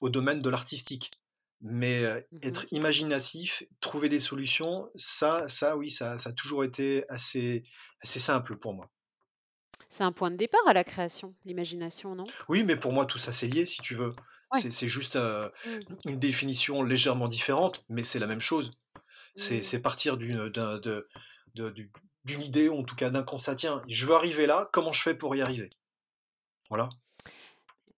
au 0.00 0.08
domaine 0.10 0.38
de 0.40 0.50
l'artistique. 0.50 1.10
Mais 1.62 2.04
euh, 2.04 2.20
Mmh 2.32 2.38
être 2.42 2.66
imaginatif, 2.70 3.62
trouver 3.80 4.08
des 4.08 4.20
solutions, 4.20 4.88
ça, 4.94 5.46
ça, 5.48 5.76
oui, 5.76 5.90
ça, 5.90 6.16
ça 6.18 6.30
a 6.30 6.32
toujours 6.32 6.64
été 6.64 7.04
assez, 7.10 7.62
assez 8.02 8.18
simple 8.18 8.56
pour 8.56 8.72
moi. 8.74 8.90
C'est 9.88 10.04
un 10.04 10.12
point 10.12 10.30
de 10.30 10.36
départ 10.36 10.66
à 10.66 10.72
la 10.72 10.84
création, 10.84 11.34
l'imagination, 11.44 12.14
non? 12.14 12.24
Oui, 12.48 12.62
mais 12.64 12.76
pour 12.76 12.92
moi, 12.92 13.06
tout 13.06 13.18
ça, 13.18 13.32
c'est 13.32 13.48
lié, 13.48 13.66
si 13.66 13.82
tu 13.82 13.94
veux. 13.94 14.14
Ouais. 14.52 14.70
C'est 14.70 14.88
juste 14.88 15.16
euh, 15.16 15.48
Mmh. 15.64 15.78
une 16.06 16.18
définition 16.18 16.82
légèrement 16.82 17.28
différente, 17.28 17.84
mais 17.88 18.02
c'est 18.04 18.18
la 18.18 18.26
même 18.26 18.40
chose. 18.40 18.72
C'est 19.34 19.58
Mmh. 19.58 19.62
c'est 19.62 19.78
partir 19.80 20.16
d'une 20.16 20.50
idée, 22.26 22.68
ou 22.68 22.78
en 22.78 22.84
tout 22.84 22.96
cas 22.96 23.10
d'un 23.10 23.22
constat. 23.22 23.56
Tiens, 23.56 23.82
je 23.88 24.06
veux 24.06 24.14
arriver 24.14 24.46
là, 24.46 24.68
comment 24.72 24.92
je 24.92 25.02
fais 25.02 25.14
pour 25.14 25.34
y 25.36 25.42
arriver? 25.42 25.70
Voilà. 26.68 26.88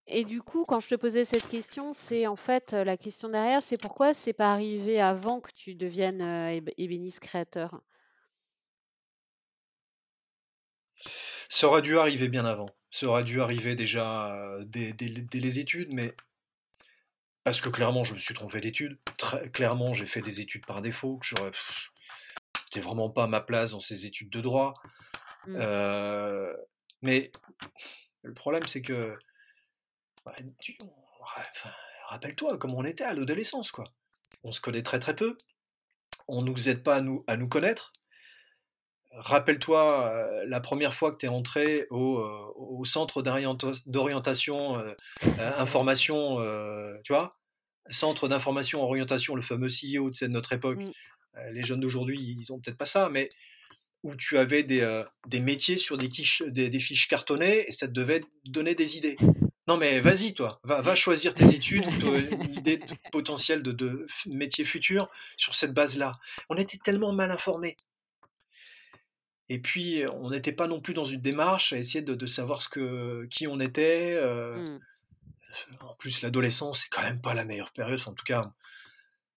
Et 0.07 0.25
du 0.25 0.43
coup, 0.43 0.65
quand 0.65 0.81
je 0.81 0.89
te 0.89 0.95
posais 0.95 1.25
cette 1.25 1.49
question, 1.49 1.93
c'est 1.93 2.27
en 2.27 2.37
fait, 2.37 2.75
heu, 2.75 2.83
la 2.83 2.97
question 2.97 3.29
derrière, 3.29 3.63
c'est 3.63 3.79
pourquoi 3.79 4.15
c'est 4.15 4.33
pas 4.33 4.53
arrivé 4.53 5.01
avant 5.01 5.41
que 5.41 5.51
tu 5.55 5.75
deviennes, 5.75 6.21
ébé 6.21 6.75
ébéniste 6.77 7.21
créateur? 7.21 7.81
Ça 11.49 11.67
aurait 11.69 11.83
dû 11.83 11.99
arriver 11.99 12.29
bien 12.29 12.45
avant. 12.45 12.71
Ça 12.91 13.07
aurait 13.07 13.25
dû 13.25 13.41
arriver 13.41 13.75
déjà 13.75 14.35
euh, 14.35 14.65
dès, 14.65 14.93
dès 14.93 15.09
les 15.09 15.23
dès 15.23 15.41
les 15.41 15.59
études, 15.59 15.93
mais 15.93 16.15
parce 17.45 17.61
que 17.61 17.69
clairement, 17.69 18.05
je 18.05 18.15
me 18.15 18.19
suis 18.19 18.35
trompé 18.35 18.61
d'études. 18.61 18.99
Très 19.19 19.51
clairement, 19.51 19.93
j'ai 19.93 20.07
fait 20.07 20.23
des 20.23 20.41
études 20.41 20.67
par 20.67 20.81
défaut. 20.81 21.19
que 21.19 21.27
j'aurais- 21.27 21.51
pff, 21.51 21.91
J'étais 22.65 22.81
vraiment 22.81 23.11
pas 23.11 23.25
à 23.25 23.27
ma 23.27 23.41
place 23.41 23.73
dans 23.73 23.79
ces 23.79 24.07
études 24.07 24.31
de 24.31 24.41
droit. 24.41 24.75
Mmh. 25.47 25.57
Euh, 25.59 26.55
mais 27.03 27.33
le 28.23 28.33
problème, 28.35 28.67
c'est 28.67 28.83
que 28.83 29.17
bah, 30.25 30.35
tu- 30.59 30.77
ouais, 30.81 31.45
enfin, 31.55 31.71
rappelle-toi 32.09 32.59
comment 32.59 32.79
on 32.79 32.85
était 32.85 33.05
à 33.05 33.15
l'adolescence, 33.15 33.71
quoi. 33.71 33.85
On 34.45 34.53
se 34.53 34.61
connaît 34.61 34.83
très 34.83 34.99
très 34.99 35.15
peu. 35.17 35.37
On 36.29 36.43
nous 36.43 36.69
aide 36.69 36.83
pas 36.83 36.97
à 36.97 37.01
nous, 37.01 37.25
à 37.27 37.37
nous 37.37 37.49
connaître. 37.49 37.93
Rappelle-toi 39.15 40.09
euh, 40.09 40.45
la 40.47 40.61
première 40.61 40.95
fois 40.95 41.13
que 41.13 41.19
tu 41.19 41.27
es 41.27 41.29
entré 41.29 41.87
au, 41.91 42.19
euh, 42.19 42.53
au 42.57 42.85
centre 42.87 43.21
d'orienta- 43.23 43.83
d'orientation, 43.87 44.79
euh, 44.79 44.95
information, 45.39 46.39
tu 47.05 47.13
vois, 47.13 47.31
centre 47.91 48.27
d'information 48.29 48.83
orientation, 48.83 49.35
le 49.35 49.43
fameux 49.43 49.69
CEO 49.69 50.11
de 50.11 50.27
notre 50.29 50.53
époque. 50.55 50.79
Les 51.51 51.63
jeunes 51.65 51.81
d'aujourd'hui, 51.81 52.19
ils 52.21 52.53
ont 52.53 52.61
peut-être 52.61 52.77
pas 52.79 52.85
ça, 52.87 53.09
mais 53.11 53.29
où 54.03 54.15
tu 54.17 54.37
avais 54.39 54.63
des, 54.63 55.03
des 55.29 55.41
métiers 55.41 55.77
sur 55.79 55.97
des, 55.99 56.09
quiches- 56.09 56.43
des, 56.47 56.69
des 56.71 56.81
fiches 56.81 57.09
cartonnées 57.09 57.69
et 57.69 57.73
ça 57.73 57.87
te 57.89 57.93
devait 57.93 58.23
donner 58.45 58.75
des 58.75 58.97
idées. 58.97 59.17
Non 59.69 59.77
mais 59.77 60.01
vas-y 60.01 60.35
toi, 60.35 60.61
va, 60.65 60.81
va 60.83 60.95
choisir 60.97 61.35
tes 61.35 61.55
études, 61.55 61.85
toi, 62.01 62.19
une 62.19 62.55
idée 62.59 62.79
de- 62.79 62.95
potentielle 63.13 63.63
de, 63.63 63.71
de 63.73 64.07
f- 64.09 64.29
métiers 64.35 64.65
futurs 64.65 65.09
sur 65.37 65.55
cette 65.55 65.73
base-là. 65.73 66.13
On 66.49 66.57
était 66.57 66.79
tellement 66.79 67.13
mal 67.13 67.31
informés. 67.31 67.77
Et 69.49 69.61
puis, 69.61 70.03
on 70.13 70.31
n'était 70.31 70.53
pas 70.53 70.67
non 70.67 70.81
plus 70.81 70.95
dans 70.95 71.05
une 71.05 71.21
démarche 71.21 71.73
à 71.73 71.79
essayer 71.79 72.03
de, 72.03 72.15
de 72.15 72.27
savoir 72.27 72.63
ce 72.63 72.69
que, 72.69 73.27
qui 73.31 73.47
on 73.47 73.61
était. 73.61 74.15
euh, 74.17 74.79
Mmh. 74.79 75.85
en 75.85 75.95
plus, 75.97 76.23
l'adolescence, 76.23 76.81
c'est 76.83 76.89
quand 76.89 77.03
même 77.03 77.21
pas 77.21 77.35
la 77.35 77.45
meilleure 77.45 77.73
période. 77.73 78.01
Enfin, 78.01 78.13
en 78.13 78.15
tout 78.15 78.25
cas, 78.25 78.53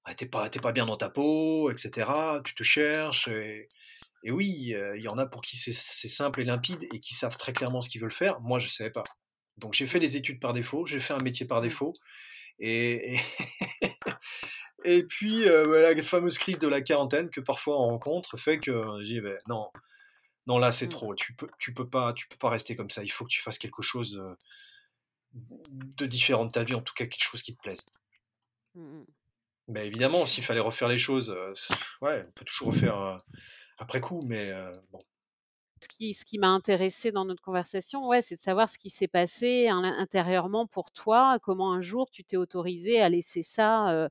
ouais, 0.07 0.15
t'es 0.15 0.25
pas, 0.27 0.49
t'es 0.49 0.59
pas 0.59 0.71
bien 0.71 0.85
dans 0.85 0.97
ta 0.97 1.09
peau, 1.09 1.69
etc. 1.71 2.09
Tu 2.43 2.55
te 2.55 2.63
cherches. 2.63 3.27
Et, 3.27 3.67
et 4.23 4.31
oui, 4.31 4.73
euh, 4.73 4.95
il 4.97 5.03
y 5.03 5.07
en 5.09 5.17
a 5.17 5.25
pour 5.25 5.41
qui 5.41 5.57
c'est 5.57 5.73
simple 6.07 6.41
et 6.41 6.45
limpide 6.45 6.83
et 6.93 6.99
qui 6.99 7.13
savent 7.15 7.37
très 7.37 7.53
clairement 7.53 7.81
ce 7.81 7.89
qu'ils 7.89 8.01
veulent 8.01 8.11
faire. 8.11 8.39
Moi, 8.41 8.59
je 8.59 8.69
savais 8.69 8.91
pas. 8.91 9.03
Donc, 9.57 9.73
j'ai 9.73 9.87
fait 9.87 9.99
des 9.99 10.17
études 10.17 10.39
par 10.39 10.53
défaut, 10.53 10.85
j'ai 10.85 10.99
fait 10.99 11.13
un 11.13 11.19
métier 11.23 11.45
par 11.45 11.61
Mmh. 11.61 11.63
défaut. 11.63 11.93
Et, 12.59 13.15
et, 13.15 13.19
et 14.85 15.03
puis, 15.03 15.47
euh, 15.47 15.81
la 15.93 16.03
fameuse 16.03 16.37
crise 16.37 16.59
de 16.59 16.67
la 16.67 16.81
quarantaine 16.81 17.29
que 17.29 17.41
parfois 17.41 17.75
on 17.81 17.87
rencontre 17.87 18.37
fait 18.37 18.59
que 18.59 18.83
j'ai 19.01 19.15
dit, 19.15 19.21
ben, 19.21 19.37
non, 19.47 19.69
non, 20.47 20.57
là, 20.59 20.71
c'est 20.71 20.87
Mmh. 20.87 20.89
trop. 20.89 21.15
Tu 21.15 21.33
peux, 21.35 21.47
tu 21.59 21.73
peux 21.73 21.89
pas, 21.89 22.13
tu 22.13 22.27
peux 22.27 22.37
pas 22.37 22.49
rester 22.49 22.75
comme 22.75 22.89
ça. 22.89 23.03
Il 23.03 23.09
faut 23.09 23.25
que 23.25 23.29
tu 23.31 23.41
fasses 23.41 23.59
quelque 23.59 23.81
chose 23.83 24.13
de, 24.13 24.37
de 25.33 26.05
différent 26.05 26.45
de 26.45 26.51
ta 26.51 26.63
vie, 26.63 26.73
en 26.75 26.81
tout 26.81 26.93
cas 26.93 27.05
quelque 27.05 27.23
chose 27.23 27.41
qui 27.43 27.55
te 27.55 27.61
plaise. 27.61 27.85
Mmh 28.75 28.99
mh. 29.01 29.05
Mais 29.67 29.87
évidemment, 29.87 30.25
s'il 30.27 30.43
fallait 30.43 30.59
refaire 30.59 30.87
les 30.87 30.97
choses, 30.99 31.31
euh, 31.31 31.53
ouais, 32.01 32.23
on 32.27 32.31
peut 32.33 32.45
toujours 32.45 32.67
refaire 32.67 32.99
euh, 32.99 33.17
après 33.79 33.99
coup, 33.99 34.21
mais 34.27 34.51
bon. 34.91 34.99
Ce 35.81 36.25
qui 36.25 36.39
m'a 36.39 36.49
intéressée 36.49 37.11
dans 37.11 37.25
notre 37.25 37.43
conversation, 37.43 38.07
ouais, 38.07 38.21
c'est 38.21 38.35
de 38.35 38.39
savoir 38.39 38.69
ce 38.69 38.77
qui 38.77 38.89
s'est 38.89 39.07
passé 39.07 39.67
in 39.67 39.83
intérieurement 39.83 40.67
pour 40.67 40.91
toi. 40.91 41.37
Comment 41.43 41.73
un 41.73 41.81
jour 41.81 42.09
tu 42.09 42.23
t'es 42.23 42.37
autorisé 42.37 43.01
à 43.01 43.09
laisser 43.09 43.43
ça, 43.43 43.93
heu, 43.93 44.09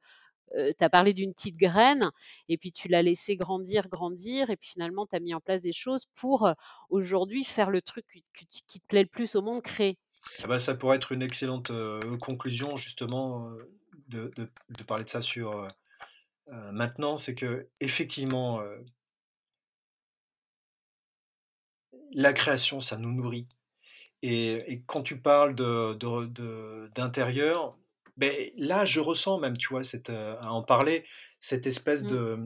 tu 0.79 0.85
as 0.85 0.91
parlé 0.91 1.15
d'une 1.15 1.33
petite 1.33 1.57
graine 1.57 2.11
et 2.49 2.59
puis 2.59 2.71
tu 2.71 2.89
l'as 2.89 3.03
laissé 3.03 3.37
grandir, 3.37 3.89
grandir 3.89 4.51
et 4.51 4.57
puis 4.57 4.71
finalement 4.71 5.07
tu 5.07 5.17
as 5.17 5.21
mis 5.21 5.35
en 5.35 5.41
place 5.41 5.63
des 5.63 5.73
choses 5.73 6.07
pour, 6.15 6.49
aujourd'hui 6.91 7.45
faire 7.45 7.71
le 7.71 7.83
truc 7.83 8.07
qui 8.51 8.81
te 8.81 8.87
plaît 8.87 9.03
le 9.03 9.09
plus 9.09 9.35
au 9.35 9.43
monde, 9.43 9.63
créer. 9.63 9.99
Ah 10.43 10.47
bah, 10.47 10.59
ça 10.59 10.75
pourrait 10.75 10.97
être 10.97 11.13
une 11.13 11.23
excellente 11.23 11.71
euh, 11.71 12.17
conclusion 12.19 12.77
justement 12.77 13.49
euh, 13.49 13.71
de, 14.09 14.33
de- 14.37 14.83
parler 14.85 15.05
de 15.05 15.09
ça 15.09 15.21
sur 15.21 15.53
euh, 15.53 15.69
euh, 16.49 16.73
maintenant, 16.73 17.17
c'est 17.17 17.35
que 17.35 17.69
effectivement 17.81 18.61
euh, 18.61 18.79
la 22.13 22.33
création, 22.33 22.81
ça 22.81 22.99
nous 22.99 23.13
nourrit. 23.13 23.47
Et, 24.23 24.73
et 24.73 24.83
quand 24.83 25.03
tu 25.03 25.21
parles 25.21 25.55
de, 25.55 25.95
de- 25.95 26.27
de- 26.27 26.91
d'intérieur, 26.95 27.77
ben, 28.17 28.33
là, 28.57 28.85
je 28.85 29.01
ressens 29.01 29.39
même, 29.39 29.57
tu 29.57 29.69
vois, 29.69 29.85
cette, 29.85 30.11
euh, 30.11 30.37
à 30.41 30.53
en 30.53 30.63
parler, 30.63 31.05
cette 31.41 31.67
espèce 31.67 32.05
Mmh. 32.05 32.09
de... 32.09 32.39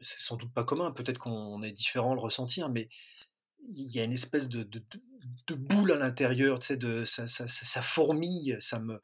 C'est 0.00 0.20
sans 0.20 0.36
doute 0.36 0.52
pas 0.52 0.64
commun, 0.64 0.90
peut-être 0.90 1.18
qu'on 1.18 1.62
est 1.62 1.70
différent 1.72 2.12
à 2.12 2.14
le 2.14 2.20
ressentir, 2.20 2.68
mais 2.68 2.88
il 3.74 3.88
y 3.88 4.00
a 4.00 4.04
une 4.04 4.12
espèce 4.12 4.48
de, 4.48 4.64
de, 4.64 4.80
de- 4.80 5.02
de 5.46 5.54
boule 5.54 5.92
à 5.92 5.96
l'intérieur, 5.96 6.58
tu 6.58 6.66
sais, 6.68 6.76
de, 6.76 7.04
ça, 7.04 7.26
ça, 7.28 7.46
ça, 7.46 7.64
ça 7.64 7.82
fourmille, 7.82 8.56
ça 8.58 8.80
me, 8.80 9.00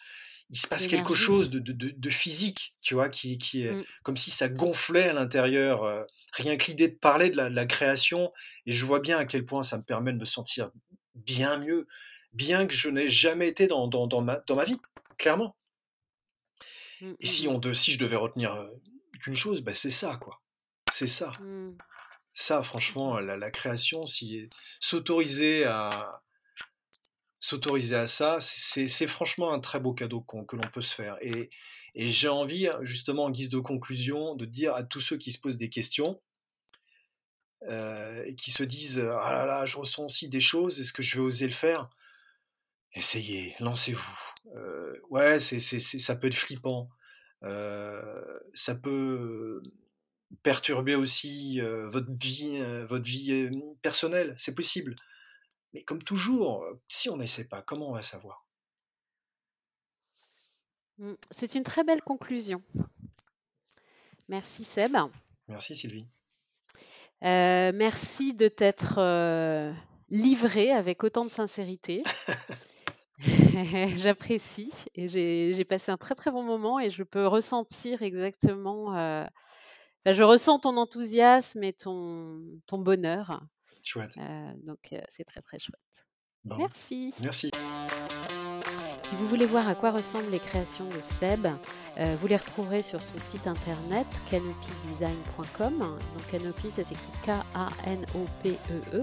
il 0.51 0.59
se 0.59 0.67
passe 0.67 0.87
quelque 0.87 1.15
chose 1.15 1.51
de, 1.51 2.11
physique, 2.11 2.75
tu 2.81 2.95
vois, 2.95 3.09
qui, 3.09 3.37
qui 3.37 3.65
est 3.65 3.73
mmh. 3.73 3.85
comme 4.03 4.17
si 4.17 4.31
ça 4.31 4.49
gonflait 4.49 5.09
à 5.09 5.13
l'intérieur. 5.13 5.85
Euh, 5.85 6.05
rien 6.33 6.57
que 6.57 6.67
l'idée 6.67 6.89
de 6.89 6.97
parler 6.97 7.29
de 7.29 7.37
la, 7.37 7.67
création, 7.67 8.33
et 8.65 8.73
je 8.73 8.85
vois 8.87 9.01
bien 9.01 9.19
à 9.19 9.27
quel 9.27 9.45
point 9.45 9.63
ça 9.63 9.77
me 9.77 9.83
permet 9.83 10.13
de 10.13 10.19
me 10.19 10.25
sentir 10.25 10.71
bien 11.15 11.59
mieux, 11.59 11.87
bien 12.33 12.67
que 12.67 12.75
je 12.75 12.89
n'ai 12.89 13.09
jamais 13.09 13.49
été 13.49 13.67
dans, 13.67 13.89
dans, 13.89 14.23
ma, 14.23 14.39
dans 14.47 14.57
ma 14.57 14.65
vie, 14.65 14.81
clairement. 15.19 15.55
Mmh, 17.03 17.13
et 17.21 17.27
si, 17.27 17.47
mmh, 17.47 17.51
on 17.51 17.59
de, 17.59 17.75
si 17.75 17.93
je 17.93 17.99
devais 17.99 18.17
retenir 18.17 18.57
qu'une 19.21 19.37
chose, 19.37 19.61
bah, 19.61 19.75
c'est 19.75 19.91
ça, 19.91 20.17
quoi. 20.17 20.41
C'est 20.91 21.07
ça. 21.07 21.33
Ça, 22.33 22.63
franchement, 22.63 23.19
la, 23.19 23.37
la 23.37 23.51
création, 23.51 24.07
si, 24.07 24.49
s'autoriser 24.81 25.65
à, 25.65 26.23
s'autoriser 27.41 27.97
à 27.97 28.07
ça, 28.07 28.39
c'est 28.41 29.07
franchement 29.07 29.53
un 29.53 29.61
très 29.61 29.81
beau 29.81 29.93
cadeau 29.93 30.21
que 30.21 30.57
l'on 30.57 30.71
peut 30.73 30.83
se 30.83 30.95
faire. 30.95 31.17
Et, 31.21 31.51
j'ai 31.95 32.29
envie, 32.29 32.69
justement, 32.83 33.25
en 33.25 33.31
guise 33.31 33.49
de 33.49 33.59
conclusion, 33.59 34.37
de 34.37 34.45
dire 34.45 34.75
à 34.75 34.85
tous 34.85 35.01
ceux 35.01 35.17
qui 35.17 35.33
se 35.33 35.39
posent 35.39 35.57
des 35.57 35.71
questions, 35.71 36.21
euh, 37.65 38.23
et 38.25 38.37
qui 38.37 38.53
se 38.53 38.63
disent 38.63 39.01
Ah 39.01 39.33
là 39.33 39.47
là, 39.47 39.67
je 39.67 39.77
ressens 39.77 40.05
aussi 40.05 40.29
des 40.29 40.41
choses, 40.41 40.79
est-ce 40.79 40.93
que 40.93 41.03
je 41.03 41.17
vais 41.17 41.23
oser 41.23 41.47
le 41.47 41.53
faire? 41.53 41.91
Essayez, 42.95 43.57
lancez-vous. 43.59 44.19
Euh, 44.55 44.95
ouais, 45.11 45.41
c'est 45.41 45.59
ça 45.61 46.15
peut 46.15 46.29
être 46.29 46.35
flippant. 46.35 46.89
Euh, 47.43 48.39
ça 48.55 48.77
peut 48.77 49.61
perturber 50.43 50.95
aussi 50.95 51.61
votre 51.61 52.13
vie, 52.13 52.61
votre 52.87 53.05
vie 53.05 53.51
personnelle, 53.83 54.35
c'est 54.37 54.55
possible. 54.55 54.95
Mais 55.75 55.83
comme 55.83 56.03
toujours, 56.03 56.65
si 56.89 57.11
on 57.11 57.17
n'essaie 57.17 57.45
pas, 57.45 57.63
comment 57.63 57.91
on 57.91 57.95
va 57.95 58.03
savoir? 58.03 58.47
Mmh, 60.99 61.15
C'est 61.31 61.55
une 61.55 61.65
très 61.65 61.85
belle 61.85 62.03
conclusion. 62.03 62.63
Merci 64.29 64.65
Seb. 64.65 64.97
Merci 65.47 65.77
Sylvie. 65.77 66.07
merci 67.23 68.35
de 68.35 68.49
t'être 68.49 68.99
livré 70.11 70.71
avec 70.71 71.05
autant 71.05 71.25
de 71.25 71.31
sincérité. 71.31 72.03
J'apprécie 73.97 74.73
et 74.95 75.09
j'ai 75.09 75.65
passé 75.65 75.91
un 75.91 75.97
très 75.97 76.15
très 76.15 76.31
bon 76.31 76.43
moment 76.43 76.79
et 76.79 76.91
je 76.91 77.03
peux 77.03 77.27
ressentir 77.27 78.03
exactement, 78.03 78.93
je 80.07 80.23
ressens 80.23 80.61
ton 80.61 80.77
enthousiasme 80.77 81.65
et 81.65 81.73
ton, 81.73 82.43
ton 82.67 82.79
bonheur 82.79 83.43
Chouette. 83.85 84.13
Euh, 84.19 84.53
donc 84.65 84.79
euh, 84.93 85.01
c'est 85.09 85.25
très 85.25 85.43
très 85.43 85.59
chouette. 85.59 85.81
Merci. 86.45 87.15
Merci. 87.21 87.51
Si 89.03 89.17
vous 89.17 89.27
voulez 89.27 89.47
voir 89.47 89.69
à 89.69 89.75
quoi 89.75 89.91
ressemblent 89.91 90.31
les 90.31 90.39
créations 90.39 90.89
de 90.89 91.01
Seb, 91.01 91.47
euh, 91.99 92.17
vous 92.21 92.27
les 92.27 92.37
retrouverez 92.37 92.83
sur 92.83 93.03
son 93.03 93.19
site 93.19 93.47
internet 93.47 94.07
canopydesign.com. 94.31 95.79
Donc 95.79 96.27
Canopy, 96.31 96.71
ça 96.71 96.85
s'écrit 96.85 97.13
K-A-N-O-P-E-E, 97.23 99.03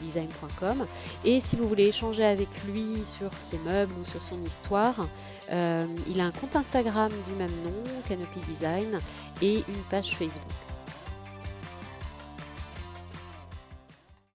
design.com. 0.00 0.86
Et 1.24 1.40
si 1.40 1.56
vous 1.56 1.66
voulez 1.68 1.88
échanger 1.88 2.24
avec 2.24 2.48
lui 2.64 3.04
sur 3.04 3.32
ses 3.34 3.58
meubles 3.58 3.94
ou 4.00 4.04
sur 4.04 4.22
son 4.22 4.40
histoire, 4.40 5.08
il 5.50 6.20
a 6.20 6.24
un 6.24 6.32
compte 6.32 6.56
Instagram 6.56 7.12
du 7.26 7.34
même 7.34 7.62
nom, 7.62 7.82
Canopy 8.08 8.40
Design, 8.40 9.00
et 9.40 9.64
une 9.68 9.82
page 9.90 10.16
Facebook. 10.16 10.52